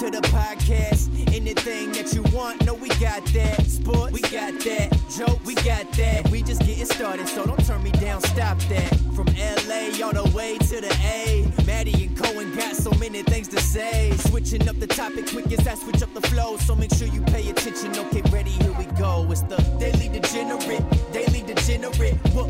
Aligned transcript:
to 0.00 0.10
the 0.10 0.22
podcast. 0.28 1.10
Anything 1.34 1.92
that 1.92 2.14
you 2.14 2.22
want, 2.34 2.64
no, 2.64 2.72
we 2.72 2.88
got 2.88 3.22
that. 3.34 3.66
Sports, 3.66 4.12
we 4.12 4.22
got 4.22 4.58
that. 4.60 4.88
Joke, 5.14 5.44
we 5.44 5.54
got 5.56 5.92
that. 5.92 6.26
We 6.30 6.42
just 6.42 6.62
getting 6.62 6.86
started, 6.86 7.28
so 7.28 7.44
don't 7.44 7.62
turn 7.66 7.82
me 7.82 7.90
down, 7.90 8.22
stop 8.22 8.58
that. 8.70 8.88
From 9.14 9.26
LA 9.36 10.02
all 10.02 10.14
the 10.14 10.32
way 10.34 10.56
to 10.56 10.80
the 10.80 10.96
A. 11.04 11.44
Maddie 11.66 12.06
and 12.06 12.16
Cohen 12.16 12.56
got 12.56 12.76
so 12.76 12.90
many 12.92 13.22
things 13.24 13.48
to 13.48 13.60
say. 13.60 14.12
Switching 14.16 14.66
up 14.70 14.80
the 14.80 14.86
topic 14.86 15.26
quick 15.26 15.52
as 15.52 15.68
I 15.68 15.74
switch 15.74 16.02
up 16.02 16.14
the 16.14 16.22
flow, 16.22 16.56
so 16.56 16.74
make 16.74 16.94
sure 16.94 17.06
you 17.06 17.20
pay 17.20 17.50
attention. 17.50 17.90
Okay, 18.06 18.22
ready, 18.30 18.52
here 18.52 18.72
we 18.78 18.86
go. 18.98 19.30
It's 19.30 19.42
the 19.42 19.58
Daily 19.78 20.08
Degenerate, 20.08 21.12
Daily 21.12 21.42
Degenerate. 21.42 22.14
What, 22.32 22.48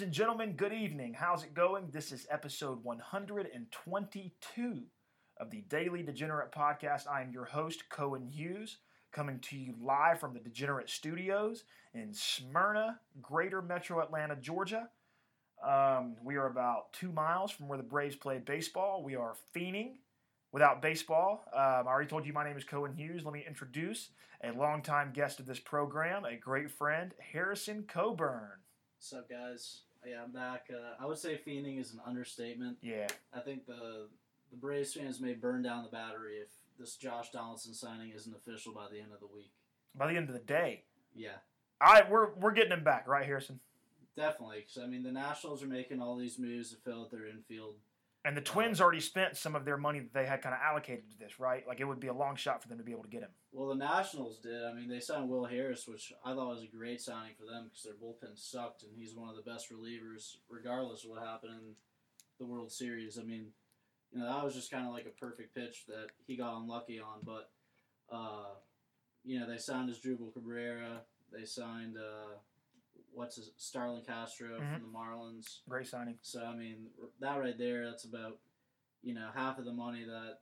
Ladies 0.00 0.06
and 0.06 0.14
gentlemen, 0.14 0.52
good 0.52 0.72
evening. 0.72 1.12
How's 1.12 1.44
it 1.44 1.52
going? 1.52 1.90
This 1.90 2.10
is 2.10 2.26
episode 2.30 2.82
122 2.82 4.82
of 5.36 5.50
the 5.50 5.60
Daily 5.68 6.02
Degenerate 6.02 6.52
Podcast. 6.52 7.06
I 7.06 7.20
am 7.20 7.34
your 7.34 7.44
host, 7.44 7.90
Cohen 7.90 8.24
Hughes, 8.24 8.78
coming 9.12 9.38
to 9.40 9.58
you 9.58 9.74
live 9.78 10.18
from 10.18 10.32
the 10.32 10.40
Degenerate 10.40 10.88
Studios 10.88 11.64
in 11.92 12.14
Smyrna, 12.14 12.98
Greater 13.20 13.60
Metro 13.60 14.00
Atlanta, 14.00 14.36
Georgia. 14.36 14.88
Um, 15.62 16.16
we 16.24 16.36
are 16.36 16.46
about 16.46 16.94
two 16.94 17.12
miles 17.12 17.50
from 17.50 17.68
where 17.68 17.76
the 17.76 17.84
Braves 17.84 18.16
play 18.16 18.38
baseball. 18.38 19.04
We 19.04 19.16
are 19.16 19.34
fiending 19.54 19.96
without 20.50 20.80
baseball. 20.80 21.44
Um, 21.52 21.86
I 21.86 21.90
already 21.90 22.08
told 22.08 22.24
you 22.24 22.32
my 22.32 22.44
name 22.44 22.56
is 22.56 22.64
Cohen 22.64 22.94
Hughes. 22.94 23.26
Let 23.26 23.34
me 23.34 23.44
introduce 23.46 24.08
a 24.42 24.52
longtime 24.52 25.12
guest 25.12 25.40
of 25.40 25.44
this 25.44 25.60
program, 25.60 26.24
a 26.24 26.36
great 26.36 26.70
friend, 26.70 27.12
Harrison 27.34 27.84
Coburn. 27.86 28.60
What's 28.96 29.12
up, 29.12 29.28
guys? 29.28 29.82
Yeah, 30.06 30.22
I'm 30.24 30.32
back. 30.32 30.68
Uh, 30.72 30.94
I 31.02 31.06
would 31.06 31.18
say 31.18 31.38
fiending 31.46 31.78
is 31.80 31.92
an 31.92 32.00
understatement. 32.06 32.78
Yeah, 32.82 33.06
I 33.34 33.40
think 33.40 33.66
the 33.66 34.08
the 34.50 34.56
Braves 34.56 34.94
fans 34.94 35.20
may 35.20 35.34
burn 35.34 35.62
down 35.62 35.84
the 35.84 35.90
battery 35.90 36.36
if 36.36 36.48
this 36.78 36.96
Josh 36.96 37.30
Donaldson 37.30 37.74
signing 37.74 38.10
isn't 38.10 38.34
official 38.34 38.72
by 38.72 38.86
the 38.90 38.98
end 38.98 39.12
of 39.12 39.20
the 39.20 39.26
week. 39.26 39.52
by 39.94 40.08
the 40.10 40.16
end 40.16 40.28
of 40.28 40.34
the 40.34 40.40
day, 40.40 40.84
Yeah, 41.14 41.36
I 41.80 42.02
we're 42.10 42.32
we're 42.34 42.52
getting 42.52 42.72
him 42.72 42.82
back, 42.84 43.06
right, 43.06 43.26
Harrison? 43.26 43.60
definitely. 44.16 44.60
Because 44.66 44.82
I 44.82 44.86
mean, 44.86 45.02
the 45.02 45.12
Nationals 45.12 45.62
are 45.62 45.66
making 45.68 46.00
all 46.00 46.16
these 46.16 46.38
moves 46.38 46.70
to 46.70 46.76
fill 46.76 47.02
out 47.02 47.10
their 47.10 47.26
infield. 47.26 47.76
And 48.22 48.36
the 48.36 48.42
Twins 48.42 48.82
already 48.82 49.00
spent 49.00 49.38
some 49.38 49.56
of 49.56 49.64
their 49.64 49.78
money 49.78 50.00
that 50.00 50.12
they 50.12 50.26
had 50.26 50.42
kind 50.42 50.54
of 50.54 50.60
allocated 50.60 51.10
to 51.10 51.18
this, 51.18 51.40
right? 51.40 51.66
Like 51.66 51.80
it 51.80 51.84
would 51.84 52.00
be 52.00 52.08
a 52.08 52.14
long 52.14 52.36
shot 52.36 52.60
for 52.60 52.68
them 52.68 52.76
to 52.76 52.84
be 52.84 52.92
able 52.92 53.04
to 53.04 53.08
get 53.08 53.22
him. 53.22 53.30
Well, 53.50 53.68
the 53.68 53.76
Nationals 53.76 54.38
did. 54.38 54.62
I 54.62 54.74
mean, 54.74 54.88
they 54.90 55.00
signed 55.00 55.30
Will 55.30 55.46
Harris, 55.46 55.88
which 55.88 56.12
I 56.22 56.34
thought 56.34 56.50
was 56.50 56.62
a 56.62 56.76
great 56.76 57.00
signing 57.00 57.32
for 57.38 57.46
them 57.46 57.64
because 57.64 57.82
their 57.82 57.94
bullpen 57.94 58.36
sucked, 58.36 58.82
and 58.82 58.92
he's 58.94 59.14
one 59.14 59.30
of 59.30 59.36
the 59.36 59.50
best 59.50 59.72
relievers, 59.72 60.36
regardless 60.50 61.04
of 61.04 61.10
what 61.10 61.22
happened 61.22 61.52
in 61.54 61.74
the 62.38 62.44
World 62.44 62.70
Series. 62.70 63.18
I 63.18 63.22
mean, 63.22 63.46
you 64.12 64.18
know, 64.18 64.26
that 64.26 64.44
was 64.44 64.54
just 64.54 64.70
kind 64.70 64.86
of 64.86 64.92
like 64.92 65.06
a 65.06 65.18
perfect 65.18 65.54
pitch 65.54 65.86
that 65.88 66.08
he 66.26 66.36
got 66.36 66.58
unlucky 66.58 67.00
on. 67.00 67.20
But, 67.24 67.50
uh, 68.12 68.50
you 69.24 69.40
know, 69.40 69.48
they 69.48 69.58
signed 69.58 69.88
Asdrubal 69.88 70.34
Cabrera. 70.34 71.00
They 71.32 71.46
signed, 71.46 71.96
uh, 71.96 72.36
what's 73.12 73.36
his, 73.36 73.50
Starlin 73.56 74.02
Castro 74.06 74.56
from 74.56 74.66
mm-hmm. 74.66 74.82
the 74.82 74.98
Marlins. 74.98 75.58
Great 75.68 75.86
signing. 75.86 76.16
So 76.22 76.44
I 76.44 76.54
mean, 76.56 76.86
that 77.20 77.38
right 77.38 77.58
there, 77.58 77.86
that's 77.86 78.04
about 78.04 78.38
you 79.02 79.14
know 79.14 79.28
half 79.34 79.58
of 79.58 79.64
the 79.64 79.72
money 79.72 80.04
that 80.04 80.38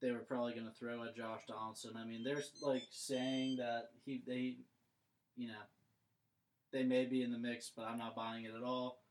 they 0.00 0.10
were 0.10 0.18
probably 0.18 0.52
going 0.52 0.66
to 0.66 0.72
throw 0.72 1.04
at 1.04 1.16
Josh 1.16 1.42
Donaldson. 1.48 1.94
I 1.96 2.04
mean, 2.04 2.22
they're 2.22 2.42
like 2.62 2.84
saying 2.90 3.56
that 3.56 3.90
he 4.04 4.22
they, 4.26 4.56
you 5.36 5.48
know, 5.48 5.54
they 6.72 6.82
may 6.82 7.06
be 7.06 7.22
in 7.22 7.32
the 7.32 7.38
mix, 7.38 7.70
but 7.74 7.86
I'm 7.86 7.98
not 7.98 8.16
buying 8.16 8.44
it 8.44 8.54
at 8.56 8.62
all. 8.62 9.02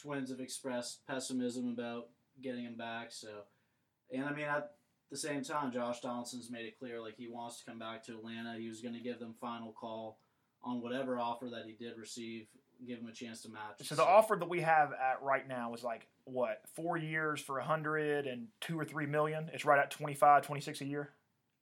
Twins 0.00 0.30
have 0.30 0.40
expressed 0.40 1.06
pessimism 1.06 1.68
about 1.68 2.08
getting 2.42 2.64
him 2.64 2.76
back. 2.76 3.08
So, 3.10 3.28
and 4.12 4.24
I 4.24 4.32
mean 4.32 4.46
at 4.46 4.70
the 5.10 5.16
same 5.16 5.42
time, 5.42 5.72
Josh 5.72 6.00
Donaldson's 6.00 6.50
made 6.50 6.66
it 6.66 6.78
clear 6.78 7.00
like 7.00 7.16
he 7.16 7.28
wants 7.28 7.58
to 7.58 7.64
come 7.64 7.78
back 7.78 8.04
to 8.06 8.12
Atlanta. 8.12 8.56
He 8.58 8.68
was 8.68 8.80
going 8.80 8.94
to 8.94 9.00
give 9.00 9.18
them 9.18 9.34
final 9.40 9.72
call 9.72 10.18
on 10.62 10.80
whatever 10.80 11.18
offer 11.18 11.48
that 11.48 11.64
he 11.66 11.72
did 11.72 11.98
receive. 11.98 12.46
Give 12.86 12.98
him 12.98 13.08
a 13.08 13.12
chance 13.12 13.42
to 13.42 13.50
match. 13.50 13.82
So 13.82 13.94
the 13.94 14.04
offer 14.04 14.36
that 14.36 14.48
we 14.48 14.62
have 14.62 14.92
at 14.92 15.22
right 15.22 15.46
now 15.46 15.74
is 15.74 15.84
like 15.84 16.06
what 16.24 16.62
four 16.74 16.96
years 16.96 17.38
for 17.40 17.58
a 17.58 17.64
hundred 17.64 18.26
and 18.26 18.46
two 18.60 18.78
or 18.78 18.86
three 18.86 19.04
million. 19.04 19.50
It's 19.52 19.66
right 19.66 19.78
at 19.78 19.90
25, 19.90 20.46
26 20.46 20.80
a 20.80 20.84
year. 20.86 21.10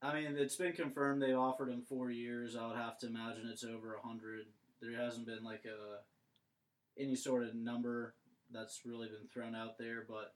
I 0.00 0.14
mean, 0.14 0.36
it's 0.36 0.54
been 0.54 0.72
confirmed 0.72 1.20
they 1.20 1.32
offered 1.32 1.70
him 1.70 1.82
four 1.82 2.12
years. 2.12 2.54
I 2.54 2.68
would 2.68 2.76
have 2.76 2.98
to 2.98 3.08
imagine 3.08 3.48
it's 3.52 3.64
over 3.64 3.94
a 3.94 4.06
hundred. 4.06 4.46
There 4.80 4.96
hasn't 4.96 5.26
been 5.26 5.42
like 5.42 5.64
a 5.64 7.02
any 7.02 7.16
sort 7.16 7.44
of 7.44 7.54
number 7.54 8.14
that's 8.52 8.82
really 8.84 9.08
been 9.08 9.28
thrown 9.32 9.54
out 9.54 9.76
there, 9.78 10.04
but 10.08 10.34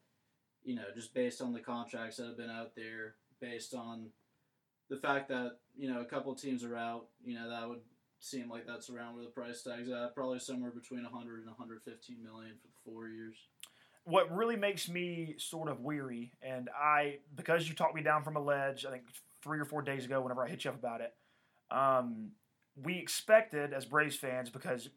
you 0.65 0.75
know, 0.75 0.85
just 0.95 1.15
based 1.15 1.41
on 1.41 1.53
the 1.53 1.61
contracts 1.61 2.17
that 2.17 2.27
have 2.27 2.37
been 2.37 2.51
out 2.51 2.75
there, 2.75 3.15
based 3.41 3.75
on 3.75 4.09
the 4.91 4.97
fact 4.97 5.29
that 5.29 5.59
you 5.77 5.93
know 5.93 6.01
a 6.01 6.05
couple 6.05 6.35
teams 6.35 6.65
are 6.65 6.77
out, 6.77 7.07
you 7.25 7.35
know, 7.35 7.49
that 7.49 7.69
would 7.69 7.81
seem 8.23 8.49
like 8.49 8.67
that's 8.67 8.89
around 8.89 9.15
where 9.15 9.25
the 9.25 9.31
price 9.31 9.63
tag's 9.63 9.91
at. 9.91 10.15
Probably 10.15 10.39
somewhere 10.39 10.71
between 10.71 11.03
100 11.03 11.39
and 11.39 11.47
115 11.47 12.23
million 12.23 12.55
for 12.61 12.69
the 12.69 12.91
four 12.91 13.09
years. 13.09 13.37
What 14.05 14.35
really 14.35 14.57
makes 14.57 14.89
me 14.89 15.35
sort 15.39 15.69
of 15.69 15.81
weary, 15.81 16.33
and 16.43 16.69
I 16.77 17.19
because 17.37 17.69
you 17.69 17.75
talked 17.75 17.95
me 17.95 18.03
down 18.03 18.25
from 18.25 18.37
a 18.37 18.41
ledge, 18.41 18.85
I 18.87 18.91
think 18.91 19.05
three 19.43 19.59
or 19.59 19.65
four 19.65 19.83
days 19.83 20.05
ago, 20.05 20.21
whenever 20.21 20.45
I 20.45 20.49
hit 20.49 20.65
you 20.65 20.71
up 20.71 20.79
about 20.79 21.01
it, 21.01 21.15
um, 21.71 22.31
we 22.81 22.99
expected 22.99 23.73
as 23.73 23.85
Braves 23.85 24.17
fans 24.17 24.51
because 24.51 24.89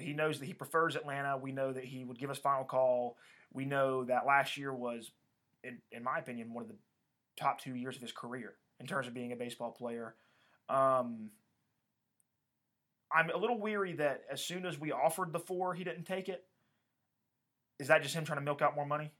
he 0.00 0.12
knows 0.12 0.38
that 0.38 0.46
he 0.46 0.54
prefers 0.54 0.96
Atlanta. 0.96 1.36
We 1.36 1.52
know 1.52 1.72
that 1.72 1.84
he 1.84 2.04
would 2.04 2.18
give 2.18 2.30
us 2.30 2.38
final 2.38 2.64
call. 2.64 3.16
We 3.52 3.64
know 3.64 4.04
that 4.04 4.26
last 4.26 4.56
year 4.56 4.72
was, 4.72 5.10
in, 5.64 5.78
in 5.92 6.02
my 6.02 6.18
opinion, 6.18 6.52
one 6.52 6.62
of 6.62 6.68
the 6.68 6.76
top 7.36 7.60
two 7.60 7.74
years 7.74 7.96
of 7.96 8.02
his 8.02 8.12
career 8.12 8.54
in 8.80 8.86
terms 8.86 9.06
of 9.06 9.14
being 9.14 9.32
a 9.32 9.36
baseball 9.36 9.70
player. 9.70 10.14
Um, 10.68 11.30
I'm 13.12 13.30
a 13.30 13.36
little 13.36 13.58
weary 13.58 13.94
that 13.94 14.22
as 14.30 14.42
soon 14.44 14.66
as 14.66 14.78
we 14.78 14.92
offered 14.92 15.32
the 15.32 15.38
four, 15.38 15.74
he 15.74 15.84
didn't 15.84 16.04
take 16.04 16.28
it. 16.28 16.44
Is 17.78 17.88
that 17.88 18.02
just 18.02 18.14
him 18.14 18.24
trying 18.24 18.38
to 18.38 18.44
milk 18.44 18.60
out 18.60 18.74
more 18.74 18.86
money? 18.86 19.12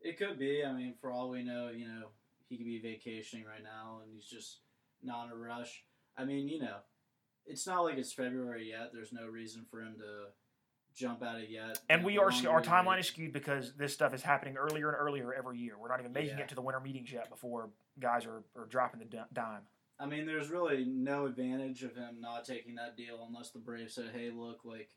It 0.00 0.18
could 0.18 0.38
be. 0.38 0.64
I 0.64 0.72
mean, 0.72 0.94
for 1.00 1.10
all 1.10 1.28
we 1.28 1.42
know, 1.42 1.70
you 1.74 1.86
know, 1.86 2.08
he 2.48 2.56
could 2.56 2.66
be 2.66 2.80
vacationing 2.80 3.44
right 3.44 3.62
now, 3.62 4.00
and 4.02 4.12
he's 4.12 4.24
just 4.26 4.60
not 5.02 5.26
in 5.26 5.32
a 5.32 5.36
rush. 5.36 5.84
I 6.16 6.24
mean, 6.24 6.48
you 6.48 6.60
know, 6.60 6.76
it's 7.46 7.66
not 7.66 7.82
like 7.82 7.98
it's 7.98 8.12
February 8.12 8.70
yet. 8.70 8.90
There's 8.92 9.12
no 9.12 9.26
reason 9.26 9.64
for 9.70 9.80
him 9.80 9.96
to 9.98 10.32
jump 10.94 11.22
at 11.22 11.36
it 11.36 11.50
yet. 11.50 11.78
And 11.88 12.04
we 12.04 12.18
are 12.18 12.32
our 12.48 12.62
timeline 12.62 12.98
is 12.98 13.06
skewed 13.06 13.32
because 13.32 13.74
this 13.74 13.92
stuff 13.92 14.12
is 14.14 14.22
happening 14.22 14.56
earlier 14.56 14.88
and 14.88 14.96
earlier 14.98 15.32
every 15.32 15.58
year. 15.58 15.74
We're 15.78 15.88
not 15.88 16.00
even 16.00 16.12
making 16.12 16.38
Yeah. 16.38 16.44
it 16.44 16.48
to 16.48 16.54
the 16.54 16.62
winter 16.62 16.80
meetings 16.80 17.12
yet 17.12 17.30
before 17.30 17.70
guys 18.00 18.26
are, 18.26 18.42
are 18.56 18.66
dropping 18.66 19.00
the 19.00 19.24
dime. 19.32 19.62
I 20.00 20.06
mean, 20.06 20.26
there's 20.26 20.50
really 20.50 20.84
no 20.84 21.26
advantage 21.26 21.82
of 21.82 21.96
him 21.96 22.20
not 22.20 22.44
taking 22.44 22.76
that 22.76 22.96
deal 22.96 23.24
unless 23.26 23.50
the 23.50 23.58
Braves 23.58 23.94
said, 23.94 24.10
"Hey, 24.14 24.30
look, 24.30 24.60
like 24.64 24.90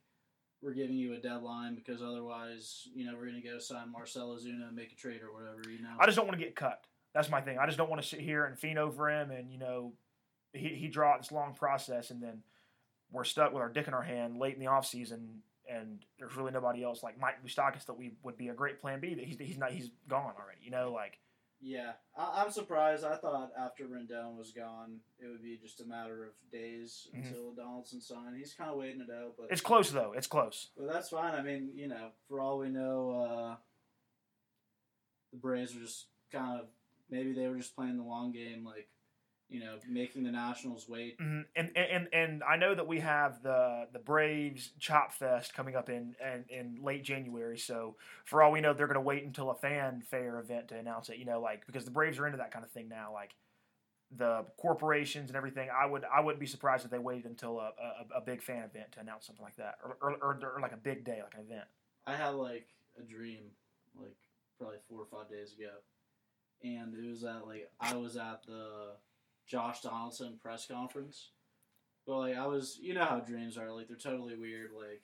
we're 0.62 0.74
giving 0.74 0.96
you 0.96 1.14
a 1.14 1.18
deadline 1.18 1.76
because 1.76 2.02
otherwise, 2.02 2.88
you 2.94 3.06
know, 3.06 3.14
we're 3.16 3.26
going 3.26 3.42
to 3.42 3.48
go 3.48 3.58
sign 3.58 3.92
Marcell 3.92 4.30
Ozuna 4.30 4.68
and 4.68 4.76
make 4.76 4.92
a 4.92 4.96
trade 4.96 5.22
or 5.24 5.34
whatever." 5.34 5.70
You 5.70 5.82
know. 5.82 5.96
I 6.00 6.06
just 6.06 6.16
don't 6.16 6.28
want 6.28 6.40
to 6.40 6.46
get 6.46 6.56
cut. 6.56 6.84
That's 7.14 7.30
my 7.30 7.42
thing. 7.42 7.58
I 7.58 7.66
just 7.66 7.78
don't 7.78 7.90
want 7.90 8.02
to 8.02 8.08
sit 8.08 8.22
here 8.22 8.46
and 8.46 8.58
fiend 8.58 8.80
over 8.80 9.10
him 9.10 9.32
and 9.32 9.52
you 9.52 9.58
know 9.58 9.94
he 10.54 10.70
he 10.70 10.88
draw 10.88 11.14
out 11.14 11.22
this 11.22 11.32
long 11.32 11.54
process 11.54 12.10
and 12.10 12.22
then 12.22 12.44
we're 13.12 13.24
stuck 13.24 13.54
with 13.54 13.62
our 13.62 13.70
dick 13.70 13.88
in 13.88 13.94
our 13.94 14.04
hand 14.04 14.38
late 14.38 14.54
in 14.54 14.60
the 14.60 14.68
off 14.68 14.86
season 14.86 15.42
and 15.70 16.06
there's 16.20 16.36
really 16.36 16.52
nobody 16.52 16.84
else 16.84 17.04
like 17.04 17.20
Mike 17.20 17.44
Moustakas 17.46 17.86
that 17.86 17.98
we 17.98 18.14
would 18.24 18.38
be 18.38 18.50
a 18.50 18.54
great 18.54 18.80
plan 18.80 19.00
B 19.00 19.14
that 19.14 19.26
he's 19.26 19.38
he's 19.40 19.58
not 19.58 19.72
he's 19.72 19.90
gone 20.08 20.34
already. 20.40 20.62
You 20.62 20.72
know 20.72 20.92
like 20.92 21.20
Yeah, 21.64 21.92
I, 22.18 22.42
I'm 22.44 22.52
surprised. 22.52 23.04
I 23.06 23.16
thought 23.18 23.52
after 23.58 23.86
Rendon 23.86 24.36
was 24.36 24.52
gone, 24.52 24.98
it 25.20 25.28
would 25.28 25.44
be 25.44 25.58
just 25.62 25.80
a 25.82 25.86
matter 25.86 26.24
of 26.26 26.32
days 26.52 27.08
Mhm. 27.14 27.24
until 27.28 27.52
Donaldson 27.54 28.02
signed. 28.02 28.36
He's 28.36 28.54
kind 28.56 28.72
of 28.72 28.78
waiting 28.78 29.02
it 29.02 29.12
out, 29.14 29.36
but 29.38 29.52
it's 29.52 29.62
close 29.62 29.92
though. 29.92 30.14
It's 30.14 30.26
close. 30.28 30.72
but 30.76 30.92
that's 30.92 31.10
fine. 31.10 31.36
I 31.36 31.42
mean, 31.44 31.72
you 31.76 31.88
know, 31.88 32.10
for 32.28 32.40
all 32.42 32.58
we 32.58 32.70
know, 32.70 33.12
uh, 33.12 33.56
the 35.32 35.38
Braves 35.38 35.76
are 35.76 35.80
just 35.80 36.08
kind 36.32 36.60
of 36.60 36.68
maybe 37.10 37.34
they 37.34 37.48
were 37.48 37.58
just 37.58 37.76
playing 37.76 37.98
the 37.98 38.04
long 38.04 38.32
game, 38.32 38.64
like 38.66 38.90
you 39.52 39.60
know, 39.60 39.76
making 39.88 40.24
the 40.24 40.32
Nationals 40.32 40.88
wait. 40.88 41.20
Mhm. 41.20 41.46
And, 41.58 41.78
and 41.78 42.08
and 42.14 42.42
I 42.44 42.56
know 42.56 42.74
that 42.74 42.88
we 42.88 43.02
have 43.02 43.44
the 43.44 43.88
the 43.92 44.00
Braves 44.00 44.72
Chop 44.80 45.14
Fest 45.14 45.54
coming 45.54 45.76
up 45.76 45.90
in, 45.90 46.16
in 46.24 46.46
in 46.50 46.80
late 46.82 47.04
January. 47.04 47.58
So 47.58 47.98
for 48.24 48.42
all 48.42 48.52
we 48.54 48.62
know, 48.62 48.74
they're 48.74 48.88
going 48.88 48.96
to 48.96 49.02
wait 49.02 49.26
until 49.26 49.52
a 49.52 49.56
fanfare 49.56 50.40
event 50.40 50.70
to 50.70 50.78
announce 50.78 51.10
it. 51.10 51.18
You 51.18 51.26
know, 51.26 51.42
like 51.42 51.66
because 51.66 51.84
the 51.84 51.92
Braves 51.92 52.18
are 52.18 52.26
into 52.26 52.38
that 52.38 52.52
kind 52.52 52.64
of 52.64 52.72
thing 52.72 52.88
now. 52.88 53.12
Like 53.14 53.36
the 54.18 54.46
corporations 54.58 55.30
and 55.30 55.38
everything. 55.38 55.70
I 55.70 55.86
would 55.86 56.06
I 56.06 56.22
wouldn't 56.22 56.40
be 56.40 56.46
surprised 56.48 56.86
if 56.86 56.92
they 56.92 57.00
waited 57.00 57.26
until 57.26 57.60
a, 57.60 57.72
a, 57.82 58.20
a 58.20 58.22
big 58.22 58.42
fan 58.42 58.64
event 58.64 58.94
to 58.94 59.02
announce 59.02 59.26
something 59.26 59.44
like 59.44 59.58
that, 59.58 59.80
or, 59.84 59.98
or, 60.02 60.12
or, 60.22 60.40
or 60.56 60.62
like 60.62 60.74
a 60.74 60.78
big 60.78 61.04
day, 61.04 61.20
like 61.22 61.34
an 61.34 61.42
event. 61.42 61.68
I 62.08 62.16
had 62.16 62.36
like 62.36 62.68
a 62.98 63.04
dream 63.04 63.44
like 64.00 64.16
probably 64.58 64.78
four 64.90 65.02
or 65.02 65.08
five 65.12 65.30
days 65.30 65.54
ago, 65.54 65.72
and 66.64 66.94
it 66.94 67.10
was 67.10 67.24
at 67.26 67.46
like 67.46 67.70
I 67.80 67.96
was 67.96 68.16
at 68.18 68.44
the 68.46 68.94
Josh 69.48 69.82
Donaldson 69.82 70.38
press 70.42 70.66
conference, 70.68 71.30
but 72.08 72.18
like 72.20 72.36
I 72.38 72.48
was, 72.48 72.78
you 72.82 72.94
know 72.94 73.06
how 73.06 73.20
dreams 73.20 73.58
are, 73.58 73.72
like 73.72 73.88
they're 73.88 73.98
totally 73.98 74.36
weird, 74.36 74.72
like. 74.78 75.02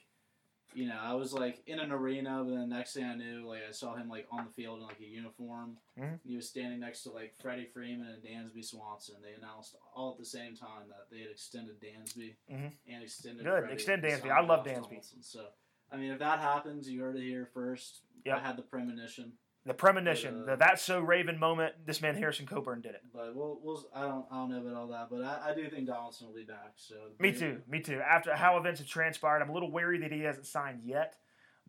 You 0.74 0.86
know, 0.86 1.00
I 1.02 1.14
was 1.14 1.32
like 1.34 1.64
in 1.66 1.80
an 1.80 1.94
arena, 1.94 2.44
but 2.44 2.50
then 2.52 2.70
the 2.70 2.76
next 2.76 2.94
thing 2.94 3.06
I 3.06 3.16
knew, 3.16 3.48
like 3.48 3.62
I 3.68 3.72
saw 3.72 3.96
him 3.96 4.10
like 4.10 4.28
on 4.30 4.44
the 4.46 4.52
field 4.52 4.80
in 4.80 4.86
like 4.86 5.00
a 5.00 5.06
uniform. 5.06 5.78
Mhm. 5.98 6.20
He 6.28 6.36
was 6.36 6.50
standing 6.50 6.82
next 6.82 7.04
to 7.04 7.10
like 7.12 7.34
Freddie 7.42 7.70
Freeman 7.74 8.06
and 8.08 8.22
Dansby 8.22 8.64
Swanson. 8.66 9.16
They 9.24 9.32
announced 9.32 9.78
all 9.96 10.12
at 10.12 10.18
the 10.20 10.26
same 10.26 10.58
time 10.58 10.90
that 10.90 11.08
they 11.10 11.22
had 11.22 11.32
extended 11.32 11.80
Dansby 11.80 12.36
Mhm. 12.52 12.74
and 12.86 13.02
extended. 13.02 13.46
Good. 13.46 13.60
Freddie 13.62 13.74
Extend 13.74 14.04
Dansby. 14.04 14.30
I 14.30 14.42
love 14.42 14.66
Dansby. 14.66 14.74
Donaldson. 14.84 15.24
So, 15.24 15.48
I 15.90 15.96
mean, 15.96 16.12
if 16.12 16.20
that 16.20 16.40
happens, 16.42 16.90
you 16.90 17.00
heard 17.02 17.16
it 17.16 17.24
here 17.24 17.46
first. 17.46 18.02
Yep. 18.26 18.38
I 18.38 18.40
had 18.42 18.58
the 18.58 18.64
premonition, 18.64 19.38
The 19.68 19.74
premonition, 19.74 20.44
Uh, 20.44 20.46
the 20.52 20.56
that's 20.56 20.82
so 20.82 21.00
Raven 21.02 21.38
moment. 21.38 21.76
This 21.86 22.02
man 22.02 22.16
Harrison 22.16 22.46
Coburn 22.46 22.82
did 22.82 22.96
it. 22.96 23.02
but 23.14 23.36
we'll, 23.36 23.60
we'll 23.62 23.86
I 23.94 24.02
don't 24.04 24.26
I 24.32 24.36
don't 24.36 24.50
know 24.50 24.62
about 24.62 24.76
all 24.76 24.88
that, 24.88 25.10
but 25.12 25.24
I, 25.24 25.52
I 25.52 25.54
do 25.56 25.70
think 25.70 25.88
Donaldson 25.88 26.28
will 26.28 26.34
be 26.36 26.44
back. 26.46 26.74
So 26.78 26.96
Me 27.20 27.32
too. 27.34 27.62
Me 27.68 27.82
too. 27.82 28.00
After 28.00 28.34
how 28.36 28.58
events 28.58 28.80
have 28.80 28.88
transpired, 28.90 29.42
I'm 29.42 29.50
a 29.50 29.54
little 29.54 29.72
wary 29.72 30.00
that 30.00 30.12
he 30.12 30.22
hasn't 30.22 30.46
signed 30.46 30.82
yet. 30.84 31.16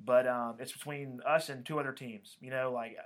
But 0.02 0.28
um, 0.28 0.56
it's 0.60 0.70
between 0.72 1.20
us 1.26 1.48
and 1.48 1.66
two 1.66 1.80
other 1.80 1.92
teams. 1.92 2.36
You 2.40 2.50
know, 2.50 2.70
like 2.72 2.96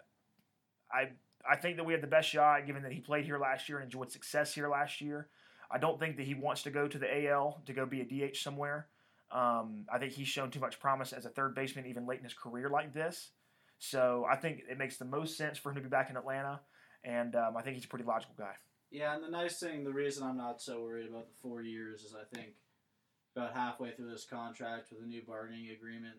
I 0.92 1.12
I 1.50 1.56
think 1.56 1.78
that 1.78 1.84
we 1.84 1.94
have 1.94 2.02
the 2.02 2.06
best 2.06 2.28
shot, 2.28 2.66
given 2.66 2.82
that 2.82 2.92
he 2.92 3.00
played 3.00 3.24
here 3.24 3.38
last 3.38 3.68
year 3.68 3.78
and 3.78 3.86
enjoyed 3.86 4.12
success 4.12 4.54
here 4.54 4.68
last 4.68 5.00
year. 5.00 5.28
I 5.70 5.78
don't 5.78 5.98
think 5.98 6.18
that 6.18 6.26
he 6.26 6.34
wants 6.34 6.64
to 6.64 6.70
go 6.70 6.86
to 6.86 6.98
the 6.98 7.28
AL 7.28 7.62
to 7.64 7.72
go 7.72 7.86
be 7.86 8.02
a 8.02 8.04
DH 8.30 8.36
somewhere. 8.36 8.88
Um, 9.30 9.86
I 9.90 9.96
think 9.98 10.12
he's 10.12 10.28
shown 10.28 10.50
too 10.50 10.60
much 10.60 10.78
promise 10.78 11.14
as 11.14 11.24
a 11.24 11.30
third 11.30 11.54
baseman, 11.54 11.86
even 11.86 12.06
late 12.06 12.18
in 12.18 12.24
his 12.24 12.34
career 12.34 12.68
like 12.68 12.92
this. 12.92 13.30
So 13.82 14.24
I 14.30 14.36
think 14.36 14.62
it 14.70 14.78
makes 14.78 14.96
the 14.96 15.04
most 15.04 15.36
sense 15.36 15.58
for 15.58 15.70
him 15.70 15.74
to 15.74 15.80
be 15.82 15.88
back 15.88 16.08
in 16.08 16.16
Atlanta, 16.16 16.60
and 17.02 17.34
um, 17.34 17.56
I 17.56 17.62
think 17.62 17.74
he's 17.74 17.84
a 17.84 17.88
pretty 17.88 18.04
logical 18.04 18.36
guy. 18.38 18.52
Yeah, 18.92 19.12
and 19.12 19.24
the 19.24 19.28
nice 19.28 19.58
thing, 19.58 19.82
the 19.82 19.92
reason 19.92 20.22
I'm 20.22 20.36
not 20.36 20.62
so 20.62 20.84
worried 20.84 21.08
about 21.08 21.26
the 21.26 21.34
four 21.42 21.62
years 21.62 22.02
is 22.02 22.14
I 22.14 22.22
think 22.32 22.52
about 23.34 23.56
halfway 23.56 23.90
through 23.90 24.08
this 24.08 24.24
contract 24.24 24.92
with 24.92 25.02
a 25.02 25.06
new 25.06 25.22
bargaining 25.26 25.70
agreement, 25.70 26.14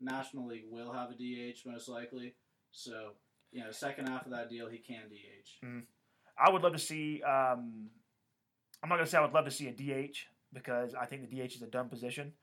National 0.00 0.46
League 0.46 0.66
will 0.70 0.92
have 0.92 1.10
a 1.10 1.14
DH 1.14 1.66
most 1.66 1.88
likely. 1.88 2.36
So, 2.70 3.14
you 3.50 3.64
know, 3.64 3.72
second 3.72 4.08
half 4.08 4.24
of 4.24 4.30
that 4.30 4.48
deal, 4.48 4.68
he 4.68 4.78
can 4.78 5.08
DH. 5.08 5.66
I 6.38 6.50
would 6.50 6.62
love 6.62 6.74
to 6.74 6.78
see. 6.78 7.20
Um, 7.24 7.88
I'm 8.80 8.88
not 8.88 8.94
going 8.94 9.06
to 9.06 9.10
say 9.10 9.18
I 9.18 9.22
would 9.22 9.34
love 9.34 9.46
to 9.46 9.50
see 9.50 9.66
a 9.66 9.72
DH 9.72 10.18
because 10.52 10.94
I 10.94 11.06
think 11.06 11.28
the 11.28 11.36
DH 11.36 11.56
is 11.56 11.62
a 11.62 11.66
dumb 11.66 11.88
position. 11.88 12.34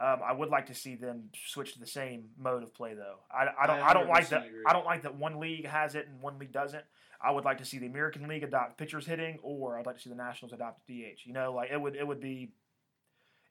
Um, 0.00 0.20
I 0.26 0.32
would 0.32 0.48
like 0.48 0.66
to 0.66 0.74
see 0.74 0.94
them 0.94 1.30
switch 1.46 1.74
to 1.74 1.78
the 1.80 1.86
same 1.86 2.30
mode 2.38 2.62
of 2.62 2.74
play, 2.74 2.94
though. 2.94 3.16
I, 3.30 3.48
I 3.62 3.66
don't. 3.66 3.80
I, 3.80 3.92
don't 3.92 4.08
like 4.08 4.28
that. 4.30 4.46
agree. 4.46 4.62
I 4.66 4.72
don't 4.72 4.86
like 4.86 5.02
that 5.02 5.16
one 5.16 5.40
league 5.40 5.66
has 5.66 5.94
it 5.94 6.08
and 6.08 6.20
one 6.20 6.38
league 6.38 6.52
doesn't. 6.52 6.84
I 7.22 7.30
would 7.32 7.44
like 7.44 7.58
to 7.58 7.64
see 7.64 7.78
the 7.78 7.86
American 7.86 8.26
League 8.26 8.42
adopt 8.42 8.78
pitchers 8.78 9.04
hitting, 9.04 9.38
or 9.42 9.78
I'd 9.78 9.84
like 9.84 9.96
to 9.96 10.02
see 10.02 10.08
the 10.08 10.16
Nationals 10.16 10.52
adopt 10.54 10.86
DH. 10.86 11.24
You 11.24 11.34
know, 11.34 11.52
like 11.52 11.70
it 11.70 11.80
would. 11.80 11.96
It 11.96 12.06
would 12.06 12.20
be. 12.20 12.52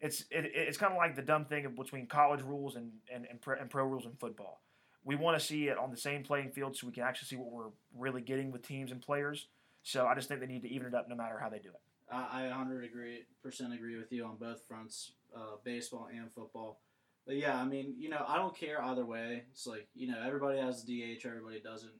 It's 0.02 0.22
it, 0.32 0.52
it's 0.56 0.78
kind 0.78 0.94
of 0.94 0.98
like 0.98 1.16
the 1.16 1.22
dumb 1.22 1.46
thing 1.46 1.66
of 1.66 1.76
between 1.76 2.08
college 2.08 2.42
rules 2.42 2.76
and 2.76 2.92
and, 3.14 3.28
and, 3.30 3.40
pro, 3.40 3.60
and 3.60 3.70
pro 3.70 3.86
rules 3.86 4.06
in 4.06 4.14
football. 4.14 4.62
We 5.04 5.16
want 5.16 5.40
to 5.40 5.46
see 5.46 5.68
it 5.68 5.78
on 5.78 5.92
the 5.92 5.98
same 5.98 6.24
playing 6.24 6.52
field 6.52 6.76
so 6.76 6.88
we 6.88 6.94
can 6.94 7.04
actually 7.04 7.28
see 7.28 7.36
what 7.36 7.52
we're 7.52 7.72
really 7.96 8.22
getting 8.22 8.52
with 8.52 8.68
teams 8.68 8.92
and 8.92 9.02
players. 9.02 9.48
So 9.84 10.08
I 10.08 10.16
just 10.16 10.28
think 10.28 10.40
they 10.40 10.48
need 10.48 10.64
to 10.64 10.70
even 10.70 10.88
it 10.88 10.94
up 10.94 11.08
no 11.08 11.16
matter 11.16 11.40
how 11.40 11.50
they 11.50 11.60
do 11.60 11.70
it. 11.70 11.82
I, 12.12 12.46
I 12.46 12.48
100 12.48 12.84
agree 12.84 13.20
percent 13.44 13.74
agree 13.74 13.98
with 13.98 14.12
you 14.12 14.26
on 14.26 14.38
both 14.38 14.62
fronts, 14.68 15.12
uh, 15.36 15.58
baseball 15.64 16.10
and 16.12 16.32
football. 16.32 16.80
But 17.26 17.36
yeah, 17.36 17.60
I 17.60 17.66
mean, 17.66 17.96
you 17.98 18.10
know, 18.10 18.24
I 18.28 18.38
don't 18.38 18.58
care 18.58 18.82
either 18.82 19.06
way. 19.06 19.44
It's 19.52 19.68
like 19.68 19.88
you 19.94 20.08
know, 20.08 20.22
everybody 20.26 20.60
has 20.60 20.84
a 20.84 20.88
DH, 20.88 21.26
everybody 21.26 21.60
doesn't. 21.60 21.94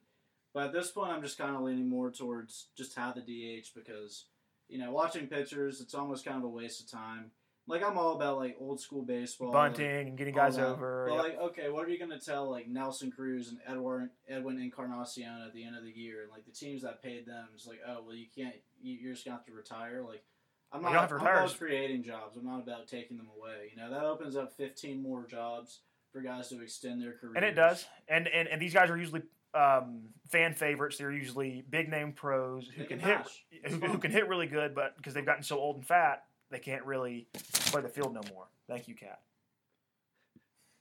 But 0.52 0.64
at 0.64 0.72
this 0.72 0.90
point, 0.90 1.12
I'm 1.12 1.22
just 1.22 1.38
kind 1.38 1.54
of 1.54 1.62
leaning 1.62 1.88
more 1.88 2.10
towards 2.10 2.68
just 2.76 2.96
have 2.96 3.14
the 3.14 3.20
DH 3.20 3.68
because 3.74 4.24
you 4.68 4.78
know, 4.78 4.92
watching 4.92 5.26
pitchers, 5.26 5.80
it's 5.80 5.94
almost 5.94 6.24
kind 6.24 6.38
of 6.38 6.44
a 6.44 6.48
waste 6.48 6.80
of 6.80 6.90
time. 6.90 7.32
Like 7.66 7.84
I'm 7.84 7.98
all 7.98 8.16
about 8.16 8.38
like 8.38 8.56
old 8.58 8.80
school 8.80 9.02
baseball, 9.02 9.52
like, 9.52 9.74
Bunting 9.74 10.08
and 10.08 10.18
getting 10.18 10.34
guys 10.34 10.58
over. 10.58 11.06
But 11.08 11.14
yep. 11.14 11.24
like, 11.24 11.38
okay, 11.50 11.70
what 11.70 11.86
are 11.86 11.90
you 11.90 11.98
gonna 11.98 12.18
tell 12.18 12.50
like 12.50 12.68
Nelson 12.68 13.12
Cruz 13.12 13.48
and 13.48 13.58
Edward 13.66 14.10
Edwin 14.28 14.60
Encarnacion 14.60 15.44
at 15.46 15.52
the 15.54 15.64
end 15.64 15.76
of 15.76 15.84
the 15.84 15.90
year, 15.90 16.22
and 16.22 16.30
like 16.30 16.44
the 16.44 16.52
teams 16.52 16.82
that 16.82 17.02
paid 17.02 17.26
them 17.26 17.46
is 17.54 17.66
like, 17.66 17.78
oh 17.86 18.02
well, 18.04 18.16
you 18.16 18.26
can't, 18.34 18.56
you, 18.82 18.94
you're 18.94 19.12
just 19.12 19.24
gonna 19.24 19.36
have 19.36 19.46
to 19.46 19.52
retire. 19.52 20.02
Like, 20.02 20.24
I'm 20.72 20.82
not, 20.82 21.10
I'm 21.10 21.20
about 21.20 21.58
creating 21.58 22.04
jobs. 22.04 22.36
I'm 22.36 22.44
not 22.44 22.60
about 22.60 22.86
taking 22.86 23.16
them 23.16 23.28
away. 23.36 23.72
You 23.74 23.82
know, 23.82 23.90
that 23.90 24.04
opens 24.04 24.36
up 24.36 24.56
15 24.56 25.02
more 25.02 25.26
jobs 25.26 25.80
for 26.12 26.20
guys 26.20 26.48
to 26.48 26.60
extend 26.62 27.02
their 27.02 27.12
careers. 27.12 27.34
and 27.36 27.44
it 27.44 27.54
does. 27.54 27.86
And, 28.08 28.28
and 28.28 28.48
and 28.48 28.62
these 28.62 28.72
guys 28.72 28.88
are 28.90 28.96
usually 28.96 29.22
um, 29.54 30.02
fan 30.30 30.54
favorites. 30.54 30.98
They're 30.98 31.10
usually 31.12 31.64
big 31.68 31.88
name 31.88 32.12
pros 32.12 32.68
who 32.68 32.82
They 32.82 32.88
can, 32.88 33.00
can 33.00 33.08
hit 33.08 33.72
who, 33.72 33.76
who 33.78 33.98
can 33.98 34.12
hit 34.12 34.28
really 34.28 34.46
good, 34.46 34.74
but 34.74 34.96
because 34.96 35.14
they've 35.14 35.26
gotten 35.26 35.42
so 35.42 35.58
old 35.58 35.76
and 35.76 35.86
fat, 35.86 36.24
they 36.50 36.58
can't 36.58 36.84
really 36.84 37.26
play 37.66 37.82
the 37.82 37.88
field 37.88 38.14
no 38.14 38.20
more. 38.32 38.46
Thank 38.68 38.86
you, 38.88 38.94
Kat. 38.94 39.20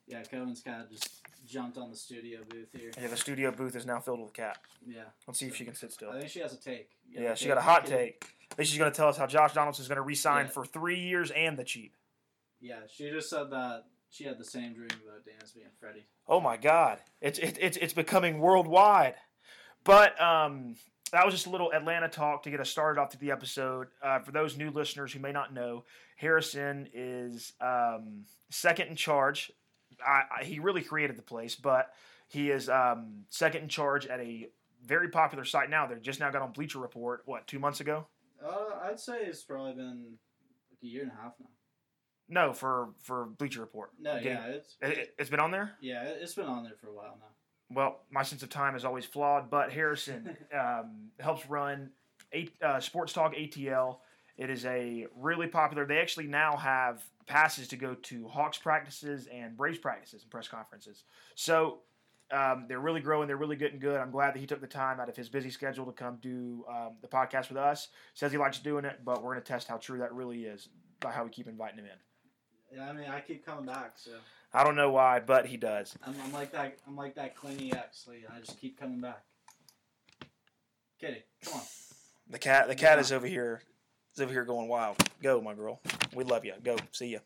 Yeah, 0.08 0.24
Cohen's 0.24 0.62
kind 0.62 0.82
of 0.82 0.90
just 0.90 1.22
jumped 1.50 1.78
on 1.78 1.90
the 1.90 1.96
studio 1.98 2.40
booth 2.48 2.70
here. 2.72 2.92
Yeah, 3.02 3.08
the 3.08 3.18
studio 3.18 3.52
booth 3.52 3.76
is 3.76 3.86
now 3.86 4.00
filled 4.00 4.22
with 4.22 4.34
Kat. 4.34 4.58
Yeah, 4.86 5.04
Let's 5.28 5.40
see 5.40 5.48
if 5.48 5.56
she 5.56 5.66
can 5.66 5.76
sit 5.76 5.92
still. 5.92 6.12
I 6.12 6.20
think 6.20 6.30
she 6.32 6.40
has 6.40 6.54
a 6.54 6.60
take. 6.60 6.90
Yeah, 7.10 7.30
have 7.30 7.38
she 7.38 7.48
got 7.48 7.58
a 7.58 7.62
hot 7.62 7.86
take. 7.86 8.26
I 8.52 8.56
think 8.56 8.68
she's 8.70 8.78
going 8.78 8.92
to 8.92 8.96
tell 8.96 9.08
us 9.10 9.18
how 9.18 9.28
Josh 9.28 9.54
Donaldson 9.54 9.84
is 9.84 9.88
going 9.88 9.98
to 9.98 10.02
re-sign 10.04 10.46
Yeah. 10.46 10.52
for 10.52 10.66
three 10.66 11.00
years 11.00 11.32
and 11.32 11.58
the 11.58 11.64
cheap. 11.64 11.96
Yeah, 12.62 12.80
she 12.92 13.10
just 13.10 13.30
said 13.30 13.50
that 13.52 13.86
she 14.10 14.24
had 14.26 14.38
the 14.38 14.46
same 14.46 14.74
dream 14.74 14.90
about 14.90 15.26
Dansby 15.26 15.64
and 15.64 15.72
Freddie. 15.80 16.06
Oh 16.28 16.40
my 16.40 16.58
God, 16.58 17.00
it's 17.22 17.40
it, 17.40 17.58
it's 17.62 17.78
it's 17.78 17.94
becoming 17.94 18.40
worldwide. 18.40 19.16
But 19.86 20.20
um, 20.22 20.76
that 21.12 21.24
was 21.26 21.34
just 21.34 21.46
a 21.48 21.50
little 21.50 21.72
Atlanta 21.72 22.10
talk 22.10 22.44
to 22.44 22.52
get 22.52 22.60
us 22.60 22.70
started 22.70 23.00
off 23.00 23.10
to 23.12 23.18
the 23.18 23.32
episode. 23.32 23.88
Uh, 24.04 24.20
for 24.20 24.32
those 24.32 24.58
new 24.58 24.72
listeners 24.72 25.14
who 25.14 25.20
may 25.20 25.32
not 25.32 25.54
know, 25.54 25.86
Harrison 26.18 26.88
is 26.94 27.54
um, 27.62 28.26
second 28.50 28.88
in 28.90 28.96
charge. 28.96 29.52
I, 30.06 30.24
I, 30.40 30.44
he 30.44 30.60
really 30.60 30.82
created 30.82 31.18
the 31.18 31.22
place, 31.22 31.56
but 31.56 31.94
he 32.28 32.50
is 32.52 32.70
um, 32.70 33.24
second 33.30 33.64
in 33.64 33.70
charge 33.70 34.06
at 34.08 34.20
a 34.20 34.50
very 34.86 35.10
popular 35.10 35.44
site 35.46 35.70
now. 35.70 35.88
They 35.88 35.96
just 35.96 36.20
now 36.20 36.30
got 36.32 36.42
on 36.42 36.52
Bleacher 36.52 36.80
Report. 36.80 37.22
What 37.26 37.48
two 37.48 37.60
months 37.60 37.80
ago? 37.82 38.08
Uh, 38.44 38.80
I'd 38.84 39.00
say 39.00 39.20
it's 39.24 39.44
probably 39.44 39.74
been 39.74 40.06
like 40.72 40.80
a 40.84 40.86
year 40.88 41.04
and 41.04 41.12
a 41.12 41.16
half 41.22 41.34
now. 41.40 41.48
No, 42.30 42.54
for 42.54 42.90
for 43.04 43.26
Bleacher 43.26 43.60
Report. 43.62 43.90
No, 44.00 44.14
Getting- 44.16 44.32
yeah, 44.32 44.46
it's 44.48 44.78
It, 44.82 45.16
it's 45.18 45.30
been 45.30 45.40
on 45.40 45.52
there. 45.52 45.72
yeah, 45.82 46.04
it- 46.04 46.20
it's 46.22 46.36
been 46.36 46.46
on 46.46 46.64
there 46.64 46.76
for 46.80 46.88
a 46.88 46.94
while 46.94 47.18
now. 47.20 47.26
Well, 47.72 48.00
my 48.10 48.24
sense 48.24 48.42
of 48.42 48.50
time 48.50 48.76
is 48.76 48.86
always 48.86 49.06
flawed, 49.06 49.50
but 49.50 49.72
Harrison 49.72 50.36
um, 50.58 51.10
helps 51.20 51.48
run 51.50 51.92
eight, 52.32 52.54
uh, 52.64 52.80
Sports 52.80 53.14
Talk 53.14 53.34
ATL. 53.36 53.98
It 54.40 54.50
is 54.50 54.66
a 54.66 55.06
really 55.18 55.48
popular. 55.48 55.86
They 55.86 56.00
actually 56.00 56.28
now 56.28 56.56
have 56.56 57.04
passes 57.28 57.68
to 57.68 57.76
go 57.76 57.94
to 57.94 58.28
Hawks 58.30 58.58
practices 58.58 59.28
and 59.32 59.58
Braves 59.58 59.78
practices 59.78 60.22
and 60.22 60.32
press 60.32 60.48
conferences. 60.48 61.04
So 61.36 61.80
um, 62.32 62.66
they're 62.70 62.80
really 62.80 63.02
growing. 63.02 63.28
They're 63.28 63.36
really 63.36 63.58
getting 63.58 63.80
good. 63.80 64.00
I'm 64.00 64.12
glad 64.12 64.34
that 64.34 64.40
he 64.40 64.48
took 64.48 64.62
the 64.62 64.68
time 64.68 65.02
out 65.02 65.10
of 65.10 65.16
his 65.18 65.28
busy 65.28 65.50
schedule 65.50 65.86
to 65.86 65.92
come 65.92 66.20
do 66.22 66.64
um, 66.70 66.92
the 67.02 67.08
podcast 67.10 67.50
with 67.50 67.58
us. 67.58 67.90
Says 68.14 68.32
he 68.32 68.38
likes 68.38 68.60
doing 68.60 68.86
it, 68.86 69.02
but 69.04 69.22
we're 69.22 69.34
going 69.34 69.44
to 69.44 69.52
test 69.52 69.68
how 69.68 69.76
true 69.76 70.00
that 70.00 70.14
really 70.14 70.46
is 70.46 70.70
by 71.02 71.12
how 71.12 71.26
we 71.26 71.32
keep 71.32 71.48
inviting 71.48 71.80
him 71.80 71.86
in. 71.86 72.78
Yeah, 72.78 72.90
I 72.90 72.94
mean, 72.94 73.10
I 73.10 73.20
keep 73.20 73.46
coming 73.46 73.66
back, 73.66 73.94
so 73.96 74.12
I 74.54 74.64
don't 74.64 74.78
know 74.78 74.92
why, 74.92 75.20
but 75.20 75.48
he 75.48 75.58
does. 75.58 75.98
I'm, 76.06 76.16
I'm 76.24 76.32
like 76.32 76.54
that. 76.54 76.78
I'm 76.88 76.96
like 76.96 77.16
that 77.16 77.36
clingy 77.36 77.74
ex. 77.74 78.08
I 78.10 78.40
just 78.40 78.58
keep 78.58 78.80
coming 78.80 79.02
back. 79.02 79.24
Kitty, 80.98 81.24
come 81.44 81.56
on. 81.56 81.66
The 82.30 82.40
cat, 82.40 82.68
the 82.68 82.76
cat 82.76 83.00
is 83.00 83.12
over 83.12 83.26
here, 83.26 83.64
is 84.20 84.24
over 84.24 84.34
here 84.34 84.44
going 84.44 84.68
wild. 84.68 84.98
Go, 85.24 85.42
my 85.42 85.54
girl. 85.54 85.80
We 86.14 86.24
love 86.24 86.44
you. 86.44 86.54
Go. 86.62 86.76
See 86.92 87.14
ya. 87.14 87.20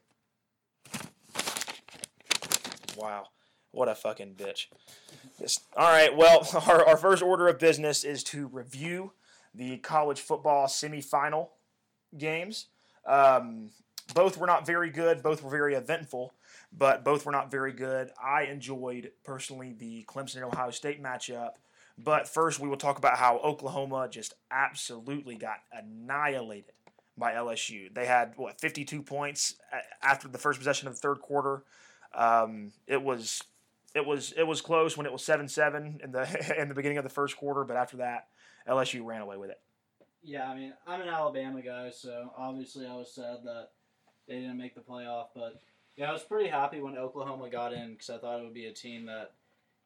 Wow, 2.95 3.27
what 3.71 3.89
a 3.89 3.95
fucking 3.95 4.35
bitch. 4.35 4.67
This, 5.39 5.59
all 5.75 5.89
right. 5.89 6.15
Well, 6.15 6.47
our, 6.67 6.85
our 6.85 6.97
first 6.97 7.23
order 7.23 7.47
of 7.47 7.57
business 7.57 8.03
is 8.03 8.23
to 8.25 8.47
review 8.47 9.13
the 9.55 9.77
college 9.77 10.19
football 10.19 10.67
semifinal 10.67 11.49
games. 12.15 12.67
Um, 13.07 13.71
both 14.13 14.37
were 14.37 14.47
not 14.47 14.65
very 14.65 14.91
good. 14.91 15.23
Both 15.23 15.41
were 15.41 15.49
very 15.49 15.73
eventful, 15.73 16.33
but 16.71 17.03
both 17.03 17.25
were 17.25 17.31
not 17.31 17.49
very 17.49 17.73
good. 17.73 18.11
I 18.23 18.43
enjoyed 18.43 19.11
personally 19.23 19.73
the 19.73 20.05
Clemson 20.07 20.35
and 20.35 20.45
Ohio 20.45 20.69
State 20.69 21.01
matchup. 21.01 21.53
But 21.97 22.27
first, 22.27 22.59
we 22.59 22.67
will 22.67 22.77
talk 22.77 22.97
about 22.97 23.17
how 23.17 23.37
Oklahoma 23.37 24.07
just 24.09 24.33
absolutely 24.51 25.35
got 25.35 25.57
annihilated 25.71 26.73
by 27.17 27.33
LSU. 27.33 27.93
They 27.93 28.05
had 28.05 28.33
what 28.35 28.59
52 28.59 29.01
points 29.01 29.55
after 30.01 30.27
the 30.27 30.37
first 30.37 30.59
possession 30.59 30.87
of 30.87 30.95
the 30.95 30.99
third 30.99 31.21
quarter. 31.21 31.63
Um, 32.13 32.71
it 32.87 33.01
was 33.01 33.43
it 33.95 34.05
was 34.05 34.33
it 34.37 34.43
was 34.43 34.61
close 34.61 34.97
when 34.97 35.05
it 35.05 35.11
was 35.11 35.23
seven 35.23 35.47
seven 35.47 35.99
in 36.03 36.11
the 36.11 36.55
in 36.59 36.69
the 36.69 36.75
beginning 36.75 36.97
of 36.97 37.03
the 37.03 37.09
first 37.09 37.37
quarter, 37.37 37.63
but 37.63 37.77
after 37.77 37.97
that, 37.97 38.27
LSU 38.67 39.05
ran 39.05 39.21
away 39.21 39.37
with 39.37 39.49
it. 39.49 39.59
Yeah, 40.23 40.49
I 40.49 40.55
mean, 40.55 40.73
I'm 40.87 41.01
an 41.01 41.09
Alabama 41.09 41.61
guy, 41.61 41.89
so 41.89 42.31
obviously 42.37 42.87
I 42.87 42.95
was 42.95 43.11
sad 43.13 43.39
that 43.43 43.69
they 44.27 44.35
didn't 44.35 44.57
make 44.57 44.73
the 44.73 44.81
playoff. 44.81 45.27
But 45.35 45.61
yeah, 45.97 46.09
I 46.09 46.13
was 46.13 46.23
pretty 46.23 46.49
happy 46.49 46.79
when 46.79 46.97
Oklahoma 46.97 47.49
got 47.49 47.73
in 47.73 47.91
because 47.91 48.09
I 48.09 48.17
thought 48.17 48.39
it 48.39 48.43
would 48.43 48.53
be 48.53 48.67
a 48.67 48.73
team 48.73 49.05
that, 49.07 49.33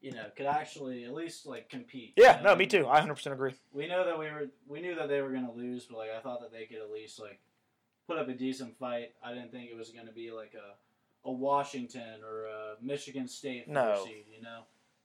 you 0.07 0.13
know, 0.13 0.23
could 0.37 0.45
actually 0.45 1.03
at 1.03 1.13
least 1.13 1.45
like 1.45 1.69
compete. 1.69 2.13
Yeah, 2.15 2.37
you 2.37 2.43
no, 2.45 2.55
me 2.55 2.65
too. 2.65 2.87
I 2.87 3.01
100% 3.01 3.33
agree. 3.33 3.53
We 3.73 3.87
know 3.89 4.05
that 4.05 4.17
we 4.17 4.25
were 4.27 4.47
we 4.65 4.79
knew 4.79 4.95
that 4.95 5.09
they 5.09 5.21
were 5.21 5.31
gonna 5.31 5.51
lose, 5.51 5.83
but 5.85 5.97
like 5.97 6.11
I 6.17 6.21
thought 6.21 6.39
that 6.39 6.51
they 6.53 6.63
could 6.65 6.77
at 6.77 6.89
least 6.89 7.19
like 7.19 7.39
put 8.07 8.17
up 8.17 8.29
a 8.29 8.33
decent 8.33 8.77
fight. 8.77 9.09
I 9.21 9.33
didn't 9.33 9.51
think 9.51 9.69
it 9.69 9.75
was 9.75 9.89
gonna 9.89 10.13
be 10.13 10.31
like 10.31 10.53
a 10.55 11.27
a 11.27 11.31
Washington 11.31 12.23
or 12.25 12.45
a 12.45 12.75
Michigan 12.81 13.27
State 13.27 13.67
No. 13.67 14.01
seed, 14.05 14.23
you 14.33 14.41
know. 14.41 14.61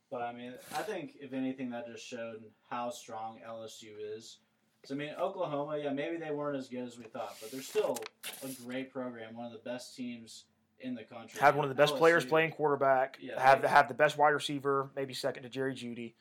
But 0.08 0.22
I 0.22 0.32
mean, 0.32 0.54
I 0.72 0.82
think 0.82 1.14
if 1.20 1.32
anything, 1.32 1.70
that 1.70 1.88
just 1.88 2.06
showed 2.06 2.44
how 2.70 2.90
strong 2.90 3.40
LSU 3.44 3.94
is. 3.98 4.38
So 4.84 4.94
I 4.94 4.98
mean, 4.98 5.14
Oklahoma, 5.20 5.78
yeah, 5.78 5.90
maybe 5.92 6.16
they 6.16 6.30
weren't 6.30 6.56
as 6.56 6.68
good 6.68 6.86
as 6.86 6.96
we 6.96 7.04
thought, 7.06 7.34
but 7.40 7.50
they're 7.50 7.60
still 7.60 7.98
a 8.44 8.48
great 8.64 8.92
program, 8.92 9.36
one 9.36 9.46
of 9.46 9.52
the 9.52 9.68
best 9.68 9.96
teams 9.96 10.44
in 10.82 10.94
the 10.94 11.04
country. 11.04 11.40
Had 11.40 11.54
one 11.54 11.64
of 11.64 11.68
the 11.68 11.74
best 11.74 11.96
players 11.96 12.24
playing 12.24 12.52
quarterback. 12.52 13.18
Yeah, 13.20 13.40
have 13.40 13.62
have 13.64 13.88
the 13.88 13.94
best 13.94 14.18
wide 14.18 14.30
receiver, 14.30 14.90
maybe 14.94 15.14
second 15.14 15.44
to 15.44 15.48
Jerry 15.48 15.74
Jeudy. 15.74 16.14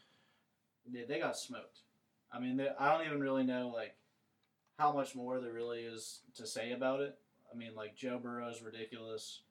Yeah, 0.92 1.04
they 1.08 1.20
got 1.20 1.38
smoked. 1.38 1.80
I 2.32 2.40
mean, 2.40 2.58
they, 2.58 2.70
I 2.80 2.92
don't 2.92 3.06
even 3.06 3.20
really 3.20 3.44
know 3.44 3.72
like 3.74 3.96
how 4.78 4.92
much 4.92 5.16
more 5.16 5.40
there 5.40 5.52
really 5.54 5.80
is 5.80 6.22
to 6.36 6.48
say 6.48 6.72
about 6.72 7.02
it. 7.02 7.18
I 7.54 7.58
mean, 7.58 7.76
like 7.76 7.96
Joe 7.96 8.20
Burrow 8.22 8.50
is 8.50 8.62
ridiculous. 8.62 9.42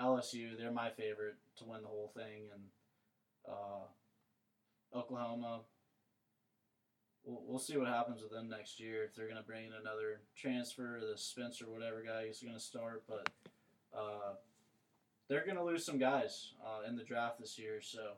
LSU, 0.00 0.56
they're 0.56 0.70
my 0.70 0.90
favorite 0.90 1.36
to 1.56 1.64
win 1.64 1.82
the 1.82 1.88
whole 1.88 2.12
thing, 2.14 2.44
and 2.54 2.62
uh, 3.48 4.96
Oklahoma. 4.98 5.60
We'll, 7.24 7.42
we'll 7.46 7.58
see 7.58 7.76
what 7.76 7.88
happens 7.88 8.22
with 8.22 8.30
them 8.30 8.48
next 8.48 8.80
year 8.80 9.04
if 9.04 9.14
they're 9.14 9.28
gonna 9.28 9.42
bring 9.42 9.66
in 9.66 9.72
another 9.72 10.20
transfer, 10.36 11.00
the 11.00 11.18
Spencer 11.18 11.66
whatever 11.68 12.02
guy 12.02 12.22
is 12.22 12.42
gonna 12.44 12.60
start, 12.60 13.02
but 13.08 13.28
uh, 13.96 14.34
they're 15.28 15.46
gonna 15.46 15.64
lose 15.64 15.84
some 15.84 15.98
guys 15.98 16.52
uh, 16.64 16.88
in 16.88 16.96
the 16.96 17.04
draft 17.04 17.38
this 17.38 17.58
year, 17.58 17.80
so 17.82 18.12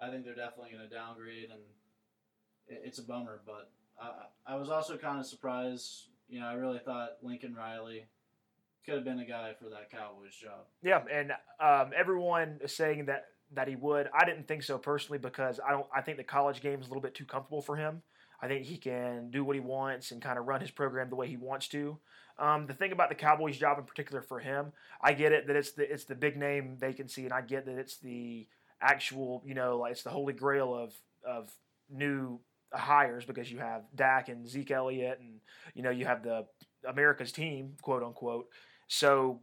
I 0.00 0.10
think 0.10 0.24
they're 0.24 0.34
definitely 0.34 0.72
gonna 0.72 0.88
downgrade 0.88 1.50
and 1.50 1.60
it- 2.68 2.82
it's 2.84 2.98
a 2.98 3.02
bummer, 3.02 3.40
but 3.46 3.70
I, 4.00 4.26
I 4.46 4.54
was 4.56 4.70
also 4.70 4.96
kind 4.96 5.18
of 5.18 5.26
surprised. 5.26 6.06
You 6.28 6.40
know, 6.40 6.46
I 6.46 6.52
really 6.54 6.78
thought 6.78 7.18
Lincoln 7.22 7.54
Riley 7.54 8.06
could 8.86 8.94
have 8.94 9.04
been 9.04 9.18
a 9.18 9.24
guy 9.26 9.52
for 9.54 9.68
that 9.70 9.90
Cowboys 9.90 10.34
job. 10.34 10.66
Yeah, 10.82 11.02
and 11.12 11.32
um, 11.60 11.92
everyone 11.96 12.58
is 12.62 12.74
saying 12.74 13.06
that 13.06 13.26
that 13.52 13.66
he 13.66 13.74
would. 13.76 14.08
I 14.14 14.24
didn't 14.24 14.46
think 14.46 14.62
so 14.62 14.78
personally 14.78 15.18
because 15.18 15.58
I 15.66 15.72
don't. 15.72 15.86
I 15.94 16.02
think 16.02 16.18
the 16.18 16.24
college 16.24 16.60
game 16.60 16.80
is 16.80 16.86
a 16.86 16.88
little 16.88 17.02
bit 17.02 17.14
too 17.14 17.24
comfortable 17.24 17.62
for 17.62 17.76
him. 17.76 18.02
I 18.42 18.48
think 18.48 18.64
he 18.64 18.76
can 18.76 19.30
do 19.30 19.44
what 19.44 19.54
he 19.54 19.60
wants 19.60 20.10
and 20.10 20.22
kind 20.22 20.38
of 20.38 20.46
run 20.46 20.60
his 20.60 20.70
program 20.70 21.10
the 21.10 21.16
way 21.16 21.28
he 21.28 21.36
wants 21.36 21.68
to. 21.68 21.98
Um, 22.38 22.66
the 22.66 22.74
thing 22.74 22.92
about 22.92 23.10
the 23.10 23.14
Cowboys 23.14 23.58
job 23.58 23.78
in 23.78 23.84
particular 23.84 24.22
for 24.22 24.38
him, 24.38 24.72
I 25.00 25.12
get 25.12 25.32
it 25.32 25.46
that 25.46 25.56
it's 25.56 25.72
the 25.72 25.92
it's 25.92 26.04
the 26.04 26.14
big 26.14 26.38
name 26.38 26.76
vacancy, 26.78 27.24
and 27.24 27.34
I 27.34 27.42
get 27.42 27.66
that 27.66 27.76
it's 27.78 27.98
the 27.98 28.46
actual 28.80 29.42
you 29.44 29.54
know 29.54 29.78
like 29.78 29.92
it's 29.92 30.02
the 30.02 30.10
holy 30.10 30.32
grail 30.32 30.74
of 30.74 30.94
of 31.22 31.52
new 31.90 32.40
hires 32.72 33.24
because 33.26 33.52
you 33.52 33.58
have 33.58 33.82
Dak 33.94 34.30
and 34.30 34.48
Zeke 34.48 34.70
Elliott, 34.70 35.20
and 35.20 35.40
you 35.74 35.82
know 35.82 35.90
you 35.90 36.06
have 36.06 36.22
the 36.22 36.46
America's 36.88 37.32
team, 37.32 37.74
quote 37.82 38.02
unquote. 38.02 38.48
So 38.88 39.40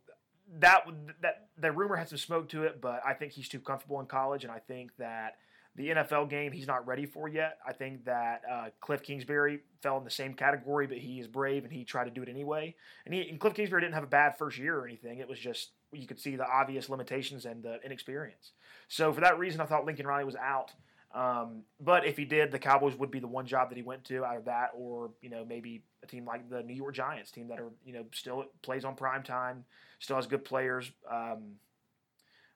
that 0.59 0.85
that 1.21 1.49
the 1.57 1.71
rumor 1.71 1.97
had 1.97 2.09
some 2.09 2.17
smoke 2.17 2.49
to 2.49 2.63
it, 2.63 2.81
but 2.81 3.01
I 3.05 3.13
think 3.13 3.33
he's 3.33 3.49
too 3.49 3.59
comfortable 3.59 3.99
in 3.99 4.07
college, 4.07 4.43
and 4.43 4.51
I 4.51 4.59
think 4.59 4.91
that 4.97 5.35
the 5.77 5.89
NFL 5.89 6.29
game 6.29 6.51
he's 6.51 6.67
not 6.67 6.85
ready 6.85 7.05
for 7.05 7.27
yet. 7.27 7.59
I 7.65 7.71
think 7.71 8.03
that 8.05 8.41
uh, 8.51 8.65
Cliff 8.81 9.03
Kingsbury 9.03 9.59
fell 9.81 9.97
in 9.97 10.03
the 10.03 10.09
same 10.09 10.33
category, 10.33 10.87
but 10.87 10.97
he 10.97 11.19
is 11.19 11.27
brave 11.27 11.63
and 11.63 11.71
he 11.71 11.85
tried 11.85 12.05
to 12.05 12.09
do 12.09 12.23
it 12.23 12.29
anyway. 12.29 12.75
And, 13.05 13.13
he, 13.13 13.29
and 13.29 13.39
Cliff 13.39 13.53
Kingsbury 13.53 13.83
didn't 13.83 13.93
have 13.93 14.03
a 14.03 14.07
bad 14.07 14.37
first 14.37 14.57
year 14.57 14.77
or 14.77 14.85
anything. 14.85 15.19
It 15.19 15.29
was 15.29 15.39
just 15.39 15.71
you 15.93 16.07
could 16.07 16.19
see 16.19 16.35
the 16.35 16.45
obvious 16.45 16.89
limitations 16.89 17.45
and 17.45 17.63
the 17.63 17.79
inexperience. 17.85 18.51
So 18.87 19.13
for 19.13 19.21
that 19.21 19.39
reason, 19.39 19.61
I 19.61 19.65
thought 19.65 19.85
Lincoln 19.85 20.07
Riley 20.07 20.25
was 20.25 20.35
out. 20.35 20.71
Um, 21.13 21.63
but 21.79 22.05
if 22.05 22.17
he 22.17 22.25
did, 22.25 22.51
the 22.51 22.59
Cowboys 22.59 22.95
would 22.95 23.11
be 23.11 23.19
the 23.19 23.27
one 23.27 23.45
job 23.45 23.69
that 23.69 23.75
he 23.75 23.81
went 23.81 24.03
to 24.05 24.25
out 24.25 24.37
of 24.37 24.45
that, 24.45 24.71
or 24.75 25.11
you 25.21 25.29
know 25.29 25.45
maybe 25.45 25.83
a 26.03 26.07
team 26.07 26.25
like 26.25 26.49
the 26.49 26.63
New 26.63 26.73
York 26.73 26.93
Giants, 26.93 27.31
team 27.31 27.47
that 27.47 27.59
are 27.59 27.71
you 27.85 27.93
know 27.93 28.05
still 28.13 28.45
plays 28.61 28.83
on 28.83 28.95
prime 28.95 29.23
time, 29.23 29.63
still 29.99 30.17
has 30.17 30.27
good 30.27 30.43
players. 30.43 30.91
Um, 31.09 31.53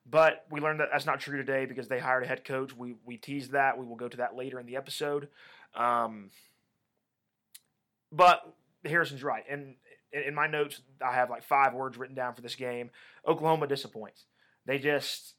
but 0.04 0.46
we 0.50 0.60
learned 0.60 0.80
that 0.80 0.88
that's 0.92 1.06
not 1.06 1.20
true 1.20 1.36
today 1.36 1.66
because 1.66 1.88
they 1.88 1.98
hired 1.98 2.24
a 2.24 2.26
head 2.26 2.44
coach. 2.44 2.76
We 2.76 2.94
we 3.04 3.16
teased 3.16 3.52
that. 3.52 3.78
We 3.78 3.86
will 3.86 3.96
go 3.96 4.08
to 4.08 4.16
that 4.18 4.36
later 4.36 4.58
in 4.58 4.66
the 4.66 4.76
episode. 4.76 5.28
Um, 5.74 6.30
but 8.10 8.54
Harrison's 8.84 9.22
right, 9.22 9.44
and 9.48 9.76
in, 10.12 10.34
my 10.34 10.46
notes 10.46 10.80
I 11.04 11.14
have 11.14 11.30
like 11.30 11.44
five 11.44 11.74
words 11.74 11.96
written 11.96 12.16
down 12.16 12.34
for 12.34 12.42
this 12.42 12.54
game. 12.54 12.90
Oklahoma 13.26 13.66
disappoints. 13.66 14.24
They 14.66 14.78
just 14.78 15.34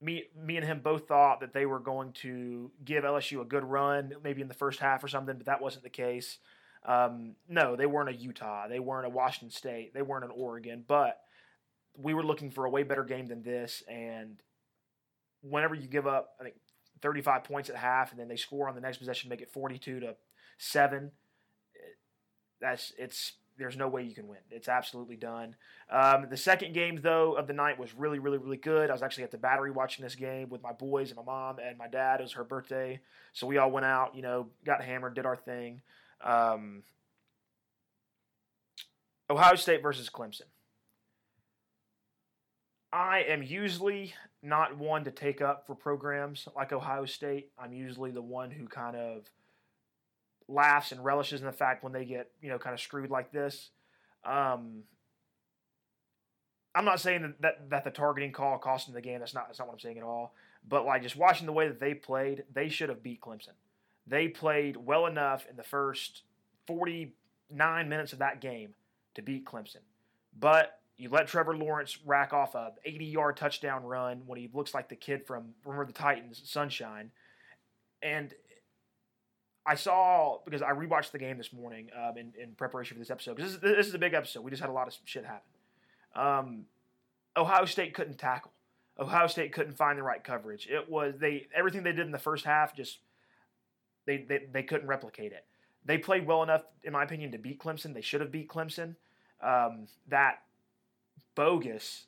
me 0.00 0.24
me 0.36 0.56
and 0.56 0.66
him 0.66 0.80
both 0.82 1.08
thought 1.08 1.40
that 1.40 1.54
they 1.54 1.66
were 1.66 1.80
going 1.80 2.12
to 2.12 2.70
give 2.84 3.04
LSU 3.04 3.40
a 3.40 3.44
good 3.44 3.64
run, 3.64 4.14
maybe 4.22 4.42
in 4.42 4.48
the 4.48 4.54
first 4.54 4.80
half 4.80 5.02
or 5.02 5.08
something, 5.08 5.36
but 5.36 5.46
that 5.46 5.62
wasn't 5.62 5.84
the 5.84 5.90
case. 5.90 6.38
Um, 6.84 7.34
no, 7.48 7.74
they 7.74 7.86
weren't 7.86 8.10
a 8.10 8.14
Utah, 8.14 8.68
they 8.68 8.78
weren't 8.78 9.06
a 9.06 9.10
Washington 9.10 9.50
State, 9.50 9.94
they 9.94 10.02
weren't 10.02 10.24
an 10.24 10.30
Oregon, 10.34 10.84
but 10.86 11.20
we 12.00 12.14
were 12.14 12.24
looking 12.24 12.50
for 12.50 12.64
a 12.64 12.70
way 12.70 12.82
better 12.82 13.04
game 13.04 13.26
than 13.26 13.42
this. 13.42 13.82
And 13.88 14.36
whenever 15.42 15.74
you 15.74 15.88
give 15.88 16.06
up, 16.06 16.34
I 16.40 16.44
think 16.44 16.56
35 17.02 17.44
points 17.44 17.70
at 17.70 17.76
half, 17.76 18.10
and 18.10 18.20
then 18.20 18.28
they 18.28 18.36
score 18.36 18.68
on 18.68 18.74
the 18.74 18.80
next 18.80 18.98
possession, 18.98 19.30
make 19.30 19.40
it 19.40 19.50
42 19.50 20.00
to 20.00 20.16
seven, 20.58 21.12
that's 22.60 22.92
it's 22.98 23.34
there's 23.58 23.76
no 23.76 23.88
way 23.88 24.02
you 24.02 24.14
can 24.14 24.28
win. 24.28 24.38
It's 24.50 24.68
absolutely 24.68 25.16
done. 25.16 25.56
Um, 25.90 26.26
the 26.28 26.36
second 26.36 26.74
game, 26.74 27.00
though, 27.00 27.32
of 27.32 27.46
the 27.46 27.54
night 27.54 27.78
was 27.78 27.94
really, 27.94 28.18
really, 28.18 28.36
really 28.36 28.58
good. 28.58 28.90
I 28.90 28.92
was 28.92 29.02
actually 29.02 29.24
at 29.24 29.30
the 29.30 29.38
battery 29.38 29.70
watching 29.70 30.02
this 30.02 30.14
game 30.14 30.50
with 30.50 30.62
my 30.62 30.72
boys 30.72 31.10
and 31.10 31.16
my 31.16 31.24
mom 31.24 31.58
and 31.58 31.78
my 31.78 31.88
dad. 31.88 32.20
It 32.20 32.24
was 32.24 32.32
her 32.32 32.44
birthday. 32.44 33.00
So 33.32 33.46
we 33.46 33.56
all 33.56 33.70
went 33.70 33.86
out, 33.86 34.14
you 34.14 34.20
know, 34.20 34.48
got 34.66 34.82
hammered, 34.82 35.14
did 35.14 35.24
our 35.24 35.36
thing. 35.36 35.80
Um, 36.22 36.82
Ohio 39.30 39.54
State 39.54 39.82
versus 39.82 40.10
Clemson. 40.10 40.42
I 42.96 43.26
am 43.28 43.42
usually 43.42 44.14
not 44.42 44.78
one 44.78 45.04
to 45.04 45.10
take 45.10 45.42
up 45.42 45.66
for 45.66 45.74
programs 45.74 46.48
like 46.56 46.72
Ohio 46.72 47.04
State. 47.04 47.50
I'm 47.58 47.74
usually 47.74 48.10
the 48.10 48.22
one 48.22 48.50
who 48.50 48.66
kind 48.66 48.96
of 48.96 49.28
laughs 50.48 50.92
and 50.92 51.04
relishes 51.04 51.40
in 51.40 51.46
the 51.46 51.52
fact 51.52 51.84
when 51.84 51.92
they 51.92 52.06
get, 52.06 52.30
you 52.40 52.48
know, 52.48 52.58
kind 52.58 52.72
of 52.72 52.80
screwed 52.80 53.10
like 53.10 53.32
this. 53.32 53.68
Um, 54.24 54.84
I'm 56.74 56.86
not 56.86 56.98
saying 56.98 57.20
that, 57.20 57.42
that, 57.42 57.70
that 57.70 57.84
the 57.84 57.90
targeting 57.90 58.32
call 58.32 58.56
cost 58.56 58.86
them 58.86 58.94
the 58.94 59.02
game. 59.02 59.18
That's 59.18 59.34
not 59.34 59.48
that's 59.48 59.58
not 59.58 59.68
what 59.68 59.74
I'm 59.74 59.80
saying 59.80 59.98
at 59.98 60.02
all. 60.02 60.32
But 60.66 60.86
like 60.86 61.02
just 61.02 61.16
watching 61.16 61.44
the 61.44 61.52
way 61.52 61.68
that 61.68 61.78
they 61.78 61.92
played, 61.92 62.44
they 62.54 62.70
should 62.70 62.88
have 62.88 63.02
beat 63.02 63.20
Clemson. 63.20 63.52
They 64.06 64.28
played 64.28 64.78
well 64.78 65.04
enough 65.04 65.44
in 65.50 65.56
the 65.56 65.62
first 65.62 66.22
49 66.66 67.88
minutes 67.90 68.14
of 68.14 68.20
that 68.20 68.40
game 68.40 68.74
to 69.16 69.20
beat 69.20 69.44
Clemson. 69.44 69.82
But 70.38 70.80
you 70.98 71.10
let 71.10 71.26
Trevor 71.28 71.56
Lawrence 71.56 71.98
rack 72.06 72.32
off 72.32 72.54
a 72.54 72.72
80-yard 72.86 73.36
touchdown 73.36 73.84
run 73.84 74.22
when 74.26 74.38
he 74.38 74.48
looks 74.52 74.72
like 74.74 74.88
the 74.88 74.96
kid 74.96 75.26
from 75.26 75.50
remember 75.64 75.86
the 75.86 75.92
Titans, 75.92 76.40
Sunshine, 76.44 77.10
and 78.02 78.32
I 79.66 79.74
saw 79.74 80.38
because 80.44 80.62
I 80.62 80.70
rewatched 80.70 81.10
the 81.10 81.18
game 81.18 81.36
this 81.38 81.52
morning 81.52 81.90
um, 81.96 82.16
in, 82.16 82.32
in 82.40 82.52
preparation 82.54 82.94
for 82.94 82.98
this 83.00 83.10
episode. 83.10 83.36
Because 83.36 83.58
this, 83.58 83.70
is- 83.70 83.76
this 83.76 83.86
is 83.88 83.94
a 83.94 83.98
big 83.98 84.14
episode. 84.14 84.42
We 84.42 84.50
just 84.50 84.60
had 84.60 84.70
a 84.70 84.72
lot 84.72 84.86
of 84.86 84.94
shit 85.04 85.24
happen. 85.24 85.48
Um, 86.14 86.64
Ohio 87.36 87.64
State 87.64 87.92
couldn't 87.92 88.18
tackle. 88.18 88.52
Ohio 88.98 89.26
State 89.26 89.52
couldn't 89.52 89.76
find 89.76 89.98
the 89.98 90.02
right 90.02 90.22
coverage. 90.24 90.66
It 90.70 90.88
was 90.88 91.14
they 91.20 91.48
everything 91.54 91.82
they 91.82 91.92
did 91.92 92.06
in 92.06 92.12
the 92.12 92.18
first 92.18 92.44
half 92.46 92.74
just 92.74 92.98
they 94.06 94.18
they, 94.26 94.46
they 94.50 94.62
couldn't 94.62 94.86
replicate 94.86 95.32
it. 95.32 95.44
They 95.84 95.98
played 95.98 96.26
well 96.26 96.42
enough, 96.42 96.62
in 96.82 96.92
my 96.92 97.02
opinion, 97.04 97.32
to 97.32 97.38
beat 97.38 97.60
Clemson. 97.60 97.92
They 97.92 98.00
should 98.00 98.20
have 98.22 98.32
beat 98.32 98.48
Clemson. 98.48 98.94
Um, 99.42 99.86
that 100.08 100.38
bogus 101.36 102.06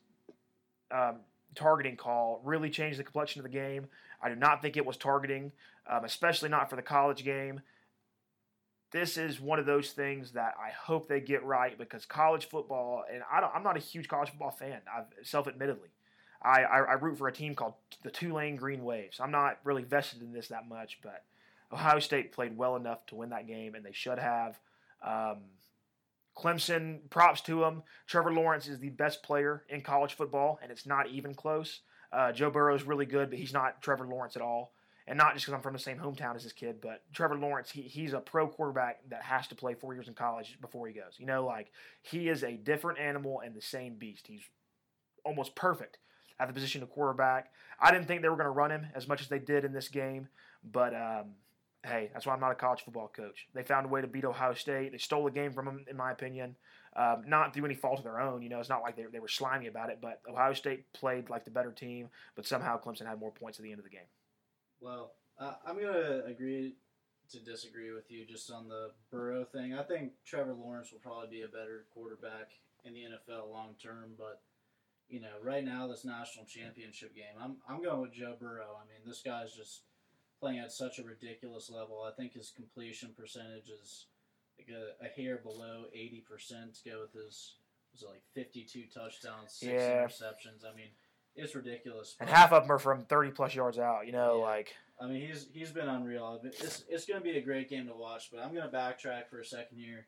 um, 0.91 1.21
targeting 1.55 1.97
call 1.97 2.41
really 2.45 2.71
changed 2.71 2.99
the 2.99 3.05
complexion 3.05 3.39
of 3.39 3.45
the 3.45 3.57
game. 3.57 3.87
I 4.21 4.29
do 4.29 4.35
not 4.35 4.61
think 4.61 4.77
it 4.77 4.85
was 4.85 4.97
targeting, 4.97 5.53
um, 5.89 6.05
especially 6.05 6.49
not 6.49 6.69
for 6.69 6.75
the 6.75 6.83
college 6.83 7.25
game. 7.25 7.61
This 8.91 9.17
is 9.17 9.39
one 9.39 9.59
of 9.59 9.67
those 9.67 9.93
things 9.93 10.33
that 10.33 10.55
I 10.59 10.71
hope 10.71 11.09
they 11.09 11.21
get 11.21 11.45
right 11.45 11.77
because 11.79 12.07
college 12.07 12.49
football, 12.49 13.05
and 13.13 13.23
I 13.31 13.41
I'm 13.55 13.63
not 13.63 13.77
a 13.77 13.81
huge 13.81 14.09
college 14.09 14.31
football 14.31 14.51
fan, 14.51 14.81
I've, 14.93 15.05
self-admittedly. 15.27 15.91
I, 16.41 16.63
I, 16.63 16.79
I 16.79 16.93
root 16.95 17.19
for 17.19 17.29
a 17.29 17.33
team 17.33 17.55
called 17.55 17.75
the 18.03 18.11
Tulane 18.11 18.57
Green 18.57 18.85
Waves. 18.85 19.21
I'm 19.21 19.31
not 19.31 19.59
really 19.65 19.83
vested 19.83 20.23
in 20.23 20.33
this 20.33 20.49
that 20.49 20.69
much, 20.69 21.01
but 21.03 21.25
Ohio 21.73 21.99
State 21.99 22.33
played 22.33 22.57
well 22.57 22.77
enough 22.77 23.05
to 23.07 23.15
win 23.15 23.31
that 23.31 23.47
game, 23.47 23.75
and 23.75 23.85
they 23.85 23.93
should 23.93 24.19
have. 24.19 24.59
Um, 25.03 25.39
Clemson, 26.39 27.01
props 27.11 27.41
to 27.43 27.65
him. 27.65 27.83
Trevor 28.07 28.33
Lawrence 28.33 28.69
is 28.69 28.79
the 28.79 28.91
best 28.91 29.23
player 29.23 29.65
in 29.69 29.81
college 29.81 30.15
football, 30.15 30.59
and 30.63 30.71
it's 30.71 30.87
not 30.87 31.09
even 31.09 31.35
close. 31.35 31.81
Uh, 32.13 32.33
Joe 32.33 32.51
Burrow 32.51 32.75
is 32.75 32.85
really 32.85 33.07
good, 33.07 33.31
but 33.31 33.39
he's 33.39 33.53
not 33.53 33.83
Trevor 33.83 34.07
Lawrence 34.07 34.37
at 34.37 34.43
all. 34.43 34.73
And 35.07 35.17
not 35.17 35.33
just 35.33 35.47
because 35.47 35.55
I'm 35.55 35.63
from 35.63 35.73
the 35.73 35.79
same 35.79 35.99
hometown 35.99 36.37
as 36.37 36.45
this 36.45 36.53
kid, 36.53 36.83
but 36.83 37.03
Trevor 37.15 37.37
Lawrence, 37.37 37.71
he, 37.71 37.81
he's 37.83 38.13
a 38.13 38.21
pro 38.21 38.47
quarterback 38.47 39.01
that 39.09 39.23
has 39.23 39.47
to 39.49 39.55
play 39.55 39.73
four 39.73 39.95
years 39.95 40.07
in 40.07 40.13
college 40.13 40.59
before 40.61 40.87
he 40.87 40.93
goes. 40.93 41.15
You 41.17 41.25
know, 41.25 41.47
like 41.47 41.73
he 42.03 42.29
is 42.29 42.45
a 42.45 42.53
different 42.53 42.99
animal 42.99 43.41
and 43.41 43.55
the 43.55 43.63
same 43.63 43.95
beast. 43.95 44.27
He's 44.27 44.43
almost 45.25 45.55
perfect 45.55 45.97
at 46.39 46.47
the 46.47 46.55
position 46.55 46.83
of 46.83 46.91
quarterback. 46.91 47.51
I 47.81 47.91
didn't 47.91 48.07
think 48.07 48.21
they 48.21 48.29
were 48.29 48.37
going 48.37 48.45
to 48.45 48.51
run 48.51 48.71
him 48.71 48.87
as 48.95 49.09
much 49.09 49.23
as 49.23 49.29
they 49.29 49.39
did 49.39 49.65
in 49.65 49.73
this 49.73 49.89
game, 49.89 50.29
but 50.63 50.95
um, 50.95 51.31
hey, 51.85 52.11
that's 52.13 52.27
why 52.27 52.35
I'm 52.35 52.41
not 52.41 52.53
a 52.53 52.57
college 52.57 52.83
football 52.83 53.11
coach. 53.15 53.47
They 53.55 53.63
found 53.63 53.87
a 53.87 53.89
way 53.89 54.01
to 54.01 54.07
beat 54.07 54.25
Ohio 54.25 54.55
State. 54.55 54.93
They 54.93 54.99
stole 54.99 55.25
the 55.25 55.31
game 55.31 55.53
from 55.53 55.67
them, 55.67 55.85
in 55.89 55.97
my 55.97 56.11
opinion, 56.11 56.57
um, 56.97 57.25
not 57.27 57.55
through 57.55 57.67
any 57.67 57.75
fault 57.75 57.99
of 57.99 58.05
their 58.05 58.21
own. 58.21 58.43
You 58.43 58.49
know, 58.49 58.61
it's 58.61 58.69
not 58.69 58.83
like 58.83 58.97
they, 58.97 59.05
they 59.13 59.21
were 59.21 59.29
slimy 59.29 59.69
about 59.69 59.91
it, 59.91 59.99
but 60.01 60.21
Ohio 60.29 60.55
State 60.55 60.93
played 60.93 61.31
like 61.31 61.45
the 61.45 61.51
better 61.51 61.73
team, 61.73 62.09
but 62.35 62.47
somehow 62.47 62.81
Clemson 62.81 63.07
had 63.07 63.21
more 63.21 63.31
points 63.31 63.59
at 63.59 63.65
the 63.65 63.71
end 63.71 63.79
of 63.79 63.85
the 63.85 63.91
game. 63.91 64.09
Well, 64.81 65.13
uh, 65.39 65.55
I'm 65.67 65.79
going 65.79 65.93
to 65.93 66.25
agree 66.25 66.75
to 67.31 67.41
disagree 67.41 67.93
with 67.93 68.11
you 68.11 68.25
just 68.27 68.51
on 68.51 68.69
the 68.69 68.91
Burrow 69.11 69.45
thing. 69.45 69.75
I 69.75 69.83
think 69.83 70.13
Trevor 70.27 70.55
Lawrence 70.55 70.91
will 70.93 71.01
probably 71.01 71.29
be 71.29 71.43
a 71.43 71.49
better 71.49 71.85
quarterback 71.93 72.51
in 72.85 72.95
the 72.95 73.01
NFL 73.01 73.51
long 73.51 73.75
term, 73.81 74.13
but 74.17 74.41
you 75.09 75.21
know, 75.21 75.33
right 75.43 75.65
now 75.65 75.87
this 75.87 76.05
national 76.05 76.45
championship 76.45 77.15
game, 77.15 77.35
I'm 77.43 77.57
I'm 77.69 77.83
going 77.83 78.03
with 78.03 78.13
Joe 78.13 78.37
Burrow. 78.39 78.77
I 78.77 78.85
mean, 78.85 79.01
this 79.07 79.23
guy's 79.23 79.55
just 79.55 79.83
playing 80.41 80.59
at 80.61 80.73
such 80.73 80.99
a 80.99 81.03
ridiculous 81.05 81.71
level. 81.71 82.03
I 82.03 82.13
think 82.17 82.33
his 82.35 82.53
completion 82.55 83.11
percentage 83.17 83.69
is 83.69 84.07
like 84.59 84.69
a, 84.77 85.05
a 85.05 85.09
hair 85.09 85.39
below 85.39 85.85
eighty 85.95 86.25
percent 86.29 86.75
to 86.83 86.91
go 86.91 87.01
with 87.03 87.13
his 87.13 87.55
was 87.93 88.03
it 88.03 88.09
like 88.09 88.23
fifty 88.35 88.65
two 88.65 88.85
touchdowns, 88.93 89.53
six 89.53 89.73
Yeah. 89.73 90.05
interceptions. 90.07 90.65
I 90.71 90.75
mean, 90.77 90.89
it's 91.37 91.55
ridiculous. 91.55 92.17
And 92.21 92.29
half 92.29 92.53
of 92.53 92.65
them 92.65 92.73
are 92.73 92.79
from 92.79 93.05
30 93.05 93.31
plus 93.31 93.55
yards 93.55 93.79
out. 93.79 94.07
You 94.07 94.13
know, 94.13 94.39
Yeah. 94.39 94.45
like 94.45 94.75
I 95.01 95.07
mean, 95.07 95.27
he's 95.27 95.47
he's 95.53 95.71
been 95.71 95.89
unreal. 95.89 96.41
It's 96.45 96.85
it's 96.89 97.07
going 97.07 97.21
to 97.21 97.25
be 97.25 97.39
a 97.39 97.43
great 97.43 97.69
game 97.71 97.87
to 97.87 97.95
watch. 97.95 98.31
But 98.33 98.41
I'm 98.41 98.53
going 98.55 98.69
to 98.69 98.77
backtrack 98.77 99.29
for 99.31 99.41
a 99.41 99.45
second 99.45 99.79
here. 99.79 100.07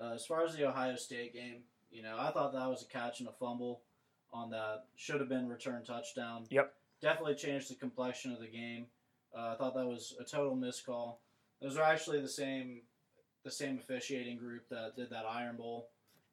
Uh, 0.00 0.12
as 0.14 0.24
far 0.24 0.44
as 0.44 0.54
the 0.54 0.64
Ohio 0.68 0.94
State 0.94 1.34
game, 1.34 1.62
you 1.90 2.02
know, 2.04 2.16
I 2.18 2.30
thought 2.30 2.52
that 2.52 2.68
was 2.68 2.82
a 2.82 2.86
catch 2.86 3.18
and 3.18 3.28
a 3.28 3.32
fumble 3.32 3.82
on 4.32 4.50
that 4.50 4.84
should 4.94 5.18
have 5.18 5.28
been 5.28 5.48
return 5.48 5.82
touchdown. 5.84 6.44
Yep. 6.50 6.72
Definitely 7.00 7.34
changed 7.34 7.68
the 7.70 7.74
complexion 7.74 8.32
of 8.32 8.38
the 8.40 8.46
game. 8.46 8.86
Uh, 9.36 9.52
I 9.52 9.56
thought 9.56 9.74
that 9.74 9.86
was 9.86 10.14
a 10.20 10.24
total 10.24 10.54
miscall. 10.54 11.20
Those 11.60 11.76
are 11.76 11.82
actually 11.82 12.20
the 12.20 12.28
same 12.28 12.82
the 13.44 13.50
same 13.50 13.78
officiating 13.78 14.36
group 14.36 14.68
that 14.68 14.96
did 14.96 15.10
that 15.10 15.24
Iron 15.24 15.56
Bowl 15.56 15.88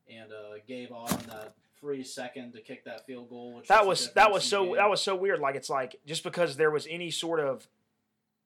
and 0.09 0.31
uh, 0.31 0.59
gave 0.67 0.91
Auburn 0.91 1.25
that 1.27 1.55
free 1.79 2.03
second 2.03 2.53
to 2.53 2.61
kick 2.61 2.83
that 2.85 3.05
field 3.05 3.29
goal. 3.29 3.55
Which 3.55 3.67
that 3.67 3.83
the 3.83 3.87
was 3.87 4.11
that 4.13 4.31
was 4.31 4.43
so 4.43 4.65
game. 4.65 4.75
that 4.75 4.89
was 4.89 5.01
so 5.01 5.15
weird. 5.15 5.39
Like 5.39 5.55
it's 5.55 5.69
like 5.69 5.95
just 6.05 6.23
because 6.23 6.57
there 6.57 6.71
was 6.71 6.87
any 6.89 7.11
sort 7.11 7.39
of 7.39 7.67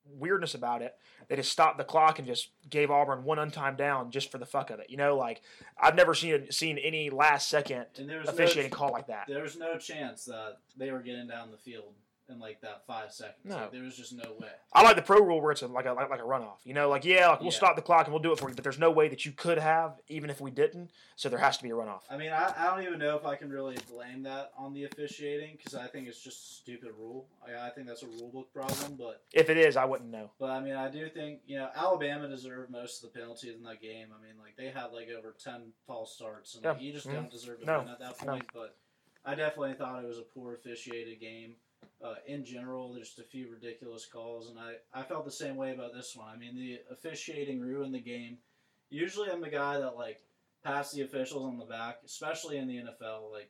weirdness 0.06 0.56
about 0.56 0.82
it, 0.82 0.96
they 1.27 1.36
just 1.36 1.51
stopped 1.51 1.77
the 1.77 1.84
clock 1.84 2.20
and 2.20 2.27
just 2.27 2.50
gave 2.70 2.89
Auburn 2.89 3.24
one 3.24 3.38
untimed 3.38 3.77
down 3.77 4.12
just 4.12 4.32
for 4.32 4.38
the 4.38 4.46
fuck 4.46 4.70
of 4.72 4.79
it. 4.79 4.89
You 4.89 4.98
know, 4.98 5.15
like 5.15 5.41
I've 5.79 5.96
never 5.96 6.13
seen 6.13 6.51
seen 6.51 6.77
any 6.77 7.10
last 7.10 7.50
second 7.50 7.86
was 7.98 8.08
no 8.08 8.20
officiating 8.25 8.72
call 8.72 8.91
like 8.91 9.08
that. 9.08 9.25
There 9.27 9.44
was 9.44 9.58
no 9.58 9.77
chance 9.77 10.25
that 10.25 10.58
they 10.77 10.91
were 10.91 11.01
getting 11.01 11.27
down 11.27 11.51
the 11.51 11.58
field 11.58 11.94
in 12.30 12.40
like 12.40 12.62
that 12.62 12.84
five 12.88 13.12
seconds. 13.12 13.38
No. 13.46 13.56
Like, 13.58 13.72
there 13.72 13.84
was 13.84 13.96
just 13.98 14.14
no 14.14 14.32
way. 14.40 14.50
I 14.74 14.84
like 14.84 14.96
the 14.96 15.02
pro 15.02 15.20
rule 15.20 15.42
where 15.42 15.52
it's 15.52 15.62
a, 15.62 15.68
like 15.68 15.86
a 15.86 15.94
like, 15.94 16.10
like 16.10 16.20
a 16.20 16.24
runoff. 16.24 16.58
You 16.64 16.74
know, 16.74 16.90
like 16.90 17.04
yeah, 17.06 17.30
like 17.30 17.40
we'll 17.42 17.52
Yeah. 17.52 17.58
stop 17.58 17.76
the 17.76 17.82
clock 17.82 18.06
and 18.06 18.14
we'll 18.14 18.22
do 18.22 18.32
it 18.32 18.40
for 18.40 18.50
you, 18.50 18.56
but 18.56 18.64
there's 18.64 18.80
no 18.80 18.92
way 18.92 19.08
that 19.10 19.26
you 19.26 19.32
could 19.32 19.58
have 19.58 20.00
even 20.08 20.30
if 20.30 20.40
we 20.40 20.52
didn't. 20.52 20.92
So 21.16 21.28
there 21.30 21.40
has 21.40 21.58
to 21.58 21.64
be 21.64 21.70
a 21.70 21.74
runoff. 21.74 22.02
I 22.10 22.18
mean, 22.18 22.32
I, 22.32 22.54
I 22.58 22.66
don't 22.76 22.86
even 22.86 23.00
know 23.00 23.16
if 23.18 23.26
I 23.26 23.36
can 23.36 23.50
really 23.50 23.78
blame 23.92 24.24
that 24.24 24.52
on 24.58 24.74
the 24.74 24.86
officiating 24.86 25.58
because 25.58 25.76
I 25.76 25.88
think 25.88 26.08
it's 26.08 26.22
just 26.22 26.38
a 26.38 26.54
stupid 26.56 26.92
rule. 26.98 27.28
I, 27.46 27.68
I 27.68 27.70
think 27.72 27.88
that's 27.88 28.04
a 28.04 28.08
rule 28.08 28.30
book 28.32 28.54
problem. 28.54 28.96
But 28.98 29.24
If 29.34 29.50
it 29.50 29.58
is, 29.58 29.76
I 29.76 29.86
wouldn't 29.86 30.10
know. 30.12 30.32
but 30.40 30.50
I 30.52 30.60
mean, 30.62 30.76
I 30.76 30.90
do 30.90 31.10
think 31.10 31.40
you 31.48 31.58
know 31.58 31.70
Alabama 31.76 32.28
deserved 32.28 32.72
most 32.72 33.04
of 33.04 33.12
the 33.12 33.20
penalties 33.20 33.56
in 33.56 33.64
that 33.64 33.82
game. 33.82 34.08
I 34.18 34.24
mean, 34.24 34.36
like 34.42 34.56
they 34.58 34.68
had 34.70 34.92
like 34.94 35.10
over 35.18 35.36
ten 35.44 35.74
false 35.88 36.16
starts, 36.16 36.56
and 36.56 36.64
like, 36.64 36.78
Yeah. 36.80 36.82
you 36.88 36.94
just 36.94 37.08
Mhm. 37.08 37.14
don't 37.14 37.32
deserve 37.32 37.60
to 37.62 37.65
No. 37.65 37.80
win 37.80 37.88
at 37.89 38.00
that 38.00 38.24
No. 38.26 38.32
point. 38.34 38.46
But 38.54 38.76
I 39.26 39.36
definitely 39.36 39.74
thought 39.74 40.04
it 40.04 40.08
was 40.08 40.18
a 40.20 40.22
poor 40.24 40.54
officiated 40.54 41.20
game. 41.20 41.56
Uh, 42.04 42.15
in 42.28 42.46
general, 42.46 42.94
there's 42.94 43.08
just 43.10 43.20
a 43.20 43.24
few 43.24 43.50
ridiculous 43.52 44.06
calls, 44.06 44.50
and 44.50 44.58
I, 44.58 44.76
I 44.94 45.04
felt 45.04 45.26
the 45.26 45.32
same 45.32 45.58
way 45.58 45.74
about 45.74 45.94
this 45.94 46.15
one. 46.15 46.28
I 46.34 46.38
mean, 46.38 46.56
the 46.56 46.80
officiating 46.92 47.60
ruined 47.60 47.94
the 47.94 48.00
game. 48.00 48.38
Usually, 48.89 49.30
I'm 49.30 49.42
the 49.42 49.50
guy 49.50 49.80
that 49.80 49.96
like 49.98 50.22
pats 50.63 50.92
the 50.94 51.02
officials 51.02 51.44
on 51.44 51.58
the 51.58 51.65
back, 51.65 51.98
especially 52.06 52.58
in 52.58 52.68
the 52.68 52.78
NFL. 52.78 53.32
Like, 53.32 53.50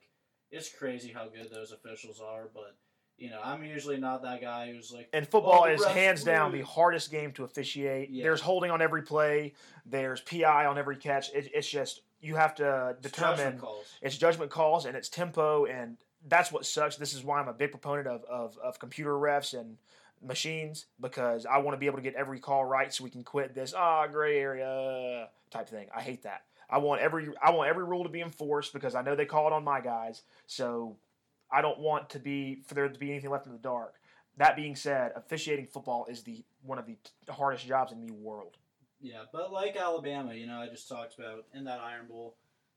it's 0.50 0.68
crazy 0.72 1.12
how 1.12 1.28
good 1.28 1.48
those 1.52 1.70
officials 1.72 2.20
are, 2.20 2.48
but 2.52 2.76
you 3.16 3.30
know, 3.30 3.40
I'm 3.44 3.62
usually 3.62 3.98
not 3.98 4.22
that 4.22 4.40
guy 4.40 4.72
who's 4.72 4.90
like, 4.90 5.08
And 5.12 5.28
football 5.28 5.64
Oh, 5.66 5.70
is 5.72 5.84
hands 5.84 6.24
down 6.24 6.50
blew. 6.50 6.60
the 6.60 6.66
hardest 6.66 7.10
game 7.10 7.32
to 7.32 7.44
officiate. 7.44 8.08
Yeah. 8.10 8.24
There's 8.24 8.40
holding 8.40 8.70
on 8.70 8.80
every 8.80 9.02
play. 9.02 9.52
There's 9.84 10.22
PI 10.22 10.64
on 10.64 10.78
every 10.78 10.96
catch. 10.96 11.30
It, 11.34 11.50
it's 11.54 11.68
just 11.68 12.00
you 12.22 12.36
have 12.36 12.54
to 12.56 12.96
it's 12.98 13.10
judgment 13.14 13.36
determine 13.38 13.58
calls. 13.58 13.86
it's 14.02 14.16
judgment 14.16 14.50
calls 14.50 14.86
and 14.86 14.96
it's 14.96 15.08
tempo 15.10 15.66
and 15.66 15.98
that's 16.28 16.52
what 16.52 16.66
sucks. 16.66 16.96
This 16.96 17.14
is 17.14 17.24
why 17.24 17.40
I'm 17.40 17.48
a 17.48 17.52
big 17.52 17.70
proponent 17.70 18.06
of, 18.06 18.24
of, 18.24 18.58
of 18.58 18.78
computer 18.78 19.12
refs 19.12 19.58
and 19.58 19.76
machines 20.22 20.86
because 21.00 21.46
I 21.46 21.58
want 21.58 21.76
to 21.76 21.78
be 21.78 21.86
able 21.86 21.96
to 21.96 22.02
get 22.02 22.14
every 22.14 22.40
call 22.40 22.64
right 22.64 22.92
so 22.92 23.04
we 23.04 23.10
can 23.10 23.24
quit 23.24 23.54
this 23.54 23.72
ah 23.74 24.06
gray 24.06 24.38
area 24.38 25.28
type 25.50 25.68
thing. 25.68 25.88
I 25.94 26.02
hate 26.02 26.22
that. 26.24 26.42
I 26.68 26.78
want 26.78 27.00
every 27.00 27.28
I 27.42 27.50
want 27.50 27.68
every 27.68 27.84
rule 27.84 28.04
to 28.04 28.10
be 28.10 28.20
enforced 28.20 28.72
because 28.72 28.94
I 28.94 29.02
know 29.02 29.16
they 29.16 29.24
call 29.24 29.46
it 29.46 29.52
on 29.52 29.64
my 29.64 29.80
guys. 29.80 30.22
So 30.46 30.96
I 31.50 31.62
don't 31.62 31.78
want 31.78 32.10
to 32.10 32.18
be 32.18 32.62
for 32.66 32.74
there 32.74 32.88
to 32.88 32.98
be 32.98 33.10
anything 33.10 33.30
left 33.30 33.46
in 33.46 33.52
the 33.52 33.58
dark. 33.58 33.94
That 34.36 34.56
being 34.56 34.76
said, 34.76 35.12
officiating 35.16 35.66
football 35.66 36.06
is 36.08 36.22
the 36.22 36.44
one 36.62 36.78
of 36.78 36.86
the 36.86 37.32
hardest 37.32 37.66
jobs 37.66 37.92
in 37.92 38.06
the 38.06 38.12
world. 38.12 38.56
Yeah, 39.00 39.22
but 39.32 39.52
like 39.52 39.76
Alabama, 39.76 40.34
you 40.34 40.46
know, 40.46 40.60
I 40.60 40.68
just 40.68 40.88
talked 40.88 41.18
about 41.18 41.46
in 41.54 41.64
that 41.64 41.80
Iron 41.80 42.06
Bowl, 42.06 42.36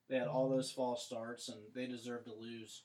they 0.10 0.18
had 0.18 0.28
all 0.28 0.50
those 0.50 0.72
false 0.72 1.06
starts 1.06 1.50
and 1.50 1.58
they 1.76 1.86
deserved 1.86 2.26
to 2.26 2.34
lose. 2.34 2.84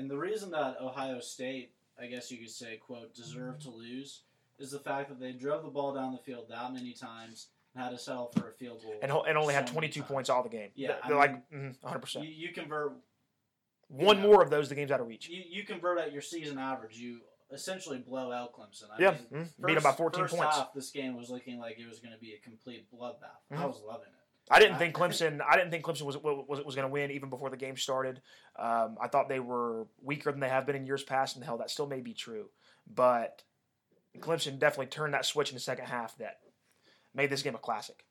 And 0.00 0.10
the 0.10 0.16
reason 0.16 0.50
that 0.52 0.78
Ohio 0.80 1.20
State, 1.20 1.72
I 2.00 2.06
guess 2.06 2.30
you 2.30 2.38
could 2.38 2.48
say, 2.50 2.76
quote, 2.78 3.14
deserved 3.14 3.60
to 3.62 3.68
lose 3.70 4.22
is 4.58 4.70
the 4.70 4.78
fact 4.78 5.10
that 5.10 5.20
they 5.20 5.32
drove 5.32 5.62
the 5.62 5.68
ball 5.68 5.92
down 5.92 6.12
the 6.12 6.18
field 6.18 6.46
that 6.48 6.72
many 6.72 6.94
times 6.94 7.48
and 7.74 7.84
had 7.84 7.90
to 7.90 7.98
settle 7.98 8.32
for 8.34 8.48
a 8.48 8.52
field 8.52 8.80
goal. 8.82 8.94
And 9.02 9.12
and 9.28 9.36
only 9.36 9.52
had 9.52 9.68
so 9.68 9.74
many 9.74 9.88
22 9.88 10.00
times. 10.00 10.10
points 10.10 10.30
all 10.30 10.42
the 10.42 10.48
game. 10.48 10.70
Yeah, 10.74 10.94
They're 11.06 11.18
I 11.18 11.20
like 11.20 11.50
mm, 11.50 11.76
100%. 11.84 12.14
You, 12.24 12.30
you 12.30 12.48
convert 12.54 12.92
One 13.88 14.16
yeah. 14.16 14.22
more 14.22 14.42
of 14.42 14.48
those, 14.48 14.70
the 14.70 14.74
game's 14.74 14.90
out 14.90 15.00
of 15.00 15.06
reach. 15.06 15.28
you, 15.28 15.42
you 15.46 15.64
convert 15.64 15.98
at 15.98 16.12
your 16.12 16.22
season 16.22 16.58
average, 16.58 16.96
you 16.96 17.20
essentially 17.52 17.98
blow 17.98 18.32
out 18.32 18.54
Clemson. 18.54 18.84
I 18.96 19.02
Yeah, 19.02 19.14
mean, 19.30 19.44
mm, 19.44 19.66
beat 19.66 19.74
them 19.74 19.82
by 19.82 19.92
14 19.92 20.22
first 20.24 20.34
points. 20.36 20.56
Half, 20.56 20.72
this 20.72 20.90
game 20.90 21.14
was 21.14 21.28
looking 21.28 21.58
like 21.58 21.78
it 21.78 21.86
was 21.88 21.98
going 22.00 22.14
to 22.14 22.20
be 22.20 22.32
a 22.32 22.38
complete 22.38 22.86
bloodbath. 22.90 23.36
I 23.50 23.56
Mhm. 23.56 23.66
was 23.68 23.82
loving 23.86 24.06
it. 24.08 24.14
I 24.50 24.58
didn't 24.58 24.78
think 24.78 24.94
Clemson. 24.94 25.40
I 25.48 25.56
didn't 25.56 25.70
think 25.70 25.84
Clemson 25.84 26.02
was 26.02 26.16
was, 26.18 26.64
was 26.64 26.74
going 26.74 26.86
to 26.88 26.92
win 26.92 27.10
even 27.12 27.30
before 27.30 27.50
the 27.50 27.56
game 27.56 27.76
started. 27.76 28.20
Um, 28.58 28.96
I 29.00 29.06
thought 29.08 29.28
they 29.28 29.40
were 29.40 29.86
weaker 30.02 30.30
than 30.32 30.40
they 30.40 30.48
have 30.48 30.66
been 30.66 30.76
in 30.76 30.86
years 30.86 31.04
past, 31.04 31.36
and 31.36 31.44
hell, 31.44 31.58
that 31.58 31.70
still 31.70 31.86
may 31.86 32.00
be 32.00 32.14
true. 32.14 32.46
But 32.92 33.42
Clemson 34.18 34.58
definitely 34.58 34.86
turned 34.86 35.14
that 35.14 35.24
switch 35.24 35.50
in 35.50 35.54
the 35.54 35.60
second 35.60 35.86
half 35.86 36.16
that 36.18 36.40
made 37.14 37.30
this 37.30 37.42
game 37.42 37.54
a 37.54 37.58
classic. 37.58 38.04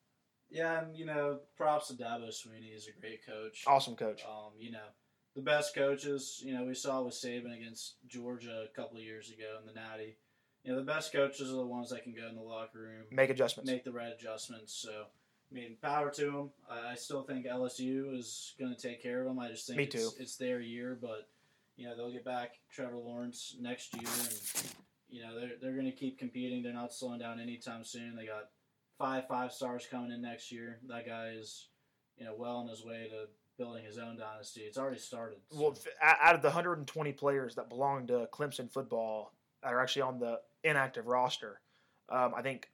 Yeah, 0.49 0.82
and 0.84 0.95
you 0.95 1.06
know, 1.06 1.39
props 1.58 1.89
to 1.89 1.93
Dabo 1.93 2.30
Swinney. 2.30 2.71
He's 2.73 2.88
a 2.88 2.99
great 2.99 3.25
coach. 3.25 3.63
Awesome 3.67 3.95
coach. 3.95 4.23
Um, 4.23 4.54
you 4.58 4.71
know, 4.71 4.88
the 5.36 5.41
best 5.41 5.75
coaches. 5.75 6.41
You 6.43 6.54
know, 6.54 6.63
we 6.63 6.73
saw 6.73 7.02
with 7.04 7.13
Saban 7.13 7.56
against 7.56 7.95
Georgia 8.08 8.65
a 8.71 8.75
couple 8.75 8.97
of 8.97 9.04
years 9.04 9.30
ago 9.30 9.58
in 9.60 9.67
the 9.67 9.73
Natty. 9.73 10.15
You 10.63 10.71
know, 10.71 10.80
the 10.80 10.86
best 10.86 11.12
coaches 11.13 11.49
are 11.49 11.56
the 11.56 11.65
ones 11.65 11.89
that 11.91 12.04
can 12.04 12.13
go 12.13 12.28
in 12.28 12.36
the 12.36 12.41
locker 12.41 12.80
room, 12.80 13.06
Make 13.12 13.30
adjustments. 13.30 13.69
make 13.71 13.84
the 13.86 13.91
right 13.91 14.12
adjustments. 14.12 14.73
So, 14.73 15.06
I 15.51 15.55
mean, 15.55 15.77
power 15.81 16.09
to 16.12 16.25
them. 16.25 16.49
I, 16.69 16.91
I 16.91 16.95
still 16.95 17.23
think 17.23 17.45
LSU 17.45 18.17
is 18.17 18.53
going 18.59 18.73
to 18.75 18.79
take 18.79 19.01
care 19.01 19.19
of 19.21 19.25
them. 19.27 19.39
I 19.39 19.49
just 19.49 19.65
think 19.67 19.77
Me 19.77 19.83
it's, 19.85 19.95
too. 19.95 20.09
it's 20.21 20.35
their 20.35 20.59
year, 20.62 20.97
but 21.01 21.27
you 21.75 21.88
know 21.88 21.95
they'll 21.95 22.12
get 22.12 22.25
back 22.25 22.51
Trevor 22.71 22.97
Lawrence 22.97 23.55
next 23.59 23.93
year, 23.95 24.09
and 24.21 24.73
you 25.09 25.21
know 25.23 25.39
they're 25.39 25.51
they're 25.62 25.73
going 25.73 25.85
to 25.85 25.91
keep 25.91 26.19
competing. 26.19 26.62
They're 26.62 26.73
not 26.73 26.93
slowing 26.93 27.19
down 27.19 27.39
anytime 27.39 27.83
soon. 27.83 28.15
They 28.15 28.25
got 28.25 28.49
five 28.97 29.27
five 29.27 29.51
stars 29.51 29.88
coming 29.89 30.12
in 30.12 30.21
next 30.21 30.51
year. 30.51 30.79
That 30.88 31.07
guy 31.07 31.29
is 31.38 31.69
you 32.17 32.25
know 32.25 32.35
well 32.38 32.57
on 32.57 32.67
his 32.67 32.83
way 32.85 33.07
to 33.09 33.25
building 33.57 33.83
his 33.85 33.97
own 33.97 34.17
dynasty. 34.17 34.62
It's 34.62 34.77
already 34.77 34.99
started. 34.99 35.39
so- 35.51 35.59
Well, 35.59 35.77
out 36.01 36.33
of 36.35 36.41
the 36.41 36.47
120 36.47 37.12
players 37.12 37.55
that 37.55 37.67
belong 37.67 38.07
to 38.07 38.29
Clemson 38.31 38.71
football 38.71 39.33
that 39.63 39.73
are 39.73 39.81
actually 39.81 40.03
on 40.03 40.17
the 40.17 40.39
inactive 40.63 41.07
roster, 41.07 41.59
um, 42.07 42.33
I 42.33 42.41
think 42.41 42.69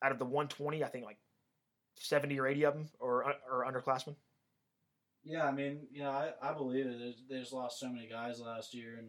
out 0.00 0.12
of 0.12 0.20
the 0.20 0.24
120, 0.24 0.84
I 0.84 0.88
think 0.88 1.04
like 1.04 1.16
70 2.00 2.38
or 2.38 2.46
80 2.46 2.64
of 2.64 2.74
them 2.74 2.88
or 2.98 3.24
are 3.50 3.64
underclassmen. 3.64 4.16
Yeah, 5.24 5.44
I 5.46 5.52
mean, 5.52 5.80
you 5.92 6.02
know, 6.02 6.10
I, 6.10 6.30
I 6.42 6.52
believe 6.52 6.86
it. 6.86 6.98
There's, 6.98 7.22
they 7.28 7.40
just 7.40 7.52
lost 7.52 7.80
so 7.80 7.88
many 7.88 8.08
guys 8.08 8.40
last 8.40 8.72
year, 8.72 8.96
and 8.98 9.08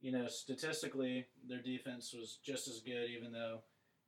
you 0.00 0.12
know, 0.12 0.28
statistically, 0.28 1.26
their 1.48 1.60
defense 1.62 2.14
was 2.14 2.38
just 2.44 2.68
as 2.68 2.80
good, 2.80 3.10
even 3.10 3.32
though 3.32 3.60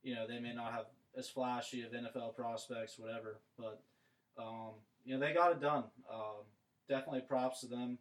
you 0.03 0.15
know 0.15 0.27
they 0.27 0.39
may 0.39 0.55
not 0.55 0.73
have 0.73 0.85
as 1.17 1.29
flashy 1.29 1.83
of 1.83 1.93
NFL 1.93 2.37
prospects, 2.37 2.99
whatever. 2.99 3.41
But 3.59 3.83
um, 4.39 4.73
you 5.05 5.15
know, 5.15 5.27
they 5.27 5.33
got 5.35 5.53
it 5.53 5.61
done. 5.61 5.85
Um, 6.13 6.45
definitely 6.89 7.23
props 7.23 7.61
to 7.61 7.67
them. 7.67 7.99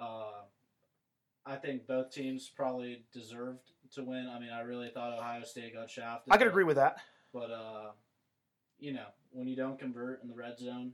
Uh, 0.00 0.42
I 1.44 1.56
think 1.56 1.86
both 1.86 2.12
teams 2.12 2.50
probably 2.54 3.02
deserved 3.12 3.72
to 3.94 4.02
win. 4.04 4.28
I 4.32 4.38
mean, 4.38 4.50
I 4.50 4.60
really 4.60 4.90
thought 4.90 5.18
Ohio 5.18 5.42
State 5.44 5.74
got 5.74 5.90
shafted. 5.90 6.32
I 6.32 6.36
could 6.36 6.44
but- 6.44 6.50
agree 6.50 6.64
with 6.64 6.76
that. 6.76 6.98
but 7.32 7.50
uh, 7.50 7.90
you 8.78 8.92
know, 8.92 9.06
when 9.32 9.46
you 9.46 9.56
don't 9.56 9.78
convert 9.78 10.22
in 10.22 10.28
the 10.28 10.34
red 10.34 10.58
zone 10.58 10.92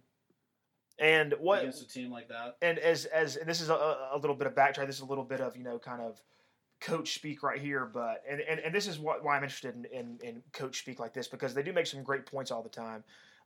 And 0.99 1.35
what 1.39 1.61
against 1.61 1.83
a 1.83 1.89
team 1.89 2.11
like 2.11 2.29
that, 2.29 2.57
and 2.63 2.79
as 2.79 3.05
as 3.07 3.37
and 3.37 3.49
this 3.49 3.61
is 3.61 3.69
a, 3.69 3.75
a 4.13 4.19
little 4.19 4.37
bit 4.37 4.47
of 4.47 4.55
backtrack. 4.55 4.87
This 4.87 4.97
is 4.97 5.03
a 5.03 5.07
little 5.07 5.25
bit 5.25 5.41
of 5.41 5.57
you 5.57 5.65
know 5.65 5.79
kind 5.79 6.01
of 6.01 6.21
coach 6.81 7.15
speak 7.15 7.43
right 7.43 7.61
here, 7.61 7.85
but 7.87 8.23
and, 8.29 8.41
and, 8.41 8.61
and 8.61 8.75
this 8.75 8.87
is 8.87 8.99
what, 8.99 9.25
why 9.25 9.37
I'm 9.37 9.43
interested 9.43 9.75
in, 9.75 9.87
in, 9.87 10.19
in 10.23 10.43
coach 10.53 10.79
speak 10.79 11.01
like 11.01 11.15
this 11.15 11.29
because 11.29 11.55
they 11.55 11.63
do 11.63 11.73
make 11.73 11.87
some 11.87 12.03
great 12.03 12.27
points 12.27 12.51
all 12.51 12.63
the 12.63 12.69
time. 12.69 13.03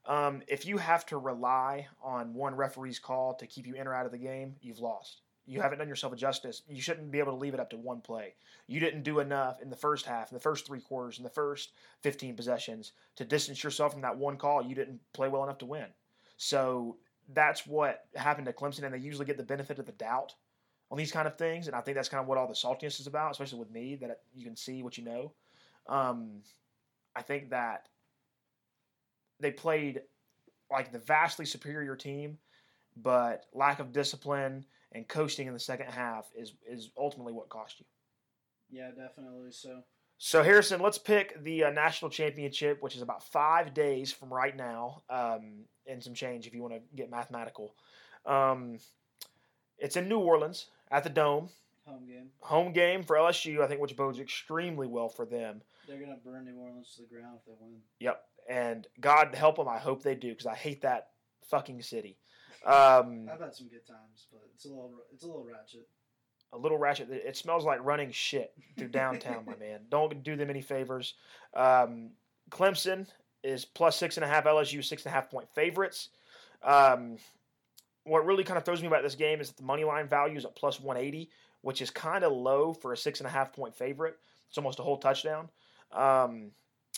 Um, 0.07 0.43
if 0.49 0.67
you 0.67 0.79
have 0.79 1.07
to 1.07 1.19
rely 1.19 1.87
on 2.03 2.35
one 2.35 2.55
referee's 2.55 2.99
call 2.99 3.35
to 3.35 3.47
keep 3.47 3.67
you 3.67 3.75
in 3.75 3.87
or 3.87 3.95
out 3.95 4.07
of 4.07 4.13
the 4.13 4.19
game, 4.19 4.57
you've 4.61 4.81
lost. 4.81 5.21
You 5.49 5.63
haven't 5.63 5.79
done 5.79 5.89
yourself 5.89 6.13
a 6.13 6.17
justice. 6.17 6.63
You 6.69 6.83
shouldn't 6.83 7.11
be 7.11 7.19
able 7.19 7.33
to 7.33 7.39
leave 7.39 7.55
it 7.55 7.61
up 7.61 7.71
to 7.71 7.79
one 7.79 8.03
play. 8.03 8.35
You 8.67 8.81
didn't 8.81 9.03
do 9.03 9.21
enough 9.21 9.63
in 9.63 9.71
the 9.71 9.77
first 9.77 10.05
half, 10.05 10.31
in 10.31 10.37
the 10.37 10.43
first 10.43 10.67
three 10.67 10.81
quarters, 10.81 11.17
in 11.17 11.25
the 11.25 11.31
first 11.31 11.73
15 12.03 12.37
possessions 12.37 12.93
to 13.17 13.25
distance 13.25 13.65
yourself 13.65 13.93
from 13.93 14.03
that 14.03 14.19
one 14.19 14.37
call. 14.37 14.63
You 14.63 14.75
didn't 14.75 15.01
play 15.15 15.29
well 15.29 15.43
enough 15.43 15.57
to 15.59 15.67
win. 15.67 15.87
So 16.37 16.99
that's 17.33 17.67
what 17.67 18.05
happened 18.15 18.47
to 18.47 18.53
Clemson, 18.53 18.85
and 18.85 18.93
they 18.93 18.99
usually 18.99 19.25
get 19.25 19.39
the 19.39 19.43
benefit 19.43 19.79
of 19.79 19.87
the 19.87 19.93
doubt 19.93 20.35
on 20.91 20.99
these 20.99 21.13
kind 21.13 21.27
of 21.27 21.39
things. 21.39 21.67
And 21.67 21.75
I 21.75 21.81
think 21.81 21.97
that's 21.97 22.11
kind 22.11 22.21
of 22.21 22.29
what 22.29 22.37
all 22.37 22.47
the 22.47 22.53
saltiness 22.53 23.01
is 23.01 23.07
about, 23.07 23.31
especially 23.31 23.59
with 23.59 23.71
me, 23.71 23.97
that 23.97 24.21
you 24.35 24.45
can 24.45 24.55
see 24.55 24.83
what 24.83 24.99
you 24.99 25.05
know. 25.05 25.33
Um, 25.87 26.43
I 27.17 27.23
think 27.23 27.51
that 27.51 27.89
they 29.41 29.51
played 29.51 30.03
like 30.71 30.93
the 30.93 30.99
vastly 30.99 31.47
superior 31.47 31.97
team, 31.97 32.37
but 32.97 33.47
lack 33.55 33.81
of 33.81 33.93
discipline 33.93 34.67
and 34.93 35.07
coasting 35.07 35.47
in 35.47 35.53
the 35.53 35.61
second 35.61 35.91
half 35.91 36.31
is 36.37 36.55
is 36.69 36.91
ultimately 36.97 37.33
what 37.33 37.49
cost 37.49 37.81
you. 37.81 37.87
Yeah, 38.71 38.89
definitely. 38.89 39.51
So. 39.51 39.83
So 40.21 40.43
Harrison, 40.43 40.81
let's 40.81 40.99
pick 40.99 41.41
the 41.45 41.63
uh, 41.63 41.71
national 41.71 42.11
championship, 42.11 42.83
which 42.83 42.97
is 42.97 43.03
about 43.03 43.23
five 43.23 43.73
days 43.73 44.11
from 44.11 44.35
right 44.35 44.57
now, 44.57 45.03
um, 45.09 45.61
and 45.87 46.03
some 46.03 46.13
change 46.13 46.49
if 46.49 46.55
you 46.55 46.61
want 46.61 46.75
to 46.75 46.81
get 46.97 47.09
mathematical. 47.09 47.77
Um, 48.27 48.81
it's 49.79 49.97
in 49.97 50.09
New 50.09 50.19
Orleans 50.19 50.67
at 50.91 51.05
the 51.05 51.11
Dome. 51.11 51.51
Home 51.87 52.05
game. 52.05 52.31
Home 52.41 52.73
game 52.73 53.05
for 53.05 53.15
LSU, 53.15 53.63
I 53.63 53.69
think, 53.69 53.81
which 53.81 53.97
bodes 53.97 54.19
extremely 54.19 54.89
well 54.89 55.09
for 55.09 55.25
them. 55.25 55.63
They're 55.87 56.01
gonna 56.01 56.19
burn 56.25 56.45
New 56.45 56.57
Orleans 56.57 56.93
to 56.97 57.03
the 57.03 57.09
ground 57.09 57.39
if 57.39 57.47
they 57.47 57.53
win. 57.61 57.77
Yep, 58.01 58.25
and 58.49 58.87
God 59.01 59.35
help 59.37 59.57
them. 59.57 59.69
I 59.69 59.79
hope 59.79 60.03
they 60.03 60.17
do 60.17 60.31
because 60.31 60.47
I 60.47 60.55
hate 60.55 60.83
that 60.83 61.11
fucking 61.49 61.81
city. 61.83 62.19
Um, 62.65 63.29
I've 63.33 63.41
had 63.41 63.55
some 63.55 63.69
good 63.69 63.87
times, 63.87 64.27
but 64.33 64.43
it's 64.55 64.65
a 64.65 64.69
little 64.69 64.91
it's 65.13 65.25
a 65.25 65.27
little 65.27 65.45
ratchet. 65.45 65.89
a 66.53 66.59
little 66.59 66.79
ratchet. 66.79 67.11
It 67.11 67.37
smells 67.37 67.65
like 67.65 67.85
running 67.85 68.11
shit 68.11 68.53
through 68.77 68.89
downtown, 68.89 69.45
my 69.47 69.57
man. 69.57 69.81
Don't 69.91 70.23
do 70.23 70.37
them 70.37 70.51
any 70.51 70.63
favors. 70.63 71.15
Um, 71.55 72.11
Clemson 72.51 73.07
is 73.45 73.65
plus 73.65 73.97
six 73.97 74.17
and 74.17 74.25
a 74.25 74.29
half. 74.29 74.45
LSU 74.45 74.85
six 74.85 75.05
and 75.05 75.13
a 75.13 75.15
half 75.15 75.31
point 75.31 75.49
favorites. 75.55 76.09
Um, 76.63 77.19
what 78.05 78.25
really 78.27 78.45
kind 78.45 78.59
of 78.59 78.65
throws 78.65 78.81
me 78.81 78.89
about 78.89 79.03
this 79.03 79.15
game 79.15 79.41
is 79.41 79.49
that 79.49 79.57
the 79.57 79.63
money 79.63 79.85
line 79.85 80.09
value 80.09 80.37
is 80.37 80.45
at 80.45 80.57
plus 80.57 80.81
180, 80.81 81.31
which 81.61 81.83
is 81.83 81.91
kind 81.91 82.25
of 82.25 82.33
low 82.33 82.73
for 82.73 82.93
a 82.93 82.97
six 82.97 83.21
and 83.21 83.27
a 83.27 83.31
half 83.31 83.53
point 83.53 83.75
favorite. 83.75 84.17
It's 84.49 84.59
almost 84.59 84.79
a 84.79 84.83
whole 84.83 84.97
touchdown. 84.97 85.51
Um, 85.93 86.51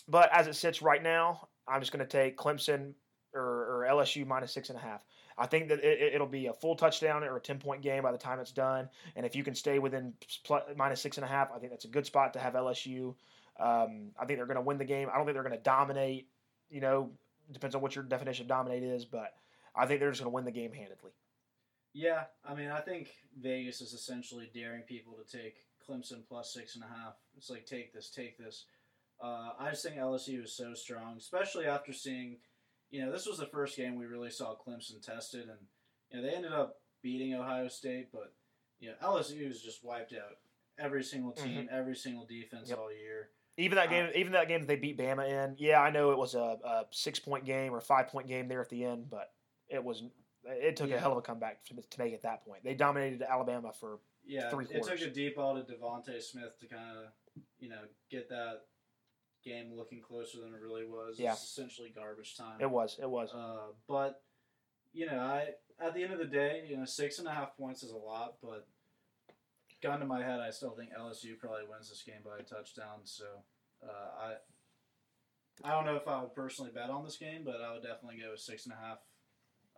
but 0.08 0.30
as 0.32 0.46
it 0.46 0.54
sits 0.54 0.82
right 0.82 1.02
now, 1.02 1.48
I'm 1.68 1.80
just 1.80 1.92
going 1.92 2.04
to 2.04 2.10
take 2.10 2.36
Clemson 2.36 2.92
or, 3.34 3.42
or 3.42 3.86
LSU 3.90 4.26
minus 4.26 4.52
six 4.52 4.70
and 4.70 4.78
a 4.78 4.82
half. 4.82 5.04
I 5.40 5.46
think 5.46 5.70
that 5.70 5.82
it, 5.82 6.14
it'll 6.14 6.26
be 6.26 6.46
a 6.46 6.52
full 6.52 6.76
touchdown 6.76 7.24
or 7.24 7.34
a 7.34 7.40
10 7.40 7.58
point 7.58 7.80
game 7.80 8.02
by 8.02 8.12
the 8.12 8.18
time 8.18 8.38
it's 8.40 8.52
done. 8.52 8.90
And 9.16 9.24
if 9.24 9.34
you 9.34 9.42
can 9.42 9.54
stay 9.54 9.78
within 9.78 10.12
plus, 10.44 10.64
minus 10.76 11.00
six 11.00 11.16
and 11.16 11.24
a 11.24 11.28
half, 11.28 11.50
I 11.50 11.58
think 11.58 11.72
that's 11.72 11.86
a 11.86 11.88
good 11.88 12.04
spot 12.04 12.34
to 12.34 12.38
have 12.38 12.52
LSU. 12.52 13.14
Um, 13.58 14.10
I 14.20 14.26
think 14.26 14.38
they're 14.38 14.46
going 14.46 14.56
to 14.56 14.62
win 14.62 14.76
the 14.76 14.84
game. 14.84 15.08
I 15.10 15.16
don't 15.16 15.24
think 15.24 15.34
they're 15.34 15.42
going 15.42 15.56
to 15.56 15.62
dominate. 15.62 16.28
You 16.68 16.82
know, 16.82 17.10
depends 17.50 17.74
on 17.74 17.80
what 17.80 17.96
your 17.96 18.04
definition 18.04 18.44
of 18.44 18.48
dominate 18.48 18.82
is, 18.82 19.06
but 19.06 19.32
I 19.74 19.86
think 19.86 20.00
they're 20.00 20.10
just 20.10 20.20
going 20.22 20.30
to 20.30 20.34
win 20.34 20.44
the 20.44 20.52
game 20.52 20.72
handedly. 20.72 21.12
Yeah, 21.94 22.24
I 22.44 22.54
mean, 22.54 22.68
I 22.68 22.80
think 22.80 23.08
Vegas 23.40 23.80
is 23.80 23.94
essentially 23.94 24.50
daring 24.54 24.82
people 24.82 25.14
to 25.14 25.38
take 25.38 25.56
Clemson 25.88 26.22
plus 26.28 26.52
six 26.52 26.74
and 26.74 26.84
a 26.84 26.86
half. 26.86 27.14
It's 27.36 27.48
like 27.48 27.64
take 27.64 27.94
this, 27.94 28.10
take 28.10 28.36
this. 28.38 28.66
Uh, 29.22 29.50
I 29.58 29.70
just 29.70 29.82
think 29.82 29.96
LSU 29.96 30.44
is 30.44 30.52
so 30.52 30.74
strong, 30.74 31.16
especially 31.18 31.66
after 31.66 31.92
seeing, 31.92 32.36
you 32.90 33.04
know, 33.04 33.12
this 33.12 33.26
was 33.26 33.38
the 33.38 33.46
first 33.46 33.76
game 33.76 33.96
we 33.96 34.06
really 34.06 34.30
saw 34.30 34.54
Clemson 34.56 35.00
tested, 35.02 35.48
and 35.48 35.58
you 36.10 36.16
know 36.20 36.28
they 36.28 36.34
ended 36.34 36.52
up 36.52 36.76
beating 37.02 37.34
Ohio 37.34 37.68
State, 37.68 38.08
but 38.12 38.32
you 38.78 38.90
know 38.90 38.94
LSU 39.02 39.46
has 39.46 39.60
just 39.60 39.84
wiped 39.84 40.12
out 40.12 40.36
every 40.78 41.02
single 41.04 41.32
team, 41.32 41.68
every 41.70 41.94
single 41.96 42.26
defense 42.26 42.68
Yep. 42.70 42.78
all 42.78 42.92
year. 42.92 43.30
Even 43.56 43.76
that 43.76 43.88
Uh, 43.88 43.90
game, 43.90 44.10
even 44.14 44.32
that 44.32 44.48
game 44.48 44.60
that 44.60 44.68
they 44.68 44.76
beat 44.76 44.96
Bama 44.98 45.28
in, 45.28 45.56
yeah, 45.58 45.80
I 45.80 45.90
know 45.90 46.12
it 46.12 46.18
was 46.18 46.34
a, 46.34 46.58
a 46.64 46.86
six 46.90 47.18
point 47.18 47.44
game 47.44 47.72
or 47.74 47.80
five 47.80 48.08
point 48.08 48.26
game 48.26 48.48
there 48.48 48.60
at 48.62 48.70
the 48.70 48.84
end, 48.84 49.10
but 49.10 49.32
it 49.68 49.82
was 49.82 50.02
it 50.44 50.76
took 50.76 50.88
Yeah. 50.88 50.96
a 50.96 51.00
hell 51.00 51.12
of 51.12 51.18
a 51.18 51.22
comeback 51.22 51.62
to, 51.66 51.74
to 51.74 51.98
make 51.98 52.14
it 52.14 52.22
that 52.22 52.44
point. 52.44 52.64
They 52.64 52.74
dominated 52.74 53.20
Alabama 53.22 53.72
for 53.72 54.00
Yeah, 54.24 54.48
Three 54.50 54.64
it 54.70 54.82
took 54.82 55.00
a 55.02 55.10
deep 55.10 55.36
ball 55.36 55.54
to 55.54 55.70
DeVonta 55.70 56.20
Smith 56.22 56.58
to 56.60 56.66
kind 56.66 56.96
of, 56.96 57.12
you 57.58 57.68
know, 57.68 57.82
get 58.10 58.28
that 58.30 58.62
game 59.44 59.72
looking 59.74 60.00
closer 60.00 60.40
than 60.40 60.54
it 60.54 60.60
really 60.60 60.84
was. 60.84 61.18
Yeah. 61.18 61.32
It's 61.32 61.42
essentially 61.44 61.92
garbage 61.94 62.36
time. 62.36 62.60
it 62.60 62.70
was 62.70 62.98
it 63.00 63.08
was 63.08 63.30
Uh, 63.34 63.72
but 63.88 64.22
you 64.92 65.06
know, 65.06 65.18
I 65.18 65.48
at 65.80 65.94
the 65.94 66.02
end 66.02 66.12
of 66.12 66.18
the 66.18 66.24
day, 66.26 66.64
you 66.68 66.76
know, 66.76 66.84
six 66.84 67.18
and 67.18 67.28
a 67.28 67.32
half 67.32 67.56
points 67.56 67.82
is 67.82 67.92
a 67.92 67.96
lot, 67.96 68.34
but 68.42 68.66
gun 69.82 70.00
to 70.00 70.06
my 70.06 70.22
head, 70.22 70.40
I 70.40 70.50
still 70.50 70.70
think 70.70 70.90
LSU 70.98 71.38
probably 71.38 71.62
wins 71.70 71.88
this 71.88 72.02
game 72.02 72.20
by 72.24 72.38
a 72.38 72.42
touchdown. 72.42 73.00
So 73.04 73.24
uh, 73.82 74.26
I 75.64 75.68
I 75.68 75.72
don't 75.72 75.84
know 75.84 75.96
if 75.96 76.08
I 76.08 76.20
would 76.20 76.34
personally 76.34 76.70
bet 76.74 76.90
on 76.90 77.04
this 77.04 77.16
game, 77.16 77.42
but 77.44 77.56
I 77.60 77.72
would 77.72 77.82
definitely 77.82 78.18
go 78.22 78.30
with 78.32 78.40
six 78.40 78.66
and 78.66 78.74
a 78.74 78.76
half 78.76 78.98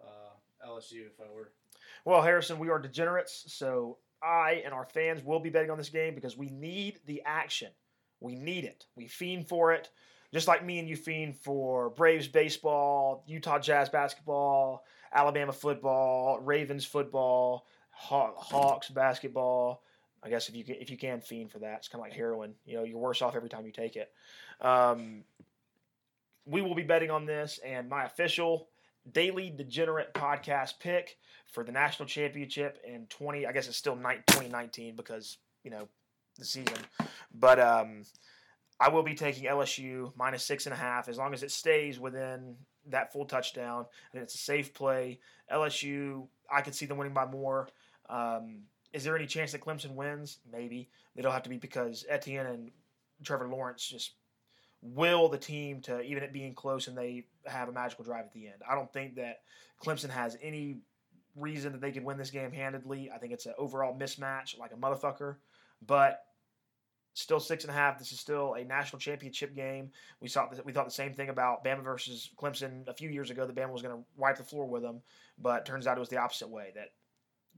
uh, 0.02 0.68
LSU 0.68 1.06
if 1.06 1.20
I 1.20 1.32
were. 1.32 1.52
Well, 2.04 2.22
Harrison, 2.22 2.58
we 2.58 2.68
are 2.70 2.78
degenerates, 2.78 3.44
so 3.52 3.98
I 4.22 4.62
and 4.64 4.72
our 4.72 4.84
fans 4.84 5.24
will 5.24 5.40
be 5.40 5.50
betting 5.50 5.70
on 5.70 5.78
this 5.78 5.88
game 5.88 6.14
because 6.14 6.36
we 6.36 6.48
need 6.50 7.00
the 7.06 7.22
action. 7.24 7.70
We 8.22 8.34
need 8.34 8.64
it. 8.64 8.86
We 8.96 9.08
fiend 9.08 9.48
for 9.48 9.72
it. 9.72 9.90
Just 10.32 10.48
like 10.48 10.64
me 10.64 10.78
and 10.78 10.88
you 10.88 10.96
fiend 10.96 11.36
for 11.36 11.90
Braves 11.90 12.26
baseball, 12.26 13.22
Utah 13.26 13.58
Jazz 13.58 13.90
basketball, 13.90 14.84
Alabama 15.12 15.52
football, 15.52 16.40
Ravens 16.40 16.86
football, 16.86 17.66
Haw- 17.90 18.34
Hawks 18.36 18.88
basketball. 18.88 19.82
I 20.22 20.30
guess 20.30 20.48
if 20.48 20.54
you 20.54 20.64
can, 20.64 20.76
if 20.76 20.88
you 20.88 20.96
can 20.96 21.20
fiend 21.20 21.50
for 21.50 21.58
that, 21.58 21.78
it's 21.78 21.88
kind 21.88 22.00
of 22.02 22.08
like 22.08 22.16
heroin. 22.16 22.54
You 22.64 22.76
know, 22.78 22.84
you're 22.84 22.98
worse 22.98 23.20
off 23.20 23.36
every 23.36 23.48
time 23.50 23.66
you 23.66 23.72
take 23.72 23.96
it. 23.96 24.10
Um, 24.60 25.24
we 26.46 26.62
will 26.62 26.74
be 26.74 26.82
betting 26.82 27.10
on 27.10 27.26
this, 27.26 27.60
and 27.64 27.88
my 27.88 28.04
official 28.04 28.68
daily 29.12 29.50
degenerate 29.50 30.14
podcast 30.14 30.78
pick 30.78 31.16
for 31.46 31.64
the 31.64 31.72
national 31.72 32.08
championship 32.08 32.78
in 32.86 33.06
20 33.06 33.46
i 33.46 33.52
guess 33.52 33.66
it's 33.66 33.76
still 33.76 33.96
ni- 33.96 34.22
2019 34.28 34.94
because 34.94 35.38
you 35.64 35.70
know 35.72 35.88
the 36.38 36.44
season. 36.44 36.78
But 37.34 37.60
um 37.60 38.02
i 38.80 38.88
will 38.88 39.02
be 39.02 39.14
taking 39.14 39.44
lsu 39.44 40.10
minus 40.16 40.42
six 40.42 40.66
and 40.66 40.72
a 40.72 40.76
half 40.76 41.08
as 41.08 41.16
long 41.16 41.32
as 41.32 41.42
it 41.42 41.50
stays 41.52 42.00
within 42.00 42.56
that 42.88 43.12
full 43.12 43.24
touchdown 43.24 43.86
and 44.12 44.22
it's 44.22 44.34
a 44.34 44.38
safe 44.38 44.74
play. 44.74 45.20
Lsu 45.52 46.26
i 46.50 46.60
could 46.60 46.74
see 46.74 46.86
them 46.86 46.98
winning 46.98 47.14
by 47.14 47.26
more. 47.26 47.68
Um 48.08 48.62
is 48.92 49.04
there 49.04 49.16
any 49.16 49.26
chance 49.26 49.52
that 49.52 49.60
clemson 49.60 49.94
wins? 49.94 50.38
Maybe. 50.50 50.90
It'll 51.16 51.32
have 51.32 51.44
to 51.44 51.50
be 51.50 51.58
because 51.58 52.04
etienne 52.08 52.46
and 52.46 52.70
trevor 53.22 53.48
lawrence 53.48 53.86
just 53.86 54.12
will 54.82 55.28
the 55.28 55.38
team 55.38 55.80
to 55.80 56.02
even 56.02 56.22
it 56.22 56.32
being 56.32 56.54
close 56.54 56.88
and 56.88 56.98
they 56.98 57.24
have 57.46 57.68
a 57.68 57.72
magical 57.72 58.04
drive 58.04 58.24
at 58.24 58.32
the 58.32 58.48
end. 58.48 58.62
I 58.68 58.74
don't 58.74 58.92
think 58.92 59.14
that 59.14 59.42
Clemson 59.82 60.10
has 60.10 60.36
any 60.42 60.78
reason 61.36 61.72
that 61.72 61.80
they 61.80 61.92
could 61.92 62.04
win 62.04 62.18
this 62.18 62.30
game 62.30 62.52
handedly. 62.52 63.10
I 63.14 63.18
think 63.18 63.32
it's 63.32 63.46
an 63.46 63.54
overall 63.58 63.96
mismatch 63.96 64.58
like 64.58 64.72
a 64.72 64.76
motherfucker, 64.76 65.36
but 65.86 66.20
still 67.14 67.40
six 67.40 67.64
and 67.64 67.70
a 67.70 67.74
half. 67.74 67.98
This 67.98 68.12
is 68.12 68.20
still 68.20 68.54
a 68.54 68.64
national 68.64 68.98
championship 69.00 69.54
game. 69.54 69.90
We 70.20 70.28
saw 70.28 70.48
we 70.64 70.72
thought 70.72 70.86
the 70.86 70.90
same 70.90 71.12
thing 71.14 71.28
about 71.28 71.64
Bama 71.64 71.82
versus 71.82 72.30
Clemson 72.40 72.88
a 72.88 72.94
few 72.94 73.10
years 73.10 73.30
ago. 73.30 73.46
The 73.46 73.52
Bama 73.52 73.70
was 73.70 73.82
going 73.82 73.96
to 73.96 74.04
wipe 74.16 74.38
the 74.38 74.44
floor 74.44 74.66
with 74.66 74.82
them, 74.82 75.00
but 75.38 75.66
turns 75.66 75.86
out 75.86 75.96
it 75.96 76.00
was 76.00 76.08
the 76.08 76.16
opposite 76.18 76.48
way. 76.48 76.72
That 76.74 76.88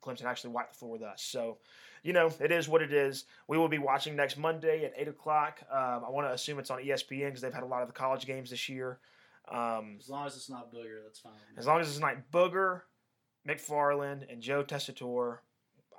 Clemson 0.01 0.25
actually 0.25 0.51
wiped 0.51 0.73
the 0.73 0.79
floor 0.79 0.91
with 0.93 1.03
us. 1.03 1.23
So, 1.23 1.59
you 2.03 2.13
know, 2.13 2.31
it 2.41 2.51
is 2.53 2.69
what 2.69 2.83
it 2.83 2.93
is. 2.93 3.25
We 3.49 3.57
will 3.57 3.69
be 3.69 3.79
watching 3.79 4.17
next 4.17 4.37
Monday 4.37 4.85
at 4.85 4.93
eight 4.97 5.09
o'clock. 5.09 5.61
Um, 5.71 6.03
I 6.07 6.11
want 6.11 6.27
to 6.27 6.33
assume 6.33 6.59
it's 6.59 6.71
on 6.71 6.81
ESPN 6.83 7.27
because 7.27 7.41
they've 7.41 7.55
had 7.55 7.63
a 7.63 7.67
lot 7.67 7.83
of 7.83 7.89
the 7.89 7.95
college 7.95 8.27
games 8.27 8.51
this 8.51 8.69
year. 8.69 8.99
Um, 9.51 9.97
As 10.01 10.09
long 10.09 10.27
as 10.27 10.37
it's 10.37 10.49
not 10.51 10.73
Booger, 10.73 11.03
that's 11.05 11.21
fine. 11.21 11.33
as 11.57 11.67
long 11.67 11.81
as 11.81 11.89
it's 11.89 11.99
not 12.01 12.17
Booger, 12.33 12.81
McFarland, 13.49 14.31
and 14.33 14.41
Joe 14.41 14.65
Tessitore, 14.65 15.39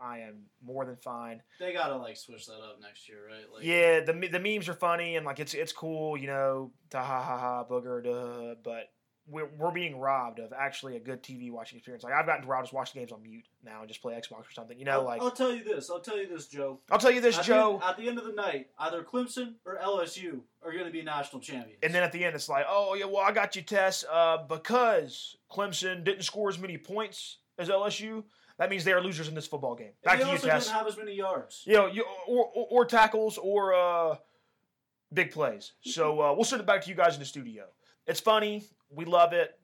I 0.01 0.19
am 0.19 0.43
more 0.63 0.85
than 0.85 0.95
fine. 0.97 1.41
They 1.59 1.73
gotta 1.73 1.95
like 1.97 2.17
switch 2.17 2.45
that 2.47 2.53
up 2.53 2.79
next 2.81 3.07
year, 3.07 3.19
right? 3.27 3.45
Like, 3.53 3.63
yeah, 3.63 4.01
the 4.01 4.13
the 4.27 4.39
memes 4.39 4.69
are 4.69 4.73
funny 4.73 5.15
and 5.15 5.25
like 5.25 5.39
it's 5.39 5.53
it's 5.53 5.71
cool, 5.71 6.17
you 6.17 6.27
know, 6.27 6.71
ha 6.91 7.03
ha 7.03 7.37
ha 7.37 7.63
Booger, 7.69 8.03
duh, 8.03 8.55
but 8.63 8.89
we're, 9.27 9.49
we're 9.57 9.71
being 9.71 9.99
robbed 9.99 10.39
of 10.39 10.53
actually 10.53 10.95
a 10.95 10.99
good 10.99 11.23
TV 11.23 11.51
watching 11.51 11.77
experience. 11.77 12.03
Like 12.03 12.13
I've 12.13 12.25
gotten 12.25 12.43
to 12.43 12.47
where 12.47 12.57
I'll 12.57 12.63
just 12.63 12.73
watch 12.73 12.93
the 12.93 12.99
games 12.99 13.11
on 13.11 13.23
mute 13.23 13.45
now 13.63 13.79
and 13.79 13.87
just 13.87 14.01
play 14.01 14.13
Xbox 14.13 14.41
or 14.41 14.51
something. 14.53 14.77
You 14.77 14.85
know, 14.85 14.99
I'll, 14.99 15.03
like 15.03 15.21
I'll 15.21 15.31
tell 15.31 15.53
you 15.53 15.63
this. 15.63 15.89
I'll 15.89 15.99
tell 15.99 16.17
you 16.17 16.27
this, 16.27 16.47
Joe. 16.47 16.79
I'll 16.91 16.99
tell 16.99 17.11
you 17.11 17.21
this, 17.21 17.39
at 17.39 17.45
Joe. 17.45 17.79
The, 17.79 17.87
at 17.87 17.97
the 17.97 18.07
end 18.07 18.19
of 18.19 18.25
the 18.25 18.33
night, 18.33 18.67
either 18.77 19.03
Clemson 19.03 19.55
or 19.65 19.79
LSU 19.83 20.41
are 20.63 20.71
going 20.71 20.85
to 20.85 20.91
be 20.91 21.01
national 21.01 21.41
champions. 21.41 21.79
And 21.81 21.93
then 21.93 22.03
at 22.03 22.11
the 22.11 22.23
end, 22.23 22.35
it's 22.35 22.49
like, 22.49 22.65
oh 22.69 22.93
yeah, 22.93 23.05
well 23.05 23.21
I 23.21 23.31
got 23.31 23.55
you, 23.55 23.63
Tess, 23.63 24.05
uh, 24.11 24.37
because 24.47 25.37
Clemson 25.51 26.03
didn't 26.03 26.23
score 26.23 26.49
as 26.49 26.59
many 26.59 26.77
points 26.77 27.37
as 27.57 27.69
LSU, 27.69 28.23
that 28.57 28.69
means 28.69 28.83
they 28.83 28.93
are 28.93 29.01
losers 29.01 29.27
in 29.27 29.35
this 29.35 29.47
football 29.47 29.75
game. 29.75 29.91
Back 30.03 30.17
he 30.17 30.21
to 30.23 30.27
you, 30.27 30.31
also 30.33 30.47
Tess. 30.47 30.65
didn't 30.65 30.77
have 30.77 30.87
as 30.87 30.97
many 30.97 31.13
yards. 31.13 31.63
You 31.65 31.73
know, 31.73 31.87
you, 31.87 32.05
or, 32.27 32.45
or, 32.53 32.67
or 32.71 32.85
tackles 32.85 33.37
or 33.37 33.73
uh, 33.73 34.15
big 35.13 35.31
plays. 35.31 35.73
So 35.81 36.21
uh, 36.21 36.33
we'll 36.33 36.45
send 36.45 36.61
it 36.61 36.65
back 36.65 36.81
to 36.83 36.89
you 36.89 36.95
guys 36.95 37.15
in 37.15 37.19
the 37.19 37.25
studio. 37.25 37.65
It's 38.07 38.19
funny. 38.19 38.63
We 38.89 39.05
love 39.05 39.33
it. 39.33 39.59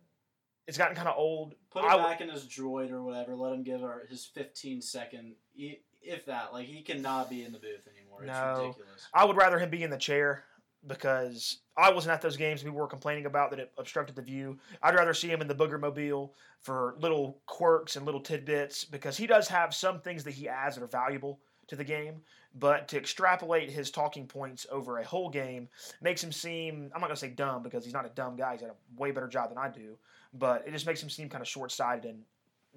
It's 0.67 0.77
gotten 0.77 0.95
kind 0.95 1.07
of 1.07 1.15
old. 1.17 1.55
Put 1.71 1.83
him 1.83 1.89
I 1.91 1.97
back 1.97 2.21
in 2.21 2.29
his 2.29 2.43
droid 2.45 2.91
or 2.91 3.01
whatever. 3.03 3.35
Let 3.35 3.53
him 3.53 3.63
give 3.63 3.83
our, 3.83 4.03
his 4.09 4.25
15 4.25 4.81
second, 4.81 5.35
if 5.55 6.25
that. 6.25 6.53
Like 6.53 6.67
he 6.67 6.81
cannot 6.81 7.29
be 7.29 7.43
in 7.43 7.51
the 7.51 7.59
booth 7.59 7.87
anymore. 7.95 8.23
It's 8.23 8.27
No. 8.27 8.61
ridiculous. 8.63 9.07
I 9.13 9.25
would 9.25 9.37
rather 9.37 9.57
him 9.59 9.69
be 9.69 9.83
in 9.83 9.89
the 9.89 9.97
chair 9.97 10.43
because 10.87 11.57
I 11.77 11.91
wasn't 11.91 12.13
at 12.13 12.21
those 12.21 12.37
games. 12.37 12.63
People 12.63 12.77
were 12.77 12.87
complaining 12.87 13.25
about 13.25 13.51
that 13.51 13.59
it 13.59 13.71
obstructed 13.77 14.15
the 14.15 14.21
view. 14.21 14.57
I'd 14.81 14.95
rather 14.95 15.13
see 15.13 15.29
him 15.29 15.41
in 15.41 15.47
the 15.47 15.55
Booger 15.55 15.79
Mobile 15.79 16.33
for 16.59 16.95
little 16.99 17.39
quirks 17.45 17.95
and 17.95 18.05
little 18.05 18.21
tidbits 18.21 18.83
because 18.85 19.17
he 19.17 19.27
does 19.27 19.47
have 19.47 19.73
some 19.73 19.99
things 19.99 20.23
that 20.23 20.31
he 20.31 20.47
adds 20.47 20.75
that 20.75 20.83
are 20.83 20.87
valuable 20.87 21.39
to 21.67 21.75
the 21.75 21.83
game. 21.83 22.21
But 22.53 22.87
to 22.89 22.97
extrapolate 22.97 23.69
his 23.69 23.91
talking 23.91 24.27
points 24.27 24.65
over 24.69 24.97
a 24.97 25.05
whole 25.05 25.29
game 25.29 25.69
makes 26.01 26.21
him 26.21 26.31
seem, 26.31 26.91
I'm 26.93 26.99
not 26.99 27.07
going 27.07 27.15
to 27.15 27.19
say 27.19 27.29
dumb 27.29 27.63
because 27.63 27.85
he's 27.85 27.93
not 27.93 28.05
a 28.05 28.09
dumb 28.09 28.35
guy. 28.35 28.53
He's 28.53 28.61
had 28.61 28.71
a 28.71 29.01
way 29.01 29.11
better 29.11 29.27
job 29.27 29.49
than 29.49 29.57
I 29.57 29.69
do. 29.69 29.97
But 30.33 30.67
it 30.67 30.71
just 30.71 30.85
makes 30.85 31.01
him 31.01 31.09
seem 31.09 31.29
kind 31.29 31.41
of 31.41 31.47
short 31.47 31.71
sighted 31.71 32.05
and 32.05 32.23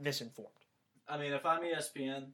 misinformed. 0.01 0.51
I 1.09 1.19
mean, 1.19 1.33
if 1.33 1.45
I'm 1.45 1.63
ESPN, 1.63 2.27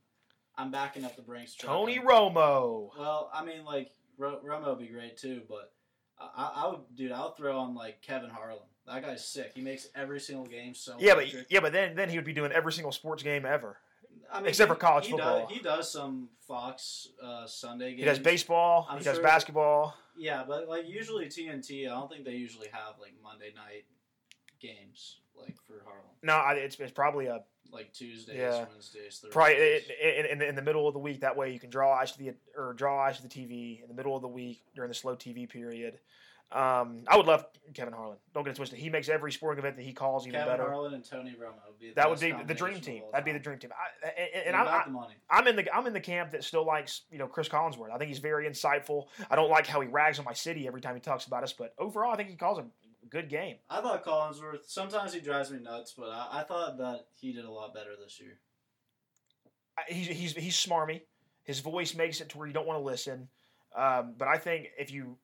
I'm 0.57 0.71
backing 0.71 1.05
up 1.05 1.17
the 1.17 1.23
Brinks. 1.23 1.55
Tony 1.55 1.99
Romo. 1.99 2.91
Well, 2.99 3.31
I 3.33 3.43
mean, 3.45 3.65
like 3.65 3.91
Ro- 4.21 4.41
Romo 4.45 4.69
would 4.69 4.79
be 4.79 4.87
great 4.87 5.17
too, 5.17 5.41
but 5.49 5.73
I, 6.21 6.53
I, 6.55 6.69
would, 6.69 6.81
dude, 6.95 7.11
I'll 7.13 7.33
throw 7.33 7.59
on 7.59 7.75
like 7.75 8.03
Kevin 8.03 8.29
Harlan. 8.31 8.61
That 8.87 9.03
guy's 9.03 9.27
sick. 9.27 9.53
He 9.55 9.63
makes 9.63 9.89
every 9.95 10.21
single 10.21 10.45
game 10.47 10.75
so. 10.75 10.97
Yeah, 10.99 11.15
but 11.15 11.27
yeah, 11.51 11.61
but 11.61 11.73
then 11.73 11.97
then 11.97 12.09
he 12.11 12.17
would 12.17 12.25
be 12.25 12.33
doing 12.33 12.53
every 12.53 12.73
single 12.73 12.93
sports 12.93 13.23
game 13.23 13.47
ever. 13.47 13.79
I 14.33 14.41
mean, 14.41 14.49
except 14.49 14.69
he- 14.69 14.75
for 14.75 14.81
college 14.81 15.07
he 15.07 15.13
football. 15.13 15.47
Does, 15.47 15.57
he 15.57 15.63
does 15.63 15.91
some 15.91 16.29
Fox 16.47 17.09
uh, 17.25 17.47
Sunday 17.47 17.91
games. 17.91 18.01
He 18.01 18.05
does 18.05 18.19
baseball. 18.19 18.87
I'm 18.91 18.99
he 18.99 19.05
does 19.05 19.17
sure- 19.17 19.23
basketball. 19.25 19.95
Yeah, 20.19 20.45
but 20.47 20.69
like 20.69 20.87
usually 20.87 21.27
TNT, 21.27 21.87
I 21.87 21.95
don't 21.95 22.11
think 22.11 22.25
they 22.27 22.33
usually 22.33 22.69
have 22.73 22.95
like 23.01 23.15
Monday 23.23 23.53
night 23.55 23.85
games 24.61 25.21
like 25.35 25.57
for 25.67 25.83
Harlan. 25.85 26.05
No, 26.23 26.35
I, 26.35 26.55
it's 26.55 26.79
it's 26.79 26.93
probably 26.93 27.27
a 27.27 27.41
Like 27.73 27.93
Tuesdays, 27.93 28.37
Yeah. 28.37 28.67
Wednesdays, 28.71 29.19
Thursdays. 29.19 29.33
probably 29.33 29.55
in, 30.03 30.27
in, 30.27 30.43
in 30.43 30.55
the 30.55 30.63
middle 30.63 30.87
of 30.89 30.95
the 30.95 31.01
week. 31.01 31.21
That 31.21 31.37
way 31.37 31.53
you 31.53 31.59
can 31.61 31.71
draw 31.71 31.93
eyes 31.93 32.13
to 32.13 32.19
the 32.19 32.35
or 32.57 32.73
draw 32.75 33.01
eyes 33.01 33.17
to 33.19 33.23
the 33.23 33.29
TV 33.29 33.83
in 33.83 33.89
the 33.89 33.95
middle 33.95 34.17
of 34.17 34.23
the 34.23 34.29
week 34.29 34.63
during 34.75 34.89
the 34.89 34.95
slow 34.95 35.17
TV 35.17 35.49
period. 35.49 35.99
Um, 36.53 37.05
I 37.07 37.17
would 37.17 37.27
love 37.27 37.47
Kevin 37.75 37.95
Harlan. 37.95 38.17
Don't 38.35 38.43
get 38.43 38.51
it 38.51 38.57
twisted. 38.57 38.77
He 38.77 38.91
makes 38.91 39.09
every 39.09 39.31
sporting 39.31 39.61
event 39.61 39.77
that 39.77 39.85
he 39.85 39.93
calls 39.93 40.27
even 40.27 40.41
Kevin 40.41 40.53
better. 40.57 40.69
Harlan 40.69 40.95
and 40.95 41.05
Tony 41.05 41.31
Romo 41.31 41.53
would 41.69 41.79
be 41.79 41.91
the 41.91 41.95
that 41.95 42.11
would 42.11 42.19
be 42.19 42.33
the 42.33 42.55
dream 42.55 42.81
team. 42.81 43.05
That'd 43.13 43.25
be 43.25 43.31
the 43.31 43.39
dream 43.39 43.61
team. 43.61 43.71
I, 43.73 44.09
and, 44.21 44.47
and 44.49 44.57
I, 44.57 44.61
am 44.61 44.93
got 44.93 45.11
I. 45.31 45.39
I'm 45.39 45.47
in 45.47 45.55
the 45.55 45.73
I'm 45.73 45.87
in 45.87 45.93
the 45.93 46.01
camp 46.01 46.33
that 46.33 46.43
still 46.43 46.67
likes 46.67 47.03
you 47.13 47.19
know 47.19 47.29
Chris 47.29 47.49
Collinsworth. 47.49 47.93
I 47.93 47.99
think 47.99 48.09
he's 48.09 48.19
very 48.19 48.49
insightful. 48.51 49.07
I 49.31 49.37
don't 49.37 49.49
like 49.49 49.69
how 49.69 49.81
he 49.81 49.87
rags 49.87 50.19
on 50.19 50.25
my 50.25 50.33
city 50.33 50.67
every 50.67 50.81
time 50.81 50.97
he 50.97 51.01
talks 51.01 51.27
about 51.27 51.45
us, 51.45 51.53
but 51.53 51.73
overall 51.79 52.13
I 52.13 52.17
think 52.17 52.31
he 52.31 52.35
calls 52.35 52.59
a 52.59 52.65
good 53.11 53.29
game. 53.29 53.57
I 53.69 53.81
thought 53.81 54.05
Collinsworth. 54.05 54.67
Sometimes 54.67 55.13
he 55.13 55.21
drives 55.21 55.51
me 55.51 55.59
nuts, 55.61 55.95
but 55.97 56.09
I, 56.11 56.41
I 56.41 56.43
thought 56.45 56.79
that 56.79 57.07
he 57.21 57.33
did 57.33 57.45
a 57.45 57.51
lot 57.51 57.75
better 57.75 57.91
this 58.03 58.21
year. 58.21 58.39
I- 59.79 59.93
he's 59.93 60.07
he's 60.09 60.33
he's 60.35 60.57
smarmy. 60.57 61.03
His 61.45 61.61
voice 61.61 61.95
makes 61.95 62.21
it 62.21 62.29
to 62.31 62.39
where 62.39 62.47
you 62.47 62.53
don't 62.53 62.67
want 62.67 62.79
to 62.79 62.85
listen. 62.85 63.29
Um, 63.75 64.15
but 64.19 64.29
I 64.29 64.37
think 64.37 64.69
if 64.79 64.91
you 64.93 65.17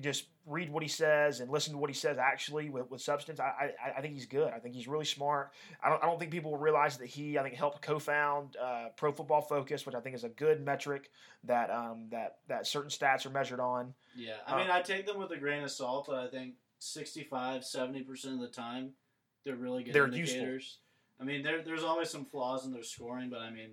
just 0.00 0.26
read 0.44 0.68
what 0.70 0.82
he 0.82 0.88
says 0.90 1.40
and 1.40 1.50
listen 1.50 1.72
to 1.72 1.78
what 1.78 1.88
he 1.88 1.94
says 1.94 2.18
actually 2.18 2.68
with, 2.68 2.90
with 2.90 3.00
substance, 3.00 3.40
I, 3.40 3.72
I 3.86 3.98
I 3.98 4.00
think 4.02 4.12
he's 4.14 4.26
good. 4.26 4.52
I 4.52 4.58
think 4.58 4.74
he's 4.74 4.86
really 4.86 5.04
smart. 5.06 5.52
I 5.82 5.88
don't 5.88 6.02
I 6.02 6.06
don't 6.06 6.18
think 6.18 6.30
people 6.30 6.50
will 6.52 6.58
realize 6.58 6.98
that 6.98 7.06
he 7.08 7.38
I 7.38 7.42
think 7.42 7.54
helped 7.54 7.80
co-found 7.82 8.56
uh, 8.62 8.88
Pro 8.96 9.10
Football 9.12 9.40
Focus, 9.40 9.86
which 9.86 9.94
I 9.94 10.00
think 10.00 10.14
is 10.14 10.24
a 10.24 10.28
good 10.28 10.64
metric 10.64 11.10
that 11.44 11.70
um, 11.70 12.08
that 12.10 12.36
that 12.48 12.66
certain 12.66 12.90
stats 12.90 13.24
are 13.26 13.30
measured 13.30 13.60
on. 13.60 13.94
Yeah, 14.14 14.34
Uh, 14.46 14.54
I 14.54 14.60
mean, 14.60 14.70
I 14.70 14.82
take 14.82 15.06
them 15.06 15.18
with 15.18 15.30
a 15.32 15.38
grain 15.38 15.62
of 15.62 15.70
salt, 15.70 16.06
but 16.08 16.16
I 16.16 16.28
think 16.28 16.54
65, 16.78 17.62
70% 17.62 18.24
of 18.34 18.40
the 18.40 18.48
time, 18.48 18.90
they're 19.44 19.56
really 19.56 19.84
good 19.84 19.94
They're 19.94 20.08
useful. 20.08 20.40
indicators. 20.40 20.78
I 21.20 21.24
mean, 21.24 21.42
there, 21.42 21.62
there's 21.62 21.84
always 21.84 22.10
some 22.10 22.24
flaws 22.24 22.66
in 22.66 22.72
their 22.72 22.82
scoring, 22.82 23.30
but 23.30 23.40
I 23.40 23.50
mean, 23.50 23.70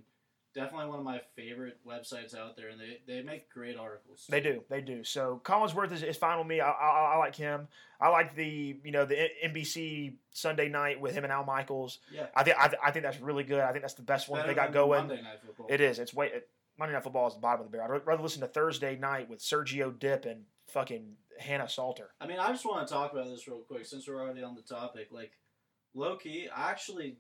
definitely 0.54 0.88
one 0.88 1.00
of 1.00 1.06
my 1.06 1.20
favorite 1.36 1.78
websites 1.86 2.38
out 2.38 2.56
there, 2.56 2.70
and 2.70 2.80
they, 2.80 3.00
they 3.06 3.22
make 3.22 3.50
great 3.50 3.78
articles. 3.78 4.26
They 4.30 4.40
do, 4.40 4.64
they 4.70 4.82
do. 4.82 5.04
So 5.04 5.42
Collinsworth 5.44 5.92
is, 5.92 6.04
is 6.04 6.18
fine 6.18 6.38
with 6.38 6.48
me. 6.48 6.62
I, 6.62 6.70
I, 6.70 7.14
I 7.16 7.18
like 7.18 7.36
him. 7.36 7.68
I 8.00 8.10
like 8.10 8.36
the 8.36 8.78
you 8.84 8.92
know 8.92 9.06
the 9.06 9.30
NBC 9.46 10.14
Sunday 10.32 10.70
night 10.70 11.02
with 11.02 11.14
him 11.14 11.24
and 11.24 11.34
Al 11.34 11.44
Michaels. 11.44 12.00
Yeah. 12.12 12.28
I 12.36 12.44
think 12.44 12.58
I, 12.60 12.68
th- 12.68 12.80
I 12.84 12.92
think 12.92 13.04
that's 13.04 13.20
really 13.20 13.44
good. 13.44 13.60
I 13.60 13.72
think 13.72 13.82
that's 13.82 13.94
the 13.96 14.04
best 14.04 14.30
one 14.30 14.40
Better 14.42 14.50
they 14.50 14.56
got 14.56 14.72
going. 14.74 15.08
Monday 15.08 15.22
Night 15.22 15.40
Football. 15.46 15.68
It 15.70 15.82
is. 15.82 16.00
It's 16.00 16.14
way 16.14 16.28
it, 16.28 16.50
Monday 16.78 16.94
Night 16.94 17.04
Football 17.04 17.28
is 17.28 17.34
the 17.34 17.40
bottom 17.40 17.66
of 17.66 17.72
the 17.72 17.78
barrel. 17.78 17.96
I'd 17.96 18.06
rather 18.08 18.24
listen 18.24 18.42
to 18.42 18.48
Thursday 18.48 18.96
night 18.96 19.30
with 19.30 19.40
Sergio 19.40 19.98
Dipp 19.98 20.26
and 20.26 20.44
fucking 20.68 21.16
Hannah 21.40 21.70
Salter. 21.70 22.12
I 22.22 22.28
mean, 22.28 22.40
I 22.40 22.50
just 22.52 22.66
want 22.66 22.88
to 22.88 22.94
talk 22.94 23.12
about 23.14 23.28
this 23.28 23.48
real 23.48 23.60
quick 23.60 23.86
since 23.86 24.08
we're 24.08 24.22
already 24.22 24.44
on 24.44 24.56
the 24.56 24.62
topic. 24.62 25.08
Like, 25.12 25.32
low 25.94 26.16
key, 26.16 26.48
I 26.56 26.70
actually 26.72 27.18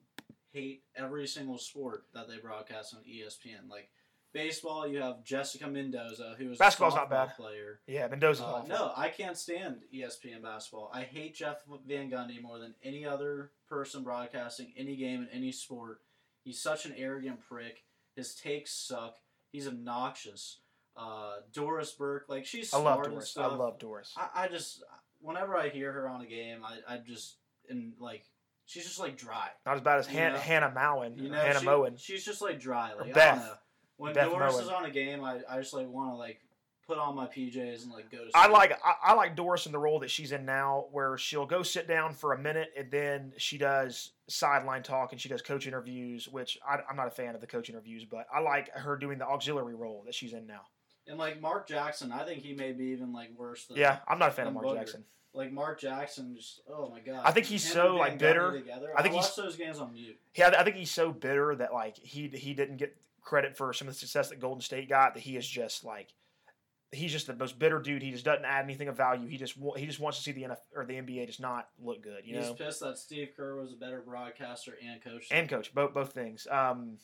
hate 0.51 0.83
every 0.95 1.27
single 1.27 1.57
sport 1.57 2.05
that 2.13 2.27
they 2.27 2.37
broadcast 2.37 2.93
on 2.95 3.01
ESPN. 3.01 3.69
Like, 3.69 3.89
baseball, 4.33 4.87
you 4.87 5.01
have 5.01 5.23
Jessica 5.23 5.67
Mendoza, 5.67 6.35
who 6.37 6.51
is 6.51 6.57
Basketball's 6.57 6.93
a 6.93 6.97
not 6.97 7.09
bad. 7.09 7.35
player. 7.35 7.79
Yeah, 7.87 8.07
Mendoza. 8.07 8.45
Uh, 8.45 8.63
no, 8.67 8.91
I 8.95 9.09
can't 9.09 9.37
stand 9.37 9.77
ESPN 9.93 10.41
basketball. 10.41 10.91
I 10.93 11.03
hate 11.03 11.35
Jeff 11.35 11.57
Van 11.87 12.09
Gundy 12.09 12.41
more 12.41 12.59
than 12.59 12.75
any 12.83 13.05
other 13.05 13.51
person 13.69 14.03
broadcasting 14.03 14.73
any 14.77 14.95
game 14.95 15.21
in 15.21 15.29
any 15.29 15.51
sport. 15.51 16.01
He's 16.43 16.61
such 16.61 16.85
an 16.85 16.93
arrogant 16.97 17.39
prick. 17.47 17.83
His 18.15 18.35
takes 18.35 18.71
suck. 18.73 19.15
He's 19.51 19.67
obnoxious. 19.67 20.59
Uh, 20.95 21.35
Doris 21.53 21.91
Burke, 21.91 22.25
like 22.27 22.45
she's 22.45 22.73
I 22.73 22.79
smart 22.79 22.97
love 22.97 23.05
and 23.05 23.13
Doris. 23.15 23.29
stuff. 23.29 23.51
I 23.51 23.55
love 23.55 23.79
Doris. 23.79 24.13
I, 24.17 24.43
I 24.43 24.47
just 24.47 24.83
whenever 25.21 25.55
I 25.57 25.69
hear 25.69 25.91
her 25.91 26.07
on 26.07 26.21
a 26.21 26.25
game, 26.27 26.59
I, 26.63 26.93
I 26.95 26.97
just 26.97 27.37
and 27.69 27.93
like 27.99 28.23
she's 28.65 28.83
just 28.85 28.99
like 28.99 29.17
dry. 29.17 29.47
Not 29.65 29.75
as 29.75 29.81
bad 29.81 29.99
as 29.99 30.07
Han- 30.07 30.35
Hannah 30.35 30.71
Mowen. 30.75 31.17
You 31.21 31.29
know, 31.29 31.37
Hannah 31.39 31.59
she- 31.61 31.65
Mowen. 31.65 31.99
She's 31.99 32.23
just 32.23 32.41
like 32.41 32.59
dry. 32.59 32.93
Like 32.93 33.09
I 33.09 33.13
Beth. 33.13 33.35
don't 33.37 33.45
know. 33.47 33.53
When 33.97 34.13
Beth 34.13 34.29
Doris 34.29 34.53
Moen. 34.55 34.63
is 34.63 34.69
on 34.69 34.85
a 34.85 34.91
game, 34.91 35.23
I, 35.23 35.39
I 35.49 35.57
just 35.59 35.73
like 35.73 35.87
want 35.87 36.11
to 36.11 36.15
like 36.15 36.39
put 36.85 36.97
on 36.97 37.15
my 37.15 37.25
PJs 37.27 37.83
and 37.83 37.91
like 37.91 38.11
go 38.11 38.17
to. 38.19 38.29
I 38.35 38.47
like 38.47 38.73
I, 38.83 38.93
I 39.03 39.13
like 39.13 39.35
Doris 39.35 39.65
in 39.65 39.71
the 39.71 39.79
role 39.79 39.99
that 40.01 40.11
she's 40.11 40.31
in 40.31 40.45
now, 40.45 40.85
where 40.91 41.17
she'll 41.17 41.45
go 41.45 41.63
sit 41.63 41.87
down 41.87 42.13
for 42.13 42.33
a 42.33 42.37
minute 42.37 42.69
and 42.77 42.91
then 42.91 43.33
she 43.37 43.57
does 43.57 44.11
sideline 44.27 44.83
talk 44.83 45.11
and 45.11 45.19
she 45.21 45.29
does 45.29 45.41
coach 45.41 45.65
interviews, 45.65 46.27
which 46.27 46.59
I, 46.67 46.77
I'm 46.89 46.95
not 46.97 47.07
a 47.07 47.11
fan 47.11 47.33
of 47.35 47.41
the 47.41 47.47
coach 47.47 47.69
interviews, 47.69 48.05
but 48.05 48.27
I 48.33 48.41
like 48.41 48.69
her 48.71 48.95
doing 48.97 49.17
the 49.17 49.25
auxiliary 49.25 49.75
role 49.75 50.03
that 50.05 50.13
she's 50.13 50.33
in 50.33 50.45
now. 50.45 50.61
And 51.07 51.17
like 51.17 51.41
Mark 51.41 51.67
Jackson, 51.67 52.11
I 52.11 52.23
think 52.23 52.41
he 52.41 52.53
may 52.53 52.71
be 52.71 52.85
even 52.85 53.11
like 53.13 53.29
worse 53.37 53.65
than 53.65 53.77
Yeah, 53.77 53.99
I'm 54.07 54.19
not 54.19 54.29
a 54.29 54.31
fan 54.31 54.47
of 54.47 54.53
Mark 54.53 54.65
Booger. 54.65 54.75
Jackson. 54.77 55.03
Like 55.33 55.51
Mark 55.51 55.79
Jackson, 55.79 56.35
just 56.35 56.61
oh 56.69 56.89
my 56.89 56.99
god. 56.99 57.21
I 57.25 57.31
think 57.31 57.47
he's 57.47 57.65
Him 57.65 57.73
so, 57.73 57.95
like, 57.95 58.19
bitter. 58.19 58.51
Together. 58.51 58.91
I 58.95 59.01
think 59.01 59.13
I 59.15 59.17
he's- 59.17 59.35
those 59.35 59.55
games 59.55 59.79
on 59.79 59.93
mute. 59.93 60.17
Yeah, 60.35 60.53
I 60.57 60.63
think 60.63 60.75
he's 60.75 60.91
so 60.91 61.11
bitter 61.11 61.55
that 61.55 61.73
like 61.73 61.97
he 61.97 62.27
he 62.27 62.53
didn't 62.53 62.77
get 62.77 62.95
credit 63.21 63.57
for 63.57 63.73
some 63.73 63.87
of 63.87 63.93
the 63.95 63.99
success 63.99 64.29
that 64.29 64.39
Golden 64.39 64.61
State 64.61 64.87
got. 64.89 65.15
That 65.15 65.21
he 65.21 65.35
is 65.35 65.47
just 65.47 65.83
like 65.83 66.13
he's 66.91 67.11
just 67.11 67.25
the 67.27 67.35
most 67.35 67.57
bitter 67.57 67.79
dude. 67.79 68.03
He 68.03 68.11
just 68.11 68.23
doesn't 68.25 68.45
add 68.45 68.63
anything 68.63 68.87
of 68.87 68.95
value. 68.95 69.27
He 69.27 69.37
just 69.37 69.55
he 69.75 69.85
just 69.87 69.99
wants 69.99 70.19
to 70.19 70.23
see 70.23 70.31
the 70.31 70.43
NFL 70.43 70.57
or 70.75 70.85
the 70.85 70.93
NBA 70.93 71.25
just 71.25 71.41
not 71.41 71.67
look 71.83 72.03
good, 72.03 72.25
you 72.25 72.37
he's 72.37 72.47
know. 72.49 72.53
pissed 72.53 72.81
that 72.81 72.97
Steve 72.99 73.29
Kerr 73.35 73.55
was 73.55 73.73
a 73.73 73.75
better 73.75 74.01
broadcaster 74.01 74.77
and 74.87 75.03
coach. 75.03 75.27
And 75.31 75.49
coach, 75.49 75.73
both 75.73 75.93
both 75.95 76.13
things. 76.13 76.47
Um, 76.49 76.99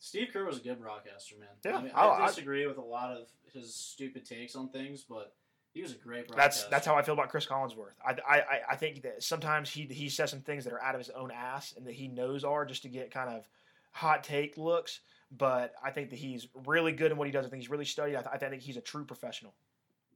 Steve 0.00 0.28
Kerr 0.32 0.44
was 0.44 0.58
a 0.58 0.60
good 0.60 0.80
broadcaster, 0.80 1.34
man. 1.38 1.48
Yeah, 1.64 1.78
I, 1.78 1.82
mean, 1.82 1.92
I- 1.94 2.06
I 2.06 2.24
I- 2.24 2.26
disagree 2.28 2.66
with 2.66 2.78
a 2.78 2.82
lot 2.82 3.10
of 3.16 3.28
his 3.52 3.74
stupid 3.74 4.24
takes 4.24 4.54
on 4.54 4.68
things, 4.68 5.02
but 5.08 5.34
he 5.74 5.82
was 5.82 5.92
a 5.92 5.96
great 5.96 6.28
broadcaster. 6.28 6.62
that's 6.62 6.70
that's 6.70 6.86
how 6.86 6.94
I 6.94 7.02
feel 7.02 7.14
about 7.14 7.28
Chris 7.30 7.46
Collinsworth. 7.46 7.92
I, 8.06 8.12
I, 8.28 8.38
I- 8.40 8.60
I 8.70 8.76
think 8.76 9.02
that 9.02 9.22
sometimes 9.22 9.70
he 9.70 9.82
he 9.86 10.08
says 10.08 10.30
some 10.30 10.40
things 10.40 10.64
that 10.64 10.72
are 10.72 10.82
out 10.82 10.94
of 10.94 11.00
his 11.00 11.10
own 11.10 11.30
ass 11.30 11.74
and 11.76 11.86
that 11.86 11.94
he 11.94 12.08
knows 12.08 12.44
are 12.44 12.64
just 12.64 12.82
to 12.82 12.88
get 12.88 13.10
kind 13.10 13.30
of 13.30 13.48
hot 13.92 14.22
take 14.24 14.56
looks. 14.56 15.00
But 15.36 15.74
I 15.84 15.90
think 15.90 16.08
that 16.10 16.18
he's 16.18 16.48
really 16.66 16.92
good 16.92 17.12
in 17.12 17.18
what 17.18 17.26
he 17.26 17.32
does. 17.32 17.44
I 17.44 17.50
think 17.50 17.60
he's 17.62 17.70
really 17.70 17.84
studied. 17.84 18.16
I, 18.16 18.20
th- 18.22 18.30
I 18.32 18.38
think 18.38 18.62
he's 18.62 18.78
a 18.78 18.80
true 18.80 19.04
professional. 19.04 19.52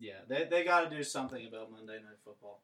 Yeah, 0.00 0.14
they, 0.26 0.44
they 0.44 0.64
got 0.64 0.88
to 0.88 0.96
do 0.96 1.02
something 1.04 1.46
about 1.46 1.70
Monday 1.70 1.94
Night 1.96 2.18
Football. 2.24 2.62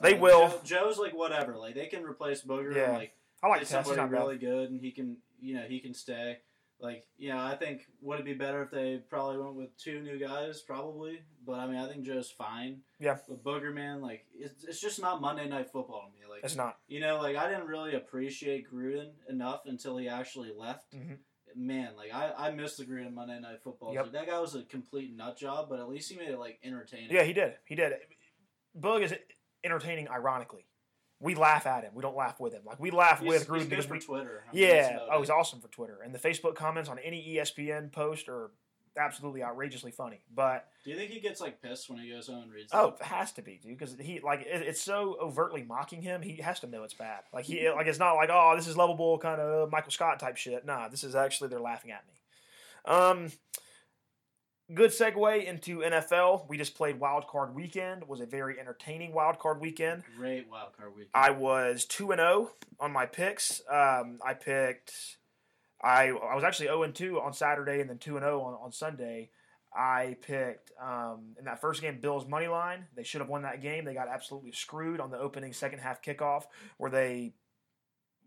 They 0.00 0.14
will. 0.14 0.48
Joe, 0.48 0.84
Joe's 0.84 0.98
like 0.98 1.12
whatever. 1.14 1.56
Like 1.56 1.74
they 1.74 1.86
can 1.86 2.04
replace 2.04 2.42
Booger. 2.42 2.74
Yeah. 2.76 2.84
And, 2.90 2.94
like 2.98 3.12
I 3.42 3.48
like 3.48 3.60
get 3.60 3.68
Tess. 3.68 3.86
He's 3.86 3.96
somebody 3.96 4.12
bad. 4.12 4.18
really 4.22 4.38
good, 4.38 4.70
and 4.70 4.80
he 4.80 4.92
can 4.92 5.16
you 5.40 5.54
know 5.56 5.62
he 5.62 5.80
can 5.80 5.92
stay. 5.94 6.38
Like 6.82 7.04
you 7.18 7.28
know, 7.30 7.38
I 7.38 7.56
think 7.56 7.82
would 8.00 8.20
it 8.20 8.24
be 8.24 8.32
better 8.34 8.62
if 8.62 8.70
they 8.70 8.98
probably 9.08 9.38
went 9.38 9.54
with 9.54 9.76
two 9.76 10.00
new 10.00 10.18
guys? 10.18 10.60
Probably, 10.62 11.20
but 11.46 11.54
I 11.54 11.66
mean, 11.66 11.76
I 11.76 11.88
think 11.88 12.04
Joe's 12.04 12.30
fine. 12.30 12.80
Yeah. 12.98 13.18
But 13.28 13.44
Booger, 13.44 13.72
man, 13.74 14.00
like 14.00 14.24
it's, 14.34 14.64
it's 14.64 14.80
just 14.80 15.00
not 15.00 15.20
Monday 15.20 15.48
Night 15.48 15.70
Football 15.70 16.06
to 16.06 16.12
me. 16.18 16.26
Like 16.30 16.42
It's 16.44 16.56
not. 16.56 16.78
you 16.88 17.00
know, 17.00 17.18
like 17.20 17.36
I 17.36 17.50
didn't 17.50 17.66
really 17.66 17.94
appreciate 17.94 18.70
Gruden 18.72 19.10
enough 19.28 19.62
until 19.66 19.96
he 19.98 20.08
actually 20.08 20.52
left. 20.56 20.94
Mhm. 20.94 21.18
Man, 21.56 21.90
like 21.96 22.14
I, 22.14 22.32
I 22.36 22.50
missed 22.52 22.78
the 22.78 22.84
Gruden 22.84 23.12
Monday 23.12 23.38
Night 23.40 23.60
Football. 23.62 23.92
Yep. 23.92 24.04
Like, 24.04 24.12
that 24.12 24.26
guy 24.28 24.38
was 24.38 24.54
a 24.54 24.62
complete 24.62 25.14
nut 25.14 25.36
job, 25.36 25.68
but 25.68 25.80
at 25.80 25.88
least 25.88 26.10
he 26.10 26.16
made 26.16 26.28
it 26.30 26.38
like 26.38 26.60
entertaining. 26.62 27.10
Yeah, 27.10 27.24
he 27.24 27.32
did. 27.32 27.54
He 27.66 27.74
did. 27.74 27.92
Boog 28.78 29.02
is 29.02 29.12
entertaining, 29.64 30.08
ironically. 30.08 30.64
We 31.20 31.34
laugh 31.34 31.66
at 31.66 31.84
him. 31.84 31.92
We 31.94 32.02
don't 32.02 32.16
laugh 32.16 32.40
with 32.40 32.52
him. 32.52 32.62
Like 32.64 32.80
we 32.80 32.90
laugh 32.90 33.20
He's, 33.20 33.28
with 33.28 33.38
he's 33.40 33.46
Gruden 33.48 33.58
good 33.58 33.70
because 33.70 33.86
for 33.86 33.92
we 33.94 34.00
Twitter. 34.00 34.44
I 34.50 34.54
mean, 34.54 34.64
yeah. 34.64 34.98
Oh, 35.10 35.20
he's 35.20 35.30
awesome 35.30 35.60
for 35.60 35.68
Twitter. 35.68 35.98
And 36.04 36.14
the 36.14 36.18
Facebook 36.18 36.54
comments 36.54 36.88
on 36.88 36.98
any 36.98 37.36
ESPN 37.36 37.92
post 37.92 38.28
are 38.28 38.50
absolutely 38.98 39.42
outrageously 39.42 39.90
funny. 39.92 40.20
But 40.34 40.66
Do 40.84 40.90
you 40.90 40.96
think 40.96 41.10
he 41.10 41.20
gets 41.20 41.40
like 41.40 41.62
pissed 41.62 41.88
when 41.90 41.98
he 41.98 42.10
goes 42.10 42.26
home 42.26 42.44
and 42.44 42.52
reads? 42.52 42.70
oh, 42.72 42.94
it 42.98 43.04
has 43.04 43.32
to 43.32 43.42
be, 43.42 43.60
dude, 43.62 43.78
because 43.78 43.96
he 44.00 44.20
like 44.20 44.40
it, 44.40 44.62
it's 44.62 44.80
so 44.80 45.16
overtly 45.20 45.62
mocking 45.62 46.02
him. 46.02 46.22
He 46.22 46.36
has 46.36 46.60
to 46.60 46.66
know 46.66 46.82
it's 46.84 46.94
bad. 46.94 47.20
Like 47.32 47.44
he 47.44 47.70
like 47.70 47.86
it's 47.86 47.98
not 47.98 48.14
like 48.14 48.30
oh 48.32 48.54
this 48.56 48.66
is 48.66 48.76
lovable 48.76 49.18
kind 49.18 49.40
of 49.40 49.70
Michael 49.70 49.92
Scott 49.92 50.18
type 50.18 50.36
shit. 50.36 50.64
Nah, 50.64 50.88
this 50.88 51.04
is 51.04 51.14
actually 51.14 51.48
they're 51.50 51.60
laughing 51.60 51.90
at 51.92 52.02
me. 52.06 52.14
Um. 52.92 53.30
Good 54.72 54.90
segue 54.90 55.44
into 55.44 55.78
NFL. 55.78 56.48
We 56.48 56.56
just 56.56 56.76
played 56.76 57.00
Wild 57.00 57.26
Card 57.26 57.54
Weekend. 57.56 58.02
It 58.02 58.08
was 58.08 58.20
a 58.20 58.26
very 58.26 58.60
entertaining 58.60 59.12
Wild 59.12 59.40
Card 59.40 59.60
Weekend. 59.60 60.04
great 60.16 60.48
wild 60.48 60.76
card 60.76 60.94
week. 60.94 61.08
I 61.12 61.30
was 61.30 61.84
two 61.84 62.12
and 62.12 62.20
zero 62.20 62.52
on 62.78 62.92
my 62.92 63.06
picks. 63.06 63.62
Um, 63.68 64.20
I 64.24 64.34
picked. 64.34 65.16
I 65.82 66.08
I 66.10 66.34
was 66.36 66.44
actually 66.44 66.66
zero 66.66 66.84
and 66.84 66.94
two 66.94 67.20
on 67.20 67.32
Saturday, 67.32 67.80
and 67.80 67.90
then 67.90 67.98
two 67.98 68.16
and 68.16 68.22
zero 68.22 68.42
on 68.42 68.54
on 68.54 68.70
Sunday. 68.70 69.30
I 69.74 70.16
picked 70.22 70.70
um, 70.80 71.34
in 71.38 71.46
that 71.46 71.60
first 71.60 71.82
game 71.82 71.98
Bills 72.00 72.28
money 72.28 72.48
line. 72.48 72.86
They 72.94 73.02
should 73.02 73.20
have 73.20 73.30
won 73.30 73.42
that 73.42 73.62
game. 73.62 73.84
They 73.84 73.94
got 73.94 74.08
absolutely 74.08 74.52
screwed 74.52 75.00
on 75.00 75.10
the 75.10 75.18
opening 75.18 75.52
second 75.52 75.80
half 75.80 76.00
kickoff, 76.00 76.44
where 76.76 76.90
they 76.90 77.34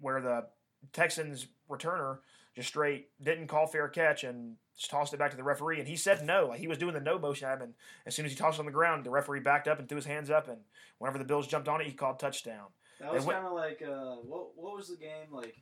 where 0.02 0.20
the 0.20 0.48
Texans 0.92 1.48
returner 1.70 2.20
just 2.54 2.68
straight 2.68 3.08
didn't 3.22 3.48
call 3.48 3.66
fair 3.66 3.88
catch 3.88 4.26
and 4.26 4.58
just 4.78 4.90
tossed 4.92 5.14
it 5.14 5.18
back 5.18 5.32
to 5.32 5.38
the 5.38 5.44
referee. 5.44 5.80
And 5.80 5.88
he 5.88 5.96
said 5.96 6.26
no, 6.26 6.48
like 6.48 6.60
he 6.60 6.68
was 6.68 6.78
doing 6.78 6.94
the 6.94 7.00
no 7.00 7.20
motion 7.20 7.48
at 7.48 7.58
him. 7.58 7.62
And 7.64 7.74
as 8.06 8.16
soon 8.16 8.26
as 8.26 8.32
he 8.32 8.38
tossed 8.38 8.58
it 8.58 8.62
on 8.62 8.66
the 8.66 8.72
ground, 8.72 9.04
the 9.06 9.12
referee 9.12 9.42
backed 9.42 9.68
up 9.68 9.80
and 9.80 9.88
threw 9.88 9.98
his 9.98 10.06
hands 10.06 10.30
up. 10.30 10.48
And 10.48 10.60
whenever 10.98 11.18
the 11.18 11.26
Bills 11.26 11.48
jumped 11.48 11.68
on 11.68 11.82
it, 11.82 11.88
he 11.88 11.94
called 11.94 12.20
touchdown. 12.20 12.68
That 13.00 13.14
was 13.14 13.26
kind 13.26 13.46
of 13.46 13.54
like 13.54 13.82
uh, 13.82 14.16
what 14.16 14.56
what 14.56 14.76
was 14.76 14.90
the 14.90 14.98
game 14.98 15.28
like 15.32 15.62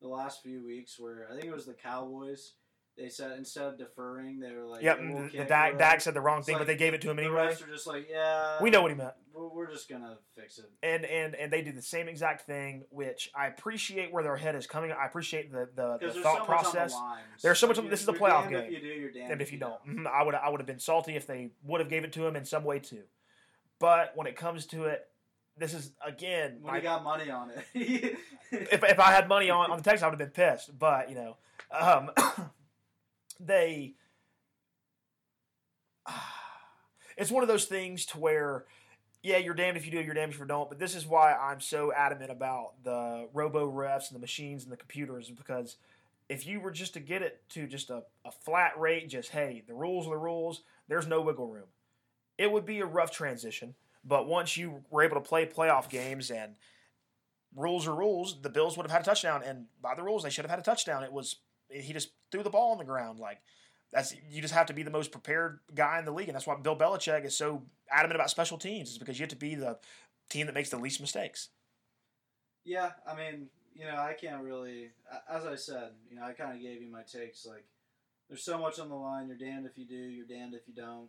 the 0.00 0.08
last 0.08 0.42
few 0.42 0.64
weeks 0.64 0.98
where 0.98 1.28
I 1.30 1.34
think 1.34 1.46
it 1.46 1.54
was 1.54 1.66
the 1.66 1.74
Cowboys. 1.74 2.54
They 2.98 3.08
said 3.08 3.32
instead 3.38 3.64
of 3.64 3.78
deferring, 3.78 4.40
they 4.40 4.52
were 4.52 4.66
like, 4.66 4.82
Yep, 4.82 4.98
"Yeah, 5.00 5.10
we'll 5.14 5.22
the, 5.30 5.38
the 5.38 5.44
Dak, 5.44 5.78
Dak 5.78 6.00
said 6.02 6.12
the 6.12 6.20
wrong 6.20 6.38
It's 6.38 6.46
thing, 6.46 6.54
like 6.56 6.60
but 6.62 6.66
they 6.66 6.76
gave 6.76 6.92
it 6.92 7.00
to 7.02 7.10
him 7.10 7.16
The 7.16 7.22
anyway. 7.22 7.46
refs 7.46 7.62
are 7.66 7.70
just 7.70 7.86
like, 7.86 8.08
yeah, 8.10 8.58
We 8.60 8.68
know 8.68 8.82
what 8.82 8.90
he 8.90 8.96
meant. 8.96 9.14
We're, 9.32 9.70
just 9.70 9.88
gonna 9.88 10.18
fix 10.36 10.58
it. 10.58 10.66
And 10.82 11.06
and 11.06 11.34
and 11.34 11.50
they 11.52 11.62
did 11.62 11.76
the 11.76 11.82
same 11.82 12.08
exact 12.08 12.42
thing, 12.46 12.84
which 12.90 13.30
I 13.34 13.46
appreciate 13.46 14.12
where 14.12 14.22
their 14.22 14.36
head 14.36 14.54
is 14.54 14.66
coming. 14.66 14.92
I 14.92 15.06
appreciate 15.06 15.50
the 15.50 15.68
the, 15.74 15.98
the 15.98 16.12
thought 16.20 16.38
so 16.40 16.44
process. 16.44 16.92
the. 16.92 17.16
There's 17.42 17.58
so 17.58 17.66
much 17.68 17.76
Like, 17.78 17.84
on- 17.84 17.90
this 17.90 18.02
is 18.02 18.08
a 18.08 18.12
playoff 18.12 18.50
game. 18.50 18.64
If 18.64 18.70
you 18.72 18.80
do, 18.80 18.86
you're 18.86 19.10
damned 19.12 19.32
and 19.32 19.40
if 19.40 19.50
you 19.52 19.58
don't, 19.58 19.80
Mhm, 19.86 20.06
I 20.06 20.22
would 20.22 20.34
I 20.34 20.48
would 20.50 20.60
have 20.60 20.66
been 20.66 20.78
salty 20.80 21.14
if 21.16 21.26
they 21.26 21.52
would 21.62 21.80
have 21.80 21.88
gave 21.88 22.04
it 22.04 22.12
to 22.14 22.26
him 22.26 22.36
in 22.36 22.44
some 22.44 22.64
way 22.64 22.80
too. 22.80 23.04
But 23.78 24.12
when 24.14 24.26
it 24.26 24.36
comes 24.36 24.66
to 24.66 24.84
it, 24.84 25.08
this 25.56 25.72
is 25.72 25.92
again 26.04 26.58
When 26.60 26.72
my, 26.72 26.76
you 26.78 26.82
got 26.82 27.02
money 27.02 27.30
on 27.30 27.50
it. 27.50 27.64
if, 28.50 28.82
if 28.84 28.98
I 29.00 29.12
had 29.12 29.26
money 29.28 29.48
on, 29.48 29.70
on 29.70 29.78
the 29.78 29.82
Texans, 29.84 30.02
I 30.02 30.08
would 30.08 30.20
have 30.20 30.34
been 30.34 30.44
pissed. 30.46 30.76
But 30.78 31.08
you 31.08 31.14
know, 31.14 31.36
um, 31.78 32.10
they. 33.44 33.94
It's 37.16 37.30
one 37.30 37.42
of 37.42 37.48
those 37.48 37.66
things 37.66 38.06
to 38.06 38.18
where, 38.18 38.64
yeah, 39.22 39.36
you're 39.36 39.52
damned 39.52 39.76
if 39.76 39.84
you 39.84 39.92
do, 39.92 40.00
you're 40.00 40.14
damned 40.14 40.32
if 40.32 40.38
you 40.38 40.46
don't. 40.46 40.70
But 40.70 40.78
this 40.78 40.94
is 40.94 41.06
why 41.06 41.34
I'm 41.34 41.60
so 41.60 41.92
adamant 41.92 42.30
about 42.30 42.82
the 42.82 43.28
robo 43.34 43.70
refs 43.70 44.08
and 44.08 44.16
the 44.16 44.20
machines 44.20 44.62
and 44.62 44.72
the 44.72 44.76
computers 44.78 45.28
because 45.28 45.76
if 46.30 46.46
you 46.46 46.60
were 46.60 46.70
just 46.70 46.94
to 46.94 47.00
get 47.00 47.20
it 47.20 47.42
to 47.50 47.66
just 47.66 47.90
a, 47.90 48.04
a 48.24 48.30
flat 48.30 48.78
rate, 48.80 49.10
just 49.10 49.32
hey, 49.32 49.62
the 49.66 49.74
rules 49.74 50.06
are 50.06 50.10
the 50.10 50.16
rules, 50.16 50.62
there's 50.88 51.06
no 51.06 51.20
wiggle 51.20 51.48
room. 51.48 51.66
It 52.38 52.50
would 52.50 52.64
be 52.64 52.80
a 52.80 52.86
rough 52.86 53.10
transition. 53.10 53.74
But 54.04 54.26
once 54.26 54.56
you 54.56 54.84
were 54.90 55.02
able 55.02 55.16
to 55.16 55.20
play 55.20 55.44
playoff 55.44 55.90
games 55.90 56.30
and 56.30 56.54
rules 57.54 57.86
are 57.86 57.94
rules, 57.94 58.40
the 58.40 58.48
Bills 58.48 58.76
would 58.76 58.84
have 58.84 58.92
had 58.92 59.02
a 59.02 59.04
touchdown, 59.04 59.42
and 59.44 59.66
by 59.82 59.94
the 59.94 60.02
rules, 60.02 60.22
they 60.22 60.30
should 60.30 60.44
have 60.44 60.50
had 60.50 60.60
a 60.60 60.62
touchdown. 60.62 61.02
It 61.02 61.12
was 61.12 61.36
he 61.70 61.92
just 61.92 62.10
threw 62.30 62.42
the 62.42 62.50
ball 62.50 62.72
on 62.72 62.78
the 62.78 62.84
ground 62.84 63.18
like 63.18 63.40
that's 63.92 64.14
you 64.30 64.40
just 64.40 64.54
have 64.54 64.66
to 64.66 64.72
be 64.72 64.82
the 64.82 64.90
most 64.90 65.10
prepared 65.10 65.60
guy 65.74 65.98
in 65.98 66.04
the 66.04 66.12
league, 66.12 66.28
and 66.28 66.34
that's 66.34 66.46
why 66.46 66.56
Bill 66.56 66.76
Belichick 66.76 67.24
is 67.24 67.36
so 67.36 67.62
adamant 67.90 68.16
about 68.16 68.30
special 68.30 68.56
teams 68.56 68.90
is 68.90 68.98
because 68.98 69.18
you 69.18 69.24
have 69.24 69.30
to 69.30 69.36
be 69.36 69.54
the 69.54 69.78
team 70.28 70.46
that 70.46 70.54
makes 70.54 70.70
the 70.70 70.76
least 70.78 71.00
mistakes. 71.00 71.48
Yeah, 72.64 72.90
I 73.06 73.16
mean, 73.16 73.48
you 73.74 73.84
know, 73.84 73.96
I 73.96 74.12
can't 74.12 74.42
really. 74.42 74.90
As 75.28 75.44
I 75.44 75.56
said, 75.56 75.90
you 76.08 76.16
know, 76.16 76.22
I 76.22 76.32
kind 76.32 76.54
of 76.54 76.62
gave 76.62 76.82
you 76.82 76.90
my 76.90 77.02
takes. 77.02 77.44
Like, 77.44 77.64
there's 78.28 78.44
so 78.44 78.58
much 78.58 78.78
on 78.78 78.88
the 78.88 78.94
line. 78.94 79.26
You're 79.26 79.36
damned 79.36 79.66
if 79.66 79.76
you 79.76 79.86
do. 79.86 79.96
You're 79.96 80.26
damned 80.26 80.54
if 80.54 80.68
you 80.68 80.74
don't. 80.74 81.08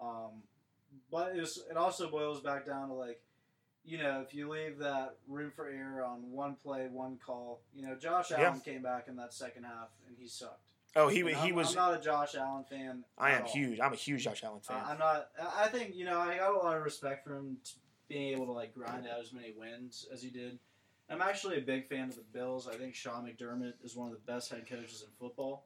Um, 0.00 0.42
but 1.10 1.36
it, 1.36 1.40
was, 1.40 1.62
it 1.70 1.76
also 1.76 2.10
boils 2.10 2.40
back 2.40 2.66
down 2.66 2.88
to 2.88 2.94
like, 2.94 3.20
you 3.88 3.98
know, 3.98 4.20
if 4.26 4.34
you 4.34 4.48
leave 4.50 4.78
that 4.78 5.16
room 5.26 5.50
for 5.54 5.66
error 5.68 6.04
on 6.04 6.30
one 6.30 6.54
play, 6.54 6.86
one 6.90 7.18
call. 7.24 7.60
You 7.74 7.86
know, 7.86 7.94
Josh 7.94 8.30
Yeah. 8.30 8.42
Allen 8.42 8.60
came 8.60 8.82
back 8.82 9.08
in 9.08 9.16
that 9.16 9.32
second 9.32 9.64
half 9.64 9.88
and 10.06 10.16
he 10.18 10.28
sucked. 10.28 10.60
Oh, 10.96 11.08
he 11.08 11.20
And 11.20 11.30
he 11.30 11.48
I'm, 11.50 11.54
was. 11.54 11.70
I'm 11.70 11.74
not 11.90 11.98
a 11.98 12.02
Josh 12.02 12.34
Allen 12.34 12.64
fan. 12.64 13.04
I 13.16 13.32
am 13.32 13.42
all. 13.42 13.48
huge. 13.48 13.78
I'm 13.80 13.92
a 13.92 13.96
huge 13.96 14.24
Josh 14.24 14.42
Allen 14.44 14.60
fan. 14.60 14.82
I'm 14.86 14.98
not. 14.98 15.28
I 15.56 15.68
think 15.68 15.94
you 15.94 16.04
know 16.04 16.18
I 16.18 16.36
got 16.36 16.54
a 16.54 16.58
lot 16.58 16.76
of 16.76 16.82
respect 16.82 17.24
for 17.26 17.36
him 17.36 17.58
being 18.08 18.32
able 18.34 18.46
to 18.46 18.52
like 18.52 18.74
grind 18.74 19.06
out 19.06 19.20
as 19.20 19.32
many 19.32 19.52
wins 19.56 20.06
as 20.12 20.22
he 20.22 20.30
did. 20.30 20.58
I'm 21.10 21.22
actually 21.22 21.56
a 21.56 21.62
big 21.62 21.88
fan 21.88 22.08
of 22.10 22.16
the 22.16 22.22
Bills. 22.32 22.68
I 22.68 22.74
think 22.76 22.94
Sean 22.94 23.24
McDermott 23.26 23.74
is 23.82 23.96
one 23.96 24.08
of 24.08 24.14
the 24.14 24.32
best 24.32 24.50
head 24.50 24.68
coaches 24.68 25.02
in 25.02 25.08
football. 25.18 25.64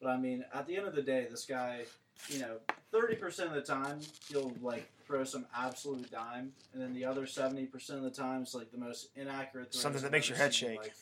But 0.00 0.08
I 0.10 0.16
mean, 0.16 0.44
at 0.54 0.66
the 0.66 0.76
end 0.76 0.86
of 0.86 0.94
the 0.94 1.02
day, 1.02 1.26
this 1.30 1.44
guy, 1.44 1.82
you 2.28 2.40
know, 2.40 2.58
thirty 2.92 3.14
percent 3.16 3.48
of 3.48 3.54
the 3.54 3.62
time 3.62 4.00
he'll 4.28 4.52
like 4.60 4.90
throw 5.06 5.24
some 5.24 5.46
absolute 5.56 6.10
dime, 6.10 6.52
and 6.72 6.82
then 6.82 6.92
the 6.94 7.04
other 7.04 7.26
seventy 7.26 7.66
percent 7.66 7.98
of 7.98 8.04
the 8.04 8.10
time 8.10 8.42
it's 8.42 8.54
like 8.54 8.70
the 8.70 8.78
most 8.78 9.08
inaccurate. 9.16 9.74
Something 9.74 10.02
that 10.02 10.12
makes 10.12 10.28
your 10.28 10.38
head 10.38 10.52
seen. 10.54 10.70
shake. 10.70 10.78
Like, 10.78 10.94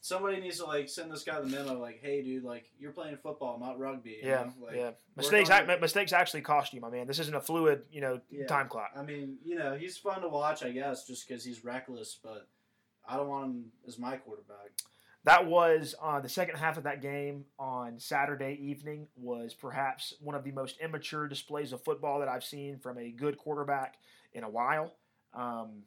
somebody 0.00 0.38
needs 0.40 0.58
to 0.58 0.64
like 0.66 0.88
send 0.88 1.10
this 1.10 1.22
guy 1.22 1.40
the 1.40 1.46
memo, 1.46 1.78
like, 1.78 2.00
"Hey, 2.02 2.22
dude, 2.22 2.44
like 2.44 2.66
you're 2.78 2.92
playing 2.92 3.16
football, 3.16 3.58
not 3.58 3.78
rugby." 3.78 4.20
yeah. 4.22 4.50
Like, 4.60 4.76
yeah. 4.76 4.90
Mistakes, 5.16 5.50
mistakes 5.80 6.12
actually 6.12 6.42
cost 6.42 6.72
you, 6.74 6.80
my 6.80 6.90
man. 6.90 7.06
This 7.06 7.18
isn't 7.20 7.34
a 7.34 7.40
fluid, 7.40 7.84
you 7.90 8.00
know, 8.00 8.20
Yeah. 8.30 8.46
time 8.46 8.68
clock. 8.68 8.90
I 8.96 9.02
mean, 9.02 9.38
you 9.44 9.54
know, 9.56 9.76
he's 9.76 9.96
fun 9.96 10.20
to 10.22 10.28
watch, 10.28 10.62
I 10.64 10.70
guess, 10.72 11.06
just 11.06 11.26
because 11.28 11.44
he's 11.44 11.64
reckless, 11.64 12.18
but 12.22 12.48
I 13.08 13.16
don't 13.16 13.28
want 13.28 13.46
him 13.46 13.64
as 13.86 13.98
my 13.98 14.16
quarterback. 14.16 14.72
That 15.24 15.46
was 15.46 15.94
uh, 16.02 16.20
the 16.20 16.28
second 16.28 16.56
half 16.56 16.76
of 16.76 16.84
that 16.84 17.00
game 17.00 17.46
on 17.58 17.98
Saturday 17.98 18.58
evening 18.60 19.08
was 19.16 19.54
perhaps 19.54 20.12
one 20.20 20.36
of 20.36 20.44
the 20.44 20.52
most 20.52 20.76
immature 20.80 21.26
displays 21.28 21.72
of 21.72 21.82
football 21.82 22.18
that 22.18 22.28
I've 22.28 22.44
seen 22.44 22.78
from 22.78 22.98
a 22.98 23.10
good 23.10 23.38
quarterback 23.38 23.96
in 24.34 24.44
a 24.44 24.48
while. 24.50 24.92
Um, 25.32 25.84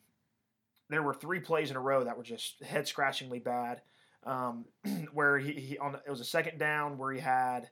there 0.90 1.04
were 1.04 1.14
three 1.14 1.40
plays 1.40 1.70
in 1.70 1.78
a 1.78 1.80
row 1.80 2.04
that 2.04 2.18
were 2.18 2.24
just 2.24 2.64
head 2.64 2.88
scratchingly 2.88 3.40
bad. 3.40 3.82
Um, 4.24 4.66
where 5.14 5.38
he, 5.38 5.54
he 5.54 5.78
on 5.78 5.96
it 5.96 6.10
was 6.10 6.20
a 6.20 6.26
second 6.26 6.58
down 6.58 6.98
where 6.98 7.14
he 7.14 7.20
had, 7.20 7.70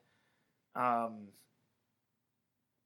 um, 0.76 1.28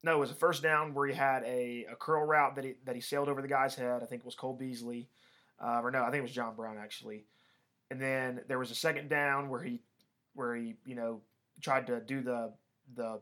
no, 0.02 0.16
it 0.16 0.20
was 0.20 0.30
a 0.30 0.34
first 0.34 0.62
down 0.62 0.94
where 0.94 1.06
he 1.06 1.14
had 1.14 1.44
a, 1.44 1.86
a 1.92 1.96
curl 1.96 2.24
route 2.24 2.56
that 2.56 2.64
he 2.64 2.74
that 2.86 2.94
he 2.94 3.02
sailed 3.02 3.28
over 3.28 3.42
the 3.42 3.48
guy's 3.48 3.74
head. 3.74 4.02
I 4.02 4.06
think 4.06 4.22
it 4.22 4.24
was 4.24 4.34
Cole 4.34 4.54
Beasley, 4.54 5.08
uh, 5.62 5.82
or 5.82 5.90
no, 5.90 6.02
I 6.02 6.06
think 6.06 6.20
it 6.20 6.22
was 6.22 6.32
John 6.32 6.54
Brown 6.56 6.78
actually. 6.78 7.26
And 7.90 8.00
then 8.00 8.40
there 8.48 8.58
was 8.58 8.70
a 8.70 8.74
second 8.74 9.08
down 9.08 9.48
where 9.48 9.62
he 9.62 9.80
where 10.34 10.54
he 10.54 10.76
you 10.84 10.94
know 10.94 11.20
tried 11.60 11.86
to 11.88 12.00
do 12.00 12.22
the 12.22 12.52
the 12.94 13.20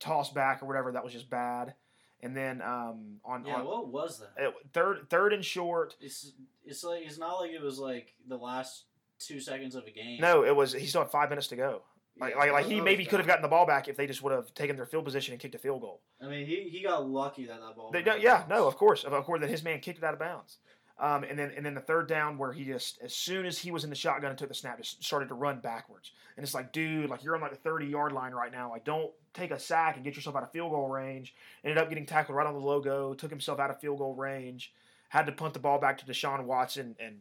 toss 0.00 0.32
back 0.32 0.62
or 0.62 0.66
whatever 0.66 0.92
that 0.92 1.04
was 1.04 1.12
just 1.12 1.30
bad. 1.30 1.74
And 2.20 2.36
then 2.36 2.60
um, 2.62 3.20
on, 3.24 3.44
Yeah, 3.46 3.56
on 3.56 3.64
what 3.64 3.88
was 3.88 4.20
that? 4.20 4.52
third 4.72 5.08
third 5.08 5.32
and 5.32 5.44
short, 5.44 5.94
It's 6.00 6.32
it's 6.64 6.82
like 6.82 7.02
it's 7.04 7.18
not 7.18 7.40
like 7.40 7.52
it 7.52 7.62
was 7.62 7.78
like 7.78 8.14
the 8.26 8.36
last 8.36 8.84
two 9.20 9.40
seconds 9.40 9.74
of 9.74 9.86
a 9.86 9.90
game. 9.90 10.20
no, 10.20 10.44
it 10.44 10.54
was 10.54 10.72
he 10.72 10.86
still 10.86 11.02
had 11.02 11.10
five 11.10 11.28
minutes 11.28 11.48
to 11.48 11.56
go. 11.56 11.82
Like, 12.20 12.34
Yeah, 12.34 12.40
like, 12.40 12.52
like 12.52 12.66
he 12.66 12.80
maybe 12.80 13.04
could 13.04 13.20
have 13.20 13.28
gotten 13.28 13.42
the 13.42 13.48
ball 13.48 13.66
back 13.66 13.86
if 13.86 13.96
they 13.96 14.08
just 14.08 14.22
would 14.22 14.32
have 14.32 14.52
taken 14.54 14.74
their 14.74 14.86
field 14.86 15.04
position 15.04 15.32
and 15.32 15.40
kicked 15.40 15.54
a 15.54 15.58
field 15.58 15.80
goal. 15.80 16.00
I 16.20 16.26
mean, 16.26 16.46
he, 16.46 16.68
he 16.68 16.82
got 16.82 17.08
lucky 17.08 17.46
that 17.46 17.60
that 17.60 17.76
ball. 17.76 17.92
They, 17.92 18.02
yeah, 18.20 18.44
no, 18.48 18.66
of 18.66 18.76
course, 18.76 19.04
of 19.04 19.24
course, 19.24 19.40
that 19.40 19.48
his 19.48 19.62
man 19.62 19.78
kicked 19.78 19.98
it 19.98 20.04
out 20.04 20.14
of 20.14 20.18
bounds. 20.18 20.58
Um, 21.00 21.22
and 21.22 21.38
then 21.38 21.52
and 21.56 21.64
then 21.64 21.74
the 21.74 21.80
third 21.80 22.08
down 22.08 22.38
where 22.38 22.52
he 22.52 22.64
just 22.64 23.00
as 23.02 23.14
soon 23.14 23.46
as 23.46 23.56
he 23.56 23.70
was 23.70 23.84
in 23.84 23.90
the 23.90 23.94
shotgun 23.96 24.30
and 24.30 24.38
took 24.38 24.48
the 24.48 24.54
snap, 24.54 24.78
just 24.78 25.02
started 25.04 25.28
to 25.28 25.34
run 25.34 25.60
backwards. 25.60 26.10
And 26.36 26.42
it's 26.42 26.54
like, 26.54 26.72
dude, 26.72 27.08
like 27.08 27.22
you're 27.22 27.36
on 27.36 27.40
like 27.40 27.52
the 27.52 27.56
30 27.56 27.86
yard 27.86 28.10
line 28.12 28.32
right 28.32 28.50
now. 28.50 28.70
Like 28.70 28.84
don't 28.84 29.12
take 29.32 29.52
a 29.52 29.58
sack 29.60 29.94
and 29.94 30.04
get 30.04 30.16
yourself 30.16 30.34
out 30.34 30.42
of 30.42 30.50
field 30.50 30.72
goal 30.72 30.88
range. 30.88 31.34
Ended 31.62 31.78
up 31.78 31.88
getting 31.88 32.04
tackled 32.04 32.36
right 32.36 32.46
on 32.48 32.54
the 32.54 32.60
logo. 32.60 33.14
Took 33.14 33.30
himself 33.30 33.60
out 33.60 33.70
of 33.70 33.80
field 33.80 33.98
goal 33.98 34.14
range. 34.14 34.72
Had 35.10 35.26
to 35.26 35.32
punt 35.32 35.54
the 35.54 35.60
ball 35.60 35.78
back 35.78 35.98
to 35.98 36.04
Deshaun 36.04 36.44
Watson, 36.44 36.96
and 36.98 37.20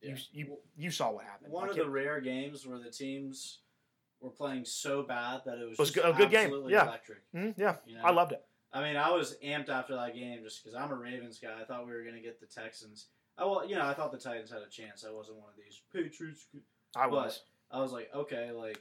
you 0.00 0.10
Yeah. 0.14 0.16
you 0.32 0.56
you 0.76 0.90
saw 0.90 1.10
what 1.12 1.24
happened. 1.24 1.52
One 1.52 1.62
Like, 1.64 1.72
of 1.72 1.76
it- 1.78 1.84
the 1.84 1.90
rare 1.90 2.20
games 2.22 2.66
where 2.66 2.78
the 2.78 2.90
teams 2.90 3.58
were 4.20 4.30
playing 4.30 4.64
so 4.64 5.02
bad 5.02 5.42
that 5.44 5.58
it 5.58 5.68
was, 5.68 5.78
was 5.78 5.90
just 5.90 6.06
a 6.06 6.12
good 6.12 6.30
game, 6.30 6.50
yeah. 6.68 6.84
electric. 6.86 7.18
Mhm, 7.34 7.54
yeah, 7.58 7.76
You 7.84 7.96
know? 7.96 8.02
I 8.04 8.12
loved 8.12 8.32
it. 8.32 8.44
I 8.72 8.82
mean, 8.82 8.96
I 8.96 9.10
was 9.10 9.36
amped 9.44 9.68
after 9.68 9.94
that 9.96 10.14
game 10.14 10.40
just 10.42 10.62
because 10.62 10.74
I'm 10.74 10.90
a 10.90 10.94
Ravens 10.94 11.38
guy. 11.38 11.60
I 11.60 11.64
thought 11.64 11.86
we 11.86 11.92
were 11.92 12.02
going 12.02 12.14
to 12.14 12.20
get 12.22 12.40
the 12.40 12.46
Texans. 12.46 13.06
I 13.36 13.44
well, 13.44 13.66
you 13.66 13.74
know, 13.76 13.86
I 13.86 13.94
thought 13.94 14.12
the 14.12 14.18
Titans 14.18 14.50
had 14.50 14.62
a 14.62 14.68
chance. 14.70 15.04
I 15.08 15.12
wasn't 15.12 15.38
one 15.38 15.48
of 15.50 15.56
these 15.56 15.80
Patriots. 15.92 16.46
I 16.96 17.04
But- 17.04 17.12
was. 17.12 17.42
I 17.70 17.80
was 17.80 17.90
like, 17.92 18.10
okay, 18.14 18.50
like, 18.50 18.78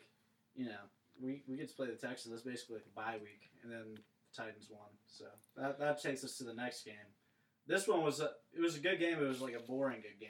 you 0.54 0.66
know, 0.66 0.76
we, 1.22 1.44
we 1.48 1.56
get 1.56 1.70
to 1.70 1.76
play 1.76 1.88
the 1.88 1.94
Texans. 1.96 2.34
That's 2.34 2.42
basically 2.44 2.76
like 2.76 2.86
a 2.86 2.96
bye 2.96 3.18
week, 3.22 3.50
and 3.64 3.72
then 3.72 3.96
the 3.96 4.02
Titans 4.36 4.68
won. 4.70 4.82
So 5.08 5.26
that, 5.56 5.80
that 5.80 6.02
takes 6.04 6.26
us 6.26 6.38
to 6.40 6.44
the 6.44 6.54
next 6.54 6.84
game. 6.84 6.96
This 7.68 7.88
one 7.88 8.04
was 8.04 8.20
a, 8.20 8.32
it 8.54 8.60
was 8.62 8.76
a 8.76 8.80
good 8.82 9.00
game. 9.00 9.14
It 9.18 9.28
was 9.28 9.40
like 9.40 9.54
a 9.56 9.60
boring 9.62 10.02
good 10.02 10.20
game. 10.20 10.30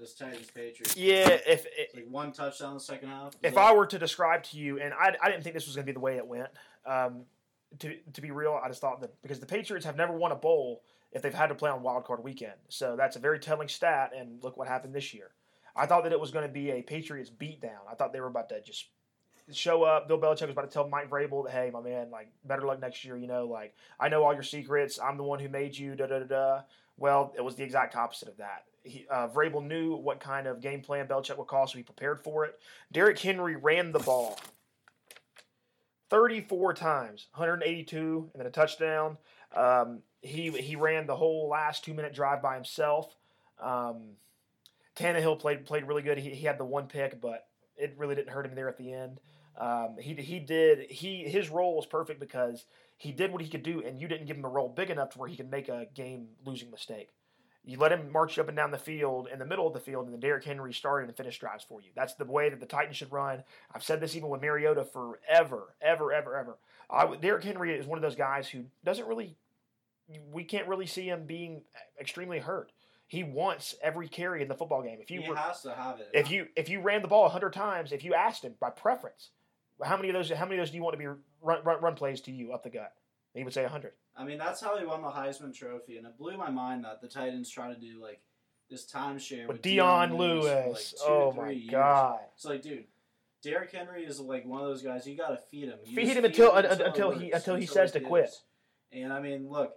This 0.00 0.14
Titans 0.14 0.50
Patriots. 0.50 0.96
Yeah, 0.96 1.28
if 1.46 1.64
It's 1.78 1.94
like 1.94 2.06
one 2.10 2.32
touchdown 2.32 2.70
in 2.70 2.74
the 2.74 2.80
second 2.80 3.10
half. 3.10 3.34
if 3.44 3.56
I 3.56 3.72
were 3.72 3.86
to 3.86 3.98
describe 4.00 4.42
to 4.44 4.56
you, 4.58 4.80
and 4.80 4.92
I, 4.94 5.14
I 5.22 5.30
didn't 5.30 5.44
think 5.44 5.54
this 5.54 5.66
was 5.66 5.76
going 5.76 5.86
to 5.86 5.92
be 5.92 5.94
the 5.94 6.00
way 6.00 6.16
it 6.16 6.26
went. 6.26 6.48
Um, 6.84 7.26
to 7.80 7.96
to 8.12 8.20
be 8.20 8.30
real, 8.30 8.60
I 8.62 8.68
just 8.68 8.80
thought 8.80 9.00
that 9.00 9.20
because 9.22 9.40
the 9.40 9.46
Patriots 9.46 9.86
have 9.86 9.96
never 9.96 10.12
won 10.12 10.32
a 10.32 10.36
bowl 10.36 10.82
if 11.12 11.22
they've 11.22 11.34
had 11.34 11.48
to 11.48 11.54
play 11.54 11.70
on 11.70 11.82
Wild 11.82 12.04
Card 12.04 12.24
Weekend, 12.24 12.54
so 12.68 12.96
that's 12.96 13.16
a 13.16 13.20
very 13.20 13.38
telling 13.38 13.68
stat. 13.68 14.12
And 14.16 14.42
look 14.42 14.56
what 14.56 14.68
happened 14.68 14.94
this 14.94 15.12
year. 15.12 15.30
I 15.74 15.86
thought 15.86 16.04
that 16.04 16.12
it 16.12 16.20
was 16.20 16.30
going 16.30 16.46
to 16.46 16.52
be 16.52 16.70
a 16.70 16.82
Patriots 16.82 17.30
beatdown. 17.30 17.80
I 17.90 17.94
thought 17.94 18.12
they 18.12 18.20
were 18.20 18.26
about 18.26 18.48
to 18.50 18.60
just 18.60 18.86
show 19.50 19.82
up. 19.82 20.06
Bill 20.06 20.18
Belichick 20.18 20.42
was 20.42 20.50
about 20.50 20.70
to 20.70 20.72
tell 20.72 20.88
Mike 20.88 21.10
Vrabel 21.10 21.44
that, 21.44 21.52
hey, 21.52 21.70
my 21.72 21.80
man, 21.80 22.10
like 22.10 22.28
better 22.44 22.62
luck 22.62 22.80
next 22.80 23.04
year. 23.04 23.16
You 23.16 23.26
know, 23.26 23.46
like 23.46 23.74
I 23.98 24.08
know 24.08 24.22
all 24.22 24.34
your 24.34 24.42
secrets. 24.42 24.98
I'm 24.98 25.16
the 25.16 25.22
one 25.22 25.40
who 25.40 25.48
made 25.48 25.76
you. 25.76 25.94
Da 25.94 26.06
da 26.06 26.20
da 26.20 26.24
da. 26.24 26.60
Well, 26.98 27.32
it 27.36 27.40
was 27.42 27.56
the 27.56 27.64
exact 27.64 27.96
opposite 27.96 28.28
of 28.28 28.36
that. 28.36 28.64
He, 28.84 29.06
uh, 29.10 29.28
Vrabel 29.28 29.64
knew 29.64 29.96
what 29.96 30.20
kind 30.20 30.46
of 30.46 30.60
game 30.60 30.82
plan 30.82 31.06
Belichick 31.06 31.38
would 31.38 31.46
call, 31.46 31.66
so 31.66 31.78
he 31.78 31.84
prepared 31.84 32.20
for 32.20 32.44
it. 32.44 32.58
Derrick 32.90 33.18
Henry 33.18 33.56
ran 33.56 33.92
the 33.92 34.00
ball 34.00 34.38
34 36.12 36.74
times, 36.74 37.26
182, 37.34 38.30
and 38.34 38.40
then 38.40 38.46
a 38.46 38.50
touchdown. 38.50 39.16
Um, 39.56 40.00
he 40.20 40.50
he 40.50 40.76
ran 40.76 41.06
the 41.06 41.16
whole 41.16 41.48
last 41.48 41.84
two 41.84 41.94
minute 41.94 42.14
drive 42.14 42.42
by 42.42 42.54
himself. 42.54 43.16
Um, 43.58 44.16
Tannehill 44.94 45.38
played 45.38 45.64
played 45.64 45.88
really 45.88 46.02
good. 46.02 46.18
He, 46.18 46.30
he 46.30 46.44
had 46.44 46.58
the 46.58 46.66
one 46.66 46.86
pick, 46.86 47.18
but 47.18 47.46
it 47.78 47.94
really 47.96 48.14
didn't 48.14 48.28
hurt 48.28 48.44
him 48.44 48.54
there 48.54 48.68
at 48.68 48.76
the 48.76 48.92
end. 48.92 49.20
Um, 49.58 49.96
he 49.98 50.12
he 50.16 50.38
did 50.38 50.90
he 50.90 51.24
his 51.24 51.48
role 51.48 51.76
was 51.76 51.86
perfect 51.86 52.20
because 52.20 52.66
he 52.98 53.10
did 53.10 53.32
what 53.32 53.40
he 53.40 53.48
could 53.48 53.62
do, 53.62 53.82
and 53.82 53.98
you 53.98 54.06
didn't 54.06 54.26
give 54.26 54.36
him 54.36 54.44
a 54.44 54.50
role 54.50 54.68
big 54.68 54.90
enough 54.90 55.10
to 55.10 55.18
where 55.18 55.30
he 55.30 55.36
could 55.36 55.50
make 55.50 55.70
a 55.70 55.86
game 55.94 56.28
losing 56.44 56.70
mistake. 56.70 57.08
You 57.64 57.78
let 57.78 57.92
him 57.92 58.10
march 58.10 58.38
up 58.40 58.48
and 58.48 58.56
down 58.56 58.72
the 58.72 58.78
field 58.78 59.28
in 59.32 59.38
the 59.38 59.46
middle 59.46 59.68
of 59.68 59.72
the 59.72 59.78
field, 59.78 60.06
and 60.06 60.12
then 60.12 60.20
Derrick 60.20 60.44
Henry 60.44 60.72
started 60.72 61.08
and 61.08 61.16
finished 61.16 61.40
drives 61.40 61.62
for 61.62 61.80
you. 61.80 61.90
That's 61.94 62.14
the 62.14 62.24
way 62.24 62.50
that 62.50 62.58
the 62.58 62.66
Titans 62.66 62.96
should 62.96 63.12
run. 63.12 63.44
I've 63.72 63.84
said 63.84 64.00
this 64.00 64.16
even 64.16 64.30
with 64.30 64.40
Mariota 64.40 64.84
forever, 64.84 65.74
ever, 65.80 66.12
ever, 66.12 66.36
ever. 66.36 66.58
I, 66.90 67.14
Derrick 67.16 67.44
Henry 67.44 67.72
is 67.78 67.86
one 67.86 67.98
of 67.98 68.02
those 68.02 68.16
guys 68.16 68.48
who 68.48 68.64
doesn't 68.84 69.06
really, 69.06 69.36
we 70.32 70.42
can't 70.42 70.66
really 70.66 70.86
see 70.86 71.08
him 71.08 71.24
being 71.24 71.62
extremely 72.00 72.40
hurt. 72.40 72.72
He 73.06 73.22
wants 73.22 73.76
every 73.80 74.08
carry 74.08 74.42
in 74.42 74.48
the 74.48 74.54
football 74.54 74.82
game. 74.82 74.98
If 75.00 75.10
you 75.10 75.20
he 75.20 75.28
were, 75.28 75.36
has 75.36 75.60
to 75.62 75.72
have 75.72 76.00
it. 76.00 76.08
if 76.14 76.30
you 76.30 76.46
if 76.56 76.70
you 76.70 76.80
ran 76.80 77.02
the 77.02 77.08
ball 77.08 77.28
hundred 77.28 77.52
times, 77.52 77.92
if 77.92 78.04
you 78.04 78.14
asked 78.14 78.42
him 78.42 78.54
by 78.58 78.70
preference, 78.70 79.28
how 79.82 79.96
many 79.96 80.08
of 80.08 80.14
those 80.14 80.30
how 80.30 80.46
many 80.46 80.56
of 80.56 80.62
those 80.62 80.70
do 80.70 80.78
you 80.78 80.82
want 80.82 80.94
to 80.94 80.98
be 80.98 81.06
run 81.42 81.62
run, 81.62 81.82
run 81.82 81.94
plays 81.94 82.22
to 82.22 82.32
you 82.32 82.54
up 82.54 82.62
the 82.62 82.70
gut? 82.70 82.94
He 83.34 83.44
would 83.44 83.52
say 83.52 83.64
hundred. 83.66 83.92
I 84.16 84.24
mean, 84.24 84.38
that's 84.38 84.60
how 84.60 84.76
he 84.78 84.84
won 84.84 85.00
the 85.02 85.08
Heisman 85.08 85.54
Trophy, 85.54 85.96
and 85.96 86.06
it 86.06 86.18
blew 86.18 86.36
my 86.36 86.50
mind 86.50 86.84
that 86.84 87.00
the 87.00 87.08
Titans 87.08 87.48
try 87.48 87.72
to 87.72 87.78
do 87.80 88.00
like 88.00 88.20
this 88.70 88.84
timeshare 88.90 89.46
But 89.46 89.54
with 89.54 89.62
Dion 89.62 90.16
Lewis. 90.16 90.44
for, 90.44 90.68
like, 90.70 91.02
oh 91.02 91.06
two 91.06 91.12
oh 91.12 91.32
three 91.32 91.42
my 91.44 91.50
years. 91.50 91.70
god. 91.70 92.18
It's 92.34 92.44
like, 92.44 92.62
dude, 92.62 92.84
Derrick 93.42 93.72
Henry 93.72 94.04
is 94.04 94.20
like 94.20 94.44
one 94.46 94.60
of 94.62 94.68
those 94.68 94.82
guys. 94.82 95.06
You 95.06 95.16
got 95.16 95.30
to 95.30 95.38
feed 95.50 95.64
him. 95.68 95.78
You 95.84 95.96
Feed 95.96 96.08
him 96.16 96.24
until- 96.24 96.56
it 96.56 96.66
un- 96.66 96.80
until 96.82 97.10
he- 97.10 97.30
until 97.32 97.56
he 97.56 97.66
says 97.66 97.92
to 97.92 98.00
quit. 98.00 98.30
And 98.92 99.12
I 99.12 99.20
mean, 99.20 99.48
look, 99.48 99.74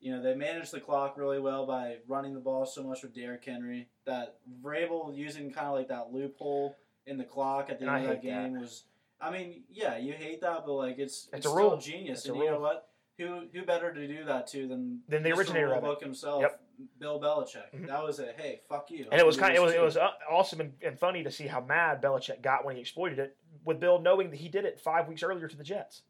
you 0.00 0.12
know 0.14 0.22
they 0.22 0.34
managed 0.34 0.70
the 0.72 0.80
clock 0.80 1.16
really 1.16 1.40
well 1.40 1.66
by 1.66 1.96
running 2.06 2.34
the 2.34 2.40
ball 2.40 2.66
so 2.66 2.82
much 2.82 3.02
with 3.02 3.14
Derrick 3.14 3.44
Henry. 3.44 3.88
That 4.04 4.36
Vrabel 4.62 5.16
using 5.16 5.50
kind 5.50 5.66
of 5.66 5.72
like 5.74 5.88
that 5.88 6.12
loophole 6.12 6.76
in 7.06 7.16
the 7.16 7.24
clock 7.24 7.70
at 7.70 7.78
the 7.78 7.86
And 7.86 7.90
I 7.90 8.00
end 8.00 8.04
of 8.04 8.10
that 8.10 8.22
hate 8.22 8.30
that. 8.34 8.42
game 8.52 8.60
was. 8.60 8.84
I 9.20 9.30
mean, 9.32 9.62
yeah, 9.70 9.96
you 9.96 10.12
hate 10.12 10.40
that, 10.42 10.64
but 10.66 10.74
like 10.74 10.98
it's 10.98 11.24
It's 11.24 11.38
it's, 11.38 11.46
a 11.46 11.48
still 11.48 11.70
rule. 11.70 11.76
genius. 11.78 12.20
It's 12.20 12.28
and 12.28 12.36
you 12.36 12.44
know 12.50 12.60
what? 12.60 12.88
Who 13.18 13.42
who 13.52 13.64
better 13.64 13.92
to 13.92 14.06
do 14.06 14.24
that 14.24 14.46
to 14.48 14.68
than 14.68 15.00
Than 15.08 15.22
the 15.24 15.32
originator 15.32 15.74
of. 15.74 15.82
Rulebook 15.82 16.00
himself, 16.00 16.42
Yep. 16.42 16.60
Bill 17.00 17.20
Belichick. 17.20 17.72
Mhm. 17.74 17.86
That 17.88 18.02
was 18.04 18.20
a 18.20 18.32
hey, 18.36 18.60
fuck 18.68 18.90
you. 18.90 19.06
And 19.10 19.20
it 19.20 19.26
was 19.26 19.36
kind 19.36 19.52
of, 19.52 19.58
it 19.58 19.66
was 19.66 19.74
it 19.74 19.82
was 19.82 19.96
uh, 19.96 20.10
awesome 20.30 20.60
and, 20.60 20.72
and 20.82 20.98
funny 20.98 21.24
to 21.24 21.30
see 21.30 21.48
how 21.48 21.60
mad 21.60 22.00
Belichick 22.00 22.40
got 22.42 22.64
when 22.64 22.76
he 22.76 22.80
exploited 22.80 23.18
it. 23.18 23.36
With 23.64 23.80
Bill 23.80 24.00
knowing 24.00 24.30
that 24.30 24.36
he 24.36 24.48
did 24.48 24.64
it 24.64 24.78
five 24.80 25.08
weeks 25.08 25.22
earlier 25.24 25.48
to 25.48 25.56
the 25.56 25.64
Jets. 25.64 26.02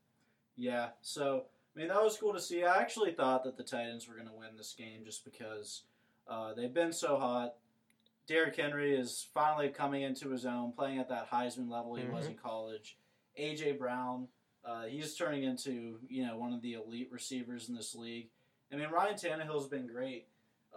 Yeah, 0.56 0.90
so 1.00 1.44
I 1.74 1.78
mean 1.78 1.88
that 1.88 2.02
was 2.02 2.16
cool 2.18 2.34
to 2.34 2.40
see. 2.40 2.62
I 2.64 2.78
actually 2.78 3.12
thought 3.12 3.42
that 3.44 3.56
the 3.56 3.62
Titans 3.64 4.06
were 4.06 4.14
going 4.14 4.28
to 4.28 4.34
win 4.34 4.50
this 4.56 4.74
game 4.76 5.00
just 5.04 5.24
because 5.24 5.84
uh, 6.28 6.52
they've 6.52 6.74
been 6.74 6.92
so 6.92 7.16
hot. 7.16 7.54
Derrick 8.26 8.56
Henry 8.56 8.94
is 8.94 9.26
finally 9.32 9.70
coming 9.70 10.02
into 10.02 10.28
his 10.28 10.44
own, 10.44 10.72
playing 10.72 10.98
at 10.98 11.08
that 11.08 11.30
Heisman 11.30 11.70
level 11.70 11.94
he 11.94 12.04
was 12.04 12.26
Mhm. 12.26 12.30
in 12.32 12.34
college. 12.36 12.98
AJ 13.38 13.78
Brown, 13.78 14.28
uh, 14.68 14.82
he's 14.84 15.14
turning 15.14 15.44
into 15.44 15.98
you 16.08 16.26
know 16.26 16.36
one 16.36 16.52
of 16.52 16.62
the 16.62 16.74
elite 16.74 17.08
receivers 17.10 17.68
in 17.68 17.74
this 17.74 17.94
league. 17.94 18.28
I 18.72 18.76
mean 18.76 18.90
Ryan 18.90 19.14
Tannehill's 19.14 19.68
been 19.68 19.86
great. 19.86 20.26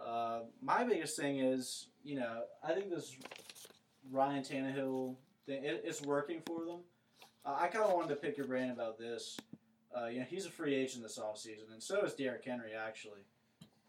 Uh, 0.02 0.40
my 0.62 0.84
biggest 0.84 1.16
thing 1.16 1.40
is 1.40 1.86
you 2.02 2.16
know 2.16 2.42
I 2.64 2.72
think 2.72 2.90
this 2.90 3.14
Ryan 4.10 4.42
Tannehill 4.42 5.16
thing 5.46 5.64
it, 5.64 5.82
it's 5.84 6.02
working 6.02 6.40
for 6.46 6.64
them. 6.64 6.80
Uh, 7.44 7.56
I 7.58 7.66
kind 7.68 7.84
of 7.84 7.92
wanted 7.92 8.08
to 8.10 8.16
pick 8.16 8.36
your 8.36 8.46
brain 8.46 8.70
about 8.70 8.98
this. 8.98 9.36
Uh, 9.96 10.06
you 10.06 10.20
know, 10.20 10.26
he's 10.28 10.46
a 10.46 10.50
free 10.50 10.74
agent 10.74 11.02
this 11.02 11.18
offseason, 11.18 11.72
and 11.72 11.82
so 11.82 12.02
is 12.04 12.14
Derrick 12.14 12.44
Henry, 12.44 12.70
actually. 12.72 13.20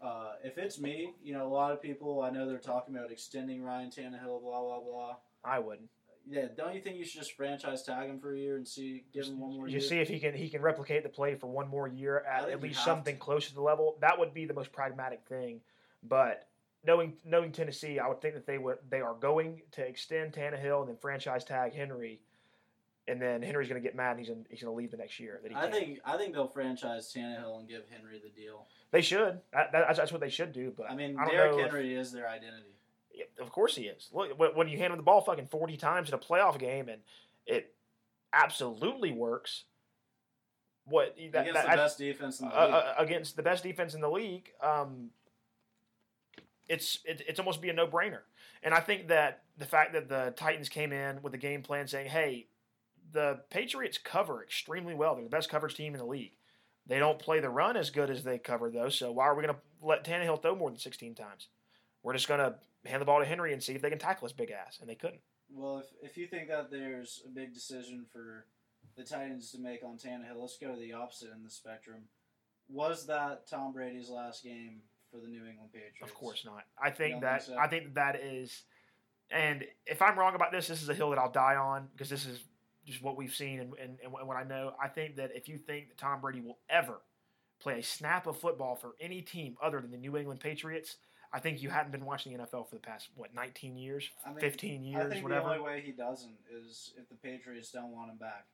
Uh, 0.01 0.34
if 0.43 0.58
it's 0.58 0.80
me, 0.80 1.14
you 1.24 1.34
know, 1.34 1.47
a 1.47 1.54
lot 1.54 1.72
of 1.72 1.82
people, 1.82 2.22
I 2.22 2.30
know 2.30 2.45
they're 2.45 2.58
talking 2.58 2.93
about 2.95 3.10
extending 3.10 3.64
Ryan 3.64 3.89
Tannehill, 3.89 4.41
blah, 4.41 4.62
blah, 4.62 4.80
blah. 4.82 5.16
I 5.45 5.60
wouldn't. 5.60 5.89
Yeah, 6.26 6.45
don't 6.55 6.74
you 6.74 6.80
think 6.82 6.97
you 6.97 7.03
should 7.05 7.19
just 7.19 7.34
franchise 7.36 7.84
tag 7.84 8.09
him 8.09 8.19
for 8.19 8.34
a 8.34 8.38
year 8.39 8.55
and 8.55 8.65
see, 8.67 9.03
give 9.13 9.26
him 9.26 9.39
one 9.39 9.55
more 9.57 9.67
You 9.67 9.74
year? 9.74 9.82
see 9.82 9.99
if 9.99 10.07
he 10.07 10.19
can 10.19 10.34
he 10.34 10.47
can 10.49 10.61
replicate 10.61 11.03
the 11.03 11.09
play 11.09 11.36
for 11.36 11.47
one 11.47 11.67
more 11.67 11.88
year 11.88 12.19
at 12.19 12.49
at 12.49 12.61
least 12.61 12.84
something 12.84 13.15
to. 13.15 13.19
close 13.19 13.47
to 13.49 13.53
the 13.53 13.61
level. 13.61 13.97
That 14.01 14.17
would 14.19 14.34
be 14.34 14.45
the 14.45 14.53
most 14.53 14.71
pragmatic 14.71 15.21
thing. 15.28 15.59
But 16.01 16.47
knowing 16.86 17.13
knowing 17.26 17.51
Tennessee, 17.51 17.99
I 17.99 18.07
would 18.07 18.21
think 18.21 18.36
that 18.36 18.45
they 18.45 18.57
would 18.57 18.78
they 18.89 19.01
are 19.01 19.13
going 19.15 19.61
to 19.71 19.86
extend 19.86 20.32
Tannehill 20.34 20.82
and 20.82 20.89
then 20.89 20.95
franchise 20.97 21.43
tag 21.43 21.74
Henry, 21.74 22.21
and 23.07 23.21
then 23.21 23.41
Henry's 23.41 23.67
going 23.67 23.82
to 23.82 23.86
get 23.86 23.95
mad 23.95 24.11
and 24.11 24.19
he's 24.19 24.30
gonna, 24.30 24.43
he's 24.49 24.61
going 24.61 24.74
to 24.74 24.78
leave 24.78 24.91
the 24.91 24.97
next 24.97 25.19
year. 25.19 25.39
That 25.43 25.51
he 25.51 25.57
I 25.57 25.61
can't. 25.61 25.74
think 25.74 25.99
I 26.05 26.15
think 26.17 26.34
they'll 26.34 26.47
franchise 26.47 27.11
Tannehill 27.13 27.59
and 27.59 27.67
give 27.67 27.84
Henry 27.89 28.21
the 28.24 28.30
deal. 28.30 28.65
they 28.91 29.01
should. 29.01 29.39
That, 29.51 29.74
that, 29.74 29.95
that's 29.97 30.11
what 30.13 30.21
they 30.21 30.30
should 30.30 30.53
do. 30.53 30.74
But 30.76 30.89
I 30.89 30.95
mean, 30.95 31.17
I 31.19 31.30
Derrick 31.30 31.51
know 31.51 31.59
if- 31.59 31.65
Henry 31.65 31.93
is 31.95 32.13
their 32.13 32.30
identity. 32.30 32.69
Of 33.39 33.51
course 33.51 33.75
he 33.75 33.84
is. 33.84 34.09
Look, 34.11 34.38
when- 34.55 34.67
you 34.67 34.77
hand 34.77 34.91
him 34.91 34.97
the 34.97 35.03
ball 35.03 35.21
fucking 35.21 35.47
forty 35.47 35.77
times 35.77 36.09
in 36.09 36.15
a 36.15 36.17
playoff 36.19 36.59
game 36.59 36.89
and 36.89 37.01
it 37.45 37.73
absolutely 38.31 39.11
works. 39.11 39.63
What 40.86 41.15
that, 41.31 41.41
Against 41.47 41.53
that- 41.53 41.69
the 41.71 41.77
best 41.77 41.97
defense 41.97 42.39
in 42.41 42.49
the 42.49 42.55
uh, 42.55 42.65
league. 42.65 43.09
against 43.09 43.36
the 43.36 43.43
best 43.43 43.63
defense 43.63 43.93
in 43.93 44.01
the 44.01 44.09
league, 44.09 44.51
um, 44.61 45.11
it's 46.67 46.99
it, 47.05 47.21
it's 47.27 47.39
almost 47.39 47.61
be 47.61 47.69
a 47.69 47.73
no 47.73 47.88
brainer. 47.88 48.19
And 48.63 48.73
I 48.73 48.79
think 48.79 49.07
that 49.07 49.43
the 49.57 49.65
fact 49.65 49.93
that 49.93 50.07
the 50.09 50.34
Titans 50.36 50.69
came 50.69 50.91
in 50.91 51.21
with 51.21 51.34
a 51.34 51.38
game 51.38 51.61
plan 51.61 51.88
saying, 51.88 52.07
"Hey, 52.09 52.47
the 53.11 53.41
Patriots 53.49 53.97
cover 53.97 54.43
extremely 54.43 54.93
well. 54.93 55.15
They're 55.15 55.23
the 55.23 55.29
best 55.29 55.49
coverage 55.49 55.75
team 55.75 55.93
in 55.93 55.99
the 55.99 56.05
league. 56.05 56.34
They 56.86 56.99
don't 56.99 57.19
play 57.19 57.39
the 57.39 57.49
run 57.49 57.77
as 57.77 57.89
good 57.89 58.09
as 58.09 58.23
they 58.23 58.38
cover 58.38 58.69
though. 58.69 58.89
So 58.89 59.11
why 59.11 59.25
are 59.25 59.36
we 59.36 59.43
going 59.43 59.55
to 59.55 59.61
let 59.86 60.03
Tannehill 60.03 60.41
throw 60.41 60.55
more 60.55 60.69
than 60.69 60.79
16 60.79 61.15
times? 61.15 61.47
We're 62.01 62.13
just 62.13 62.27
going 62.27 62.39
to 62.41 62.55
hand 62.86 63.01
the 63.01 63.05
ball 63.05 63.19
to 63.19 63.25
Henry 63.25 63.53
and 63.53 63.61
see 63.61 63.73
if 63.73 63.81
they 63.81 63.89
can 63.89 63.99
tackle 63.99 64.27
his 64.27 64.34
big 64.34 64.51
ass." 64.51 64.79
And 64.79 64.89
they 64.89 64.95
couldn't. 64.95 65.21
Well, 65.49 65.79
if, 65.79 66.11
if 66.11 66.17
you 66.17 66.27
think 66.27 66.47
that 66.49 66.71
there's 66.71 67.21
a 67.25 67.29
big 67.29 67.53
decision 67.53 68.05
for 68.11 68.45
the 68.95 69.03
Titans 69.03 69.51
to 69.51 69.59
make 69.59 69.84
on 69.84 69.97
Tannehill, 69.97 70.39
let's 70.39 70.57
go 70.57 70.73
to 70.73 70.79
the 70.79 70.93
opposite 70.93 71.31
in 71.31 71.43
the 71.43 71.49
spectrum. 71.49 72.03
Was 72.69 73.05
that 73.07 73.47
Tom 73.47 73.73
Brady's 73.73 74.09
last 74.09 74.43
game 74.43 74.81
for 75.11 75.17
the 75.17 75.27
New 75.27 75.45
England 75.45 75.71
Patriots? 75.71 76.01
Of 76.01 76.13
course 76.13 76.45
not. 76.45 76.63
I 76.81 76.89
think 76.89 77.21
that 77.21 77.43
think 77.43 77.55
so? 77.55 77.61
I 77.61 77.67
think 77.67 77.93
that 77.95 78.15
is, 78.15 78.63
and 79.29 79.63
if 79.86 80.01
I'm 80.01 80.17
wrong 80.17 80.36
about 80.36 80.51
this, 80.51 80.67
this 80.67 80.81
is 80.81 80.89
a 80.89 80.93
hill 80.93 81.09
that 81.11 81.19
I'll 81.19 81.31
die 81.31 81.55
on 81.55 81.88
because 81.91 82.09
this 82.09 82.25
is 82.25 82.43
just 82.86 83.01
what 83.01 83.15
we've 83.15 83.34
seen 83.34 83.59
and, 83.59 83.73
and, 83.81 83.97
and 84.03 84.11
what 84.11 84.38
I 84.38 84.43
know. 84.43 84.73
I 84.81 84.88
think 84.88 85.17
that 85.17 85.31
if 85.36 85.47
you 85.47 85.57
think 85.57 85.89
that 85.89 85.97
Tom 85.97 86.21
Brady 86.21 86.41
will 86.41 86.59
ever 86.69 87.01
play 87.59 87.79
a 87.79 87.84
snap 87.84 88.27
of 88.27 88.38
football 88.38 88.75
for 88.75 88.95
any 88.99 89.21
team 89.21 89.55
other 89.61 89.79
than 89.79 89.91
the 89.91 89.97
New 89.97 90.17
England 90.17 90.39
Patriots, 90.39 90.97
I 91.34 91.39
think 91.39 91.63
you 91.63 91.69
hadn't 91.69 91.91
been 91.91 92.05
watching 92.05 92.38
the 92.38 92.43
NFL 92.43 92.69
for 92.69 92.75
the 92.75 92.81
past 92.81 93.09
what 93.15 93.34
19 93.34 93.75
years, 93.75 94.09
I 94.25 94.29
mean, 94.29 94.39
15 94.39 94.81
I 94.81 94.86
years, 94.86 95.11
think 95.11 95.23
whatever. 95.23 95.47
the 95.47 95.55
only 95.55 95.63
way 95.63 95.81
he 95.84 95.91
doesn't 95.91 96.36
is 96.51 96.93
if 96.95 97.09
the 97.09 97.15
Patriots 97.15 97.71
don't 97.71 97.91
want 97.91 98.11
him 98.11 98.17
back. 98.17 98.45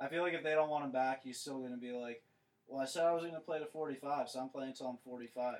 I 0.00 0.08
feel 0.08 0.22
like 0.22 0.34
if 0.34 0.42
they 0.42 0.50
don't 0.50 0.68
want 0.68 0.84
him 0.84 0.90
back, 0.92 1.22
he's 1.22 1.38
still 1.38 1.60
going 1.60 1.70
to 1.70 1.78
be 1.78 1.92
like, 1.92 2.22
well, 2.66 2.82
I 2.82 2.86
said 2.86 3.04
I 3.04 3.12
was 3.12 3.22
going 3.22 3.34
to 3.34 3.40
play 3.40 3.60
to 3.60 3.66
45, 3.66 4.28
so 4.28 4.40
I'm 4.40 4.48
playing 4.48 4.70
until 4.70 4.88
I'm 4.88 4.98
45. 5.04 5.54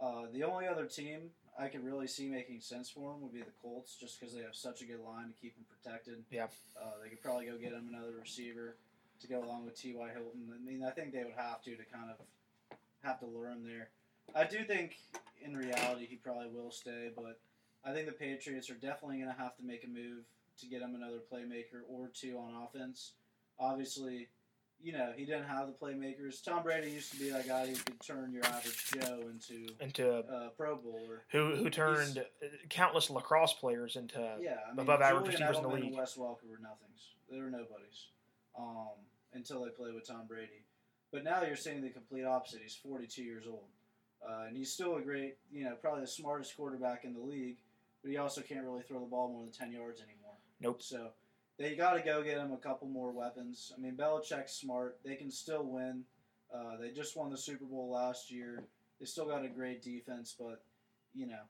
Uh, 0.00 0.22
the 0.32 0.44
only 0.44 0.68
other 0.68 0.84
team 0.84 1.30
I 1.58 1.68
could 1.68 1.84
really 1.84 2.06
see 2.06 2.28
making 2.28 2.60
sense 2.60 2.90
for 2.90 3.14
him 3.14 3.22
would 3.22 3.32
be 3.32 3.40
the 3.40 3.54
Colts, 3.62 3.96
just 3.98 4.20
because 4.20 4.34
they 4.34 4.42
have 4.42 4.54
such 4.54 4.82
a 4.82 4.84
good 4.84 5.00
line 5.00 5.28
to 5.28 5.34
keep 5.40 5.56
him 5.56 5.64
protected. 5.70 6.22
Yeah. 6.30 6.46
Uh, 6.76 6.90
they 7.02 7.08
could 7.08 7.22
probably 7.22 7.46
go 7.46 7.56
get 7.56 7.72
him 7.72 7.88
another 7.88 8.12
receiver 8.20 8.76
to 9.20 9.26
go 9.26 9.42
along 9.42 9.64
with 9.64 9.80
T.Y. 9.80 10.08
Hilton. 10.12 10.52
I 10.52 10.58
mean, 10.64 10.84
I 10.84 10.90
think 10.90 11.12
they 11.12 11.24
would 11.24 11.34
have 11.36 11.62
to 11.62 11.76
to 11.76 11.84
kind 11.84 12.10
of 12.10 12.26
have 13.02 13.20
to 13.20 13.26
lure 13.26 13.50
him 13.50 13.64
there. 13.64 13.88
I 14.34 14.44
do 14.44 14.64
think 14.64 14.96
in 15.42 15.56
reality 15.56 16.06
he 16.06 16.16
probably 16.16 16.48
will 16.48 16.70
stay, 16.70 17.10
but 17.14 17.40
I 17.84 17.92
think 17.92 18.06
the 18.06 18.12
Patriots 18.12 18.70
are 18.70 18.74
definitely 18.74 19.18
going 19.18 19.30
to 19.30 19.40
have 19.40 19.56
to 19.56 19.62
make 19.64 19.84
a 19.84 19.88
move 19.88 20.24
to 20.60 20.66
get 20.66 20.82
him 20.82 20.94
another 20.94 21.18
playmaker 21.32 21.82
or 21.88 22.10
two 22.12 22.38
on 22.38 22.54
offense. 22.64 23.12
Obviously, 23.58 24.28
you 24.82 24.92
know, 24.92 25.12
he 25.16 25.24
didn't 25.24 25.46
have 25.46 25.66
the 25.66 25.72
playmakers. 25.72 26.42
Tom 26.44 26.62
Brady 26.62 26.90
used 26.90 27.12
to 27.12 27.18
be 27.18 27.30
that 27.30 27.46
guy 27.46 27.66
who 27.66 27.74
could 27.74 28.00
turn 28.00 28.32
your 28.32 28.44
average 28.44 28.92
Joe 28.92 29.22
into 29.30 29.72
into 29.80 30.10
a 30.12 30.50
Pro 30.56 30.76
Bowler. 30.76 31.24
who 31.30 31.54
who 31.54 31.70
turned 31.70 32.24
countless 32.68 33.10
lacrosse 33.10 33.54
players 33.54 33.96
into 33.96 34.18
Yeah, 34.40 34.56
I 34.66 34.70
mean, 34.70 34.80
above 34.80 35.00
average 35.00 35.28
receivers 35.28 35.56
in 35.56 35.62
the 35.62 35.68
league. 35.68 35.84
And 35.84 35.96
Wes 35.96 36.16
Welker 36.16 36.48
were 36.48 36.58
nothings. 36.60 37.14
They 37.30 37.38
were 37.38 37.50
nobodies 37.50 38.08
um, 38.58 38.88
until 39.32 39.64
they 39.64 39.70
played 39.70 39.94
with 39.94 40.06
Tom 40.06 40.26
Brady. 40.28 40.64
But 41.12 41.24
now 41.24 41.42
you're 41.42 41.56
seeing 41.56 41.80
the 41.80 41.90
complete 41.90 42.24
opposite. 42.24 42.60
He's 42.62 42.74
42 42.74 43.22
years 43.22 43.44
old, 43.48 43.64
uh, 44.28 44.44
and 44.48 44.56
he's 44.56 44.72
still 44.72 44.96
a 44.96 45.00
great, 45.00 45.36
you 45.52 45.64
know, 45.64 45.74
probably 45.80 46.02
the 46.02 46.06
smartest 46.06 46.56
quarterback 46.56 47.04
in 47.04 47.14
the 47.14 47.20
league. 47.20 47.56
But 48.02 48.10
he 48.10 48.18
also 48.18 48.42
can't 48.42 48.64
really 48.64 48.82
throw 48.82 49.00
the 49.00 49.06
ball 49.06 49.28
more 49.28 49.42
than 49.42 49.52
10 49.52 49.72
yards 49.72 50.00
anymore. 50.00 50.34
Nope. 50.60 50.82
So 50.82 51.08
they 51.58 51.74
got 51.74 51.94
to 51.94 52.00
go 52.00 52.22
get 52.22 52.38
him 52.38 52.52
a 52.52 52.56
couple 52.56 52.88
more 52.88 53.12
weapons. 53.12 53.72
I 53.76 53.80
mean, 53.80 53.96
Belichick's 53.96 54.52
smart. 54.52 54.98
They 55.04 55.14
can 55.14 55.30
still 55.30 55.64
win. 55.64 56.04
Uh, 56.54 56.76
they 56.80 56.90
just 56.90 57.16
won 57.16 57.30
the 57.30 57.38
Super 57.38 57.64
Bowl 57.64 57.90
last 57.90 58.30
year. 58.30 58.64
They 59.00 59.06
still 59.06 59.26
got 59.26 59.44
a 59.44 59.48
great 59.48 59.82
defense, 59.82 60.34
but 60.38 60.62
you 61.14 61.26
know, 61.26 61.40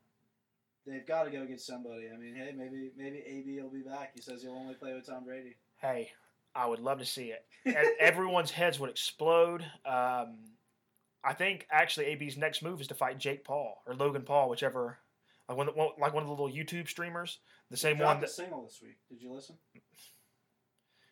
they've 0.85 1.05
got 1.05 1.23
to 1.23 1.31
go 1.31 1.45
get 1.45 1.59
somebody. 1.61 2.05
I 2.13 2.17
mean, 2.17 2.35
hey, 2.35 2.53
maybe 2.55 2.91
maybe 2.97 3.23
AB 3.25 3.61
will 3.61 3.69
be 3.69 3.81
back. 3.81 4.11
He 4.15 4.21
says 4.21 4.41
he'll 4.41 4.53
only 4.53 4.75
play 4.75 4.93
with 4.93 5.05
Tom 5.05 5.25
Brady. 5.25 5.55
Hey, 5.77 6.11
I 6.55 6.67
would 6.67 6.79
love 6.79 6.99
to 6.99 7.05
see 7.05 7.33
it. 7.33 7.45
Everyone's 7.99 8.51
heads 8.51 8.79
would 8.79 8.89
explode. 8.89 9.63
Um, 9.85 10.37
I 11.25 11.33
think 11.33 11.67
actually 11.71 12.05
AB's 12.07 12.37
next 12.37 12.61
move 12.61 12.79
is 12.81 12.87
to 12.87 12.93
fight 12.95 13.17
Jake 13.17 13.43
Paul 13.43 13.81
or 13.87 13.95
Logan 13.95 14.21
Paul, 14.23 14.49
whichever. 14.49 14.99
Like 15.49 15.57
one, 15.57 15.67
one- 15.67 15.89
like 15.99 16.13
one 16.13 16.23
of 16.23 16.27
the 16.29 16.33
little 16.33 16.49
YouTube 16.49 16.87
streamers, 16.87 17.39
the 17.69 17.77
same 17.77 17.99
one 17.99 18.19
that 18.21 18.29
single 18.29 18.63
this 18.63 18.79
week. 18.81 18.97
Did 19.09 19.21
you 19.21 19.31
listen? 19.33 19.55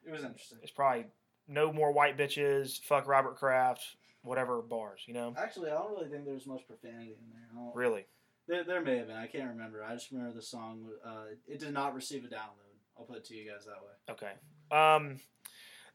It 0.06 0.12
was 0.12 0.24
interesting. 0.24 0.58
It's 0.62 0.72
probably 0.72 1.06
no 1.48 1.72
more 1.72 1.92
white 1.92 2.18
bitches, 2.18 2.80
fuck 2.82 3.08
Robert 3.08 3.36
Kraft, 3.38 3.84
whatever 4.24 4.62
bars, 4.62 5.02
you 5.08 5.14
know. 5.14 5.34
Actually, 5.38 5.70
I 5.72 5.76
don't 5.76 5.92
really 5.92 6.10
think 6.10 6.26
there's 6.26 6.46
much 6.48 6.66
profanity 6.68 7.12
in 7.12 7.30
there. 7.32 7.72
Really, 7.76 8.06
There, 8.48 8.64
there 8.64 8.82
may 8.82 8.98
have 8.98 9.08
been. 9.08 9.16
I 9.18 9.28
can't 9.28 9.50
remember. 9.50 9.84
I 9.84 9.94
just 9.94 10.12
remember 10.12 10.34
the 10.36 10.42
song. 10.42 10.90
Uh, 11.06 11.26
it 11.48 11.60
did 11.60 11.74
not 11.74 11.94
receive 11.96 12.24
a 12.26 12.28
download. 12.28 12.60
I'll 12.98 13.06
put 13.06 13.18
it 13.18 13.26
to 13.26 13.36
you 13.36 13.50
guys 13.50 13.66
that 13.66 13.82
way. 13.84 13.94
okay. 14.10 14.34
Um, 14.72 15.20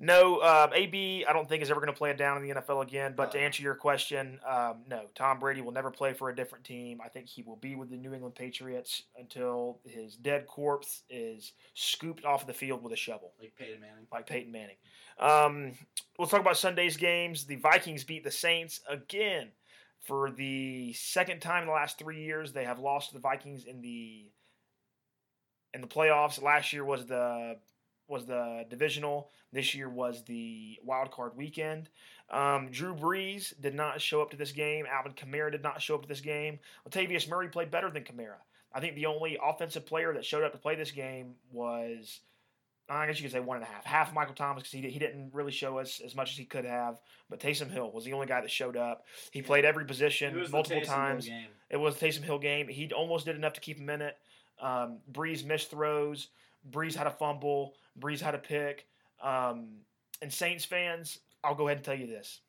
no, 0.01 0.38
uh, 0.38 0.70
AB, 0.72 1.24
I 1.28 1.32
don't 1.32 1.49
think 1.49 1.62
is 1.62 1.70
ever 1.70 1.80
going 1.80 1.92
to 1.92 1.99
play 1.99 2.11
it 2.11 2.16
down 2.16 2.36
in 2.36 2.42
the 2.49 2.55
NFL 2.61 2.82
again. 2.82 3.14
But 3.16 3.32
to 3.32 3.38
Uh. 3.38 3.42
answer 3.42 3.62
your 3.62 3.74
question, 3.74 4.40
um, 4.46 4.84
no, 4.86 5.07
Tom 5.14 5.38
Brady 5.40 5.61
will 5.61 5.72
never 5.72 5.90
play 5.90 6.12
for 6.12 6.30
a 6.30 6.36
different 6.36 6.64
team. 6.64 7.01
I 7.05 7.09
think 7.09 7.26
he 7.28 7.42
will 7.42 7.57
be 7.57 7.74
with 7.74 7.90
the 7.90 7.96
New 7.96 8.14
England 8.14 8.34
Patriots 8.36 9.03
until 9.16 9.80
his 9.84 10.16
dead 10.16 10.46
corpse 10.46 11.03
is 11.11 11.53
scooped 11.74 12.24
off 12.24 12.46
the 12.46 12.55
field 12.55 12.82
with 12.82 12.92
a 12.92 12.96
shovel, 12.96 13.32
Like 13.40 13.55
Peyton 13.57 13.80
Manning. 13.80 14.07
like 14.12 14.26
Peyton 14.26 14.53
Manning. 14.53 14.76
Um, 15.18 15.72
we'll 16.18 16.28
talk 16.28 16.40
about 16.40 16.57
Sunday's 16.57 16.96
games. 16.96 17.44
The 17.46 17.57
Vikings 17.57 18.05
beat 18.05 18.22
the 18.22 18.30
Saints 18.30 18.80
again 18.88 19.51
for 20.03 20.30
the 20.30 20.92
second 20.92 21.40
time 21.40 21.62
in 21.62 21.66
the 21.66 21.74
last 21.74 21.99
three 21.99 22.22
years. 22.22 22.53
They 22.53 22.64
have 22.64 22.78
lost 22.78 23.09
to 23.09 23.14
the 23.14 23.20
Vikings 23.20 23.64
in 23.64 23.80
the 23.80 24.30
in 25.74 25.80
the 25.80 25.88
playoffs. 25.88 26.40
Last 26.40 26.72
year 26.72 26.84
was 26.84 27.05
the 27.07 27.59
was 28.09 28.26
the 28.26 28.64
divisional. 28.68 29.30
This 29.52 29.74
year 29.74 29.88
was 29.88 30.24
the 30.24 30.78
wild 30.84 31.11
card 31.11 31.36
weekend. 31.36 31.88
Um, 32.30 32.68
Drew 32.70 32.94
Brees 32.94 33.59
did 33.61 33.74
not 33.74 34.00
show 34.00 34.20
up 34.20 34.30
to 34.30 34.36
this 34.36 34.52
game. 34.52 34.86
Alvin 34.90 35.12
Kamara 35.12 35.50
did 35.50 35.62
not 35.62 35.80
show 35.80 35.94
up 35.94 36.02
to 36.02 36.09
this 36.09 36.20
game. 36.20 36.59
Latavius 36.88 37.28
Murray 37.28 37.48
played 37.48 37.70
better 37.70 37.90
than 37.90 38.04
Kamara. 38.04 38.36
I 38.72 38.80
think 38.80 38.94
the 38.94 39.06
only 39.06 39.38
offensive 39.42 39.86
player 39.86 40.12
that 40.12 40.24
showed 40.24 40.44
up 40.44 40.52
to 40.52 40.59
play 40.59 40.74
this 40.74 40.90
game 40.90 41.34
was, 41.52 42.20
I 42.88 43.06
guess 43.06 43.18
you 43.18 43.22
could 43.22 43.32
say 43.32 43.40
one 43.40 43.56
and 43.56 43.64
a 43.64 43.68
half. 43.68 43.84
Half 43.86 44.12
Michael 44.12 44.34
Thomas 44.34 44.62
because 44.62 44.72
he, 44.72 44.82
di- 44.82 44.90
he 44.90 44.98
didn't 44.98 45.30
really 45.32 45.52
show 45.52 45.78
us 45.78 46.02
as 46.04 46.14
much 46.14 46.32
as 46.32 46.36
he 46.36 46.44
could 46.44 46.66
have. 46.66 47.00
But 47.30 47.40
Taysom 47.40 47.70
Hill 47.70 47.90
was 47.92 48.04
the 48.04 48.12
only 48.12 48.26
guy 48.26 48.42
that 48.42 48.50
showed 48.50 48.76
up. 48.76 49.06
He 49.30 49.40
played 49.40 49.64
every 49.64 49.84
It 49.84 49.88
position 49.88 50.34
multiple 50.50 50.82
times. 50.82 51.26
It 51.70 51.78
was 51.78 51.96
a 51.96 51.98
Taysom 52.04 52.22
Hill 52.22 52.38
game. 52.38 52.68
He 52.68 52.92
almost 52.92 53.24
did 53.24 53.36
enough 53.36 53.54
to 53.54 53.61
keep 53.61 53.78
him 53.78 53.88
in 53.88 54.02
it. 54.02 54.18
Um, 54.61 54.98
Brees 55.11 55.46
missed 55.46 55.70
throws. 55.70 56.28
Brees 56.70 56.94
had 56.94 57.06
a 57.06 57.11
fumble. 57.11 57.74
Brees 57.99 58.20
had 58.20 58.34
a 58.34 58.38
pick. 58.38 58.86
Um, 59.22 59.78
and 60.22 60.32
Saints 60.32 60.64
fans, 60.64 61.18
I'll 61.42 61.55
go 61.55 61.68
ahead 61.68 61.78
and 61.78 61.84
tell 61.84 61.94
you 61.94 62.07
this. 62.07 62.40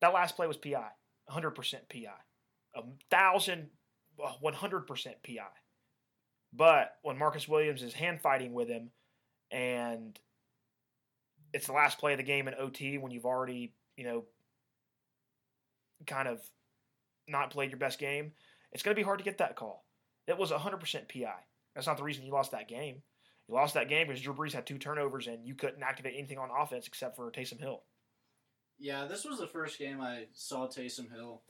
That 0.00 0.14
last 0.14 0.36
play 0.36 0.46
was 0.46 0.56
PI. 0.56 0.86
100% 1.30 1.54
PI. 1.92 2.06
A 2.74 2.82
thousand, 3.10 3.68
uh, 4.22 4.32
100% 4.42 4.86
PI. 5.22 5.42
But 6.52 6.96
when 7.02 7.18
Marcus 7.18 7.48
Williams 7.48 7.82
is 7.82 7.92
hand 7.92 8.20
fighting 8.20 8.52
with 8.54 8.68
him 8.68 8.90
and 9.50 10.18
it's 11.52 11.66
the 11.66 11.72
last 11.72 11.98
play 11.98 12.12
of 12.12 12.18
the 12.18 12.24
game 12.24 12.48
in 12.48 12.54
OT 12.54 12.98
when 12.98 13.12
you've 13.12 13.26
already, 13.26 13.74
you 13.96 14.04
know, 14.04 14.24
kind 16.06 16.28
of 16.28 16.40
not 17.26 17.50
played 17.50 17.70
your 17.70 17.78
best 17.78 17.98
game, 17.98 18.32
it's 18.72 18.82
going 18.82 18.94
to 18.94 18.98
be 19.00 19.04
hard 19.04 19.18
to 19.18 19.24
get 19.24 19.38
that 19.38 19.56
call. 19.56 19.84
It 20.26 20.38
was 20.38 20.50
100% 20.50 20.80
PI. 21.08 21.32
That's 21.74 21.86
not 21.86 21.96
the 21.96 22.02
reason 22.02 22.24
you 22.24 22.32
lost 22.32 22.52
that 22.52 22.68
game. 22.68 23.02
You 23.48 23.54
lost 23.54 23.74
that 23.74 23.88
game 23.88 24.06
because 24.06 24.22
Drew 24.22 24.34
Brees 24.34 24.52
had 24.52 24.66
two 24.66 24.78
turnovers 24.78 25.26
and 25.26 25.46
you 25.46 25.54
couldn't 25.54 25.82
activate 25.82 26.14
anything 26.16 26.38
on 26.38 26.50
offense 26.50 26.86
except 26.86 27.16
for 27.16 27.30
Taysom 27.30 27.60
Hill. 27.60 27.82
Yeah, 28.78 29.06
this 29.06 29.24
was 29.24 29.38
the 29.38 29.46
first 29.46 29.78
game 29.78 30.00
I 30.00 30.26
saw 30.32 30.68
Taysom 30.68 31.10
Hill. 31.10 31.42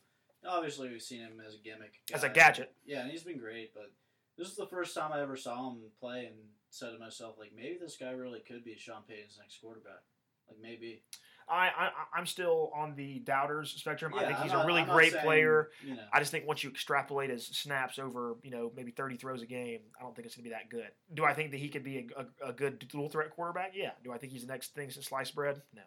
Obviously, 0.46 0.88
we've 0.88 1.02
seen 1.02 1.20
him 1.20 1.42
as 1.46 1.54
a 1.54 1.58
gimmick. 1.58 1.94
As 2.14 2.22
a 2.22 2.28
gadget. 2.28 2.72
Yeah, 2.86 3.00
and 3.00 3.10
he's 3.10 3.24
been 3.24 3.38
great, 3.38 3.74
but 3.74 3.92
this 4.36 4.48
is 4.48 4.56
the 4.56 4.66
first 4.66 4.94
time 4.94 5.12
I 5.12 5.20
ever 5.20 5.36
saw 5.36 5.70
him 5.70 5.78
play 5.98 6.26
and 6.26 6.36
said 6.70 6.92
to 6.92 6.98
myself, 6.98 7.34
like, 7.38 7.50
maybe 7.54 7.76
this 7.80 7.96
guy 7.96 8.10
really 8.10 8.40
could 8.46 8.64
be 8.64 8.76
Sean 8.78 9.02
Payton's 9.08 9.38
next 9.38 9.60
quarterback. 9.60 10.02
Like, 10.48 10.58
maybe. 10.62 11.02
I, 11.50 11.68
I 11.76 11.90
I'm 12.14 12.26
still 12.26 12.70
on 12.74 12.94
the 12.94 13.18
doubters 13.20 13.70
spectrum. 13.70 14.12
I 14.14 14.20
Yeah, 14.22 14.26
think 14.28 14.38
I'm 14.38 14.42
he's 14.44 14.52
not- 14.52 14.64
a 14.64 14.66
really 14.66 14.82
great 14.82 15.12
saying, 15.12 15.24
player. 15.24 15.70
You 15.84 15.94
know, 15.96 16.02
I 16.12 16.18
just 16.18 16.30
think 16.30 16.46
once 16.46 16.62
you 16.64 16.70
extrapolate 16.70 17.30
his 17.30 17.46
snaps 17.46 17.98
over, 17.98 18.36
you 18.42 18.50
know, 18.50 18.72
maybe 18.76 18.90
30 18.90 19.16
throws 19.16 19.42
a 19.42 19.46
game, 19.46 19.80
I 19.98 20.02
don't 20.02 20.14
think 20.14 20.26
it's 20.26 20.36
going 20.36 20.44
to 20.44 20.50
be 20.50 20.54
that 20.54 20.68
good. 20.70 20.90
Do 21.14 21.24
I 21.24 21.34
think 21.34 21.50
that 21.52 21.58
he 21.60 21.68
could 21.68 21.84
be 21.84 22.08
a, 22.16 22.22
a, 22.46 22.50
a 22.50 22.52
good 22.52 22.86
dual 22.88 23.08
threat 23.08 23.30
quarterback? 23.30 23.72
Yeah. 23.74 23.90
Do 24.04 24.12
I 24.12 24.18
think 24.18 24.32
he's 24.32 24.42
the 24.46 24.52
next 24.52 24.74
thing 24.74 24.90
since 24.90 25.06
sliced 25.06 25.34
bread? 25.34 25.62
No. 25.74 25.82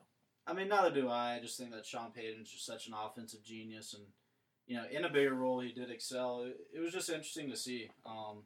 I 0.48 0.54
mean, 0.54 0.68
neither 0.70 0.92
do 0.92 1.08
I. 1.08 1.36
I 1.36 1.40
just 1.40 1.58
think 1.58 1.72
that 1.72 1.86
Sean 1.86 2.12
Payton's 2.12 2.50
just 2.52 2.66
such 2.66 2.88
an 2.88 2.94
offensive 2.94 3.44
genius, 3.44 3.94
and 3.94 4.04
you 4.68 4.76
know, 4.76 4.86
in 4.92 5.06
a 5.06 5.10
bigger 5.10 5.36
role, 5.36 5.60
he 5.60 5.72
did 5.72 5.92
excel. 5.92 6.44
It, 6.44 6.58
it 6.76 6.80
was 6.80 6.92
just 6.94 7.10
interesting 7.10 7.50
to 7.52 7.56
see. 7.58 7.90
Um, 8.06 8.44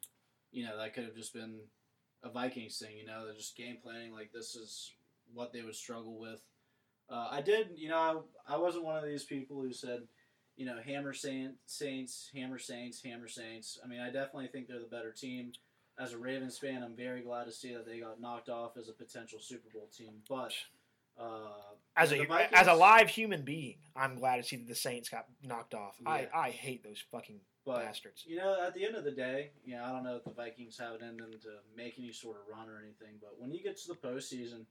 you 0.51 0.65
know, 0.65 0.77
that 0.77 0.93
could 0.93 1.05
have 1.05 1.15
just 1.15 1.33
been 1.33 1.59
a 2.23 2.29
Vikings 2.29 2.77
thing. 2.77 2.97
You 2.97 3.05
know, 3.05 3.25
they're 3.25 3.35
just 3.35 3.55
game 3.57 3.77
planning 3.81 4.11
like 4.13 4.31
this 4.33 4.55
is 4.55 4.91
what 5.33 5.53
they 5.53 5.61
would 5.61 5.75
struggle 5.75 6.19
with. 6.19 6.41
Uh, 7.09 7.27
I 7.31 7.41
did, 7.41 7.69
you 7.75 7.89
know, 7.89 8.23
I, 8.47 8.55
I 8.55 8.57
wasn't 8.57 8.85
one 8.85 8.97
of 8.97 9.03
these 9.05 9.23
people 9.23 9.61
who 9.61 9.71
said, 9.73 10.01
you 10.57 10.65
know, 10.65 10.77
hammer 10.83 11.13
Saint, 11.13 11.53
Saints, 11.65 12.29
hammer 12.33 12.57
Saints, 12.57 13.01
hammer 13.03 13.27
Saints. 13.27 13.77
I 13.83 13.87
mean, 13.87 13.99
I 13.99 14.07
definitely 14.07 14.47
think 14.47 14.67
they're 14.67 14.79
the 14.79 14.85
better 14.87 15.11
team. 15.11 15.51
As 15.99 16.13
a 16.13 16.17
Ravens 16.17 16.57
fan, 16.57 16.83
I'm 16.83 16.95
very 16.95 17.21
glad 17.21 17.45
to 17.45 17.51
see 17.51 17.73
that 17.73 17.85
they 17.85 17.99
got 17.99 18.19
knocked 18.19 18.49
off 18.49 18.75
as 18.77 18.89
a 18.89 18.93
potential 18.93 19.39
Super 19.39 19.69
Bowl 19.73 19.87
team. 19.95 20.15
But 20.27 20.53
uh, 21.17 21.51
As 21.95 22.11
a 22.11 22.25
Vikings- 22.25 22.51
as 22.53 22.67
a 22.67 22.73
live 22.73 23.09
human 23.09 23.43
being, 23.43 23.77
I'm 23.95 24.15
glad 24.15 24.37
to 24.37 24.43
see 24.43 24.57
that 24.57 24.67
the 24.67 24.75
Saints 24.75 25.07
got 25.09 25.25
knocked 25.43 25.73
off. 25.73 25.95
I, 26.05 26.27
I 26.33 26.49
hate 26.49 26.83
those 26.83 27.01
fucking 27.11 27.39
but 27.65 27.85
bastards. 27.85 28.23
you 28.27 28.35
know, 28.37 28.61
at 28.65 28.73
the 28.73 28.85
end 28.85 28.95
of 28.95 29.03
the 29.05 29.11
day, 29.11 29.51
you 29.63 29.75
know, 29.75 29.83
I 29.83 29.91
don't 29.91 30.03
know 30.03 30.15
if 30.17 30.23
the 30.25 30.31
Vikings 30.31 30.77
have 30.79 30.95
it 30.95 31.01
in 31.01 31.15
them 31.17 31.31
to 31.31 31.49
make 31.77 31.95
any 31.97 32.11
sort 32.11 32.37
of 32.37 32.43
run 32.53 32.67
or 32.69 32.79
anything. 32.79 33.15
But 33.21 33.35
when 33.39 33.51
you 33.51 33.63
get 33.63 33.77
to 33.81 33.87
the 33.87 33.95
postseason 33.95 34.65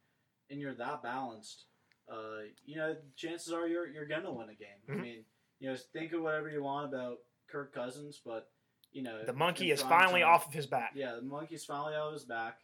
and 0.51 0.61
you're 0.61 0.75
that 0.75 1.03
balanced, 1.03 1.65
uh, 2.09 2.41
you 2.65 2.77
know, 2.77 2.97
chances 3.17 3.53
are 3.53 3.67
you're 3.67 3.87
you're 3.87 4.07
gonna 4.07 4.33
win 4.33 4.49
a 4.51 4.55
game. 4.55 4.69
I 4.89 4.93
Mhm. 4.93 5.01
mean, 5.01 5.25
you 5.59 5.71
know, 5.71 5.77
think 5.77 6.13
of 6.13 6.23
whatever 6.23 6.49
you 6.51 6.63
want 6.63 6.93
about 6.93 7.19
Kirk 7.49 7.73
Cousins, 7.73 8.21
but 8.25 8.51
you 8.93 9.03
know, 9.03 9.25
The 9.25 9.33
monkey 9.33 9.71
is 9.73 9.83
finally 9.83 10.21
time- 10.21 10.31
off 10.31 10.47
of 10.47 10.53
his 10.53 10.67
back. 10.67 10.93
Yeah, 10.95 11.15
the 11.17 11.23
monkey's 11.23 11.65
finally 11.65 11.95
off 11.97 12.09
of 12.09 12.15
his 12.15 12.25
back. 12.25 12.61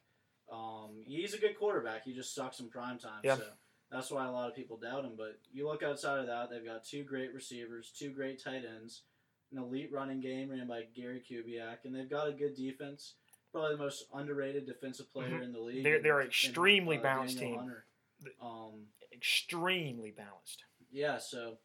Um, 0.50 1.02
he's 1.06 1.34
a 1.34 1.38
good 1.38 1.56
quarterback. 1.58 2.04
He 2.04 2.12
just 2.12 2.34
sucks 2.34 2.60
in 2.60 2.68
prime 2.70 2.98
time. 2.98 3.20
Yeah. 3.24 3.36
So 3.36 3.52
that's 3.90 4.10
why 4.10 4.26
a 4.26 4.30
lot 4.30 4.48
of 4.48 4.54
people 4.54 4.76
doubt 4.76 5.04
him. 5.04 5.16
But 5.16 5.38
you 5.52 5.66
look 5.66 5.82
outside 5.82 6.18
of 6.20 6.26
that, 6.26 6.50
they've 6.50 6.64
got 6.64 6.84
two 6.84 7.02
great 7.04 7.32
receivers, 7.34 7.90
two 7.92 8.10
great 8.12 8.42
tight 8.42 8.64
ends, 8.64 9.02
an 9.52 9.58
elite 9.58 9.90
running 9.92 10.20
game 10.20 10.50
ran 10.50 10.66
by 10.68 10.84
Gary 10.94 11.20
Kubiak, 11.28 11.84
and 11.84 11.94
they've 11.94 12.08
got 12.10 12.28
a 12.28 12.32
good 12.32 12.54
defense. 12.54 13.14
Probably 13.52 13.72
the 13.76 13.82
most 13.82 14.06
underrated 14.14 14.66
defensive 14.66 15.10
player 15.10 15.30
Mhm. 15.30 15.42
in 15.42 15.52
the 15.52 15.60
league. 15.60 15.82
They're- 15.82 16.00
they're 16.00 16.20
in, 16.20 16.28
extremely 16.28 16.98
uh, 16.98 17.02
balanced 17.02 17.38
Danielle 17.38 17.50
team. 17.58 17.58
Hunter. 17.68 17.86
Um, 18.42 18.86
Extremely 19.12 20.12
balanced. 20.12 20.64
yeah, 20.90 21.18
so 21.18 21.58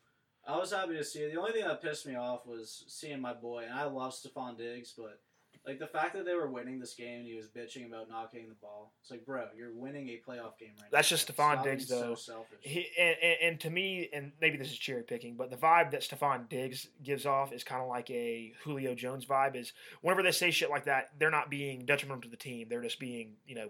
I 0.48 0.58
was 0.58 0.72
happy 0.72 0.96
to 0.98 1.04
see 1.04 1.20
it. 1.20 1.34
The 1.34 1.40
only 1.40 1.54
thing 1.54 1.66
that 1.66 1.82
pissed 1.82 2.06
me 2.06 2.16
off 2.16 2.46
was 2.46 2.84
seeing 2.88 3.22
my 3.22 3.34
boy, 3.34 3.64
and 3.70 3.74
I 3.74 3.86
love 3.86 4.14
Stefon 4.14 4.58
Diggs, 4.58 4.94
but 4.98 5.20
like 5.66 5.80
the 5.80 5.88
fact 5.88 6.14
that 6.14 6.26
they 6.26 6.36
were 6.36 6.50
winning 6.50 6.80
this 6.80 6.94
game 6.94 7.20
and 7.20 7.28
he 7.28 7.36
was 7.36 7.48
bitching 7.48 7.88
about 7.88 8.08
not 8.10 8.32
getting 8.32 8.50
the 8.50 8.56
ball. 8.56 8.94
It's 9.02 9.10
like, 9.10 9.26
bro, 9.26 9.46
you're 9.58 9.74
winning 9.74 10.10
a 10.10 10.22
playoff 10.28 10.60
game 10.60 10.74
right 10.80 10.92
That's 10.92 10.92
now. 10.92 10.98
That's 10.98 11.10
just 11.10 11.28
Stefon 11.28 11.54
Stop 11.54 11.64
Diggs, 11.64 11.88
though. 11.88 12.14
So 12.14 12.34
selfish. 12.34 12.60
He 12.62 12.88
and, 13.00 13.16
and, 13.22 13.36
and 13.42 13.60
to 13.62 13.70
me, 13.70 14.10
and 14.14 14.32
maybe 14.40 14.58
this 14.58 14.70
is 14.70 14.78
cherry 14.78 15.04
picking, 15.04 15.36
but 15.36 15.50
the 15.50 15.58
vibe 15.58 15.92
that 15.92 16.02
Stefon 16.02 16.48
Diggs 16.50 16.88
gives 17.04 17.26
off 17.26 17.52
is 17.52 17.64
kind 17.64 17.82
of 17.82 17.88
like 17.88 18.10
a 18.12 18.54
Julio 18.64 18.94
Jones 18.94 19.26
vibe. 19.26 19.56
Is 19.56 19.74
whenever 20.02 20.22
they 20.22 20.32
say 20.32 20.52
shit 20.52 20.70
like 20.70 20.86
that, 20.86 21.10
they're 21.18 21.32
not 21.32 21.50
being 21.50 21.86
detrimental 21.86 22.22
to 22.24 22.30
the 22.30 22.38
team; 22.38 22.68
they're 22.70 22.84
just 22.84 23.00
being, 23.00 23.34
you 23.48 23.56
know, 23.56 23.70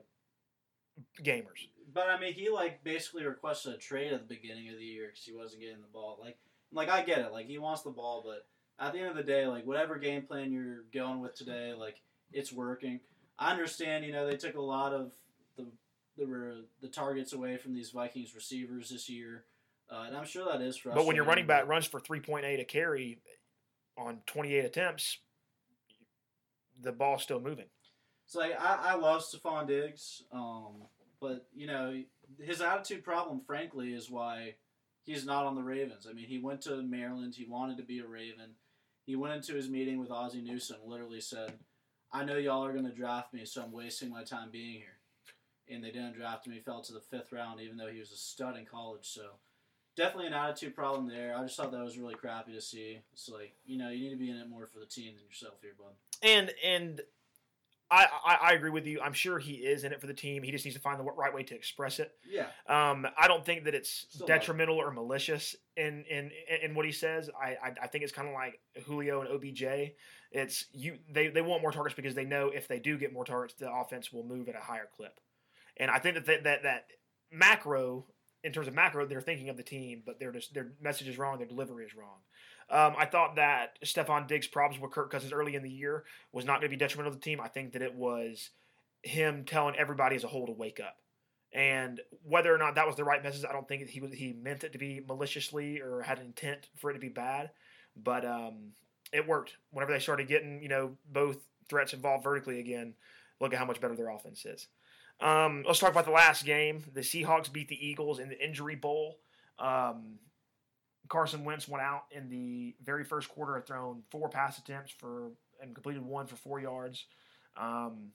gamers. 1.24 1.68
But 1.96 2.10
I 2.10 2.20
mean, 2.20 2.34
he 2.34 2.50
like 2.50 2.84
basically 2.84 3.26
requested 3.26 3.74
a 3.74 3.78
trade 3.78 4.12
at 4.12 4.28
the 4.28 4.36
beginning 4.36 4.70
of 4.70 4.78
the 4.78 4.84
year 4.84 5.08
because 5.08 5.24
he 5.24 5.34
wasn't 5.34 5.62
getting 5.62 5.82
the 5.82 5.88
ball. 5.94 6.20
Like, 6.22 6.38
like 6.74 6.90
I 6.90 7.02
get 7.02 7.20
it. 7.20 7.32
Like 7.32 7.48
he 7.48 7.58
wants 7.58 7.84
the 7.84 7.90
ball, 7.90 8.22
but 8.24 8.46
at 8.86 8.92
the 8.92 9.00
end 9.00 9.08
of 9.08 9.16
the 9.16 9.24
day, 9.24 9.48
like 9.48 9.66
whatever 9.66 9.98
game 9.98 10.24
plan 10.24 10.52
you're 10.52 10.84
going 10.94 11.22
with 11.22 11.36
today, 11.36 11.74
like 11.74 12.02
it's 12.34 12.52
working. 12.52 13.00
I 13.40 13.52
understand. 13.52 14.04
You 14.04 14.12
know, 14.12 14.28
they 14.28 14.36
took 14.36 14.56
a 14.56 14.62
lot 14.62 14.92
of 14.92 15.14
the 15.56 15.68
the 16.18 16.66
the 16.82 16.90
targets 16.90 17.32
away 17.32 17.56
from 17.56 17.74
these 17.74 17.92
Vikings 17.92 18.36
receivers 18.36 18.90
this 18.90 19.08
year, 19.08 19.46
uh, 19.90 20.04
and 20.06 20.18
I'm 20.18 20.26
sure 20.26 20.44
that 20.52 20.62
is 20.62 20.76
frustrating. 20.76 21.02
But 21.02 21.08
when 21.08 21.16
your 21.16 21.24
running 21.24 21.48
back 21.48 21.66
runs 21.66 21.88
for 21.88 22.02
3.8 22.02 22.60
a 22.60 22.66
carry 22.66 23.20
on 23.98 24.20
28 24.26 24.66
attempts, 24.66 25.20
the 26.82 26.92
ball's 26.92 27.24
still 27.24 27.40
moving. 27.40 27.68
So 28.26 28.40
like, 28.40 28.60
I, 28.60 28.80
I 28.92 28.96
love 28.96 29.24
Stefon 29.24 29.68
Diggs, 29.68 30.24
um, 30.34 30.88
but 31.26 31.48
you 31.56 31.68
know 31.68 32.04
his 32.40 32.62
attitude 32.62 33.04
problem, 33.04 33.42
frankly, 33.46 33.94
is 33.94 34.10
why 34.10 34.56
he's 35.04 35.26
not 35.26 35.46
on 35.46 35.56
the 35.56 35.64
Ravens. 35.64 36.08
I 36.10 36.14
mean, 36.14 36.28
he 36.28 36.40
went 36.40 36.62
to 36.62 36.82
Maryland. 36.82 37.36
He 37.36 37.46
wanted 37.46 37.78
to 37.78 37.84
be 37.84 38.00
a 38.00 38.08
Raven. 38.08 38.52
He 39.06 39.16
went 39.16 39.36
into 39.36 39.54
his 39.54 39.70
meeting 39.70 40.00
with 40.00 40.12
Ozzie 40.12 40.42
Newsome, 40.42 40.78
literally 40.86 41.22
said, 41.22 41.54
"I 42.12 42.24
know 42.24 42.38
y'all 42.38 42.66
are 42.66 42.74
going 42.74 42.86
to 42.86 42.92
draft 42.92 43.34
me, 43.34 43.46
so 43.46 43.64
I'm 43.64 43.72
wasting 43.72 44.10
my 44.10 44.24
time 44.24 44.50
being 44.52 44.74
here." 44.74 45.00
And 45.68 45.84
they 45.84 45.92
didn't 45.92 46.14
draft 46.14 46.46
him. 46.46 46.54
He 46.54 46.60
fell 46.60 46.82
to 46.82 46.94
the 46.94 47.00
fifth 47.00 47.32
round, 47.32 47.60
even 47.60 47.78
though 47.78 47.88
he 47.88 48.00
was 48.00 48.12
a 48.12 48.18
stud 48.18 48.56
in 48.56 48.66
college. 48.66 49.08
So 49.08 49.24
definitely 49.96 50.28
an 50.28 50.34
attitude 50.34 50.76
problem 50.76 51.08
there. 51.08 51.36
I 51.36 51.42
just 51.44 51.58
thought 51.58 51.72
that 51.72 51.84
was 51.84 51.98
really 51.98 52.16
crappy 52.16 52.54
to 52.54 52.62
see. 52.62 53.00
It's 53.14 53.30
like 53.30 53.56
you 53.66 53.78
know 53.78 53.90
you 53.90 54.04
need 54.04 54.12
to 54.12 54.16
be 54.16 54.30
in 54.30 54.38
it 54.38 54.50
more 54.50 54.68
for 54.68 54.80
the 54.80 54.86
team 54.86 55.16
than 55.16 55.26
yourself 55.26 55.56
here, 55.62 55.74
bud. 55.78 55.94
And 56.22 56.52
and 56.64 57.02
I, 57.92 58.08
I, 58.26 58.38
I 58.42 58.54
agree 58.54 58.72
with 58.72 58.88
you. 58.88 59.00
I'm 59.00 59.14
sure 59.14 59.38
he 59.38 59.54
is 59.54 59.84
in 59.84 59.92
it 59.92 60.02
for 60.02 60.08
the 60.08 60.14
team. 60.14 60.42
He 60.42 60.52
just 60.52 60.66
needs 60.66 60.76
to 60.76 60.82
find 60.82 61.00
the 61.00 61.04
right 61.04 61.34
way 61.34 61.44
to 61.44 61.56
express 61.56 62.00
it. 62.00 62.12
Yeah. 62.28 62.48
Um, 62.68 63.06
I 63.18 63.28
don't 63.28 63.46
think 63.46 63.66
that 63.66 63.76
it's 63.76 64.08
Still 64.10 64.26
detrimental 64.26 64.78
or 64.78 64.92
malicious 64.92 65.56
in 65.78 66.04
in 66.10 66.32
in 66.64 66.74
what 66.74 66.86
he 66.86 66.92
says. 66.92 67.30
I 67.40 67.50
I, 67.52 67.74
I 67.84 67.88
think 67.88 68.04
it's 68.04 68.14
kind 68.14 68.28
of 68.28 68.34
like 68.34 68.60
Julio 68.86 69.22
and 69.22 69.30
OBJ. 69.30 69.94
It's 70.32 70.66
you 70.74 70.98
they 71.12 71.28
they 71.28 71.42
want 71.42 71.62
more 71.62 71.72
targets 71.72 71.96
because 71.96 72.16
they 72.16 72.26
know 72.26 72.48
if 72.48 72.68
they 72.68 72.80
do 72.80 72.98
get 72.98 73.14
more 73.14 73.26
targets, 73.26 73.54
the 73.54 73.72
offense 73.72 74.12
will 74.12 74.26
move 74.26 74.50
at 74.50 74.56
a 74.56 74.60
higher 74.60 74.88
clip. 74.96 75.20
And 75.78 75.92
I 75.92 76.00
think 76.00 76.16
that 76.16 76.26
that 76.26 76.44
that, 76.44 76.64
that 76.64 76.88
macro 77.32 78.06
in 78.46 78.52
terms 78.52 78.68
of 78.68 78.76
macro, 78.76 79.08
they're 79.08 79.22
thinking 79.22 79.50
of 79.50 79.58
the 79.58 79.64
team, 79.64 80.04
but 80.06 80.20
their 80.20 80.34
their 80.54 80.74
message 80.80 81.08
is 81.08 81.18
wrong, 81.18 81.40
their 81.40 81.48
delivery 81.48 81.84
is 81.84 81.96
wrong. 81.96 82.20
Um, 82.70 82.96
I 82.98 83.06
thought 83.06 83.36
that 83.36 83.80
Stefon 83.84 84.28
Diggs' 84.28 84.48
problems 84.48 84.82
with 84.82 84.92
Kirk 84.92 85.12
Cousins 85.12 85.32
early 85.32 85.56
in 85.56 85.62
the 85.62 85.70
year 85.70 86.04
was 86.32 86.46
not 86.46 86.60
going 86.60 86.70
to 86.72 86.76
be 86.76 86.80
detrimental 86.80 87.12
to 87.12 87.18
the 87.18 87.24
team. 87.24 87.40
I 87.40 87.48
think 87.48 87.74
that 87.74 87.82
it 87.82 87.94
was 87.94 88.50
him 89.04 89.46
telling 89.46 89.76
everybody 89.76 90.16
as 90.16 90.24
a 90.24 90.28
whole 90.28 90.48
to 90.48 90.52
wake 90.52 90.80
up. 90.80 90.98
And 91.54 92.02
whether 92.24 92.54
or 92.54 92.58
not 92.58 92.76
that 92.76 92.88
was 92.88 92.96
the 92.96 93.04
right 93.04 93.24
message, 93.24 93.46
I 93.48 93.54
don't 93.54 93.68
think 93.68 93.88
he 93.88 94.02
he 94.14 94.34
meant 94.34 94.64
it 94.64 94.74
to 94.74 94.78
be 94.78 95.02
maliciously 95.08 95.80
or 95.80 96.02
had 96.02 96.20
intent 96.20 96.68
for 96.76 96.90
it 96.90 96.96
to 96.96 97.00
be 97.00 97.08
bad. 97.08 97.52
But 97.96 98.26
um, 98.26 98.74
it 99.14 99.28
worked. 99.28 99.56
Whenever 99.72 99.94
they 99.94 100.00
started 100.00 100.28
getting 100.28 100.62
you 100.62 100.68
know 100.68 100.98
both 101.10 101.38
threats 101.70 101.94
involved 101.94 102.24
vertically 102.24 102.60
again, 102.60 102.96
look 103.40 103.54
at 103.54 103.60
how 103.60 103.66
much 103.66 103.80
better 103.80 103.96
their 103.96 104.10
offense 104.10 104.46
is. 104.46 104.68
Um, 105.22 105.64
let's 105.66 105.80
talk 105.80 105.92
about 105.92 106.06
the 106.06 106.12
last 106.12 106.46
game. 106.46 106.84
The 106.94 107.02
Seahawks 107.02 107.52
beat 107.52 107.70
the 107.70 107.88
Eagles 107.88 108.20
in 108.20 108.28
the 108.28 108.44
Injury 108.44 108.76
Bowl. 108.76 109.20
Um, 109.58 110.20
Carson 111.08 111.44
Wentz 111.44 111.68
went 111.68 111.84
out 111.84 112.04
in 112.12 112.30
the 112.30 112.76
very 112.84 113.04
first 113.04 113.30
quarter, 113.30 113.56
had 113.56 113.68
thrown 113.68 114.04
four 114.10 114.30
pass 114.30 114.58
attempts 114.58 114.92
for 114.92 115.32
and 115.62 115.74
completed 115.74 116.04
one 116.04 116.28
for 116.28 116.36
four 116.36 116.60
yards. 116.60 117.06
Um, 117.58 118.12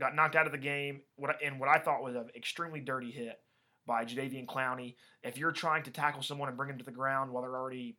got 0.00 0.14
knocked 0.14 0.36
out 0.36 0.46
of 0.46 0.52
the 0.52 0.58
game. 0.58 1.02
What 1.16 1.36
and 1.44 1.60
what 1.60 1.68
I 1.68 1.78
thought 1.78 2.02
was 2.02 2.14
an 2.14 2.30
extremely 2.36 2.80
dirty 2.80 3.10
hit 3.10 3.38
by 3.86 4.04
Jadeveon 4.04 4.46
Clowney. 4.46 4.96
If 5.22 5.38
you're 5.38 5.52
trying 5.52 5.82
to 5.84 5.90
tackle 5.90 6.22
someone 6.22 6.48
and 6.48 6.56
bring 6.56 6.68
them 6.68 6.78
to 6.78 6.84
the 6.84 6.90
ground 6.90 7.30
while 7.30 7.42
they're 7.42 7.56
already 7.56 7.96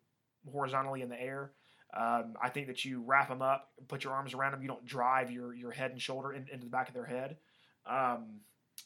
horizontally 0.52 1.02
in 1.02 1.10
the 1.10 1.22
air, 1.22 1.52
um, 1.96 2.36
I 2.41 2.50
think 2.50 2.68
that 2.68 2.84
you 2.84 3.04
wrap 3.06 3.30
them 3.30 3.41
up, 3.41 3.70
put 3.88 4.04
your 4.04 4.14
arms 4.14 4.34
around 4.34 4.54
them. 4.54 4.62
You 4.62 4.68
don't 4.68 4.86
drive 4.86 5.32
your 5.32 5.54
your 5.54 5.72
head 5.72 5.91
and 5.91 6.02
shoulder 6.02 6.34
in, 6.34 6.48
into 6.52 6.66
the 6.66 6.72
back 6.72 6.88
of 6.88 6.94
their 6.94 7.06
head. 7.06 7.38
Um, 7.86 8.39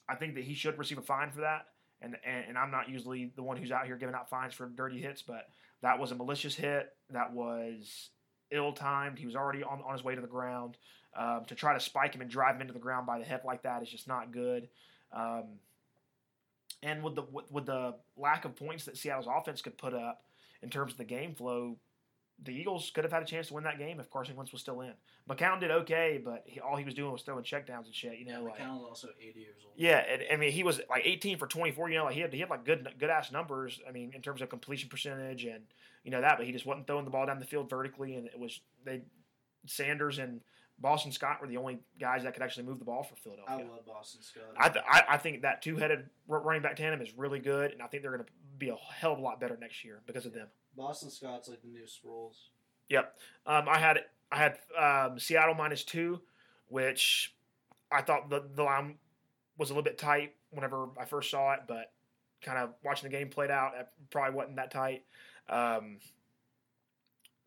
I 0.09 0.15
think 0.15 0.35
that 0.35 0.43
he 0.43 0.53
should 0.53 0.77
receive 0.77 0.97
a 0.97 1.01
fine 1.01 1.31
for 1.31 1.41
that. 1.41 1.67
And, 2.01 2.15
and, 2.25 2.45
and 2.49 2.57
I'm 2.57 2.71
not 2.71 2.89
usually 2.89 3.31
the 3.35 3.43
one 3.43 3.57
who's 3.57 3.71
out 3.71 3.85
here 3.85 3.97
giving 3.97 4.15
out 4.15 4.29
fines 4.29 4.53
for 4.53 4.67
dirty 4.67 5.01
hits, 5.01 5.21
but 5.21 5.49
that 5.81 5.99
was 5.99 6.11
a 6.11 6.15
malicious 6.15 6.55
hit. 6.55 6.93
That 7.09 7.33
was 7.33 8.09
ill 8.51 8.73
timed. 8.73 9.17
He 9.19 9.25
was 9.25 9.35
already 9.35 9.63
on, 9.63 9.81
on 9.85 9.93
his 9.93 10.03
way 10.03 10.15
to 10.15 10.21
the 10.21 10.27
ground. 10.27 10.77
Um, 11.15 11.45
to 11.47 11.55
try 11.55 11.73
to 11.73 11.79
spike 11.79 12.13
him 12.13 12.21
and 12.21 12.29
drive 12.29 12.55
him 12.55 12.61
into 12.61 12.73
the 12.73 12.79
ground 12.79 13.07
by 13.07 13.17
the 13.17 13.25
head 13.25 13.41
like 13.43 13.63
that 13.63 13.81
is 13.81 13.89
just 13.89 14.07
not 14.07 14.31
good. 14.31 14.67
Um, 15.11 15.45
and 16.83 17.01
with 17.01 17.15
the 17.15 17.23
with, 17.23 17.51
with 17.51 17.65
the 17.65 17.95
lack 18.15 18.45
of 18.45 18.55
points 18.55 18.85
that 18.85 18.97
Seattle's 18.97 19.27
offense 19.27 19.61
could 19.61 19.77
put 19.77 19.95
up 19.95 20.21
in 20.61 20.69
terms 20.69 20.91
of 20.91 20.97
the 20.97 21.05
game 21.05 21.33
flow, 21.33 21.77
the 22.43 22.51
Eagles 22.51 22.91
could 22.93 23.03
have 23.03 23.11
had 23.11 23.23
a 23.23 23.25
chance 23.25 23.47
to 23.47 23.55
win 23.55 23.63
that 23.63 23.79
game 23.79 23.99
if 23.99 24.11
Carson 24.11 24.35
Wentz 24.35 24.51
was 24.51 24.61
still 24.61 24.81
in. 24.81 24.93
McCown 25.29 25.59
did 25.59 25.71
okay, 25.71 26.21
but 26.23 26.43
he, 26.45 26.59
all 26.59 26.75
he 26.75 26.85
was 26.85 26.93
doing 26.93 27.11
was 27.11 27.23
throwing 27.23 27.43
checkdowns 27.43 27.85
and 27.85 27.95
shit. 27.95 28.19
You 28.19 28.25
know, 28.25 28.31
yeah, 28.33 28.39
like 28.39 28.59
McCown's 28.59 28.83
also 28.83 29.09
80 29.19 29.39
years 29.39 29.55
old. 29.65 29.73
yeah, 29.75 30.03
and, 30.09 30.23
I 30.31 30.35
mean 30.35 30.51
he 30.51 30.63
was 30.63 30.79
like 30.89 31.01
18 31.05 31.37
for 31.37 31.47
24. 31.47 31.89
You 31.89 31.97
know, 31.97 32.05
like 32.05 32.13
he 32.13 32.21
had 32.21 32.33
he 32.33 32.39
had 32.39 32.49
like 32.49 32.63
good 32.65 32.87
good 32.99 33.09
ass 33.09 33.31
numbers. 33.31 33.79
I 33.87 33.91
mean, 33.91 34.11
in 34.13 34.21
terms 34.21 34.41
of 34.41 34.49
completion 34.49 34.89
percentage 34.89 35.45
and 35.45 35.63
you 36.03 36.11
know 36.11 36.21
that, 36.21 36.37
but 36.37 36.45
he 36.45 36.51
just 36.51 36.65
wasn't 36.65 36.87
throwing 36.87 37.05
the 37.05 37.11
ball 37.11 37.25
down 37.25 37.39
the 37.39 37.45
field 37.45 37.69
vertically, 37.69 38.15
and 38.15 38.27
it 38.27 38.39
was 38.39 38.59
they 38.85 39.01
Sanders 39.65 40.19
and 40.19 40.41
Boston 40.79 41.11
Scott 41.11 41.41
were 41.41 41.47
the 41.47 41.57
only 41.57 41.79
guys 41.99 42.23
that 42.23 42.33
could 42.33 42.43
actually 42.43 42.65
move 42.65 42.79
the 42.79 42.85
ball 42.85 43.03
for 43.03 43.15
Philadelphia. 43.15 43.65
I 43.67 43.69
love 43.69 43.85
Boston 43.85 44.21
Scott. 44.21 44.43
I, 44.57 44.69
th- 44.69 44.85
I, 44.87 45.03
I 45.09 45.17
think 45.17 45.41
that 45.41 45.61
two-headed 45.61 46.07
running 46.27 46.61
back 46.61 46.75
tandem 46.75 47.01
is 47.01 47.17
really 47.17 47.39
good, 47.39 47.71
and 47.71 47.81
I 47.81 47.87
think 47.87 48.03
they're 48.03 48.11
going 48.11 48.23
to 48.23 48.31
be 48.59 48.69
a 48.69 48.75
hell 48.75 49.13
of 49.13 49.19
a 49.19 49.21
lot 49.21 49.39
better 49.39 49.57
next 49.59 49.83
year 49.83 50.01
because 50.05 50.25
of 50.25 50.33
them. 50.33 50.47
Boston 50.77 51.09
Scott's 51.09 51.49
like 51.49 51.61
the 51.61 51.67
new 51.67 51.85
Sproles. 51.85 52.35
Yep. 52.89 53.13
Um, 53.45 53.67
I 53.67 53.79
had 53.79 53.99
I 54.31 54.37
had 54.37 54.57
um, 54.79 55.19
Seattle 55.19 55.55
minus 55.55 55.83
two, 55.83 56.21
which 56.67 57.35
I 57.91 58.01
thought 58.01 58.29
the 58.29 58.43
the 58.55 58.63
line 58.63 58.95
was 59.57 59.69
a 59.69 59.73
little 59.73 59.83
bit 59.83 59.97
tight 59.97 60.35
whenever 60.51 60.87
I 60.99 61.05
first 61.05 61.31
saw 61.31 61.53
it, 61.53 61.61
but 61.67 61.91
kind 62.41 62.59
of 62.59 62.69
watching 62.83 63.09
the 63.09 63.17
game 63.17 63.29
played 63.29 63.51
out, 63.51 63.71
it 63.79 63.87
probably 64.11 64.35
wasn't 64.35 64.57
that 64.57 64.71
tight. 64.71 65.03
Um, 65.49 65.97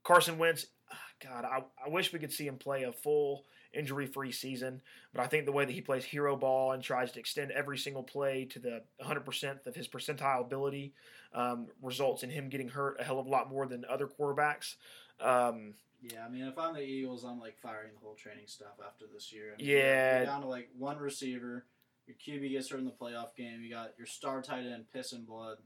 Carson 0.02 0.38
Wentz, 0.38 0.66
ah, 0.90 0.96
God, 1.22 1.44
I, 1.44 1.62
I 1.84 1.88
wish 1.88 2.12
we 2.12 2.18
could 2.18 2.32
see 2.32 2.46
him 2.46 2.56
play 2.56 2.82
a 2.82 2.92
full 2.92 3.44
injury 3.72 4.06
free 4.06 4.32
season, 4.32 4.80
but 5.14 5.22
I 5.22 5.26
think 5.26 5.46
the 5.46 5.52
way 5.52 5.64
that 5.64 5.72
he 5.72 5.80
plays 5.80 6.04
hero 6.04 6.36
ball 6.36 6.72
and 6.72 6.82
tries 6.82 7.12
to 7.12 7.20
extend 7.20 7.50
every 7.52 7.78
single 7.78 8.02
play 8.02 8.44
to 8.46 8.58
the 8.58 8.82
100% 9.02 9.66
of 9.66 9.74
his 9.74 9.86
percentile 9.88 10.40
ability 10.40 10.92
um, 11.34 11.68
results 11.82 12.22
in 12.22 12.30
him 12.30 12.48
getting 12.48 12.68
hurt 12.68 12.98
a 13.00 13.04
hell 13.04 13.18
of 13.20 13.26
a 13.26 13.30
lot 13.30 13.48
more 13.50 13.66
than 13.66 13.84
other 13.88 14.06
quarterbacks. 14.08 14.74
Um, 15.20 15.74
Yeah, 16.02 16.24
I 16.26 16.28
mean, 16.28 16.44
if 16.44 16.58
I'm 16.58 16.74
the 16.74 16.80
Eagles, 16.82 17.24
I'm 17.24 17.38
like 17.38 17.58
firing 17.60 17.90
the 17.94 18.00
whole 18.04 18.14
training 18.14 18.46
staff 18.46 18.78
after 18.84 19.04
this 19.12 19.32
year. 19.32 19.54
I 19.54 19.56
mean, 19.62 19.68
Yeah. 19.70 20.16
you're 20.18 20.26
down 20.26 20.40
to 20.42 20.48
like 20.48 20.68
one 20.76 20.98
receiver. 20.98 21.64
Your 22.06 22.16
QB 22.16 22.50
gets 22.50 22.70
hurt 22.70 22.80
in 22.80 22.86
the 22.86 22.90
playoff 22.90 23.36
game. 23.36 23.62
You 23.62 23.70
got 23.70 23.92
your 23.96 24.06
star 24.06 24.42
tight 24.42 24.66
end 24.66 24.86
pissing 24.94 25.24
blood. 25.26 25.58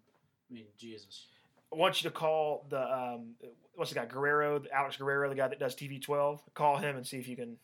I 0.51 0.53
mean, 0.55 0.67
Jesus. 0.77 1.27
I 1.73 1.77
want 1.77 2.03
you 2.03 2.11
to 2.11 2.15
call 2.15 2.67
the 2.69 2.81
um, 2.83 3.35
what's 3.75 3.91
the 3.91 3.95
guy 3.97 4.05
Guerrero, 4.07 4.63
Alex 4.73 4.97
Guerrero, 4.99 5.29
the 5.29 5.35
guy 5.35 5.49
that 5.49 5.59
does 5.59 5.75
TB 5.75 6.03
twelve. 6.03 6.43
Call 6.53 6.77
him 6.77 6.97
and 6.97 7.07
see 7.07 7.17
if 7.19 7.27
you 7.27 7.35
can 7.37 7.57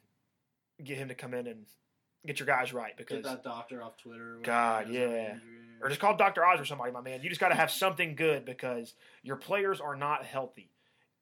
get 0.84 0.98
him 0.98 1.08
to 1.08 1.14
come 1.14 1.34
in 1.34 1.46
and 1.46 1.66
get 2.26 2.38
your 2.38 2.46
guys 2.46 2.72
right 2.72 2.96
Get 2.96 3.08
because 3.08 3.24
that 3.24 3.42
doctor 3.42 3.82
off 3.82 3.96
Twitter. 3.96 4.34
when 4.34 4.42
God, 4.42 4.88
he 4.88 4.96
has 4.96 5.10
an 5.10 5.16
yeah. 5.16 5.34
or 5.82 5.88
just 5.88 6.00
call 6.00 6.16
Doctor 6.16 6.44
Oz 6.44 6.60
or 6.60 6.64
somebody, 6.64 6.92
my 6.92 7.00
man. 7.00 7.22
You 7.22 7.28
just 7.28 7.40
got 7.40 7.48
to 7.48 7.54
have 7.54 7.70
something 7.70 8.14
good 8.14 8.44
because 8.44 8.94
your 9.22 9.36
players 9.36 9.80
are 9.80 9.96
not 9.96 10.24
healthy. 10.24 10.70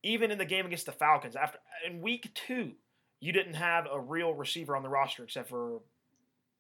Even 0.03 0.31
in 0.31 0.39
the 0.39 0.45
game 0.45 0.65
against 0.67 0.87
the 0.87 0.93
Falcons, 0.93 1.35
after 1.37 1.59
in 1.87 2.01
week 2.01 2.31
two, 2.35 2.73
you 3.21 3.33
didn't 3.33 3.55
have 3.55 3.87
a 3.91 3.99
real 3.99 4.33
receiver 4.33 4.77
on 4.77 4.83
the 4.83 4.89
roster 4.89 5.25
except 5.25 5.49
for 5.49 5.81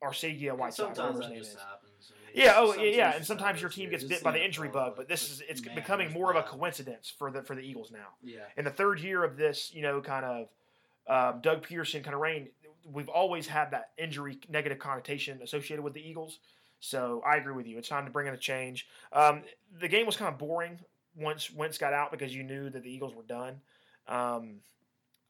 Arcega-Whiteside, 0.02 0.96
Sometimes 0.96 1.20
that 1.20 1.34
just 1.34 1.52
is. 1.52 1.56
happens. 1.56 2.12
I 2.12 2.36
mean, 2.36 2.44
Yeah, 2.44 2.54
oh 2.56 2.72
sometimes 2.72 2.96
yeah, 2.96 3.16
and 3.16 3.24
sometimes 3.26 3.60
your 3.60 3.70
team 3.70 3.90
gets 3.90 4.04
bit 4.04 4.22
by 4.22 4.32
the 4.32 4.44
injury 4.44 4.68
bug, 4.68 4.94
but 4.96 5.08
this 5.08 5.30
is 5.30 5.42
it's 5.48 5.60
becoming 5.60 6.12
more 6.12 6.30
of 6.30 6.36
a 6.36 6.42
coincidence 6.42 7.12
for 7.16 7.30
the 7.30 7.42
for 7.42 7.54
the 7.56 7.62
Eagles 7.62 7.90
now. 7.90 8.08
Yeah. 8.22 8.40
In 8.56 8.64
the 8.64 8.70
third 8.70 9.00
year 9.00 9.24
of 9.24 9.36
this, 9.36 9.72
you 9.74 9.82
know, 9.82 10.00
kind 10.00 10.24
of 10.24 10.48
um, 11.08 11.40
Doug 11.40 11.66
Pederson 11.66 12.04
kind 12.04 12.14
of 12.14 12.20
reign, 12.20 12.48
we've 12.92 13.08
always 13.08 13.46
had 13.46 13.70
that 13.72 13.90
injury 13.98 14.38
negative 14.48 14.78
connotation 14.78 15.40
associated 15.42 15.82
with 15.82 15.94
the 15.94 16.00
Eagles. 16.00 16.38
So 16.80 17.22
I 17.26 17.36
agree 17.36 17.54
with 17.54 17.66
you. 17.66 17.78
It's 17.78 17.88
time 17.88 18.04
to 18.04 18.10
bring 18.10 18.28
in 18.28 18.34
a 18.34 18.38
change. 18.38 18.86
Um, 19.12 19.42
the 19.80 19.88
game 19.88 20.06
was 20.06 20.16
kind 20.16 20.32
of 20.32 20.38
boring 20.38 20.78
once 21.16 21.52
Wentz 21.52 21.78
got 21.78 21.92
out 21.92 22.12
because 22.12 22.34
you 22.34 22.44
knew 22.44 22.70
that 22.70 22.82
the 22.82 22.90
Eagles 22.90 23.14
were 23.14 23.24
done. 23.24 23.60
Um, 24.06 24.60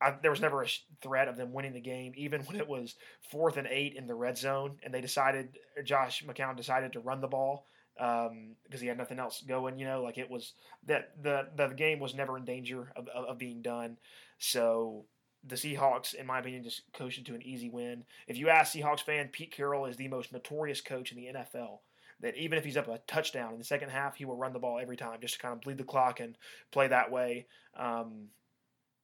I, 0.01 0.15
there 0.23 0.31
was 0.31 0.41
never 0.41 0.63
a 0.63 0.69
threat 1.03 1.29
of 1.29 1.37
them 1.37 1.53
winning 1.53 1.73
the 1.73 1.81
game, 1.81 2.13
even 2.17 2.43
when 2.43 2.57
it 2.57 2.69
was 2.69 2.95
fourth 3.31 3.57
and 3.57 3.67
eight 3.69 3.95
in 3.97 4.07
the 4.07 4.15
red 4.15 4.39
zone, 4.39 4.77
and 4.83 4.95
they 4.95 5.01
decided 5.01 5.59
Josh 5.85 6.25
McCown 6.25 6.57
decided 6.57 6.93
to 6.93 7.01
run 7.01 7.21
the 7.21 7.27
ball 7.27 7.67
um, 7.99 8.55
because 8.65 8.81
he 8.81 8.87
had 8.87 8.99
nothing 8.99 9.19
else 9.19 9.43
going. 9.43 9.79
You 9.79 9.87
know, 9.87 10.03
like 10.03 10.19
it 10.19 10.31
was 10.31 10.53
that 10.87 11.21
the 11.21 11.49
the 11.57 11.69
game 11.69 11.99
was 11.99 12.15
never 12.15 12.37
in 12.37 12.45
danger 12.45 12.93
of, 12.95 13.09
of, 13.09 13.25
of 13.25 13.39
being 13.39 13.63
done. 13.63 13.97
So 14.39 15.07
the 15.47 15.57
Seahawks, 15.57 16.15
in 16.15 16.27
my 16.27 16.41
opinion, 16.41 16.65
just 16.65 16.83
coasted 16.93 17.27
to 17.27 17.35
an 17.35 17.43
easy 17.43 17.71
win. 17.71 18.05
If 18.27 18.37
you 18.37 18.49
ask 18.49 18.75
Seahawks 18.75 19.01
fan, 19.01 19.29
Pete 19.29 19.53
Carroll 19.53 19.87
is 19.87 19.97
the 19.97 20.09
most 20.09 20.33
notorious 20.33 20.81
coach 20.81 21.13
in 21.13 21.19
the 21.19 21.39
NFL. 21.39 21.79
That 22.21 22.37
even 22.37 22.59
if 22.59 22.65
he's 22.65 22.77
up 22.77 22.89
a 22.89 22.99
touchdown 23.07 23.53
in 23.53 23.59
the 23.59 23.65
second 23.65 23.91
half, 23.91 24.17
he 24.17 24.25
will 24.25 24.37
run 24.37 24.53
the 24.53 24.59
ball 24.59 24.81
every 24.81 24.97
time 24.97 25.21
just 25.21 25.35
to 25.35 25.41
kind 25.41 25.55
of 25.55 25.61
bleed 25.61 25.79
the 25.79 25.85
clock 25.85 26.19
and 26.19 26.37
play 26.73 26.89
that 26.89 27.13
way. 27.13 27.47
Um, 27.77 28.29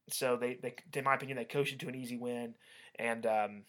so 0.08 0.36
they, 0.36 0.58
they, 0.60 0.74
in 0.98 1.04
my 1.04 1.14
opinion, 1.14 1.38
they 1.38 1.44
coasted 1.44 1.78
to 1.80 1.88
an 1.88 1.94
easy 1.94 2.16
win, 2.16 2.54
and 2.98 3.24
um, 3.24 3.62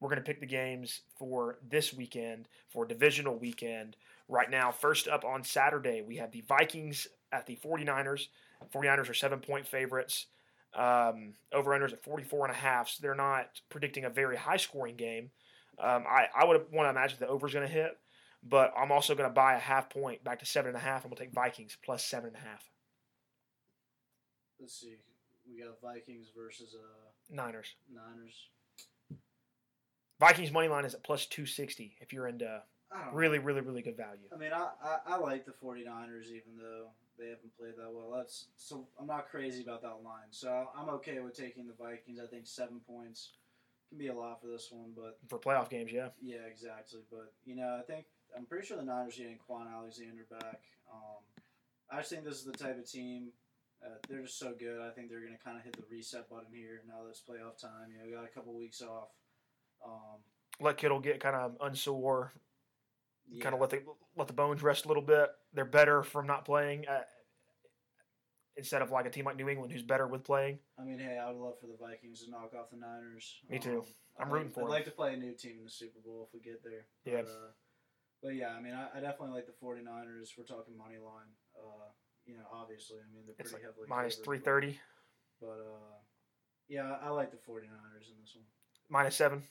we're 0.00 0.08
going 0.08 0.22
to 0.22 0.24
pick 0.24 0.40
the 0.40 0.46
games 0.46 1.00
for 1.18 1.58
this 1.68 1.92
weekend 1.92 2.48
for 2.68 2.86
divisional 2.86 3.36
weekend. 3.36 3.96
Right 4.28 4.50
now, 4.50 4.70
first 4.70 5.08
up 5.08 5.24
on 5.24 5.44
Saturday, 5.44 6.02
we 6.06 6.16
have 6.16 6.30
the 6.30 6.42
Vikings 6.42 7.08
at 7.32 7.46
the 7.46 7.58
49ers. 7.62 8.28
49ers 8.72 9.10
are 9.10 9.14
seven 9.14 9.40
point 9.40 9.66
favorites. 9.66 10.26
Um, 10.76 11.34
over 11.52 11.70
unders 11.70 11.92
at 11.92 12.02
44 12.02 12.46
and 12.46 12.54
a 12.54 12.58
half, 12.58 12.88
so 12.88 12.98
they're 13.00 13.14
not 13.14 13.60
predicting 13.68 14.04
a 14.04 14.10
very 14.10 14.36
high 14.36 14.56
scoring 14.56 14.96
game. 14.96 15.30
Um, 15.78 16.04
I, 16.08 16.26
I 16.36 16.44
would 16.44 16.62
want 16.72 16.86
to 16.86 16.90
imagine 16.90 17.18
the 17.20 17.28
over 17.28 17.46
is 17.46 17.52
going 17.54 17.66
to 17.66 17.72
hit, 17.72 17.96
but 18.42 18.72
I'm 18.76 18.90
also 18.90 19.14
going 19.14 19.28
to 19.28 19.34
buy 19.34 19.54
a 19.54 19.58
half 19.60 19.88
point 19.88 20.24
back 20.24 20.40
to 20.40 20.46
seven 20.46 20.70
and 20.70 20.76
a 20.76 20.80
half. 20.80 21.04
I'm 21.04 21.10
going 21.10 21.16
to 21.18 21.22
take 21.24 21.32
Vikings 21.32 21.76
plus 21.84 22.04
seven 22.04 22.28
and 22.28 22.36
a 22.36 22.40
half. 22.40 22.68
Let's 24.60 24.80
see. 24.80 24.96
We 25.48 25.62
got 25.62 25.80
Vikings 25.82 26.28
versus 26.36 26.74
uh, 26.74 27.34
Niners. 27.34 27.74
Niners. 27.92 28.34
Vikings 30.20 30.52
money 30.52 30.68
line 30.68 30.84
is 30.84 30.94
at 30.94 31.04
plus 31.04 31.26
260 31.26 31.96
if 32.00 32.12
you're 32.12 32.28
into 32.28 32.62
I 32.92 32.96
don't 32.98 33.06
know. 33.08 33.12
really, 33.12 33.38
really, 33.38 33.60
really 33.60 33.82
good 33.82 33.96
value. 33.96 34.28
I 34.32 34.36
mean, 34.36 34.52
I, 34.52 34.68
I, 34.82 34.98
I 35.14 35.16
like 35.18 35.44
the 35.44 35.52
49ers 35.52 36.28
even 36.28 36.56
though 36.56 36.88
they 37.18 37.26
haven't 37.28 37.56
played 37.56 37.74
that 37.76 37.92
well. 37.92 38.12
That's 38.16 38.46
so 38.56 38.86
I'm 39.00 39.06
not 39.06 39.28
crazy 39.28 39.62
about 39.62 39.82
that 39.82 40.02
line. 40.04 40.30
So 40.30 40.68
I'm 40.78 40.88
okay 40.90 41.20
with 41.20 41.34
taking 41.36 41.66
the 41.66 41.74
Vikings. 41.74 42.18
I 42.22 42.26
think 42.26 42.46
seven 42.46 42.80
points 42.86 43.30
can 43.88 43.98
be 43.98 44.08
a 44.08 44.14
lot 44.14 44.40
for 44.40 44.48
this 44.48 44.68
one, 44.70 44.92
but 44.96 45.18
For 45.28 45.38
playoff 45.38 45.70
games, 45.70 45.92
yeah. 45.92 46.08
yeah, 46.20 46.46
exactly. 46.50 47.00
But 47.10 47.32
you 47.44 47.56
know, 47.56 47.78
I 47.78 47.82
think 47.82 48.06
I'm 48.36 48.46
pretty 48.46 48.66
sure 48.66 48.76
the 48.76 48.84
Niners 48.84 49.16
are 49.18 49.22
getting 49.22 49.38
Kwon 49.48 49.72
Alexander 49.72 50.26
back. 50.30 50.60
Um, 50.92 51.22
I 51.90 51.98
just 51.98 52.10
think 52.10 52.24
this 52.24 52.36
is 52.36 52.44
the 52.44 52.52
type 52.52 52.78
of 52.78 52.90
team. 52.90 53.28
Uh, 53.84 53.96
they're 54.08 54.22
just 54.22 54.38
so 54.38 54.54
good. 54.58 54.80
I 54.80 54.90
think 54.90 55.10
they're 55.10 55.20
going 55.20 55.36
to 55.36 55.44
kind 55.44 55.58
of 55.58 55.64
hit 55.64 55.76
the 55.76 55.82
reset 55.90 56.28
button 56.30 56.46
here 56.52 56.82
now 56.88 57.02
that 57.04 57.10
it's 57.10 57.20
playoff 57.20 57.60
time. 57.60 57.92
You 57.92 58.10
know, 58.10 58.16
got 58.16 58.24
a 58.24 58.32
couple 58.32 58.54
weeks 58.54 58.80
off. 58.80 59.08
Um, 59.84 60.20
Let 60.60 60.78
Kittle 60.78 61.00
get 61.00 61.20
kind 61.20 61.36
of 61.36 61.56
unsore, 61.60 62.32
yeah. 63.28 63.42
kind 63.42 63.54
of 63.54 63.60
let 63.60 63.70
the 63.70 63.82
let 64.16 64.26
the 64.26 64.32
bones 64.34 64.62
rest 64.62 64.84
a 64.84 64.88
little 64.88 65.02
bit. 65.02 65.28
They're 65.52 65.64
better 65.64 66.02
from 66.02 66.26
not 66.26 66.44
playing 66.44 66.86
uh, 66.88 67.00
instead 68.56 68.82
of 68.82 68.90
like 68.90 69.06
a 69.06 69.10
team 69.10 69.24
like 69.24 69.36
New 69.36 69.48
England 69.48 69.72
who's 69.72 69.82
better 69.82 70.06
with 70.06 70.24
playing. 70.24 70.58
I 70.78 70.82
mean, 70.84 70.98
hey, 70.98 71.18
I 71.18 71.30
would 71.30 71.40
love 71.40 71.58
for 71.60 71.66
the 71.66 71.76
Vikings 71.80 72.24
to 72.24 72.30
knock 72.30 72.52
off 72.58 72.70
the 72.70 72.76
Niners. 72.78 73.40
Me 73.50 73.58
too. 73.58 73.78
Um, 73.80 73.84
I'm 74.20 74.28
I'd 74.28 74.32
rooting 74.32 74.46
like, 74.48 74.54
for 74.54 74.60
I'd 74.60 74.64
'em. 74.64 74.70
like 74.70 74.84
to 74.84 74.90
play 74.92 75.14
a 75.14 75.16
new 75.16 75.34
team 75.34 75.56
in 75.58 75.64
the 75.64 75.70
Super 75.70 75.98
Bowl 76.04 76.28
if 76.28 76.34
we 76.34 76.40
get 76.40 76.62
there. 76.62 76.86
Yeah. 77.04 77.22
But, 77.22 77.30
uh, 77.30 77.50
but 78.22 78.34
yeah, 78.36 78.50
I 78.56 78.60
mean, 78.60 78.72
I, 78.74 78.88
I 78.96 79.00
definitely 79.00 79.34
like 79.34 79.46
the 79.46 79.52
49ers. 79.60 80.30
We're 80.38 80.44
talking 80.44 80.76
money 80.78 80.96
line. 81.02 81.28
Uh, 81.58 81.90
you 82.24 82.34
know, 82.36 82.44
obviously, 82.52 82.96
I 82.98 83.12
mean, 83.12 83.24
they're 83.26 83.34
It's 83.38 83.50
pretty 83.50 83.66
like 83.66 83.72
heavily 83.74 83.88
minus 83.88 84.14
favored, 84.14 84.24
three 84.24 84.38
thirty, 84.38 84.80
But, 85.40 85.46
but 85.48 85.60
uh, 85.60 85.98
yeah, 86.68 86.96
I 87.02 87.10
like 87.10 87.30
the 87.32 87.36
49ers 87.36 88.08
in 88.08 88.16
this 88.20 88.34
one. 88.34 88.46
minus 88.88 89.16
seven. 89.16 89.42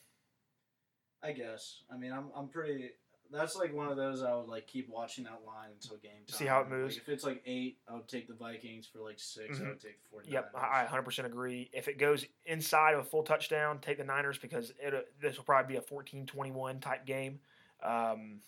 I 1.21 1.33
guess. 1.33 1.83
I 1.93 1.97
mean, 1.97 2.11
I'm, 2.11 2.31
I'm 2.35 2.47
pretty. 2.47 2.89
That's 3.31 3.55
like 3.55 3.73
one 3.73 3.87
of 3.87 3.97
those 3.97 4.21
I 4.21 4.35
would 4.35 4.47
like 4.47 4.67
keep 4.67 4.87
watching 4.89 5.23
that 5.23 5.41
line 5.45 5.69
until 5.73 5.97
game 5.97 6.11
time. 6.27 6.37
See 6.37 6.45
how 6.45 6.59
it 6.59 6.63
Like, 6.63 6.69
moves. 6.69 6.97
if 6.97 7.09
it's 7.09 7.23
like 7.23 7.41
eight, 7.45 7.79
I 7.87 7.93
would 7.95 8.07
take 8.07 8.27
the 8.27 8.35
Vikings. 8.35 8.85
For 8.87 8.99
like 8.99 9.19
6 9.19 9.57
I 9.59 9.61
Mhm. 9.63 9.67
would 9.69 9.79
take 9.79 9.97
the 10.03 10.09
49ers. 10.09 10.31
Yep, 10.31 10.51
I 10.55 10.81
I 10.81 10.85
100% 10.85 11.25
agree. 11.25 11.69
If 11.73 11.87
it 11.87 11.97
goes 11.97 12.25
inside 12.45 12.93
of 12.93 12.99
a 12.99 13.03
full 13.03 13.23
touchdown, 13.23 13.79
take 13.79 13.97
the 13.97 14.03
Niners 14.03 14.37
because 14.37 14.71
it, 14.79 15.19
this 15.19 15.37
will 15.37 15.45
probably 15.45 15.73
be 15.73 15.77
a 15.77 15.81
14-21 15.81 16.79
type 16.79 17.05
game. 17.07 17.39
Um, 17.81 18.41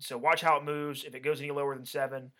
so 0.00 0.16
watch 0.18 0.40
how 0.40 0.56
it 0.56 0.64
moves. 0.64 1.04
If 1.04 1.14
it 1.14 1.20
goes 1.20 1.40
any 1.40 1.50
lower 1.50 1.74
than 1.74 1.86
seven, 1.86 2.32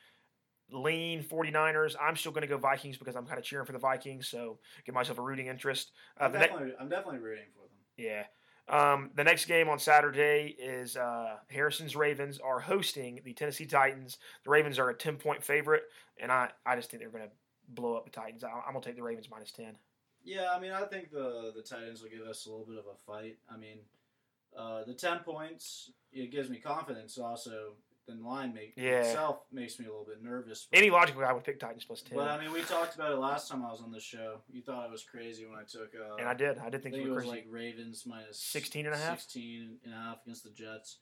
lean 0.70 1.22
49ers. 1.22 1.96
I'm 2.00 2.16
still 2.16 2.32
going 2.32 2.42
to 2.42 2.46
go 2.48 2.56
Vikings 2.58 2.98
because 2.98 3.16
I'm 3.16 3.26
kind 3.26 3.38
of 3.38 3.44
cheering 3.44 3.66
for 3.66 3.72
the 3.72 3.78
Vikings. 3.78 4.28
So 4.28 4.60
give 4.84 4.94
myself 4.94 5.18
a 5.18 5.22
rooting 5.22 5.46
interest. 5.46 5.92
Uh, 6.20 6.24
I'm, 6.24 6.32
the 6.32 6.38
ne- 6.38 6.74
I'm 6.78 6.88
definitely 6.88 7.18
rooting 7.20 7.46
for 7.54 7.62
them. 7.62 7.76
yeah. 7.96 8.26
Um, 8.68 9.10
the 9.14 9.24
next 9.24 9.44
game 9.44 9.68
on 9.68 9.78
Saturday 9.78 10.56
is 10.58 10.96
uh, 10.96 11.36
Harrison's 11.48 11.94
Ravens 11.94 12.38
are 12.38 12.60
hosting 12.60 13.20
the 13.24 13.34
Tennessee 13.34 13.66
Titans. 13.66 14.18
The 14.44 14.50
Ravens 14.50 14.78
are 14.78 14.88
a 14.88 14.94
10 14.94 15.16
point 15.16 15.44
favorite, 15.44 15.84
and 16.18 16.32
I, 16.32 16.50
I 16.64 16.76
just 16.76 16.90
think 16.90 17.02
they're 17.02 17.10
going 17.10 17.24
to 17.24 17.30
blow 17.68 17.94
up 17.94 18.04
the 18.04 18.10
Titans. 18.10 18.42
I, 18.42 18.48
I'm 18.48 18.72
going 18.72 18.82
to 18.82 18.88
take 18.88 18.96
the 18.96 19.02
Ravens 19.02 19.28
minus 19.30 19.52
10. 19.52 19.76
Yeah, 20.24 20.48
I 20.54 20.58
mean, 20.58 20.72
I 20.72 20.84
think 20.84 21.10
the 21.10 21.52
the 21.54 21.60
Titans 21.60 22.02
will 22.02 22.08
give 22.08 22.26
us 22.26 22.46
a 22.46 22.50
little 22.50 22.64
bit 22.64 22.78
of 22.78 22.86
a 22.86 22.96
fight. 23.06 23.36
I 23.50 23.58
mean, 23.58 23.76
uh, 24.56 24.82
the 24.84 24.94
ten 24.94 25.18
points 25.18 25.90
it 26.12 26.32
gives 26.32 26.48
me 26.48 26.56
confidence. 26.56 27.18
Also, 27.18 27.74
the 28.06 28.14
line 28.14 28.52
make 28.54 28.74
Yeah. 28.76 29.00
itself 29.00 29.40
makes 29.52 29.78
me 29.78 29.86
a 29.86 29.88
little 29.88 30.04
bit 30.04 30.22
nervous. 30.22 30.68
Any 30.72 30.90
logical 30.90 31.22
guy 31.22 31.32
would 31.32 31.44
pick 31.44 31.58
Titans 31.58 31.84
plus 31.84 32.02
10. 32.02 32.16
but 32.18 32.28
I 32.28 32.38
mean, 32.42 32.52
we 32.52 32.62
talked 32.62 32.94
about 32.94 33.12
it 33.12 33.16
last 33.16 33.48
time 33.48 33.64
I 33.64 33.70
was 33.70 33.80
on 33.80 33.90
the 33.92 34.00
show. 34.00 34.40
You 34.50 34.62
thought 34.62 34.86
I 34.86 34.90
was 34.90 35.02
crazy 35.04 35.46
when 35.46 35.58
I 35.58 35.62
took. 35.64 35.92
Uh, 35.94 36.16
and 36.16 36.28
I 36.28 36.34
did. 36.34 36.58
I 36.58 36.68
did 36.70 36.80
I 36.80 36.82
think 36.82 36.82
think 36.82 36.96
you 36.96 37.02
it 37.02 37.08
were 37.08 37.14
was 37.16 37.24
crazy. 37.24 37.36
like 37.36 37.46
Ravens 37.50 38.04
minus 38.06 38.38
16 38.40 38.86
and 38.86 38.94
a 38.94 38.98
half? 38.98 39.20
16 39.20 39.78
and 39.84 39.92
a 39.94 39.96
half 39.96 40.18
against 40.24 40.44
the 40.44 40.50
Jets. 40.50 40.98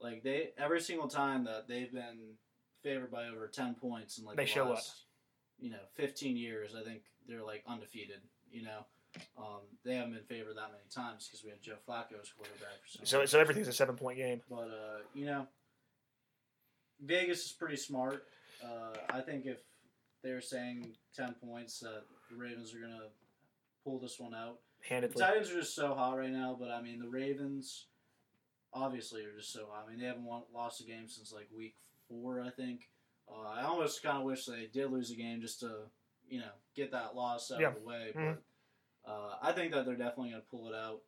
Like 0.00 0.22
they 0.22 0.50
every 0.58 0.80
single 0.80 1.08
time 1.08 1.44
that 1.44 1.66
they've 1.68 1.92
been 1.92 2.34
favored 2.82 3.10
by 3.10 3.26
over 3.28 3.46
ten 3.48 3.74
points 3.74 4.18
in 4.18 4.24
like 4.24 4.36
They 4.36 4.44
the 4.44 4.50
show 4.50 4.72
up. 4.72 4.82
You 5.58 5.70
know, 5.70 5.78
fifteen 5.94 6.36
years. 6.36 6.74
I 6.78 6.82
think 6.82 7.02
they're 7.26 7.44
like 7.44 7.62
undefeated. 7.66 8.20
You 8.50 8.64
know, 8.64 8.86
um, 9.38 9.60
they 9.84 9.94
haven't 9.94 10.12
been 10.14 10.24
favored 10.24 10.56
that 10.56 10.70
many 10.72 10.84
times 10.92 11.26
because 11.28 11.44
we 11.44 11.50
had 11.50 11.62
Joe 11.62 11.76
Flacco 11.88 12.20
as 12.20 12.30
quarterback 12.30 12.78
so, 13.04 13.24
so 13.24 13.38
everything's 13.40 13.68
a 13.68 13.72
seven 13.72 13.96
point 13.96 14.18
game. 14.18 14.42
But 14.50 14.68
uh, 14.68 14.98
you 15.14 15.26
know, 15.26 15.46
Vegas 17.00 17.46
is 17.46 17.52
pretty 17.52 17.76
smart. 17.76 18.24
Uh, 18.62 18.94
I 19.10 19.20
think 19.20 19.46
if 19.46 19.58
they're 20.22 20.40
saying 20.40 20.94
ten 21.14 21.34
points, 21.44 21.80
that 21.80 22.04
the 22.30 22.36
Ravens 22.36 22.74
are 22.74 22.80
gonna 22.80 23.08
pull 23.84 23.98
this 23.98 24.18
one 24.18 24.34
out. 24.34 24.58
The 24.88 25.08
Titans 25.08 25.50
are 25.50 25.54
just 25.60 25.74
so 25.74 25.94
hot 25.94 26.18
right 26.18 26.30
now, 26.30 26.56
but 26.58 26.70
I 26.70 26.80
mean 26.82 26.98
the 26.98 27.08
Ravens 27.08 27.86
obviously 28.72 29.24
are 29.24 29.36
just 29.36 29.52
so 29.52 29.66
hot. 29.70 29.84
I 29.86 29.90
mean 29.90 30.00
they 30.00 30.06
haven't 30.06 30.24
won, 30.24 30.42
lost 30.54 30.80
a 30.80 30.84
game 30.84 31.08
since 31.08 31.32
like 31.32 31.48
week 31.56 31.74
four, 32.08 32.40
I 32.42 32.50
think. 32.50 32.88
Uh, 33.28 33.48
I 33.48 33.62
almost 33.64 34.02
kind 34.02 34.18
of 34.18 34.24
wish 34.24 34.44
they 34.44 34.68
did 34.72 34.90
lose 34.90 35.10
a 35.10 35.16
game 35.16 35.40
just 35.40 35.60
to 35.60 35.70
you 36.28 36.40
know 36.40 36.50
get 36.74 36.90
that 36.92 37.14
loss 37.16 37.50
out 37.50 37.60
Yeah. 37.60 37.68
of 37.68 37.74
the 37.76 37.80
way. 37.80 38.12
Mhm. 38.14 38.38
But 39.04 39.10
uh, 39.10 39.36
I 39.42 39.52
think 39.52 39.72
that 39.72 39.84
they're 39.84 39.96
definitely 39.96 40.30
going 40.30 40.42
to 40.42 40.48
pull 40.50 40.68
it 40.68 40.74
out. 40.74 41.00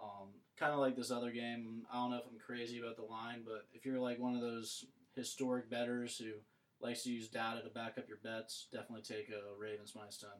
Um, 0.00 0.28
kind 0.56 0.72
of 0.72 0.78
like 0.78 0.94
this 0.96 1.10
other 1.10 1.30
game. 1.32 1.84
I 1.92 1.96
don't 1.96 2.10
know 2.10 2.18
if 2.18 2.22
I'm 2.30 2.38
crazy 2.38 2.78
about 2.78 2.94
the 2.96 3.02
line, 3.02 3.42
but 3.44 3.66
if 3.74 3.84
you're 3.84 3.98
like 3.98 4.18
one 4.20 4.34
of 4.36 4.40
those 4.40 4.84
historic 5.14 5.70
betters 5.70 6.18
who 6.18 6.32
likes 6.80 7.02
to 7.04 7.10
use 7.10 7.28
data 7.28 7.62
to 7.62 7.68
back 7.70 7.98
up 7.98 8.08
your 8.08 8.18
bets, 8.22 8.66
definitely 8.72 9.02
take 9.02 9.28
a 9.28 9.58
Ravens 9.60 9.92
minus 9.94 10.18
ten. 10.18 10.30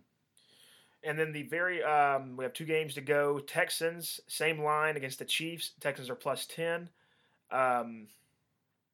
And 1.05 1.18
then 1.18 1.33
the 1.33 1.43
very 1.45 1.83
um, 1.83 2.37
we 2.37 2.45
have 2.45 2.53
two 2.53 2.64
games 2.64 2.95
to 2.95 3.01
go. 3.01 3.41
Texans 3.41 4.20
same 4.29 4.62
line 4.62 4.97
against 4.97 5.18
the 5.18 5.25
Chiefs. 5.25 5.73
Texans 5.81 6.09
are 6.09 6.14
plus 6.14 6.47
ten. 6.47 6.89
Um, 7.51 8.07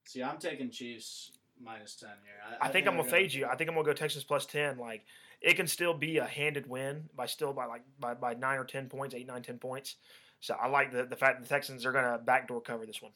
See, 0.05 0.23
I'm 0.23 0.39
taking 0.39 0.71
Chiefs 0.71 1.33
minus 1.63 1.95
ten 1.95 2.11
here. 2.25 2.59
I, 2.61 2.69
think 2.69 2.87
I'm 2.87 2.97
gonna 2.97 3.09
fade 3.09 3.33
you. 3.33 3.47
I 3.47 3.57
think 3.57 3.69
I'm 3.69 3.77
gonna 3.77 3.87
go 3.87 3.93
Texans 3.93 4.25
plus 4.25 4.47
ten. 4.47 4.79
Like 4.79 5.05
it 5.41 5.55
can 5.55 5.67
still 5.67 5.95
be 5.95 6.19
a 6.19 6.25
handed 6.25 6.69
win 6.69 7.05
by 7.15 7.27
still 7.27 7.53
by 7.53 7.67
like 7.67 7.83
by, 8.01 8.15
by 8.15 8.35
nine 8.35 8.59
or 8.59 8.65
ten 8.65 8.89
points, 8.89 9.15
eight, 9.15 9.27
nine, 9.27 9.43
ten 9.43 9.59
points. 9.59 9.97
So 10.41 10.55
I 10.55 10.69
like 10.69 10.93
the 10.93 11.05
the 11.05 11.17
fact 11.17 11.39
that 11.39 11.49
the 11.49 11.55
Texans 11.55 11.85
are 11.85 11.93
gonna 11.93 12.19
backdoor 12.25 12.63
cover 12.63 12.87
this 12.87 13.03
one. 13.03 13.13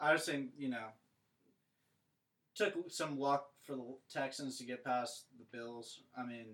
I 0.00 0.12
just 0.12 0.26
think 0.26 0.50
you 0.58 0.68
know 0.68 0.86
took 2.58 2.74
some 2.88 3.18
luck 3.18 3.46
for 3.64 3.76
the 3.76 3.84
Texans 4.12 4.58
to 4.58 4.64
get 4.64 4.84
past 4.84 5.26
the 5.38 5.44
Bills. 5.56 6.00
I 6.16 6.26
mean, 6.26 6.46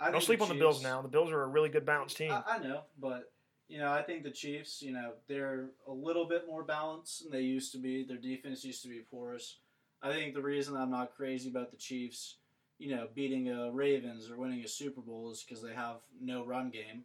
I 0.00 0.10
Don't 0.10 0.22
sleep 0.22 0.40
on 0.42 0.48
the 0.48 0.54
Bills 0.54 0.82
now. 0.82 1.02
The 1.02 1.08
Bills 1.08 1.30
are 1.30 1.42
a 1.42 1.46
really 1.46 1.68
good 1.68 1.86
balanced 1.86 2.16
team. 2.16 2.32
I, 2.32 2.42
I 2.48 2.58
know, 2.58 2.80
but 2.98 3.30
you 3.68 3.78
know, 3.78 3.90
I 3.92 4.02
think 4.02 4.24
the 4.24 4.30
Chiefs, 4.30 4.82
you 4.82 4.92
know, 4.92 5.12
they're 5.28 5.70
a 5.88 5.92
little 5.92 6.26
bit 6.26 6.46
more 6.46 6.64
balanced 6.64 7.22
than 7.22 7.32
they 7.32 7.40
used 7.42 7.72
to 7.72 7.78
be. 7.78 8.04
Their 8.04 8.18
defense 8.18 8.64
used 8.64 8.82
to 8.82 8.88
be 8.88 9.00
porous. 9.10 9.58
I 10.02 10.12
think 10.12 10.34
the 10.34 10.42
reason 10.42 10.76
I'm 10.76 10.90
not 10.90 11.14
crazy 11.16 11.48
about 11.48 11.70
the 11.70 11.78
Chiefs, 11.78 12.36
you 12.78 12.94
know, 12.94 13.08
beating 13.14 13.48
a 13.48 13.70
Ravens 13.72 14.30
or 14.30 14.36
winning 14.36 14.62
a 14.64 14.68
Super 14.68 15.00
Bowl 15.00 15.30
is 15.30 15.42
because 15.42 15.62
they 15.62 15.72
have 15.72 15.96
no 16.20 16.44
run 16.44 16.70
game. 16.70 17.04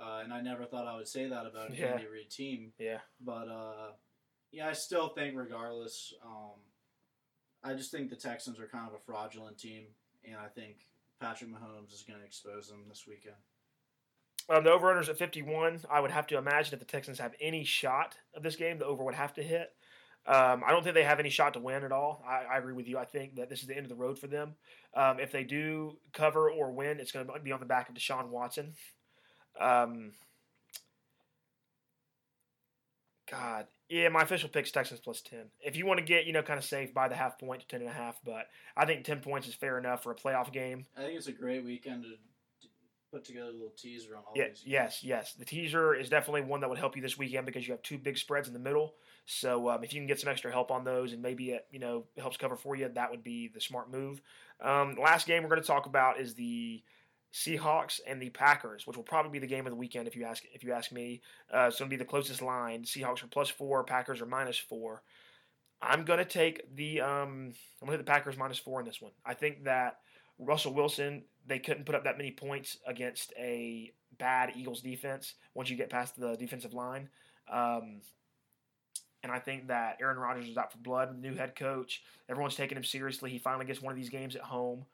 Uh, 0.00 0.20
and 0.22 0.32
I 0.32 0.40
never 0.40 0.64
thought 0.64 0.86
I 0.86 0.96
would 0.96 1.08
say 1.08 1.28
that 1.28 1.44
about 1.44 1.70
an 1.70 1.74
Yeah. 1.78 1.86
Andy 1.94 2.06
Reid 2.06 2.30
team. 2.30 2.72
yeah, 2.78 2.98
But 3.20 3.48
uh, 3.48 3.90
yeah, 4.52 4.68
I 4.68 4.72
still 4.72 5.08
think 5.08 5.36
regardless, 5.36 6.14
um, 6.24 6.52
I 7.68 7.74
just 7.74 7.90
think 7.90 8.08
the 8.08 8.16
Texans 8.16 8.58
are 8.58 8.66
kind 8.66 8.88
of 8.88 8.94
a 8.94 8.98
fraudulent 8.98 9.58
team, 9.58 9.84
and 10.24 10.36
I 10.36 10.48
think 10.48 10.86
Patrick 11.20 11.50
Mahomes 11.50 11.92
is 11.92 12.02
going 12.06 12.18
to 12.18 12.24
expose 12.24 12.68
them 12.68 12.84
this 12.88 13.04
weekend. 13.06 13.36
um, 14.48 14.64
the 14.64 14.70
over 14.70 14.86
unders 14.86 15.10
at 15.10 15.18
51. 15.18 15.80
I 15.90 16.00
would 16.00 16.10
have 16.10 16.26
to 16.28 16.38
imagine 16.38 16.72
if 16.72 16.80
the 16.80 16.86
Texans 16.86 17.18
have 17.18 17.34
any 17.40 17.64
shot 17.64 18.16
of 18.34 18.42
this 18.42 18.56
game, 18.56 18.78
the 18.78 18.86
over 18.86 19.04
would 19.04 19.14
have 19.14 19.34
to 19.34 19.42
hit. 19.42 19.72
Um, 20.26 20.62
I 20.66 20.70
don't 20.70 20.82
think 20.82 20.94
they 20.94 21.04
have 21.04 21.20
any 21.20 21.30
shot 21.30 21.54
to 21.54 21.60
win 21.60 21.84
at 21.84 21.92
all. 21.92 22.24
I, 22.26 22.54
I, 22.54 22.58
agree 22.58 22.74
with 22.74 22.86
you. 22.86 22.98
I 22.98 23.04
think 23.04 23.36
that 23.36 23.48
this 23.48 23.60
is 23.60 23.66
the 23.66 23.74
end 23.74 23.86
of 23.86 23.88
the 23.88 23.94
road 23.94 24.18
for 24.18 24.26
them. 24.26 24.54
Um, 24.94 25.20
if 25.20 25.32
they 25.32 25.42
do 25.42 25.96
cover 26.12 26.50
or 26.50 26.70
win, 26.70 27.00
it's 27.00 27.12
going 27.12 27.26
to 27.26 27.40
be 27.40 27.52
on 27.52 27.60
the 27.60 27.66
back 27.66 27.88
of 27.88 27.94
Deshaun 27.94 28.28
Watson. 28.28 28.74
Um, 29.58 30.12
God, 33.30 33.66
yeah, 33.88 34.08
my 34.08 34.22
official 34.22 34.48
pick 34.48 34.66
is 34.66 34.72
Texans 34.72 35.00
plus 35.00 35.20
ten. 35.22 35.46
If 35.60 35.76
you 35.76 35.86
want 35.86 35.98
to 35.98 36.04
get, 36.04 36.26
you 36.26 36.32
know, 36.32 36.42
kind 36.42 36.58
of 36.58 36.64
safe, 36.64 36.92
buy 36.92 37.08
the 37.08 37.14
half 37.14 37.38
point 37.38 37.62
to 37.62 37.68
ten 37.68 37.80
and 37.80 37.88
a 37.88 37.92
half. 37.92 38.18
But 38.24 38.48
I 38.76 38.84
think 38.84 39.04
ten 39.04 39.20
points 39.20 39.48
is 39.48 39.54
fair 39.54 39.78
enough 39.78 40.02
for 40.02 40.12
a 40.12 40.14
playoff 40.14 40.52
game. 40.52 40.86
I 40.96 41.02
think 41.02 41.16
it's 41.16 41.26
a 41.26 41.32
great 41.32 41.64
weekend 41.64 42.04
to 42.04 42.10
put 43.10 43.24
together 43.24 43.48
a 43.48 43.52
little 43.52 43.72
teaser 43.76 44.16
on 44.16 44.22
all 44.26 44.32
yeah, 44.36 44.48
these. 44.48 44.62
Yes, 44.66 45.02
yes. 45.02 45.32
The 45.34 45.44
teaser 45.44 45.94
is 45.94 46.10
definitely 46.10 46.42
one 46.42 46.60
that 46.60 46.68
would 46.68 46.78
help 46.78 46.96
you 46.96 47.02
this 47.02 47.16
weekend 47.16 47.46
because 47.46 47.66
you 47.66 47.72
have 47.72 47.82
two 47.82 47.98
big 47.98 48.18
spreads 48.18 48.48
in 48.48 48.54
the 48.54 48.60
middle. 48.60 48.94
So 49.24 49.70
um, 49.70 49.84
if 49.84 49.92
you 49.92 50.00
can 50.00 50.06
get 50.06 50.20
some 50.20 50.30
extra 50.30 50.52
help 50.52 50.70
on 50.70 50.84
those 50.84 51.12
and 51.12 51.22
maybe 51.22 51.52
it 51.52 51.66
you 51.70 51.78
know 51.78 52.04
helps 52.18 52.36
cover 52.36 52.56
for 52.56 52.76
you, 52.76 52.88
that 52.88 53.10
would 53.10 53.24
be 53.24 53.48
the 53.48 53.60
smart 53.60 53.90
move. 53.90 54.20
Um, 54.60 54.96
last 55.00 55.26
game 55.26 55.42
we're 55.42 55.48
going 55.48 55.62
to 55.62 55.66
talk 55.66 55.86
about 55.86 56.20
is 56.20 56.34
the 56.34 56.82
Seahawks 57.38 58.00
and 58.04 58.20
the 58.20 58.30
Packers, 58.30 58.86
which 58.86 58.96
will 58.96 59.04
probably 59.04 59.30
be 59.30 59.38
the 59.38 59.46
game 59.46 59.64
of 59.64 59.70
the 59.70 59.76
weekend 59.76 60.08
if 60.08 60.16
you 60.16 60.24
ask 60.24 60.42
if 60.52 60.64
you 60.64 60.72
ask 60.72 60.90
me. 60.90 61.20
Uh, 61.54 61.66
it's 61.68 61.78
going 61.78 61.88
to 61.88 61.96
be 61.96 61.98
the 61.98 62.08
closest 62.08 62.42
line. 62.42 62.82
Seahawks 62.82 63.22
are 63.22 63.28
plus 63.28 63.48
four, 63.48 63.84
Packers 63.84 64.20
are 64.20 64.26
minus 64.26 64.58
four. 64.58 65.02
I'm 65.80 66.04
going 66.04 66.18
to 66.18 66.24
take 66.24 66.74
the 66.74 67.00
um, 67.00 67.54
I'm 67.80 67.86
going 67.86 67.86
to 67.86 67.90
hit 67.92 67.98
the 67.98 68.10
Packers 68.10 68.36
minus 68.36 68.58
four 68.58 68.80
in 68.80 68.86
this 68.86 69.00
one. 69.00 69.12
I 69.24 69.34
think 69.34 69.64
that 69.64 69.98
Russell 70.38 70.74
Wilson 70.74 71.22
they 71.46 71.60
couldn't 71.60 71.86
put 71.86 71.94
up 71.94 72.04
that 72.04 72.18
many 72.18 72.32
points 72.32 72.78
against 72.86 73.32
a 73.38 73.92
bad 74.18 74.52
Eagles 74.56 74.80
defense 74.80 75.34
once 75.54 75.70
you 75.70 75.76
get 75.76 75.90
past 75.90 76.18
the 76.18 76.36
defensive 76.36 76.74
line. 76.74 77.08
Um, 77.50 78.00
and 79.22 79.30
I 79.30 79.38
think 79.38 79.68
that 79.68 79.98
Aaron 80.00 80.18
Rodgers 80.18 80.48
is 80.48 80.56
out 80.56 80.72
for 80.72 80.78
blood, 80.78 81.16
new 81.18 81.34
head 81.34 81.54
coach. 81.54 82.02
Everyone's 82.28 82.56
taking 82.56 82.76
him 82.76 82.84
seriously. 82.84 83.30
He 83.30 83.38
finally 83.38 83.64
gets 83.64 83.80
one 83.80 83.92
of 83.92 83.96
these 83.96 84.10
games 84.10 84.34
at 84.36 84.42
home. 84.42 84.86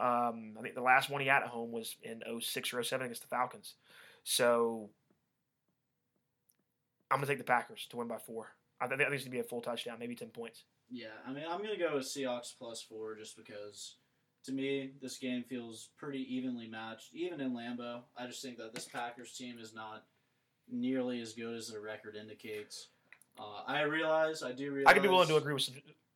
Um, 0.00 0.56
I 0.58 0.62
think 0.62 0.74
the 0.74 0.80
last 0.80 1.10
one 1.10 1.20
he 1.20 1.26
had 1.26 1.42
at 1.42 1.48
home 1.48 1.72
was 1.72 1.96
in 2.02 2.22
06 2.40 2.72
or 2.72 2.82
07 2.82 3.04
against 3.04 3.22
the 3.22 3.28
Falcons. 3.28 3.74
So 4.24 4.88
I'm 7.10 7.18
going 7.18 7.26
to 7.26 7.32
take 7.32 7.38
the 7.38 7.44
Packers 7.44 7.86
to 7.90 7.96
win 7.96 8.08
by 8.08 8.18
four. 8.18 8.48
I 8.80 8.86
think 8.86 8.98
that 9.00 9.10
needs 9.10 9.24
to 9.24 9.30
be 9.30 9.40
a 9.40 9.44
full 9.44 9.60
touchdown, 9.60 9.98
maybe 9.98 10.14
10 10.14 10.28
points. 10.28 10.64
Yeah, 10.90 11.08
I 11.26 11.32
mean, 11.32 11.44
I'm 11.48 11.58
going 11.58 11.70
to 11.70 11.76
go 11.76 11.94
with 11.96 12.06
Seahawks 12.06 12.52
plus 12.58 12.82
four 12.82 13.14
just 13.14 13.36
because 13.36 13.96
to 14.44 14.52
me, 14.52 14.92
this 15.02 15.18
game 15.18 15.44
feels 15.48 15.90
pretty 15.98 16.26
evenly 16.34 16.66
matched, 16.66 17.12
even 17.12 17.40
in 17.40 17.52
Lambeau. 17.52 18.00
I 18.16 18.26
just 18.26 18.42
think 18.42 18.56
that 18.56 18.74
this 18.74 18.86
Packers 18.86 19.32
team 19.32 19.58
is 19.60 19.74
not 19.74 20.04
nearly 20.70 21.20
as 21.20 21.34
good 21.34 21.54
as 21.54 21.68
their 21.68 21.80
record 21.80 22.16
indicates. 22.16 22.88
Uh, 23.38 23.62
I 23.66 23.82
realize, 23.82 24.42
I 24.42 24.52
do 24.52 24.72
realize. 24.72 24.90
I 24.90 24.94
could 24.94 25.02
be 25.02 25.08
willing 25.08 25.28
to 25.28 25.36
agree 25.36 25.54
with 25.54 25.62
some, 25.62 25.74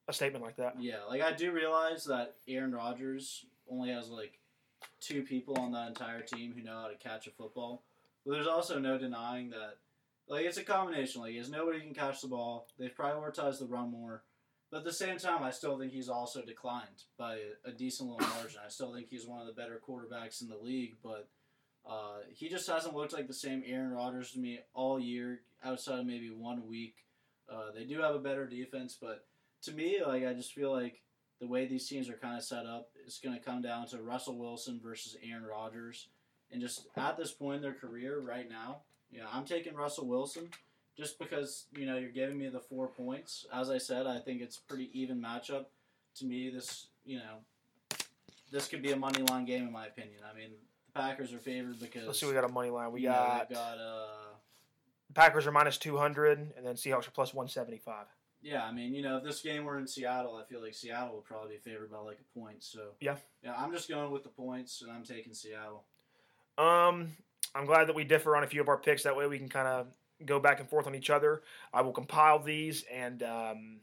a 0.08 0.12
statement 0.12 0.44
like 0.44 0.56
that. 0.56 0.74
Yeah, 0.80 1.04
like 1.08 1.22
I 1.22 1.32
do 1.32 1.52
realize 1.52 2.04
that 2.04 2.36
Aaron 2.48 2.74
Rodgers 2.74 3.46
only 3.68 3.90
has 3.90 4.08
like 4.08 4.38
two 5.00 5.22
people 5.22 5.58
on 5.58 5.72
that 5.72 5.88
entire 5.88 6.20
team 6.20 6.52
who 6.54 6.62
know 6.62 6.82
how 6.82 6.88
to 6.88 6.96
catch 6.96 7.26
a 7.26 7.30
football. 7.30 7.82
But 8.24 8.32
there's 8.32 8.46
also 8.46 8.78
no 8.78 8.96
denying 8.96 9.50
that, 9.50 9.76
like, 10.28 10.46
it's 10.46 10.56
a 10.56 10.64
combination. 10.64 11.20
Like, 11.20 11.34
is 11.34 11.50
nobody 11.50 11.80
can 11.80 11.94
catch 11.94 12.22
the 12.22 12.28
ball. 12.28 12.68
They've 12.78 12.94
prioritized 12.94 13.58
the 13.58 13.66
run 13.66 13.90
more. 13.90 14.22
But 14.70 14.78
at 14.78 14.84
the 14.84 14.92
same 14.92 15.18
time, 15.18 15.42
I 15.42 15.50
still 15.50 15.78
think 15.78 15.92
he's 15.92 16.08
also 16.08 16.42
declined 16.42 17.04
by 17.18 17.34
a, 17.34 17.68
a 17.68 17.72
decent 17.72 18.08
little 18.08 18.26
margin. 18.28 18.60
I 18.64 18.70
still 18.70 18.94
think 18.94 19.08
he's 19.08 19.26
one 19.26 19.40
of 19.40 19.46
the 19.46 19.52
better 19.52 19.80
quarterbacks 19.86 20.40
in 20.40 20.48
the 20.48 20.56
league, 20.56 20.96
but 21.02 21.28
uh, 21.88 22.20
he 22.32 22.48
just 22.48 22.68
hasn't 22.68 22.96
looked 22.96 23.12
like 23.12 23.26
the 23.28 23.34
same 23.34 23.62
Aaron 23.66 23.92
Rodgers 23.92 24.32
to 24.32 24.38
me 24.38 24.60
all 24.72 24.98
year, 24.98 25.42
outside 25.62 26.00
of 26.00 26.06
maybe 26.06 26.30
one 26.30 26.66
week. 26.66 27.04
Uh, 27.48 27.72
they 27.74 27.84
do 27.84 28.00
have 28.00 28.14
a 28.14 28.18
better 28.20 28.46
defense, 28.46 28.96
but 28.98 29.26
to 29.62 29.72
me, 29.72 29.98
like 30.04 30.24
I 30.24 30.32
just 30.32 30.54
feel 30.54 30.72
like 30.72 31.02
the 31.40 31.46
way 31.46 31.66
these 31.66 31.86
teams 31.86 32.08
are 32.08 32.14
kind 32.14 32.38
of 32.38 32.42
set 32.42 32.64
up, 32.64 32.88
it's 33.04 33.20
going 33.20 33.36
to 33.36 33.42
come 33.42 33.62
down 33.62 33.86
to 33.88 33.98
Russell 33.98 34.36
Wilson 34.36 34.80
versus 34.82 35.16
Aaron 35.28 35.44
Rodgers. 35.44 36.08
And 36.50 36.60
just 36.60 36.86
at 36.96 37.16
this 37.16 37.32
point 37.32 37.56
in 37.56 37.62
their 37.62 37.72
career 37.72 38.20
right 38.20 38.48
now, 38.48 38.78
you 39.10 39.20
know, 39.20 39.26
I'm 39.32 39.44
taking 39.44 39.74
Russell 39.74 40.06
Wilson 40.06 40.48
just 40.96 41.18
because, 41.18 41.66
you 41.76 41.86
know, 41.86 41.96
you're 41.96 42.10
giving 42.10 42.38
me 42.38 42.48
the 42.48 42.60
four 42.60 42.88
points. 42.88 43.46
As 43.52 43.70
I 43.70 43.78
said, 43.78 44.06
I 44.06 44.18
think 44.18 44.40
it's 44.40 44.56
pretty 44.56 44.90
even 44.92 45.20
matchup. 45.20 45.66
To 46.16 46.24
me, 46.24 46.50
this, 46.50 46.88
you 47.04 47.18
know, 47.18 47.96
this 48.52 48.68
could 48.68 48.82
be 48.82 48.92
a 48.92 48.96
money 48.96 49.22
line 49.22 49.44
game 49.44 49.66
in 49.66 49.72
my 49.72 49.86
opinion. 49.86 50.20
I 50.30 50.36
mean, 50.36 50.50
the 50.86 51.00
Packers 51.00 51.32
are 51.32 51.38
favored 51.38 51.80
because 51.80 52.06
Let's 52.06 52.20
see, 52.20 52.26
we 52.26 52.34
got 52.34 52.48
a 52.48 52.52
money 52.52 52.70
line. 52.70 52.92
We 52.92 53.00
you 53.00 53.08
know, 53.08 53.14
got, 53.14 53.50
got 53.50 53.78
uh 53.78 54.06
Packers 55.14 55.46
are 55.46 55.52
minus 55.52 55.78
200, 55.78 56.38
and 56.56 56.66
then 56.66 56.74
Seahawks 56.74 57.06
are 57.06 57.12
plus 57.12 57.32
175. 57.32 58.06
Yeah, 58.44 58.62
I 58.64 58.72
mean, 58.72 58.94
you 58.94 59.02
know, 59.02 59.16
if 59.16 59.24
this 59.24 59.40
game 59.40 59.64
were 59.64 59.78
in 59.78 59.86
Seattle, 59.86 60.36
I 60.36 60.44
feel 60.44 60.60
like 60.60 60.74
Seattle 60.74 61.14
would 61.16 61.24
probably 61.24 61.54
be 61.54 61.70
favored 61.70 61.90
by 61.90 61.98
like 61.98 62.18
a 62.20 62.38
point. 62.38 62.62
So 62.62 62.90
Yeah. 63.00 63.16
yeah, 63.42 63.54
I'm 63.56 63.72
just 63.72 63.88
going 63.88 64.10
with 64.10 64.22
the 64.22 64.28
points, 64.28 64.82
and 64.82 64.92
I'm 64.92 65.02
taking 65.02 65.32
Seattle. 65.32 65.84
Um, 66.58 67.08
I'm 67.54 67.64
glad 67.64 67.88
that 67.88 67.96
we 67.96 68.04
differ 68.04 68.36
on 68.36 68.44
a 68.44 68.46
few 68.46 68.60
of 68.60 68.68
our 68.68 68.76
picks. 68.76 69.02
That 69.04 69.16
way 69.16 69.26
we 69.26 69.38
can 69.38 69.48
kind 69.48 69.66
of 69.66 69.86
go 70.26 70.38
back 70.38 70.60
and 70.60 70.68
forth 70.68 70.86
on 70.86 70.94
each 70.94 71.08
other. 71.08 71.42
I 71.72 71.80
will 71.80 71.92
compile 71.92 72.38
these 72.38 72.84
and 72.92 73.22
um, 73.22 73.80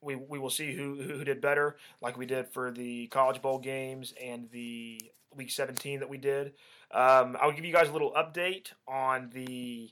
we, 0.00 0.14
we 0.16 0.38
will 0.38 0.50
see 0.50 0.74
who, 0.74 0.94
who 0.96 1.22
did 1.22 1.40
better, 1.40 1.76
like 2.00 2.16
we 2.16 2.26
did 2.26 2.48
for 2.48 2.70
the 2.70 3.08
College 3.08 3.42
Bowl 3.42 3.58
games 3.58 4.14
and 4.22 4.50
the 4.50 5.00
Week 5.36 5.50
17 5.50 6.00
that 6.00 6.08
we 6.08 6.18
did. 6.18 6.54
Um, 6.90 7.36
I'll 7.40 7.52
give 7.52 7.64
you 7.64 7.72
guys 7.72 7.88
a 7.88 7.92
little 7.92 8.12
update 8.12 8.72
on 8.88 9.30
the 9.32 9.90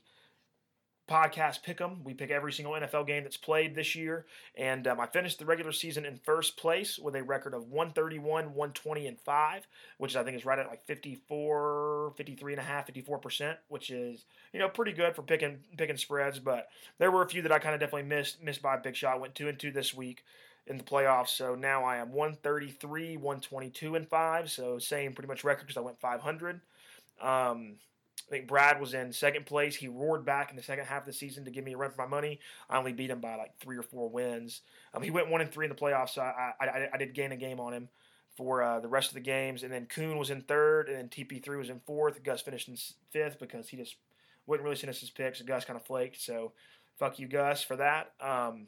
podcast 1.09 1.63
pick 1.63 1.81
'em. 1.81 2.03
We 2.03 2.13
pick 2.13 2.29
every 2.29 2.53
single 2.53 2.75
NFL 2.75 3.05
game 3.07 3.23
that's 3.23 3.37
played 3.37 3.73
this 3.73 3.95
year, 3.95 4.25
and 4.55 4.87
um, 4.87 4.99
I 4.99 5.07
finished 5.07 5.39
the 5.39 5.45
regular 5.45 5.71
season 5.71 6.05
in 6.05 6.17
first 6.17 6.55
place 6.55 6.99
with 6.99 7.15
a 7.15 7.23
record 7.23 7.53
of 7.53 7.69
131, 7.69 8.53
120, 8.53 9.07
and 9.07 9.19
five, 9.19 9.67
which 9.97 10.15
I 10.15 10.23
think 10.23 10.37
is 10.37 10.45
right 10.45 10.59
at 10.59 10.67
like 10.67 10.85
54, 10.85 12.13
53 12.15 12.53
and 12.53 12.59
a 12.61 12.63
half, 12.63 12.85
54 12.85 13.17
percent, 13.17 13.57
which 13.67 13.89
is 13.89 14.25
you 14.53 14.59
know 14.59 14.69
pretty 14.69 14.93
good 14.93 15.15
for 15.15 15.23
picking 15.23 15.59
picking 15.77 15.97
spreads. 15.97 16.39
But 16.39 16.69
there 16.99 17.11
were 17.11 17.23
a 17.23 17.29
few 17.29 17.41
that 17.41 17.51
I 17.51 17.59
kind 17.59 17.73
of 17.73 17.79
definitely 17.79 18.07
missed 18.07 18.41
missed 18.43 18.61
by 18.61 18.75
a 18.75 18.79
big 18.79 18.95
shot. 18.95 19.19
Went 19.19 19.35
two 19.35 19.49
and 19.49 19.57
two 19.57 19.71
this 19.71 19.93
week 19.93 20.23
in 20.67 20.77
the 20.77 20.83
playoffs, 20.83 21.29
so 21.29 21.55
now 21.55 21.83
I 21.83 21.97
am 21.97 22.13
133, 22.13 23.17
122, 23.17 23.95
and 23.95 24.07
five. 24.07 24.51
So 24.51 24.77
same 24.77 25.13
pretty 25.13 25.27
much 25.27 25.43
record 25.43 25.63
because 25.63 25.77
I 25.77 25.81
went 25.81 25.99
500. 25.99 26.61
Um, 27.21 27.75
I 28.27 28.31
think 28.31 28.47
Brad 28.47 28.79
was 28.79 28.93
in 28.93 29.11
second 29.11 29.45
place. 29.45 29.75
He 29.75 29.87
roared 29.87 30.25
back 30.25 30.49
in 30.49 30.55
the 30.55 30.63
second 30.63 30.85
half 30.85 31.01
of 31.01 31.05
the 31.05 31.13
season 31.13 31.45
to 31.45 31.51
give 31.51 31.63
me 31.63 31.73
a 31.73 31.77
run 31.77 31.91
for 31.91 32.01
my 32.03 32.07
money. 32.07 32.39
I 32.69 32.77
only 32.77 32.93
beat 32.93 33.09
him 33.09 33.21
by 33.21 33.35
like 33.35 33.57
three 33.59 33.77
or 33.77 33.81
four 33.83 34.09
wins. 34.09 34.61
Um, 34.93 35.01
he 35.01 35.11
went 35.11 35.29
one 35.29 35.41
and 35.41 35.51
three 35.51 35.65
in 35.65 35.69
the 35.69 35.75
playoffs, 35.75 36.09
so 36.09 36.21
I, 36.21 36.53
I, 36.59 36.89
I 36.93 36.97
did 36.97 37.13
gain 37.13 37.31
a 37.31 37.37
game 37.37 37.59
on 37.59 37.73
him 37.73 37.89
for 38.35 38.61
uh, 38.63 38.79
the 38.79 38.87
rest 38.87 39.09
of 39.09 39.15
the 39.15 39.19
games. 39.19 39.63
And 39.63 39.71
then 39.71 39.85
Kuhn 39.85 40.17
was 40.17 40.29
in 40.29 40.41
third, 40.41 40.89
and 40.89 40.97
then 40.97 41.09
TP3 41.09 41.57
was 41.57 41.69
in 41.69 41.79
fourth. 41.81 42.23
Gus 42.23 42.41
finished 42.41 42.67
in 42.67 42.77
fifth 43.11 43.39
because 43.39 43.69
he 43.69 43.77
just 43.77 43.95
wouldn't 44.47 44.63
really 44.63 44.75
send 44.75 44.89
us 44.89 44.99
his 44.99 45.09
picks. 45.09 45.41
Gus 45.41 45.65
kind 45.65 45.77
of 45.77 45.85
flaked, 45.85 46.21
so 46.21 46.53
fuck 46.97 47.19
you, 47.19 47.27
Gus, 47.27 47.63
for 47.63 47.75
that. 47.77 48.11
Um, 48.21 48.67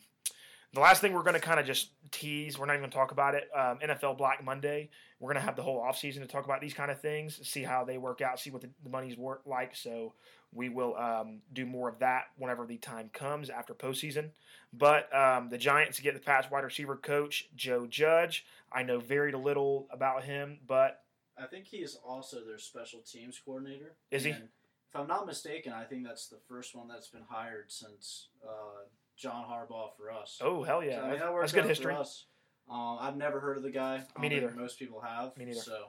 the 0.73 0.79
last 0.79 1.01
thing 1.01 1.13
we're 1.13 1.23
going 1.23 1.33
to 1.33 1.39
kind 1.39 1.59
of 1.59 1.65
just 1.65 1.89
tease, 2.11 2.57
we're 2.57 2.65
not 2.65 2.73
even 2.73 2.81
going 2.81 2.91
to 2.91 2.97
talk 2.97 3.11
about 3.11 3.35
it. 3.35 3.49
Um, 3.55 3.79
NFL 3.79 4.17
Black 4.17 4.43
Monday. 4.43 4.89
We're 5.19 5.27
going 5.27 5.41
to 5.41 5.45
have 5.45 5.55
the 5.55 5.63
whole 5.63 5.81
offseason 5.81 6.19
to 6.19 6.27
talk 6.27 6.45
about 6.45 6.61
these 6.61 6.73
kind 6.73 6.89
of 6.89 6.99
things, 7.01 7.39
see 7.47 7.63
how 7.63 7.83
they 7.83 7.97
work 7.97 8.21
out, 8.21 8.39
see 8.39 8.51
what 8.51 8.61
the, 8.61 8.69
the 8.83 8.89
money's 8.89 9.17
work 9.17 9.41
like. 9.45 9.75
So 9.75 10.13
we 10.53 10.69
will 10.69 10.95
um, 10.97 11.41
do 11.53 11.65
more 11.65 11.89
of 11.89 11.99
that 11.99 12.25
whenever 12.37 12.65
the 12.65 12.77
time 12.77 13.09
comes 13.13 13.49
after 13.49 13.73
postseason. 13.73 14.29
But 14.73 15.13
um, 15.15 15.49
the 15.49 15.57
Giants 15.57 15.99
get 15.99 16.13
the 16.13 16.19
Pats 16.19 16.49
wide 16.49 16.63
receiver 16.63 16.95
coach, 16.95 17.49
Joe 17.55 17.85
Judge. 17.85 18.45
I 18.71 18.83
know 18.83 18.99
very 18.99 19.33
little 19.33 19.87
about 19.91 20.23
him, 20.23 20.59
but. 20.67 21.01
I 21.37 21.47
think 21.47 21.65
he 21.65 21.77
is 21.77 21.97
also 22.05 22.37
their 22.45 22.59
special 22.59 22.99
teams 22.99 23.39
coordinator. 23.43 23.95
Is 24.11 24.23
he? 24.23 24.31
And 24.31 24.43
if 24.43 24.99
I'm 24.99 25.07
not 25.07 25.25
mistaken, 25.25 25.73
I 25.73 25.83
think 25.83 26.05
that's 26.05 26.27
the 26.27 26.39
first 26.47 26.75
one 26.75 26.87
that's 26.87 27.07
been 27.07 27.25
hired 27.29 27.71
since 27.71 28.27
uh, 28.45 28.83
John 29.17 29.45
Harbaugh 29.45 29.89
for 29.97 30.11
us. 30.11 30.39
Oh, 30.41 30.63
hell 30.63 30.83
yeah. 30.83 30.95
So, 30.95 30.97
I 30.97 31.01
mean, 31.01 31.09
that's, 31.11 31.21
that 31.21 31.33
works 31.33 31.51
that's 31.51 31.61
good 31.63 31.69
history. 31.69 31.93
For 31.93 31.99
us. 31.99 32.25
Um, 32.69 32.97
I've 32.99 33.17
never 33.17 33.39
heard 33.39 33.57
of 33.57 33.63
the 33.63 33.71
guy. 33.71 34.03
Me 34.19 34.29
neither. 34.29 34.51
Most 34.51 34.79
people 34.79 35.01
have. 35.01 35.35
Me 35.37 35.45
neither. 35.45 35.59
So 35.59 35.85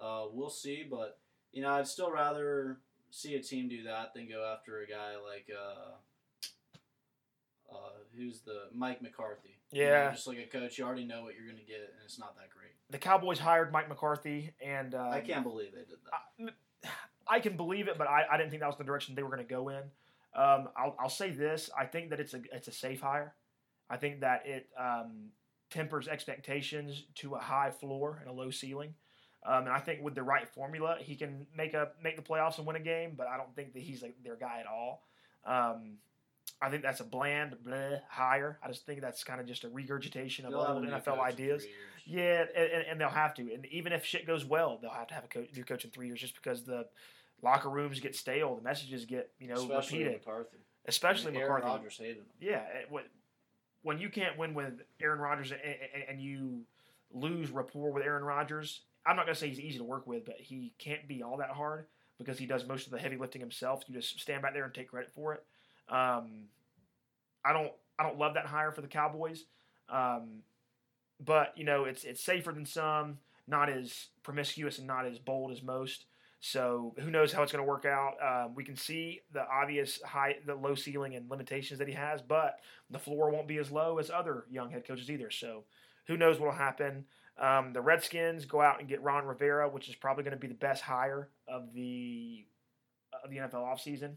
uh, 0.00 0.24
we'll 0.32 0.50
see, 0.50 0.84
but 0.88 1.18
you 1.52 1.62
know, 1.62 1.70
I'd 1.70 1.86
still 1.86 2.10
rather 2.10 2.78
see 3.10 3.34
a 3.34 3.42
team 3.42 3.68
do 3.68 3.82
that 3.84 4.14
than 4.14 4.28
go 4.28 4.50
after 4.56 4.80
a 4.80 4.86
guy 4.86 5.14
like 5.16 5.48
uh, 5.52 5.92
uh, 7.74 7.90
who's 8.16 8.40
the 8.40 8.64
Mike 8.74 9.02
McCarthy. 9.02 9.58
You 9.70 9.84
know, 9.84 9.90
Yeah. 9.90 10.10
just 10.12 10.26
like 10.26 10.38
a 10.38 10.46
coach, 10.46 10.78
you 10.78 10.84
already 10.84 11.04
know 11.04 11.22
what 11.22 11.34
you're 11.34 11.46
going 11.46 11.58
to 11.58 11.64
get, 11.64 11.78
and 11.80 12.02
it's 12.04 12.18
not 12.18 12.36
that 12.36 12.50
great. 12.50 12.72
The 12.90 12.98
Cowboys 12.98 13.38
hired 13.38 13.72
Mike 13.72 13.88
McCarthy, 13.88 14.52
and. 14.64 14.94
Um, 14.94 15.08
I 15.10 15.20
can't 15.20 15.44
believe 15.44 15.72
they 15.72 15.78
did 15.78 15.98
that. 16.10 16.54
I 17.26 17.40
can 17.40 17.56
believe 17.56 17.88
it, 17.88 17.96
but 17.96 18.08
I, 18.08 18.24
I 18.30 18.36
didn't 18.36 18.50
think 18.50 18.60
that 18.60 18.66
was 18.66 18.76
the 18.76 18.84
direction 18.84 19.14
they 19.14 19.22
were 19.22 19.30
going 19.34 19.46
to 19.46 19.48
go 19.54 19.68
in. 19.70 19.82
Um, 20.34 20.68
I'll, 20.76 20.96
I'll 20.98 21.08
say 21.10 21.30
this: 21.30 21.70
I 21.78 21.84
think 21.86 22.10
that 22.10 22.20
it's 22.20 22.34
a 22.34 22.40
it's 22.52 22.68
a 22.68 22.72
safe 22.72 23.00
hire. 23.00 23.34
I 23.90 23.96
think 23.96 24.20
that 24.20 24.46
it 24.46 24.68
um, 24.78 25.28
tempers 25.70 26.08
expectations 26.08 27.04
to 27.16 27.34
a 27.34 27.38
high 27.38 27.70
floor 27.70 28.18
and 28.20 28.30
a 28.30 28.32
low 28.32 28.50
ceiling. 28.50 28.94
Um, 29.44 29.64
and 29.66 29.70
I 29.70 29.80
think 29.80 30.02
with 30.02 30.14
the 30.14 30.22
right 30.22 30.48
formula, 30.48 30.96
he 31.00 31.16
can 31.16 31.46
make 31.56 31.74
a 31.74 31.88
make 32.02 32.16
the 32.16 32.22
playoffs 32.22 32.58
and 32.58 32.66
win 32.66 32.76
a 32.76 32.80
game. 32.80 33.14
But 33.16 33.26
I 33.26 33.36
don't 33.36 33.54
think 33.54 33.74
that 33.74 33.82
he's 33.82 34.00
like 34.02 34.16
their 34.24 34.36
guy 34.36 34.60
at 34.60 34.66
all. 34.66 35.02
Um, 35.44 35.98
I 36.60 36.70
think 36.70 36.82
that's 36.84 37.00
a 37.00 37.04
bland 37.04 37.56
bleh 37.66 38.00
hire. 38.08 38.58
I 38.62 38.68
just 38.68 38.86
think 38.86 39.00
that's 39.00 39.24
kind 39.24 39.40
of 39.40 39.46
just 39.46 39.64
a 39.64 39.68
regurgitation 39.68 40.46
of 40.46 40.52
old 40.74 40.84
NFL 41.00 41.16
ideas. 41.20 41.64
Yeah, 42.06 42.44
and, 42.56 42.84
and- 42.90 43.00
they'll 43.00 43.08
have 43.08 43.34
to. 43.34 43.42
And 43.52 43.66
even 43.66 43.92
if 43.92 44.04
shit 44.04 44.26
goes 44.28 44.44
well, 44.44 44.78
they'll 44.80 44.90
have 44.92 45.08
to 45.08 45.14
have 45.14 45.24
a 45.34 45.38
new 45.56 45.64
coach 45.64 45.84
in 45.84 45.90
three 45.90 46.06
years 46.06 46.20
just 46.20 46.36
because 46.36 46.62
the 46.64 46.86
locker 47.42 47.68
rooms 47.68 48.00
get 48.00 48.14
stale, 48.14 48.54
the 48.56 48.62
messages 48.62 49.04
get 49.04 49.30
you 49.38 49.48
know 49.48 49.54
Especially 49.54 49.98
repeated, 50.04 50.20
McCarthy. 50.26 50.56
especially 50.86 51.36
Aaron 51.36 51.54
McCarthy. 51.54 51.66
Rodgers 51.66 51.98
hated 51.98 52.16
him. 52.18 52.26
Yeah, 52.40 52.64
when- 52.88 53.04
when 53.84 53.98
you 53.98 54.08
can't 54.10 54.38
win 54.38 54.54
with 54.54 54.80
Aaron 55.00 55.18
Rodgers 55.18 55.50
and, 55.50 55.60
and, 55.60 56.04
and 56.10 56.20
you 56.20 56.64
lose 57.12 57.50
rapport 57.50 57.90
with 57.90 58.04
Aaron 58.04 58.22
Rodgers, 58.22 58.82
I'm 59.04 59.16
not 59.16 59.26
gonna 59.26 59.34
say 59.34 59.48
he's 59.48 59.58
easy 59.58 59.78
to 59.78 59.84
work 59.84 60.06
with, 60.06 60.24
but 60.24 60.36
he 60.38 60.72
can't 60.78 61.08
be 61.08 61.20
all 61.24 61.36
that 61.38 61.50
hard 61.50 61.86
because 62.16 62.38
he 62.38 62.46
does 62.46 62.64
most 62.64 62.86
of 62.86 62.92
the 62.92 63.00
heavy 63.00 63.16
lifting 63.16 63.40
himself. 63.40 63.82
You 63.88 63.94
just 63.96 64.20
stand 64.20 64.40
back 64.42 64.54
there 64.54 64.64
and 64.64 64.72
take 64.72 64.88
credit 64.90 65.10
for 65.10 65.34
it. 65.34 65.44
Um, 65.88 66.44
I 67.44 67.52
don't 67.52 67.72
I 67.98 68.04
don't 68.04 68.18
love 68.18 68.34
that 68.34 68.46
hire 68.46 68.70
for 68.70 68.82
the 68.82 68.86
Cowboys, 68.88 69.46
um, 69.88 70.44
but 71.18 71.52
you 71.58 71.64
know 71.64 71.84
it's 71.84 72.04
it's 72.04 72.22
safer 72.22 72.52
than 72.52 72.64
some, 72.64 73.18
not 73.48 73.68
as 73.68 74.10
promiscuous 74.22 74.78
and 74.78 74.86
not 74.86 75.06
as 75.06 75.18
bold 75.18 75.50
as 75.50 75.60
most. 75.60 76.04
So 76.44 76.92
who 76.98 77.12
knows 77.12 77.32
how 77.32 77.44
it's 77.44 77.52
going 77.52 77.64
to 77.64 77.68
work 77.68 77.84
out? 77.84 78.14
Um, 78.20 78.56
we 78.56 78.64
can 78.64 78.74
see 78.74 79.20
the 79.32 79.46
obvious 79.48 80.02
high, 80.02 80.38
the 80.44 80.56
low 80.56 80.74
ceiling 80.74 81.14
and 81.14 81.30
limitations 81.30 81.78
that 81.78 81.86
he 81.86 81.94
has, 81.94 82.20
but 82.20 82.58
the 82.90 82.98
floor 82.98 83.30
won't 83.30 83.46
be 83.46 83.58
as 83.58 83.70
low 83.70 83.98
as 83.98 84.10
other 84.10 84.44
young 84.50 84.68
head 84.68 84.84
coaches 84.84 85.08
either. 85.08 85.30
So 85.30 85.62
who 86.08 86.16
knows 86.16 86.40
what 86.40 86.46
will 86.46 86.56
happen? 86.56 87.04
Um, 87.38 87.72
the 87.72 87.80
Redskins 87.80 88.44
go 88.44 88.60
out 88.60 88.80
and 88.80 88.88
get 88.88 89.00
Ron 89.04 89.24
Rivera, 89.24 89.68
which 89.68 89.88
is 89.88 89.94
probably 89.94 90.24
going 90.24 90.34
to 90.34 90.40
be 90.40 90.48
the 90.48 90.54
best 90.54 90.82
hire 90.82 91.28
of 91.46 91.72
the 91.74 92.44
of 93.22 93.30
the 93.30 93.36
NFL 93.36 93.54
offseason. 93.54 94.16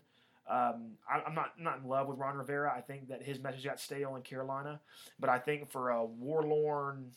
Um, 0.50 0.94
I, 1.08 1.22
I'm 1.28 1.36
not 1.36 1.60
not 1.60 1.78
in 1.84 1.88
love 1.88 2.08
with 2.08 2.18
Ron 2.18 2.38
Rivera. 2.38 2.74
I 2.76 2.82
think 2.82 3.10
that 3.10 3.22
his 3.22 3.40
message 3.40 3.64
got 3.64 3.80
stale 3.80 4.16
in 4.16 4.24
Carolina, 4.24 4.82
but 5.20 5.30
I 5.30 5.38
think 5.38 5.70
for 5.70 5.92
a 5.92 6.04
warlorn, 6.04 7.12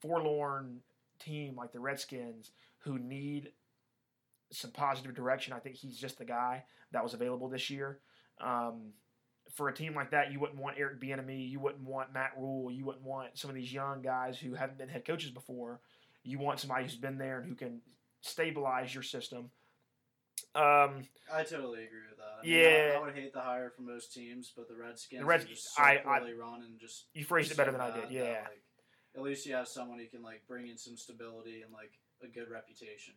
forlorn 0.00 0.80
team 1.18 1.54
like 1.54 1.72
the 1.72 1.80
Redskins 1.80 2.50
who 2.78 2.98
need 2.98 3.52
some 4.50 4.70
positive 4.70 5.14
direction, 5.14 5.52
I 5.52 5.58
think 5.58 5.76
he's 5.76 5.98
just 5.98 6.18
the 6.18 6.24
guy 6.24 6.64
that 6.92 7.02
was 7.02 7.14
available 7.14 7.48
this 7.48 7.68
year. 7.70 7.98
Um, 8.40 8.92
for 9.54 9.68
a 9.68 9.74
team 9.74 9.94
like 9.94 10.10
that, 10.10 10.30
you 10.32 10.40
wouldn't 10.40 10.58
want 10.60 10.76
Eric 10.78 11.00
Bieniemy, 11.00 11.48
you 11.50 11.58
wouldn't 11.60 11.82
want 11.84 12.12
Matt 12.12 12.32
Rhule, 12.38 12.70
you 12.70 12.84
wouldn't 12.84 13.04
want 13.04 13.36
some 13.38 13.48
of 13.50 13.56
these 13.56 13.72
young 13.72 14.02
guys 14.02 14.38
who 14.38 14.54
haven't 14.54 14.78
been 14.78 14.88
head 14.88 15.04
coaches 15.04 15.30
before. 15.30 15.80
You 16.22 16.38
want 16.38 16.60
somebody 16.60 16.84
who's 16.84 16.96
been 16.96 17.18
there 17.18 17.38
and 17.40 17.48
who 17.48 17.54
can 17.54 17.80
stabilize 18.20 18.92
your 18.92 19.02
system. 19.02 19.50
Um, 20.54 21.02
I 21.32 21.42
totally 21.44 21.84
agree 21.84 22.00
with 22.08 22.18
that. 22.18 22.38
I 22.42 22.46
mean, 22.46 22.54
Yeah. 22.54 22.92
I, 22.94 22.98
I 22.98 23.00
would 23.04 23.14
hate 23.14 23.32
the 23.32 23.40
hire 23.40 23.70
for 23.70 23.82
most 23.82 24.12
teams, 24.12 24.52
but 24.56 24.68
the 24.68 24.74
Redskins, 24.74 25.20
The 25.20 25.26
Reds- 25.26 25.44
are 25.44 25.48
just 25.48 25.74
so 25.74 25.82
I- 25.82 26.02
I- 26.06 26.32
run 26.32 26.62
and 26.62 26.78
just 26.78 27.06
you 27.14 27.24
phrased 27.24 27.50
it 27.50 27.56
better 27.56 27.72
than 27.72 27.80
I 27.80 27.90
did. 27.90 28.04
that, 28.04 28.10
Yeah. 28.12 28.44
like, 28.48 28.62
at 29.16 29.22
least 29.22 29.46
you 29.46 29.54
have 29.54 29.68
someone 29.68 29.98
who 29.98 30.06
can 30.06 30.22
like 30.22 30.46
bring 30.46 30.68
in 30.68 30.76
some 30.78 30.96
stability 30.96 31.62
and 31.62 31.72
like 31.72 31.92
a 32.22 32.26
good 32.28 32.48
reputation. 32.50 33.14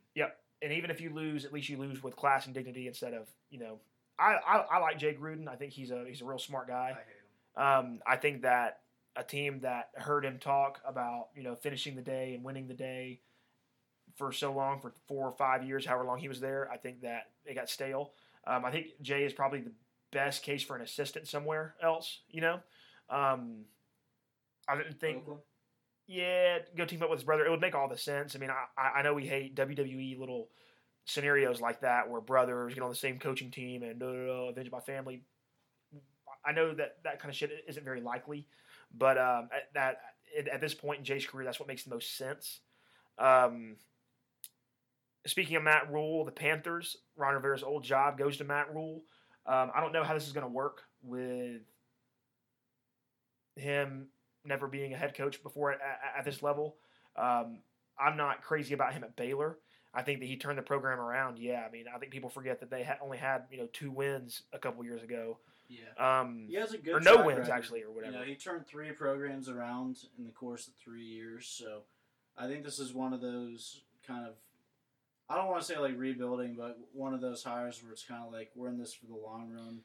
And 0.62 0.72
even 0.72 0.90
if 0.92 1.02
you 1.02 1.10
lose, 1.10 1.46
at 1.46 1.54
least 1.54 1.70
you 1.70 1.78
lose 1.78 2.04
with 2.04 2.16
class 2.16 2.46
and 2.46 2.54
dignity 2.54 2.88
instead 2.88 3.14
of 3.14 3.28
you 3.50 3.60
know. 3.60 3.80
I, 4.20 4.36
I, 4.48 4.58
I 4.74 4.78
like 4.80 5.00
Jay 5.00 5.18
Gruden. 5.20 5.48
I 5.48 5.56
think 5.56 5.72
he's 5.72 5.90
a 5.90 6.06
he's 6.08 6.22
a 6.22 6.26
real 6.26 6.40
smart 6.40 6.68
I 6.70 6.72
guy. 6.72 6.88
hate 6.90 6.96
him. 6.96 7.64
Um, 7.64 8.00
I 8.06 8.18
think 8.18 8.44
that 8.44 8.82
a 9.16 9.24
team 9.24 9.62
that 9.62 9.90
heard 9.96 10.24
him 10.24 10.38
talk 10.40 10.80
about 10.86 11.28
you 11.36 11.44
know 11.44 11.56
finishing 11.56 11.96
the 11.96 12.02
day 12.02 12.36
and 12.36 12.44
winning 12.44 12.68
the 12.68 12.74
day 12.74 13.22
for 14.16 14.32
so 14.32 14.52
long 14.52 14.80
for 14.80 14.94
four 15.08 15.28
or 15.28 15.32
five 15.34 15.64
years, 15.64 15.86
however 15.86 16.06
long 16.06 16.20
he 16.20 16.28
was 16.28 16.40
there, 16.40 16.70
I 16.72 16.78
think 16.78 17.02
that 17.02 17.30
it 17.46 17.56
got 17.56 17.70
stale. 17.70 18.12
Um, 18.46 18.66
I 18.66 18.72
think 18.72 18.88
Jay 19.02 19.24
is 19.24 19.34
probably 19.34 19.62
the 19.62 19.72
best 20.12 20.44
case 20.44 20.64
for 20.64 20.76
an 20.76 20.82
assistant 20.82 21.28
somewhere 21.28 21.76
else. 21.82 22.20
You 22.30 22.42
know, 22.42 22.60
um, 23.10 23.66
I 24.68 24.76
didn't 24.78 25.00
think 25.00 25.20
Oakland? 25.20 25.42
Yeah, 26.12 26.58
go 26.76 26.84
team 26.84 27.02
up 27.02 27.10
with 27.10 27.20
his 27.20 27.24
brother. 27.24 27.46
It 27.46 27.50
would 27.52 27.62
make 27.62 27.74
all 27.74 27.88
the 27.88 27.98
sense. 27.98 28.36
I 28.36 28.40
mean, 28.40 28.50
I- 28.50 29.00
I, 29.00 29.02
know 29.02 29.14
we 29.14 29.26
hate 29.26 29.56
WWE 29.56 30.20
little 30.20 30.50
scenarios 31.06 31.62
like 31.62 31.80
that 31.82 32.10
where 32.10 32.20
brothers 32.20 32.74
get 32.74 32.84
on 32.84 32.90
the 32.90 32.96
same 32.96 33.18
coaching 33.18 33.50
team 33.50 33.82
and 33.82 34.04
uh, 34.04 34.50
avenge 34.50 34.70
my 34.70 34.82
family. 34.82 35.24
I 36.46 36.52
know 36.52 36.74
that 36.74 36.98
that 37.06 37.20
kind 37.20 37.30
of 37.30 37.38
shit 37.38 37.64
isn't 37.66 37.86
very 37.86 38.02
likely, 38.02 38.46
but 38.94 39.18
um, 39.18 39.48
at, 39.56 39.74
that 39.74 40.02
at, 40.38 40.50
at 40.50 40.60
this 40.60 40.74
point 40.74 41.00
in 41.00 41.06
Jay's 41.06 41.26
career, 41.26 41.46
that's 41.46 41.62
what 41.62 41.70
makes 41.70 41.84
the 41.84 41.92
most 41.92 42.18
sense. 42.18 42.60
Um, 43.18 43.78
speaking 45.26 45.56
of 45.56 45.64
Matt 45.64 45.94
Rhule, 45.94 46.26
the 46.26 46.32
Panthers, 46.32 46.98
Ron 47.16 47.36
Rivera's 47.36 47.64
old 47.64 47.86
job 47.86 48.18
goes 48.18 48.36
to 48.36 48.44
Matt 48.44 48.76
Rhule. 48.76 49.04
Um, 49.46 49.72
I 49.74 49.80
don't 49.80 49.94
know 49.94 50.04
how 50.04 50.14
this 50.14 50.28
is 50.28 50.34
going 50.34 50.46
to 50.46 50.52
work 50.52 50.82
with 51.04 51.62
him 53.56 54.10
never 54.46 54.68
being 54.68 54.94
a 54.94 54.98
head 54.98 55.16
coach 55.16 55.42
before 55.44 55.72
at, 55.74 55.80
at, 55.82 56.20
at 56.20 56.26
this 56.26 56.42
level. 56.44 56.76
Um, 57.16 57.60
I'm 58.00 58.18
not 58.18 58.42
crazy 58.42 58.74
about 58.74 58.94
him 58.94 59.04
at 59.04 59.16
Baylor. 59.16 59.58
I 59.94 60.02
think 60.04 60.20
that 60.22 60.26
he 60.26 60.38
turned 60.38 60.58
the 60.58 60.62
program 60.64 61.00
around. 61.00 61.38
Yeah, 61.38 61.66
I 61.68 61.72
mean, 61.72 61.86
I 61.94 61.98
think 62.00 62.12
people 62.12 62.30
forget 62.30 62.60
that 62.62 62.70
they 62.70 62.84
had 62.84 62.98
only 63.04 63.18
had 63.18 63.44
you 63.52 63.58
know 63.58 63.68
two 63.74 63.92
wins 63.92 64.44
a 64.54 64.58
couple 64.60 64.84
years 64.86 65.04
ago, 65.04 65.38
Yeah. 65.68 66.20
um, 66.22 66.46
He 66.48 66.56
has 66.56 66.74
a 66.74 66.78
good 66.78 66.96
or 66.96 67.00
no 67.02 67.16
track 67.16 67.26
wins 67.26 67.40
record. 67.40 67.52
actually, 67.52 67.84
or 67.84 67.92
whatever. 67.92 68.14
You 68.14 68.20
know, 68.20 68.26
he 68.26 68.36
turned 68.36 68.66
three 68.66 68.92
programs 68.92 69.50
around 69.50 69.98
in 70.18 70.24
the 70.24 70.32
course 70.32 70.68
of 70.68 70.74
three 70.76 71.04
years. 71.04 71.46
So 71.48 71.82
I 72.38 72.48
think 72.48 72.64
this 72.64 72.80
is 72.80 72.94
one 72.94 73.12
of 73.12 73.20
those 73.20 73.82
kind 74.08 74.26
of, 74.26 74.36
I 75.30 75.36
don't 75.36 75.48
want 75.48 75.60
to 75.60 75.68
say 75.68 75.78
like 75.78 75.98
rebuilding, 75.98 76.56
but 76.58 76.78
one 76.94 77.14
of 77.14 77.20
those 77.20 77.44
hires 77.44 77.84
where 77.84 77.92
it's 77.92 78.04
kind 78.06 78.24
of 78.26 78.32
like 78.32 78.52
we're 78.56 78.70
in 78.70 78.78
this 78.80 78.94
for 78.94 79.08
the 79.08 79.16
long 79.16 79.52
run. 79.52 79.80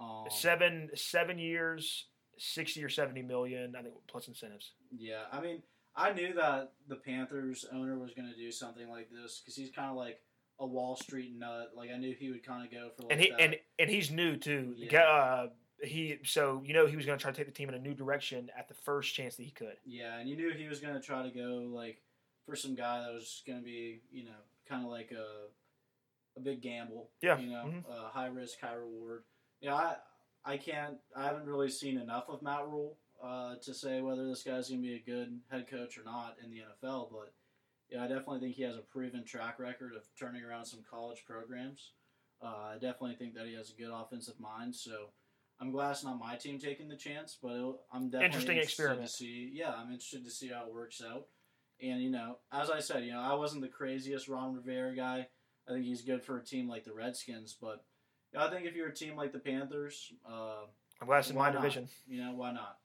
Um, 0.00 0.26
seven 0.30 0.90
seven 0.94 1.40
years, 1.40 2.06
sixty 2.38 2.82
or 2.82 2.88
seventy 2.88 3.22
million, 3.22 3.74
I 3.76 3.82
think 3.82 3.94
plus 4.06 4.28
incentives. 4.28 4.72
Yeah, 4.96 5.22
I 5.32 5.40
mean, 5.40 5.62
I 5.96 6.12
knew 6.12 6.32
that 6.34 6.72
the 6.88 6.96
Panthers 6.96 7.64
owner 7.72 7.98
was 7.98 8.12
going 8.14 8.30
to 8.30 8.36
do 8.36 8.50
something 8.52 8.88
like 8.88 9.10
this 9.10 9.40
because 9.40 9.56
he's 9.56 9.70
kind 9.70 9.90
of 9.90 9.96
like 9.96 10.20
a 10.60 10.66
Wall 10.66 10.96
Street 10.96 11.32
nut. 11.36 11.70
Like 11.76 11.90
I 11.90 11.96
knew 11.98 12.14
he 12.18 12.30
would 12.30 12.44
kind 12.44 12.64
of 12.64 12.70
go 12.70 12.90
for 12.96 13.02
like 13.04 13.12
and 13.12 13.20
he 13.20 13.30
that. 13.30 13.40
and 13.40 13.56
and 13.78 13.90
he's 13.90 14.10
new 14.10 14.36
too. 14.36 14.74
Yeah. 14.76 15.02
Uh, 15.02 15.46
he 15.82 16.18
so 16.24 16.62
you 16.64 16.74
know 16.74 16.86
he 16.86 16.96
was 16.96 17.06
going 17.06 17.18
to 17.18 17.22
try 17.22 17.30
to 17.30 17.36
take 17.36 17.46
the 17.46 17.52
team 17.52 17.68
in 17.68 17.74
a 17.74 17.78
new 17.78 17.94
direction 17.94 18.50
at 18.58 18.68
the 18.68 18.74
first 18.74 19.14
chance 19.14 19.36
that 19.36 19.44
he 19.44 19.50
could. 19.50 19.76
Yeah, 19.84 20.18
and 20.18 20.28
you 20.28 20.36
knew 20.36 20.52
he 20.52 20.66
was 20.68 20.80
going 20.80 20.94
to 20.94 21.00
try 21.00 21.22
to 21.22 21.30
go 21.30 21.68
like 21.72 22.02
for 22.46 22.56
some 22.56 22.74
guy 22.74 23.00
that 23.00 23.12
was 23.12 23.42
going 23.46 23.58
to 23.58 23.64
be, 23.64 24.00
you 24.10 24.24
know, 24.24 24.30
kind 24.68 24.84
of 24.84 24.90
like 24.90 25.12
a 25.12 25.48
a 26.36 26.40
big 26.40 26.62
gamble. 26.62 27.10
Yeah, 27.20 27.38
You 27.38 27.50
know, 27.50 27.64
mhm. 27.66 27.84
uh, 27.90 28.08
high 28.08 28.26
risk, 28.26 28.60
high 28.60 28.74
reward. 28.74 29.24
Yeah, 29.60 29.74
I 29.74 29.96
I 30.44 30.56
can't. 30.56 30.96
I 31.16 31.24
haven't 31.24 31.46
really 31.46 31.70
seen 31.70 31.98
enough 31.98 32.24
of 32.28 32.42
Matt 32.42 32.66
Rhule 32.66 32.96
uh, 33.22 33.56
to 33.62 33.74
say 33.74 34.00
whether 34.00 34.26
this 34.26 34.42
guy's 34.42 34.68
going 34.68 34.82
to 34.82 34.88
be 34.88 34.94
a 34.94 34.98
good 34.98 35.40
head 35.50 35.68
coach 35.68 35.98
or 35.98 36.04
not 36.04 36.36
in 36.42 36.50
the 36.50 36.58
NFL. 36.58 37.10
But 37.10 37.32
yeah, 37.90 38.04
I 38.04 38.08
definitely 38.08 38.40
think 38.40 38.54
he 38.56 38.62
has 38.62 38.76
a 38.76 38.80
proven 38.80 39.24
track 39.24 39.58
record 39.58 39.92
of 39.94 40.02
turning 40.18 40.42
around 40.44 40.66
some 40.66 40.80
college 40.88 41.24
programs. 41.26 41.92
Uh, 42.42 42.70
I 42.70 42.74
definitely 42.74 43.16
think 43.16 43.34
that 43.34 43.46
he 43.46 43.54
has 43.54 43.70
a 43.70 43.80
good 43.80 43.90
offensive 43.92 44.38
mind. 44.40 44.74
So. 44.74 45.10
I'm 45.60 45.72
glad 45.72 45.90
it's 45.90 46.04
not 46.04 46.20
my 46.20 46.36
team 46.36 46.60
taking 46.60 46.86
the 46.86 46.94
chance, 46.94 47.36
but 47.42 47.50
it'll, 47.56 47.80
I'm 47.92 48.10
definitely 48.10 48.26
Interesting 48.26 48.56
interested 48.58 48.82
experiment. 48.82 49.08
to 49.08 49.12
see. 49.12 49.50
Yeah, 49.52 49.72
I'm 49.72 49.90
interested 49.90 50.24
to 50.24 50.30
see 50.30 50.50
how 50.50 50.66
it 50.66 50.72
works 50.72 51.02
out. 51.04 51.26
And 51.82 52.00
you 52.00 52.10
know, 52.10 52.38
as 52.52 52.70
I 52.70 52.78
said, 52.78 53.02
you 53.04 53.10
know, 53.10 53.20
I 53.20 53.34
wasn't 53.34 53.62
the 53.62 53.68
craziest 53.68 54.28
Ron 54.28 54.54
Rivera 54.54 54.94
guy. 54.94 55.26
I 55.68 55.72
think 55.72 55.84
he's 55.84 56.02
good 56.02 56.22
for 56.22 56.38
a 56.38 56.44
team 56.44 56.68
like 56.68 56.84
the 56.84 56.92
Redskins, 56.92 57.56
but 57.60 57.84
I 58.36 58.48
think 58.50 58.66
if 58.66 58.74
you're 58.74 58.88
a 58.88 58.94
team 58.94 59.16
like 59.16 59.32
the 59.32 59.38
Panthers, 59.38 60.12
uh, 60.28 60.64
I'm 61.00 61.10
it's 61.18 61.30
in 61.30 61.36
my 61.36 61.50
not? 61.50 61.60
division. 61.62 61.88
you 62.06 62.22
know, 62.22 62.32
why 62.34 62.52
not 62.52 62.78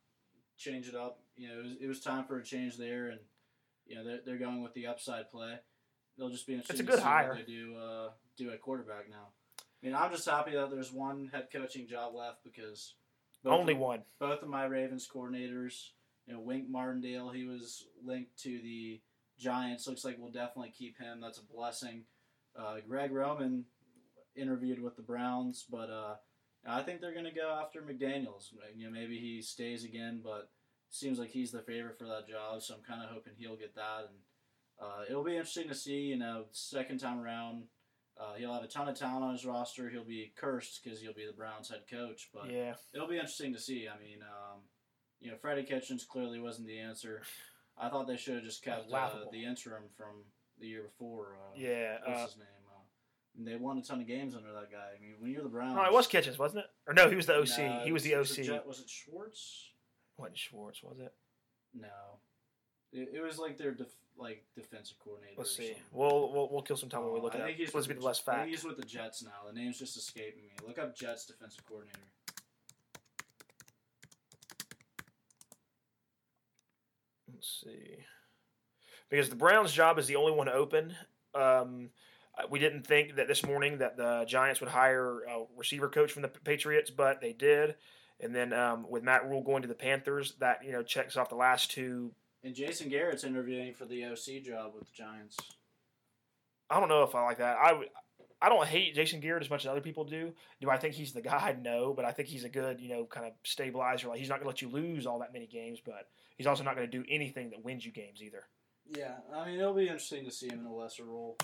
change 0.58 0.88
it 0.88 0.96
up? 0.96 1.20
You 1.36 1.50
know, 1.50 1.60
it 1.60 1.64
was, 1.64 1.72
it 1.82 1.88
was 1.88 2.00
time 2.02 2.26
for 2.26 2.38
a 2.38 2.44
change 2.44 2.78
there, 2.78 3.08
and 3.10 3.20
you 3.86 3.96
know, 3.96 4.04
they're, 4.06 4.20
they're 4.26 4.38
going 4.38 4.62
with 4.64 4.74
the 4.74 4.88
upside 4.88 5.30
play. 5.30 5.56
They'll 6.18 6.30
just 6.30 6.48
be 6.48 6.54
interesting 6.54 6.82
a 6.82 6.84
to 6.84 6.92
good 6.92 7.00
see 7.00 7.06
hire. 7.06 7.30
what 7.30 7.38
they 7.46 7.52
do 7.52 7.76
uh, 7.76 8.10
do 8.38 8.52
at 8.52 8.62
quarterback 8.62 9.10
now. 9.10 9.30
I 9.60 9.86
mean, 9.86 9.96
I'm 9.96 10.12
just 10.12 10.30
happy 10.30 10.52
that 10.52 10.70
there's 10.72 10.94
one 10.94 11.30
head 11.34 11.48
coaching 11.52 11.88
job 11.88 12.14
left 12.16 12.44
because 12.44 12.94
both 13.44 13.60
Only 13.60 13.74
of- 13.74 13.80
one. 13.80 14.04
both 14.20 14.42
of 14.44 14.48
my 14.48 14.64
Ravens 14.66 15.10
coordinators, 15.14 15.90
you 16.28 16.34
know, 16.34 16.40
Wink 16.40 16.70
Martindale, 16.70 17.32
he 17.32 17.44
was 17.46 17.88
linked 18.06 18.38
to 18.44 18.60
the 18.62 19.02
Giants. 19.40 19.88
Looks 19.88 20.06
like 20.06 20.18
we'll 20.20 20.32
definitely 20.32 20.72
keep 20.78 20.98
him. 21.00 21.20
That's 21.20 21.40
a 21.40 21.44
blessing. 21.44 22.04
Uh, 22.58 22.76
Greg 22.88 23.12
Roman 23.12 23.66
interviewed 24.36 24.82
with 24.82 24.96
the 24.96 25.02
Browns, 25.02 25.66
but 25.70 25.90
uh, 25.90 26.16
I 26.68 26.82
think 26.84 27.02
they're 27.02 27.14
going 27.14 27.26
to 27.26 27.32
go 27.32 27.60
after 27.62 27.82
McDaniels. 27.82 28.52
You 28.76 28.86
know, 28.86 28.92
maybe 28.92 29.18
he 29.20 29.42
stays 29.42 29.84
again, 29.84 30.22
but 30.24 30.50
seems 30.90 31.20
like 31.20 31.30
he's 31.30 31.52
the 31.52 31.62
favorite 31.62 31.98
for 31.98 32.06
that 32.06 32.28
job. 32.28 32.62
So 32.62 32.76
I'm 32.76 32.82
kind 32.84 33.04
of 33.04 33.10
hoping 33.10 33.34
he'll 33.38 33.56
get 33.58 33.76
that, 33.76 34.10
and 34.10 34.18
uh, 34.82 35.04
it'll 35.10 35.24
be 35.24 35.32
interesting 35.36 35.68
to 35.70 35.76
see. 35.76 36.00
You 36.02 36.18
know, 36.18 36.46
second 36.52 37.00
time 37.00 37.20
around. 37.20 37.64
Uh, 38.16 38.36
he'll 38.38 38.54
have 38.54 38.64
a 38.64 38.68
ton 38.68 38.88
of 38.88 38.96
talent 38.96 39.24
on 39.24 39.32
his 39.34 39.44
roster. 39.44 39.90
He'll 39.90 40.04
be 40.04 40.32
cursed 40.36 40.82
because 40.84 41.02
he'll 41.02 41.16
be 41.16 41.26
the 41.26 41.34
Browns 41.34 41.70
head 41.70 41.82
coach. 41.90 42.30
But 42.32 42.52
Yeah, 42.52 42.76
it'll 42.94 43.08
be 43.08 43.16
interesting 43.16 43.54
to 43.54 43.60
see. 43.60 43.88
I 43.88 43.98
mean, 44.00 44.20
um, 44.22 44.60
you 45.20 45.32
know, 45.32 45.38
Freddie 45.42 45.64
Kitchens 45.64 46.06
clearly 46.06 46.40
wasn't 46.40 46.68
the 46.68 46.78
answer. 46.80 47.24
I 47.76 47.90
thought 47.90 48.06
they 48.08 48.18
should 48.18 48.36
have 48.36 48.44
just 48.44 48.64
kept 48.64 48.92
uh, 48.94 49.10
the 49.32 49.44
interim 49.44 49.86
from 49.98 50.26
the 50.60 50.68
year 50.68 50.84
before. 50.84 51.38
Uh, 51.42 51.56
yeah. 51.58 51.98
What's 52.06 52.22
Uh, 52.22 52.26
his 52.28 52.38
name? 52.38 52.48
And 53.38 53.48
they 53.48 53.56
won 53.56 53.78
a 53.80 53.82
ton 53.82 54.00
of 54.00 54.08
games 54.08 54.36
under 54.36 54.52
that 54.54 54.72
guy. 54.72 54.90
I 54.96 55.02
mean, 55.02 55.16
when 55.20 55.32
you're 55.32 55.42
the 55.42 55.50
Browns, 55.50 55.76
Oh, 55.80 55.84
it 55.86 55.92
was 55.94 56.06
Kitchens, 56.06 56.38
wasn't 56.38 56.66
it? 56.66 56.70
Or 56.88 56.94
no, 56.94 57.10
he 57.10 57.16
was 57.16 57.26
the 57.26 57.36
OC. 57.36 57.84
He 57.84 57.92
was 57.92 58.04
the 58.04 58.16
OC. 58.16 58.66
was 58.68 58.80
it 58.80 58.90
Schwartz? 58.90 59.70
wasn't 60.18 60.38
Schwartz, 60.38 60.84
was 60.84 61.00
it? 61.00 61.12
No, 61.74 61.88
it, 62.92 63.10
it 63.16 63.22
was 63.22 63.40
like 63.40 63.58
their 63.58 63.72
def, 63.72 63.88
like 64.16 64.44
defensive 64.56 64.98
coordinator. 65.04 65.34
Let's 65.40 65.56
see. 65.58 65.74
We'll 65.92 66.32
we'll, 66.32 66.50
we'll 66.52 66.62
kill 66.62 66.78
some 66.78 66.90
time 66.90 67.04
when 67.04 67.14
we 67.14 67.20
Oh, 67.20 67.24
look 67.24 67.34
I 67.34 67.40
at 67.40 67.46
think 67.46 67.58
it. 67.60 67.64
he's 67.66 67.74
Let's 67.74 67.88
be 67.88 67.96
the 67.96 68.02
less 68.06 68.20
fact. 68.20 68.48
he's 68.48 68.64
with 68.64 68.78
the 68.78 68.86
Jets 68.86 69.24
now. 69.24 69.32
The 69.52 69.54
name's 69.60 69.80
just 69.80 69.98
escaping 69.98 70.44
me. 70.44 70.52
Look 70.68 70.78
up 70.78 70.96
Jets 70.96 71.26
defensive 71.26 71.66
coordinator. 71.66 71.98
Let's 77.34 77.64
see. 77.66 77.98
Because 79.10 79.30
the 79.30 79.36
Browns' 79.36 79.72
job 79.72 80.00
is 80.00 80.08
the 80.08 80.16
only 80.16 80.32
one 80.32 80.50
open. 80.50 80.96
Um, 81.36 81.90
we 82.50 82.60
didn't 82.60 82.86
think 82.86 83.16
that 83.16 83.28
this 83.28 83.46
morning 83.46 83.78
that 83.78 83.98
the 83.98 84.26
Giants 84.28 84.60
would 84.60 84.70
hire 84.70 85.22
a 85.22 85.44
receiver 85.56 85.88
coach 85.88 86.12
from 86.12 86.24
the 86.24 86.28
Patriots, 86.28 86.90
but 86.90 87.22
they 87.22 87.34
did. 87.34 87.76
And 88.20 88.34
then 88.36 88.54
um, 88.54 88.86
with 88.90 89.04
Matt 89.04 89.30
Rhule 89.30 89.44
going 89.44 89.62
to 89.64 89.68
the 89.68 89.74
Panthers, 89.74 90.34
that 90.40 90.64
you 90.64 90.72
know 90.72 90.84
checks 90.84 91.18
off 91.18 91.30
the 91.30 91.36
last 91.36 91.72
two. 91.72 92.14
And 92.44 92.56
Jason 92.56 92.90
Garrett's 92.90 93.24
interviewing 93.24 93.74
for 93.74 93.86
the 93.86 94.06
OC 94.06 94.44
job 94.44 94.74
with 94.74 94.86
the 94.86 94.94
Giants. 94.96 95.38
I 96.70 96.80
don't 96.80 96.90
know 96.90 97.04
if 97.04 97.16
I 97.16 97.24
like 97.24 97.38
that. 97.38 97.58
I 97.62 97.84
I 98.42 98.50
don't 98.50 98.68
hate 98.68 98.96
Jason 98.96 99.20
Garrett 99.20 99.44
as 99.44 99.50
much 99.50 99.64
as 99.64 99.70
other 99.70 99.82
people 99.82 100.04
do. 100.04 100.34
Do 100.60 100.70
I 100.70 100.78
think 100.78 100.96
he's 100.96 101.14
the 101.14 101.22
guy? 101.22 101.56
No, 101.62 101.94
but 101.94 102.04
I 102.04 102.12
think 102.12 102.28
he's 102.28 102.44
a 102.44 102.50
good 102.50 102.80
you 102.80 102.90
know 102.90 103.06
kind 103.06 103.26
of 103.26 103.34
stabilizer. 103.44 104.08
Like 104.10 104.20
he's 104.20 104.30
not 104.30 104.36
going 104.42 104.46
to 104.46 104.50
let 104.50 104.62
you 104.62 104.70
lose 104.70 105.06
all 105.06 105.20
that 105.20 105.34
many 105.34 105.48
games, 105.48 105.80
but 105.84 106.10
he's 106.38 106.48
also 106.48 106.64
not 106.64 106.76
going 106.76 106.90
to 106.90 106.98
do 106.98 107.06
anything 107.10 107.52
that 107.52 107.64
wins 107.64 107.86
you 107.86 107.92
games 107.92 108.22
either. 108.22 108.46
Yeah, 108.90 109.16
I 109.34 109.46
mean 109.46 109.60
it'll 109.60 109.74
be 109.74 109.84
interesting 109.84 110.26
to 110.26 110.32
see 110.32 110.48
him 110.48 110.60
in 110.60 110.66
a 110.66 110.74
lesser 110.74 111.06
role. 111.06 111.38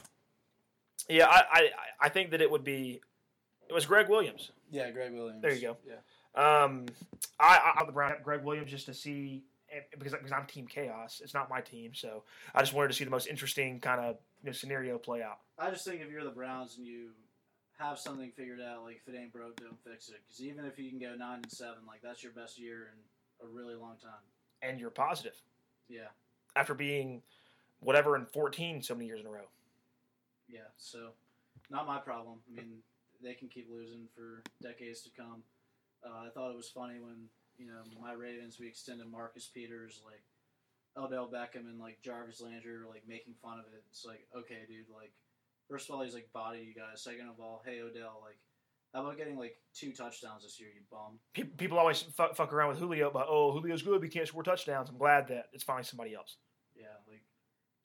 Yeah, 1.08 1.28
I, 1.28 1.44
I, 1.52 1.70
I 2.02 2.10
think 2.10 2.32
that 2.32 2.42
it 2.42 2.50
would 2.50 2.64
be. 2.64 3.02
It 3.68 3.74
was 3.74 3.86
Gregg 3.86 4.10
Williams. 4.10 4.52
Yeah, 4.72 4.90
Gregg 4.92 5.14
Williams. 5.14 5.42
There 5.42 5.54
you 5.54 5.62
go. 5.62 5.78
Yeah. 5.88 5.96
Um, 6.36 6.86
I, 7.40 7.74
I, 7.78 7.86
the 7.86 7.92
Brown 7.92 8.14
Gregg 8.24 8.44
Williams 8.44 8.72
just 8.72 8.86
to 8.88 8.94
see 8.94 9.44
eh, 9.72 9.80
because 9.98 10.14
because 10.14 10.32
I'm 10.32 10.46
Team 10.46 10.68
Chaos. 10.68 11.22
It's 11.24 11.34
not 11.34 11.50
my 11.50 11.62
team, 11.62 11.92
so 11.94 12.24
I 12.54 12.62
just 12.62 12.74
wanted 12.74 12.90
to 12.90 12.94
see 12.94 13.04
the 13.04 13.12
most 13.12 13.28
interesting 13.28 13.80
kind 13.80 14.02
of 14.02 14.18
you 14.44 14.48
know, 14.48 14.54
scenario 14.54 14.98
play 14.98 15.22
out. 15.22 15.40
I 15.58 15.70
just 15.72 15.86
think 15.86 16.02
if 16.02 16.10
you're 16.10 16.24
the 16.24 16.30
Browns 16.32 16.78
and 16.78 16.86
you 16.86 17.10
have 17.78 17.98
something 17.98 18.32
figured 18.32 18.60
out, 18.62 18.84
like 18.84 19.02
if 19.06 19.14
it 19.14 19.18
ain't 19.18 19.32
broke, 19.32 19.60
don't 19.60 19.80
fix 19.84 20.10
it. 20.10 20.22
Because 20.28 20.44
even 20.44 20.66
if 20.66 20.78
you 20.78 20.90
can 20.90 21.00
go 21.00 21.16
nine 21.16 21.40
and 21.44 21.52
seven, 21.52 21.80
like 21.88 22.02
that's 22.02 22.24
your 22.24 22.34
best 22.34 22.60
year 22.60 22.92
in 22.94 23.48
a 23.48 23.50
really 23.50 23.76
long 23.76 23.96
time. 24.02 24.12
And 24.62 24.80
you're 24.80 24.90
positive 24.90 25.36
Yeah, 25.88 26.10
after 26.56 26.74
being 26.74 27.22
whatever 27.80 28.16
in 28.18 28.26
14 28.26 28.84
so 28.84 28.94
many 28.94 29.08
years 29.08 29.22
in 29.22 29.26
a 29.26 29.30
row. 29.30 29.48
Yeah. 30.50 30.70
So, 30.78 31.12
not 31.70 31.88
my 31.88 32.00
problem. 32.00 32.40
I 32.50 32.62
mean, 32.62 32.80
they 33.22 33.34
can 33.34 33.48
keep 33.48 33.70
losing 33.72 34.08
for 34.16 34.44
decades 34.62 35.02
to 35.02 35.10
come. 35.16 35.44
Uh, 36.04 36.28
I 36.28 36.30
thought 36.30 36.52
it 36.52 36.58
was 36.58 36.70
funny 36.70 37.00
when 37.00 37.28
you 37.58 37.68
know 37.68 37.82
my 38.02 38.14
Ravens 38.14 38.58
we 38.60 38.68
extended 38.68 39.08
Marcus 39.12 39.50
Peters 39.54 40.02
like 40.06 40.24
Odell 40.98 41.28
Beckham 41.28 41.68
and 41.68 41.80
like 41.80 42.02
Jarvis 42.02 42.42
Landry 42.42 42.78
were 42.78 42.90
like 42.90 43.04
making 43.08 43.36
fun 43.42 43.60
of 43.60 43.66
it. 43.74 43.84
It's 43.92 44.06
like 44.06 44.28
okay, 44.36 44.64
dude. 44.68 44.90
Like 44.94 45.12
first 45.70 45.90
of 45.90 45.96
all, 45.96 46.04
he's 46.04 46.14
like 46.14 46.32
body 46.34 46.60
you 46.60 46.74
guys. 46.74 47.04
Second 47.04 47.28
of 47.30 47.40
all, 47.40 47.62
hey 47.66 47.82
Odell, 47.82 48.22
like 48.24 48.40
how 48.94 49.02
about 49.02 49.18
getting 49.18 49.38
like 49.38 49.58
two 49.76 49.92
touchdowns 49.92 50.44
this 50.44 50.60
year, 50.60 50.70
you 50.74 50.82
bum. 50.90 51.20
People 51.58 51.78
always 51.78 52.02
fuck, 52.02 52.36
fuck 52.36 52.52
around 52.52 52.70
with 52.70 52.80
Julio, 52.80 53.12
but 53.12 53.28
oh, 53.30 53.54
Julio's 53.54 53.84
good. 53.84 54.02
We 54.02 54.10
can't 54.10 54.28
score 54.28 54.42
touchdowns. 54.42 54.90
I'm 54.90 54.98
glad 54.98 55.28
that 55.28 55.46
it's 55.54 55.64
finally 55.64 55.84
somebody 55.84 56.16
else. 56.16 56.38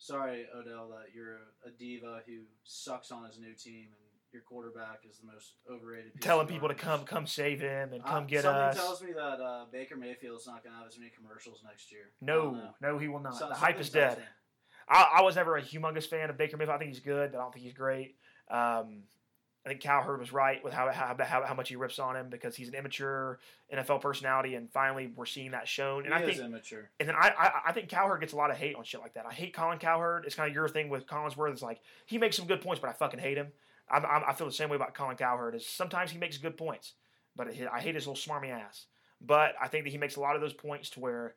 Sorry 0.05 0.45
Odell 0.55 0.89
that 0.91 1.15
you're 1.15 1.37
a, 1.65 1.69
a 1.69 1.71
diva 1.79 2.21
who 2.27 2.41
sucks 2.65 3.11
on 3.11 3.25
his 3.25 3.39
new 3.39 3.55
team 3.55 3.85
and 3.87 4.05
your 4.35 4.43
quarterback 4.43 5.01
is 5.09 5.17
the 5.17 5.27
most 5.27 5.55
overrated. 5.71 6.13
Telling 6.21 6.47
people 6.47 6.69
to 6.69 6.75
come 6.75 7.05
come 7.05 7.27
save 7.27 7.61
him 7.61 7.95
and 7.95 8.03
Uh, 8.03 8.07
come 8.07 8.27
get 8.27 8.43
something 8.43 8.63
us. 8.65 8.77
tells 8.77 9.03
me 9.03 9.13
that 9.15 9.41
uh, 9.41 9.65
Baker 9.73 9.97
Mayfield's 9.97 10.47
not 10.47 10.63
going 10.63 10.75
to 10.75 10.79
have 10.79 10.89
as 10.89 10.99
many 10.99 11.11
commercials 11.11 11.63
next 11.65 11.91
year. 11.91 12.11
No, 12.21 12.69
no, 12.83 12.99
he 12.99 13.09
will 13.09 13.21
not. 13.21 13.35
So- 13.39 13.49
the 13.49 13.55
hype 13.55 13.81
is 13.81 13.89
dead. 13.89 14.23
I, 14.87 15.21
I 15.21 15.23
was 15.23 15.37
never 15.37 15.57
a 15.57 15.63
humongous 15.63 16.07
fan 16.07 16.29
of 16.29 16.37
Baker 16.37 16.59
Mayfield. 16.59 16.77
I 16.77 16.79
think 16.79 16.91
he's 16.91 17.01
good, 17.03 17.33
but 17.33 17.39
I 17.39 17.41
don't 17.43 17.55
think 17.55 17.65
he's 17.65 17.73
great. 17.73 18.17
Um, 18.51 19.05
I 19.65 19.71
think 19.71 19.81
Cowherd 19.81 20.21
was 20.21 20.31
right 20.33 20.63
with 20.63 20.75
how, 20.75 20.91
how 20.93 21.17
how 21.19 21.43
how 21.43 21.55
much 21.55 21.71
he 21.71 21.77
rips 21.77 21.99
on 21.99 22.17
him 22.17 22.29
because 22.29 22.55
he's 22.55 22.69
an 22.69 22.75
immature 22.75 23.39
NFL 23.73 24.03
personality, 24.03 24.57
and 24.57 24.71
finally 24.71 25.11
we're 25.17 25.25
seeing 25.25 25.53
that 25.53 25.67
shown. 25.67 26.05
And 26.05 26.13
he 26.15 26.21
I 26.21 26.23
is 26.23 26.37
think, 26.37 26.49
immature. 26.49 26.91
and 27.01 27.09
then 27.09 27.17
I, 27.17 27.33
I 27.39 27.51
I 27.69 27.73
think 27.73 27.89
Cowherd 27.89 28.21
gets 28.21 28.35
a 28.35 28.37
lot 28.37 28.51
of 28.51 28.59
hate 28.59 28.77
on 28.77 28.85
shit 28.85 29.01
like 29.01 29.15
that. 29.15 29.25
I 29.27 29.33
hate 29.33 29.55
Colin 29.55 29.79
Cowherd. 29.79 30.27
It's 30.27 30.35
kind 30.35 30.49
of 30.49 30.55
your 30.55 30.69
thing 30.69 30.91
with 30.91 31.07
Collinsworth. 31.07 31.53
It's 31.53 31.63
like 31.63 31.81
he 32.05 32.19
makes 32.19 32.37
some 32.37 32.47
good 32.47 32.61
points, 32.61 32.81
but 32.81 32.91
I 32.91 32.93
fucking 32.93 33.21
hate 33.21 33.39
him. 33.39 33.49
I'm, 33.91 34.05
I'm, 34.05 34.23
I 34.29 34.33
feel 34.35 34.47
the 34.47 34.53
same 34.53 34.69
way 34.69 34.77
about 34.77 34.95
Colin 34.95 35.17
Cowherd. 35.17 35.55
Is 35.55 35.67
sometimes 35.67 36.11
he 36.11 36.19
makes 36.19 36.37
good 36.37 36.57
points, 36.59 36.93
but 37.35 37.49
I 37.49 37.81
hate 37.81 37.95
his 37.95 38.07
little 38.07 38.15
smarmy 38.23 38.51
ass. 38.51 38.87
But 39.21 39.55
I 39.61 39.69
think 39.69 39.85
that 39.85 39.91
he 39.91 39.99
makes 39.99 40.17
a 40.17 40.21
lot 40.21 40.35
of 40.35 40.43
those 40.43 40.53
points 40.53 40.91
to 40.91 41.01
where 41.01 41.35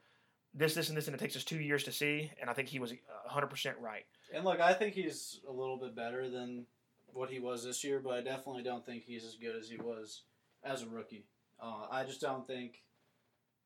this, 0.54 0.74
this, 0.74 0.90
and 0.90 0.98
this, 0.98 1.08
and 1.08 1.16
it 1.16 1.20
takes 1.20 1.36
us 1.38 1.44
two 1.46 1.60
years 1.60 1.84
to 1.86 1.92
see. 1.94 2.32
And 2.42 2.50
I 2.50 2.54
think 2.54 2.68
he 2.68 2.80
was 2.80 2.92
100 2.92 3.48
percent 3.48 3.78
right. 3.80 4.06
And 4.34 4.44
look, 4.44 4.60
I 4.60 4.74
think 4.74 4.96
he's 4.96 5.40
a 5.48 5.52
little 5.52 5.78
bit 5.78 5.96
better 5.96 6.30
than 6.30 6.66
what 7.14 7.30
he 7.30 7.40
was 7.40 7.64
this 7.64 7.84
year, 7.84 8.00
but 8.00 8.14
I 8.14 8.22
definitely 8.22 8.64
don't 8.64 8.86
think 8.86 9.04
he's 9.04 9.26
as 9.26 9.36
good 9.36 9.56
as 9.56 9.70
he 9.70 9.78
was 9.78 10.24
as 10.64 10.82
a 10.84 10.88
rookie. 10.88 11.26
Uh, 11.62 11.88
I 11.90 12.04
just 12.04 12.22
don't 12.22 12.46
think, 12.46 12.84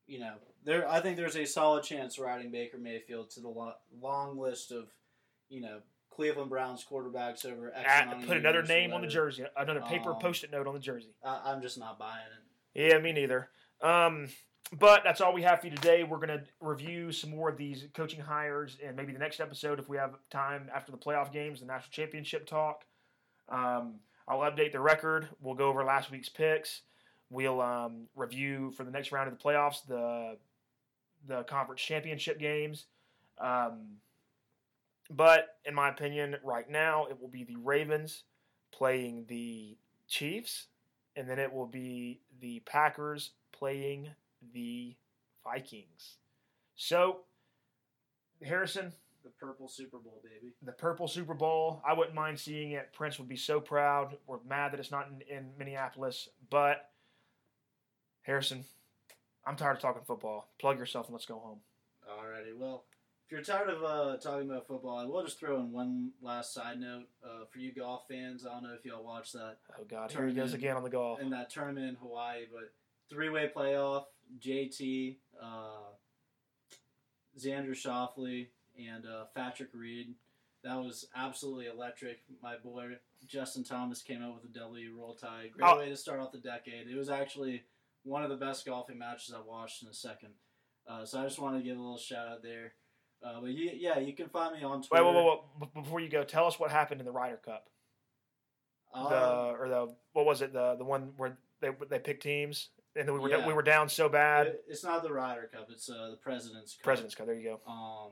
you 0.06 0.18
know, 0.20 0.34
there. 0.64 0.88
I 0.88 1.00
think 1.00 1.16
there's 1.16 1.36
a 1.36 1.44
solid 1.44 1.84
chance 1.84 2.18
riding 2.18 2.50
Baker 2.50 2.78
Mayfield 2.78 3.30
to 3.30 3.40
the 3.40 3.48
lo- 3.48 3.74
long 4.00 4.38
list 4.38 4.72
of, 4.72 4.88
you 5.48 5.60
know, 5.60 5.80
Cleveland 6.10 6.50
Browns 6.50 6.84
quarterbacks 6.90 7.44
over 7.44 7.72
X 7.74 7.84
Add- 7.86 8.26
put 8.26 8.36
another 8.36 8.62
name 8.62 8.92
on 8.92 9.00
the 9.02 9.06
jersey, 9.08 9.44
another 9.56 9.80
paper 9.80 10.12
Um, 10.12 10.18
post-it 10.20 10.50
note 10.50 10.66
on 10.66 10.74
the 10.74 10.80
jersey. 10.80 11.14
I, 11.24 11.40
I'm 11.52 11.60
just 11.62 11.78
not 11.78 11.98
buying 11.98 12.24
it. 12.74 12.90
Yeah, 12.92 12.98
me 12.98 13.12
neither. 13.12 13.50
Um, 13.82 14.28
but 14.78 15.02
that's 15.04 15.20
all 15.20 15.34
we 15.34 15.42
have 15.42 15.60
for 15.60 15.66
you 15.66 15.74
today. 15.74 16.02
We're 16.04 16.18
gonna 16.18 16.44
review 16.60 17.12
some 17.12 17.30
more 17.30 17.50
of 17.50 17.58
these 17.58 17.86
coaching 17.94 18.20
hires, 18.20 18.78
and 18.82 18.96
maybe 18.96 19.12
the 19.12 19.18
next 19.18 19.40
episode, 19.40 19.78
if 19.78 19.88
we 19.88 19.98
have 19.98 20.14
time 20.30 20.70
after 20.74 20.92
the 20.92 20.98
playoff 20.98 21.30
games, 21.32 21.60
the 21.60 21.66
national 21.66 21.90
championship 21.90 22.46
talk. 22.46 22.84
Um, 23.52 23.96
I'll 24.26 24.38
update 24.38 24.72
the 24.72 24.80
record. 24.80 25.28
We'll 25.40 25.54
go 25.54 25.68
over 25.68 25.84
last 25.84 26.10
week's 26.10 26.28
picks. 26.28 26.82
We'll 27.30 27.60
um, 27.60 28.08
review 28.16 28.72
for 28.72 28.84
the 28.84 28.90
next 28.90 29.12
round 29.12 29.30
of 29.30 29.38
the 29.38 29.42
playoffs 29.42 29.86
the 29.86 30.36
the 31.28 31.44
conference 31.44 31.80
championship 31.80 32.38
games. 32.40 32.86
Um, 33.38 33.98
but 35.10 35.56
in 35.64 35.74
my 35.74 35.88
opinion, 35.88 36.36
right 36.42 36.68
now 36.68 37.06
it 37.06 37.20
will 37.20 37.28
be 37.28 37.44
the 37.44 37.56
Ravens 37.56 38.24
playing 38.72 39.26
the 39.28 39.76
Chiefs, 40.08 40.66
and 41.16 41.28
then 41.28 41.38
it 41.38 41.52
will 41.52 41.66
be 41.66 42.20
the 42.40 42.60
Packers 42.60 43.30
playing 43.52 44.08
the 44.52 44.96
Vikings. 45.44 46.16
So, 46.74 47.20
Harrison, 48.42 48.92
The 49.24 49.30
purple 49.38 49.68
Super 49.68 49.98
Bowl, 49.98 50.20
baby. 50.24 50.52
the 50.62 50.72
purple 50.72 51.06
Super 51.08 51.34
Bowl. 51.34 51.82
I 51.86 51.92
wouldn't 51.92 52.14
mind 52.14 52.38
seeing 52.38 52.72
it. 52.72 52.92
Prince 52.92 53.18
would 53.18 53.28
be 53.28 53.36
so 53.36 53.60
proud. 53.60 54.16
We're 54.26 54.38
mad 54.48 54.72
that 54.72 54.80
it's 54.80 54.90
not 54.90 55.08
in, 55.08 55.36
in 55.36 55.50
Minneapolis, 55.58 56.28
but 56.50 56.90
Harrison, 58.22 58.64
I'm 59.46 59.56
tired 59.56 59.76
of 59.76 59.80
talking 59.82 60.02
football. 60.06 60.48
Plug 60.60 60.78
yourself 60.78 61.06
and 61.06 61.12
let's 61.14 61.26
go 61.26 61.38
home. 61.38 61.58
Alrighty, 62.08 62.56
well, 62.56 62.84
if 63.26 63.32
you're 63.32 63.42
tired 63.42 63.70
of 63.70 63.82
uh, 63.84 64.16
talking 64.18 64.50
about 64.50 64.66
football, 64.66 64.98
I 64.98 65.04
will 65.04 65.24
just 65.24 65.38
throw 65.38 65.58
in 65.60 65.72
one 65.72 66.10
last 66.20 66.52
side 66.52 66.80
note 66.80 67.04
uh, 67.24 67.44
for 67.50 67.58
you 67.58 67.72
golf 67.72 68.02
fans. 68.10 68.44
I 68.44 68.54
don't 68.54 68.64
know 68.64 68.74
if 68.78 68.84
y'all 68.84 69.04
watch 69.04 69.32
that 69.32 69.58
Oh 69.78 69.84
God, 69.88 70.10
here 70.10 70.26
he 70.26 70.34
goes 70.34 70.52
again 70.54 70.76
on 70.76 70.82
the 70.82 70.90
golf. 70.90 71.20
in 71.20 71.30
that 71.30 71.48
tournament 71.50 71.88
in 71.88 71.94
Hawaii, 71.96 72.42
but 72.52 72.72
three-way 73.08 73.50
playoff: 73.56 74.04
JT, 74.40 75.16
uh, 75.40 75.92
Xander 77.38 77.70
Schauffele, 77.70 78.48
and 78.78 79.04
uh, 79.06 79.24
Patrick 79.34 79.70
Reed. 79.74 80.14
That 80.64 80.76
was 80.76 81.06
absolutely 81.16 81.66
electric. 81.66 82.18
My 82.42 82.54
boy 82.56 82.96
Justin 83.26 83.64
Thomas 83.64 84.00
came 84.02 84.22
out 84.22 84.34
with 84.34 84.44
a 84.44 84.58
W 84.58 84.96
roll 84.96 85.14
tie. 85.14 85.48
Great 85.52 85.68
Oh. 85.68 85.78
way 85.78 85.88
to 85.88 85.96
start 85.96 86.20
off 86.20 86.30
the 86.32 86.38
decade. 86.38 86.86
It 86.88 86.96
was 86.96 87.08
actually 87.10 87.64
one 88.04 88.22
of 88.22 88.30
the 88.30 88.36
best 88.36 88.64
golfing 88.64 88.98
matches 88.98 89.34
I've 89.36 89.44
watched 89.46 89.82
in 89.82 89.88
a 89.88 89.94
second. 89.94 90.30
Uh, 90.88 91.04
so 91.04 91.20
I 91.20 91.24
just 91.24 91.38
wanted 91.40 91.58
to 91.58 91.64
give 91.64 91.76
a 91.76 91.80
little 91.80 91.98
shout 91.98 92.28
out 92.28 92.42
there. 92.42 92.74
Uh, 93.24 93.40
but 93.40 93.50
you, 93.50 93.70
yeah, 93.74 93.98
you 93.98 94.12
can 94.14 94.28
find 94.28 94.56
me 94.56 94.64
on 94.64 94.78
Wait, 94.80 94.88
Twitter. 94.88 95.04
wait, 95.04 95.14
wait, 95.14 95.38
wait. 95.60 95.74
Before 95.84 96.00
you 96.00 96.08
go, 96.08 96.24
tell 96.24 96.46
us 96.46 96.58
what 96.58 96.70
happened 96.70 97.00
in 97.00 97.04
the 97.06 97.12
Ryder 97.12 97.40
Cup. 97.44 97.68
Uh, 98.94 99.08
the 99.08 99.56
or 99.58 99.68
the 99.68 99.94
what 100.12 100.26
was 100.26 100.42
it? 100.42 100.52
The 100.52 100.74
the 100.76 100.84
one 100.84 101.12
where 101.16 101.38
they 101.60 101.70
they 101.88 101.98
picked 101.98 102.22
teams 102.22 102.68
and 102.94 103.08
then 103.08 103.14
we 103.14 103.20
were 103.20 103.30
Yeah. 103.30 103.46
we 103.46 103.52
were 103.54 103.62
down 103.62 103.88
so 103.88 104.08
bad. 104.08 104.48
it- 104.48 104.64
it's 104.68 104.84
not 104.84 105.02
the 105.02 105.12
Ryder 105.12 105.48
Cup. 105.52 105.68
It's 105.70 105.88
uh, 105.88 106.10
the 106.10 106.16
President's 106.16 106.74
Cup. 106.74 106.84
President's 106.84 107.14
Cup. 107.14 107.26
There 107.26 107.34
you 107.36 107.56
go. 107.66 107.70
Um, 107.72 108.10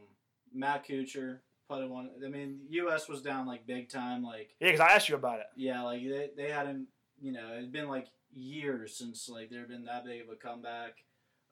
Matt 0.53 0.87
Kuchar 0.87 1.39
putted 1.69 1.89
one. 1.91 2.11
I 2.25 2.29
mean, 2.29 2.61
U.S. 2.71 3.09
was 3.09 3.23
down 3.23 3.47
like 3.47 3.67
big 3.67 3.89
time. 3.89 4.23
Like 4.23 4.55
Yeah, 4.61 4.69
because 4.69 4.81
I 4.81 4.93
asked 4.93 5.09
you 5.09 5.15
about 5.15 5.41
it. 5.41 5.47
yeah, 5.57 5.83
like 5.83 6.03
they, 6.03 6.31
they 6.37 6.51
hadn't. 6.51 6.87
You 7.21 7.33
know, 7.33 7.55
it'd 7.57 7.73
been 7.73 7.89
like 7.89 8.07
years 8.35 8.97
since 8.97 9.29
like 9.29 9.51
there 9.51 9.61
had 9.61 9.69
been 9.69 9.85
that 9.85 10.05
big 10.05 10.23
of 10.23 10.29
a 10.31 10.37
comeback. 10.37 11.05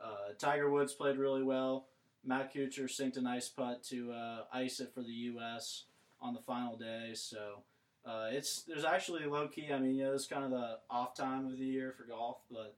Uh, 0.03 0.33
Tiger 0.39 0.71
Woods 0.71 0.95
played 0.95 1.19
really 1.19 1.43
well. 1.43 1.87
Matt 2.25 2.53
Kuchar 2.55 2.91
sinked 2.91 3.17
a 3.17 3.21
nice 3.21 3.49
putt 3.49 3.83
to 3.85 4.13
uh, 4.13 4.45
ice 4.53 4.81
it 4.81 4.93
for 4.95 5.03
the 5.03 5.13
U.S. 5.13 5.85
on 6.21 6.35
the 6.35 6.41
final 6.41 6.77
day. 6.77 7.11
So 7.15 7.63
uh, 8.07 8.29
it's 8.31 8.63
there's 8.63 8.85
actually 8.85 9.25
low 9.27 9.49
key. 9.49 9.69
I 9.73 9.79
mean, 9.79 9.95
you 9.97 10.05
know, 10.05 10.15
it's 10.15 10.27
kind 10.27 10.45
of 10.45 10.51
the 10.51 10.79
off 10.91 11.15
time 11.15 11.47
of 11.47 11.59
the 11.59 11.65
year 11.65 11.95
for 11.97 12.05
golf, 12.05 12.39
but 12.51 12.75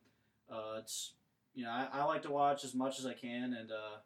uh, 0.51 0.79
it's 0.79 1.13
you 1.55 1.65
know 1.65 1.71
I, 1.71 1.89
I 1.93 2.05
like 2.05 2.23
to 2.23 2.31
watch 2.31 2.65
as 2.65 2.75
much 2.75 2.99
as 2.99 3.07
I 3.07 3.15
can, 3.15 3.55
and 3.59 3.71
uh, 3.71 3.99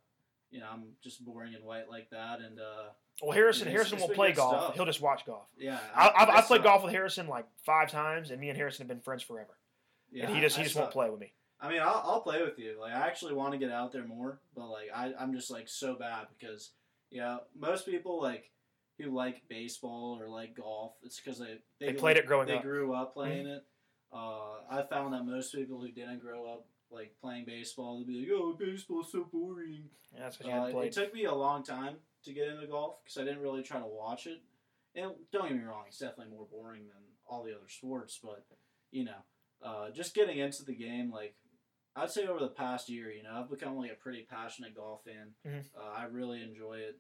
you 0.55 0.61
know 0.61 0.67
I'm 0.73 0.85
just 1.03 1.25
boring 1.25 1.55
and 1.55 1.65
white 1.65 1.89
like 1.91 2.09
that, 2.11 2.41
and 2.41 2.59
uh, 2.61 2.91
Well, 3.23 3.33
Harrison 3.33 3.63
It's- 3.69 3.73
Harrison 3.75 3.99
it's 3.99 4.09
will 4.09 4.15
play 4.15 4.33
golf. 4.33 4.53
stuff. 4.63 4.75
He'll 4.77 4.87
just 4.87 5.01
watch 5.01 5.27
golf. 5.27 5.49
yeah. 5.59 5.79
I, 5.95 6.27
I've 6.37 6.45
played 6.47 6.63
golf 6.63 6.83
with 6.85 6.93
Harrison 6.93 7.27
like 7.29 7.47
five 7.67 7.91
times, 7.91 8.31
and 8.31 8.41
me 8.41 8.49
and 8.51 8.57
Harrison 8.57 8.83
have 8.85 8.89
been 8.89 9.01
friends 9.01 9.23
forever. 9.23 9.57
Yeah, 10.13 10.27
and 10.27 10.35
he 10.35 10.41
just 10.41 10.57
I 10.57 10.61
he 10.61 10.65
just 10.65 10.77
won't 10.77 10.93
play 10.93 11.11
with 11.11 11.19
me. 11.21 11.33
I 11.61 11.69
mean, 11.71 11.81
I'll, 11.81 12.03
I'll 12.05 12.21
play 12.21 12.43
with 12.43 12.59
you. 12.59 12.77
Like, 12.81 12.93
I 12.93 13.07
actually 13.07 13.33
want 13.35 13.53
to 13.53 13.59
get 13.59 13.71
out 13.71 13.91
there 13.93 14.05
more, 14.07 14.39
but 14.55 14.69
like, 14.69 14.89
I, 14.95 15.13
I'm 15.19 15.33
just 15.35 15.51
like 15.51 15.67
so 15.69 15.95
bad 15.95 16.27
because, 16.39 16.71
you 17.11 17.21
know, 17.21 17.41
most 17.59 17.87
people 17.87 18.21
like 18.21 18.51
who 19.01 19.11
like 19.15 19.43
baseball 19.49 20.19
or 20.21 20.29
like 20.29 20.55
golf, 20.57 20.93
it's 21.03 21.19
because 21.19 21.39
they 21.41 21.59
They 21.81 21.93
played 21.95 22.17
it 22.17 22.27
growing 22.27 22.47
they 22.47 22.55
up. 22.55 22.61
Mm-hmm. 22.61 22.69
grew 22.69 22.95
up 22.95 23.15
playing 23.15 23.47
it. 23.47 23.65
Uh, 24.13 24.61
I 24.71 24.83
found 24.91 25.15
that 25.15 25.25
most 25.25 25.53
people 25.55 25.81
who 25.81 25.91
didn't 25.91 26.21
grow 26.21 26.47
up 26.53 26.67
like 26.95 27.15
playing 27.21 27.45
baseball, 27.45 27.99
they'd 27.99 28.07
be 28.07 28.21
like, 28.21 28.29
"Oh, 28.33 28.53
baseball's 28.59 29.13
so 29.13 29.25
boring." 29.25 29.91
Yeah, 30.13 30.21
that's 30.21 30.41
you 30.41 30.47
Uh, 30.51 30.67
haven't 30.67 30.85
it 30.85 30.93
took 30.93 31.13
me 31.15 31.25
a 31.25 31.35
long 31.35 31.63
time 31.63 31.97
to 32.25 32.33
get 32.33 32.49
into 32.49 32.67
golf 32.67 33.03
because 33.03 33.19
I 33.19 33.25
didn't 33.25 33.41
really 33.41 33.63
try 33.63 33.81
to 33.81 33.87
watch 33.87 34.27
it. 34.27 34.41
And 34.95 35.13
don't 35.33 35.49
get 35.49 35.57
me 35.59 35.65
wrong, 35.65 35.85
it's 35.89 35.99
definitely 35.99 36.33
more 36.35 36.47
boring 36.47 36.87
than 36.87 37.03
all 37.27 37.43
the 37.43 37.55
other 37.55 37.69
sports. 37.69 38.19
But 38.23 38.45
you 38.91 39.05
know, 39.05 39.19
uh, 39.63 39.91
just 39.91 40.15
getting 40.15 40.39
into 40.39 40.65
the 40.65 40.75
game, 40.75 41.11
like 41.11 41.35
I'd 41.97 42.11
say 42.11 42.27
over 42.27 42.41
the 42.41 42.49
past 42.49 42.89
year, 42.89 43.11
you 43.11 43.23
know, 43.23 43.33
I've 43.35 43.51
become 43.51 43.77
like 43.77 43.91
a 43.93 43.97
pretty 43.97 44.23
passionate 44.23 44.75
golf 44.75 45.05
fan. 45.05 45.35
Mhm. 45.47 45.65
Uh, 45.77 45.81
I 45.97 46.05
really 46.05 46.43
enjoy 46.43 46.79
it. 46.79 46.99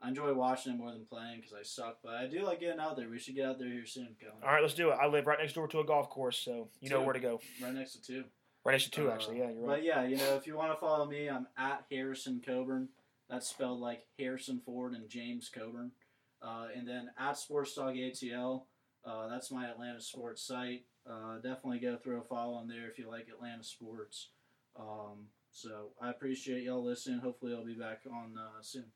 I 0.00 0.08
enjoy 0.08 0.34
watching 0.34 0.74
it 0.74 0.76
more 0.76 0.92
than 0.92 1.06
playing 1.06 1.40
because 1.40 1.54
I 1.54 1.62
suck, 1.62 2.00
but 2.02 2.14
I 2.14 2.26
do 2.26 2.42
like 2.42 2.60
getting 2.60 2.80
out 2.80 2.96
there. 2.96 3.08
We 3.08 3.18
should 3.18 3.34
get 3.34 3.46
out 3.46 3.58
there 3.58 3.70
here 3.70 3.86
soon, 3.86 4.14
Kellen. 4.20 4.42
All 4.42 4.50
right, 4.52 4.60
let's 4.60 4.74
do 4.74 4.90
it. 4.90 4.94
I 5.00 5.06
live 5.06 5.26
right 5.26 5.38
next 5.38 5.54
door 5.54 5.66
to 5.68 5.80
a 5.80 5.84
golf 5.84 6.10
course, 6.10 6.36
so 6.38 6.68
you 6.80 6.90
know 6.90 7.02
where 7.02 7.14
to 7.14 7.20
go. 7.20 7.40
Right 7.62 7.72
next 7.72 7.92
to 7.94 8.02
two. 8.02 8.24
Right 8.66 8.72
next 8.72 8.84
to 8.86 8.90
two, 8.90 9.08
Uh, 9.08 9.14
actually. 9.14 9.38
Yeah, 9.38 9.50
you're 9.50 9.60
right. 9.60 9.76
But 9.76 9.84
yeah, 9.84 10.02
you 10.04 10.16
know, 10.16 10.34
if 10.34 10.44
you 10.46 10.56
want 10.56 10.72
to 10.72 10.80
follow 10.80 11.06
me, 11.06 11.28
I'm 11.30 11.46
at 11.56 11.84
Harrison 11.88 12.42
Coburn. 12.44 12.88
That's 13.30 13.48
spelled 13.48 13.78
like 13.78 14.06
Harrison 14.18 14.60
Ford 14.66 14.92
and 14.92 15.08
James 15.08 15.48
Coburn. 15.48 15.92
Uh, 16.42 16.68
and 16.74 16.86
then 16.86 17.10
at 17.16 17.38
Sports 17.38 17.74
Talk 17.74 17.94
ATL. 17.94 18.64
Uh, 19.04 19.28
that's 19.28 19.52
my 19.52 19.66
Atlanta 19.66 20.00
sports 20.00 20.42
site. 20.42 20.84
Uh, 21.08 21.36
definitely 21.36 21.78
go 21.78 21.96
throw 21.96 22.18
a 22.18 22.24
follow 22.24 22.54
on 22.54 22.66
there 22.66 22.90
if 22.90 22.98
you 22.98 23.08
like 23.08 23.28
Atlanta 23.28 23.62
sports. 23.62 24.30
Um, 24.76 25.28
so 25.52 25.90
I 26.02 26.10
appreciate 26.10 26.64
y'all 26.64 26.84
listening. 26.84 27.20
Hopefully, 27.20 27.54
I'll 27.54 27.64
be 27.64 27.74
back 27.74 28.00
on 28.12 28.36
uh, 28.36 28.62
soon. 28.62 28.86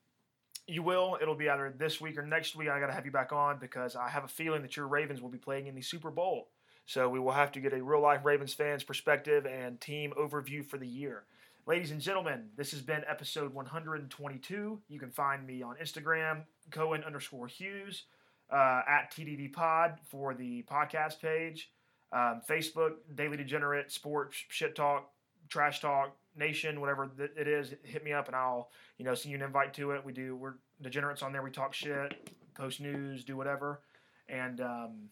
You 0.67 0.83
will. 0.83 1.17
It'll 1.21 1.33
be 1.33 1.49
either 1.49 1.73
this 1.77 2.01
week 2.01 2.17
or 2.17 2.25
next 2.25 2.57
week. 2.57 2.67
I 2.67 2.79
got 2.81 2.87
to 2.87 2.93
have 2.93 3.05
you 3.05 3.11
back 3.11 3.31
on 3.31 3.57
because 3.57 3.95
I 3.95 4.09
have 4.09 4.25
a 4.25 4.27
feeling 4.27 4.63
that 4.63 4.75
your 4.75 4.87
Ravens 4.87 5.21
will 5.21 5.29
be 5.29 5.37
playing 5.37 5.67
in 5.67 5.75
the 5.75 5.81
Super 5.81 6.11
Bowl. 6.11 6.49
So 6.85 7.07
we 7.09 7.19
will 7.19 7.31
have 7.31 7.51
to 7.53 7.59
get 7.59 7.73
a 7.73 7.83
real 7.83 8.01
life 8.01 8.25
Ravens 8.25 8.53
fans 8.53 8.83
perspective 8.83 9.45
and 9.45 9.79
team 9.79 10.13
overview 10.17 10.65
for 10.65 10.77
the 10.77 10.87
year. 10.87 11.23
Ladies 11.67 11.91
and 11.91 12.01
gentlemen, 12.01 12.49
this 12.57 12.71
has 12.71 12.81
been 12.81 13.03
episode 13.07 13.53
122. 13.53 14.79
You 14.87 14.99
can 14.99 15.11
find 15.11 15.45
me 15.45 15.61
on 15.61 15.75
Instagram, 15.81 16.41
Cohen 16.71 17.03
underscore 17.03 17.47
Hughes, 17.47 18.05
uh, 18.51 18.81
at 18.87 19.11
TDD 19.11 19.53
Pod 19.53 19.99
for 20.09 20.33
the 20.33 20.63
podcast 20.63 21.21
page, 21.21 21.71
um, 22.11 22.41
Facebook, 22.49 22.95
Daily 23.15 23.37
Degenerate, 23.37 23.91
Sports, 23.91 24.43
Shit 24.49 24.75
Talk, 24.75 25.11
Trash 25.49 25.81
Talk, 25.81 26.17
Nation, 26.35 26.81
whatever 26.81 27.09
th- 27.15 27.31
it 27.37 27.47
is. 27.47 27.73
Hit 27.83 28.03
me 28.03 28.11
up 28.11 28.27
and 28.27 28.35
I'll 28.35 28.69
you 29.01 29.05
know, 29.05 29.15
send 29.15 29.31
you 29.31 29.37
an 29.37 29.43
invite 29.43 29.73
to 29.73 29.91
it. 29.91 30.05
We 30.05 30.13
do, 30.13 30.35
we're 30.35 30.53
degenerates 30.79 31.23
on 31.23 31.31
there. 31.31 31.41
We 31.41 31.49
talk 31.49 31.73
shit, 31.73 32.29
post 32.55 32.79
news, 32.79 33.23
do 33.23 33.35
whatever. 33.35 33.81
And 34.29 34.61
um, 34.61 35.09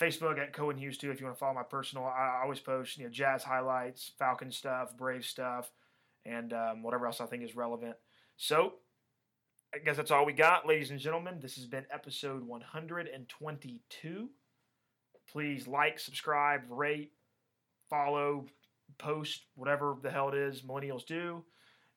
Facebook 0.00 0.38
at 0.38 0.52
Cohen 0.52 0.76
Hughes 0.76 0.98
too. 0.98 1.10
If 1.10 1.20
you 1.20 1.26
want 1.26 1.36
to 1.36 1.40
follow 1.40 1.54
my 1.54 1.62
personal, 1.62 2.04
I 2.04 2.40
always 2.42 2.60
post 2.60 2.98
you 2.98 3.04
know 3.04 3.10
jazz 3.10 3.44
highlights, 3.44 4.12
Falcon 4.18 4.50
stuff, 4.50 4.96
Brave 4.96 5.24
stuff, 5.24 5.70
and 6.26 6.52
um, 6.52 6.82
whatever 6.82 7.06
else 7.06 7.20
I 7.20 7.26
think 7.26 7.44
is 7.44 7.56
relevant. 7.56 7.96
So 8.36 8.74
I 9.74 9.78
guess 9.78 9.96
that's 9.96 10.10
all 10.10 10.26
we 10.26 10.32
got, 10.32 10.66
ladies 10.66 10.90
and 10.90 11.00
gentlemen. 11.00 11.38
This 11.40 11.56
has 11.56 11.66
been 11.66 11.84
episode 11.92 12.46
122. 12.46 14.30
Please 15.30 15.66
like, 15.66 15.98
subscribe, 15.98 16.62
rate, 16.68 17.12
follow, 17.90 18.46
post, 18.98 19.46
whatever 19.54 19.96
the 20.02 20.10
hell 20.10 20.28
it 20.28 20.34
is 20.34 20.62
millennials 20.62 21.04
do. 21.04 21.42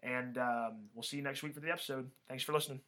And 0.02 0.38
um, 0.38 0.86
we'll 0.94 1.04
see 1.04 1.18
you 1.18 1.24
next 1.24 1.44
week 1.44 1.54
for 1.54 1.60
the 1.60 1.72
episode. 1.72 2.10
Thanks 2.28 2.44
for 2.44 2.54
listening. 2.54 2.82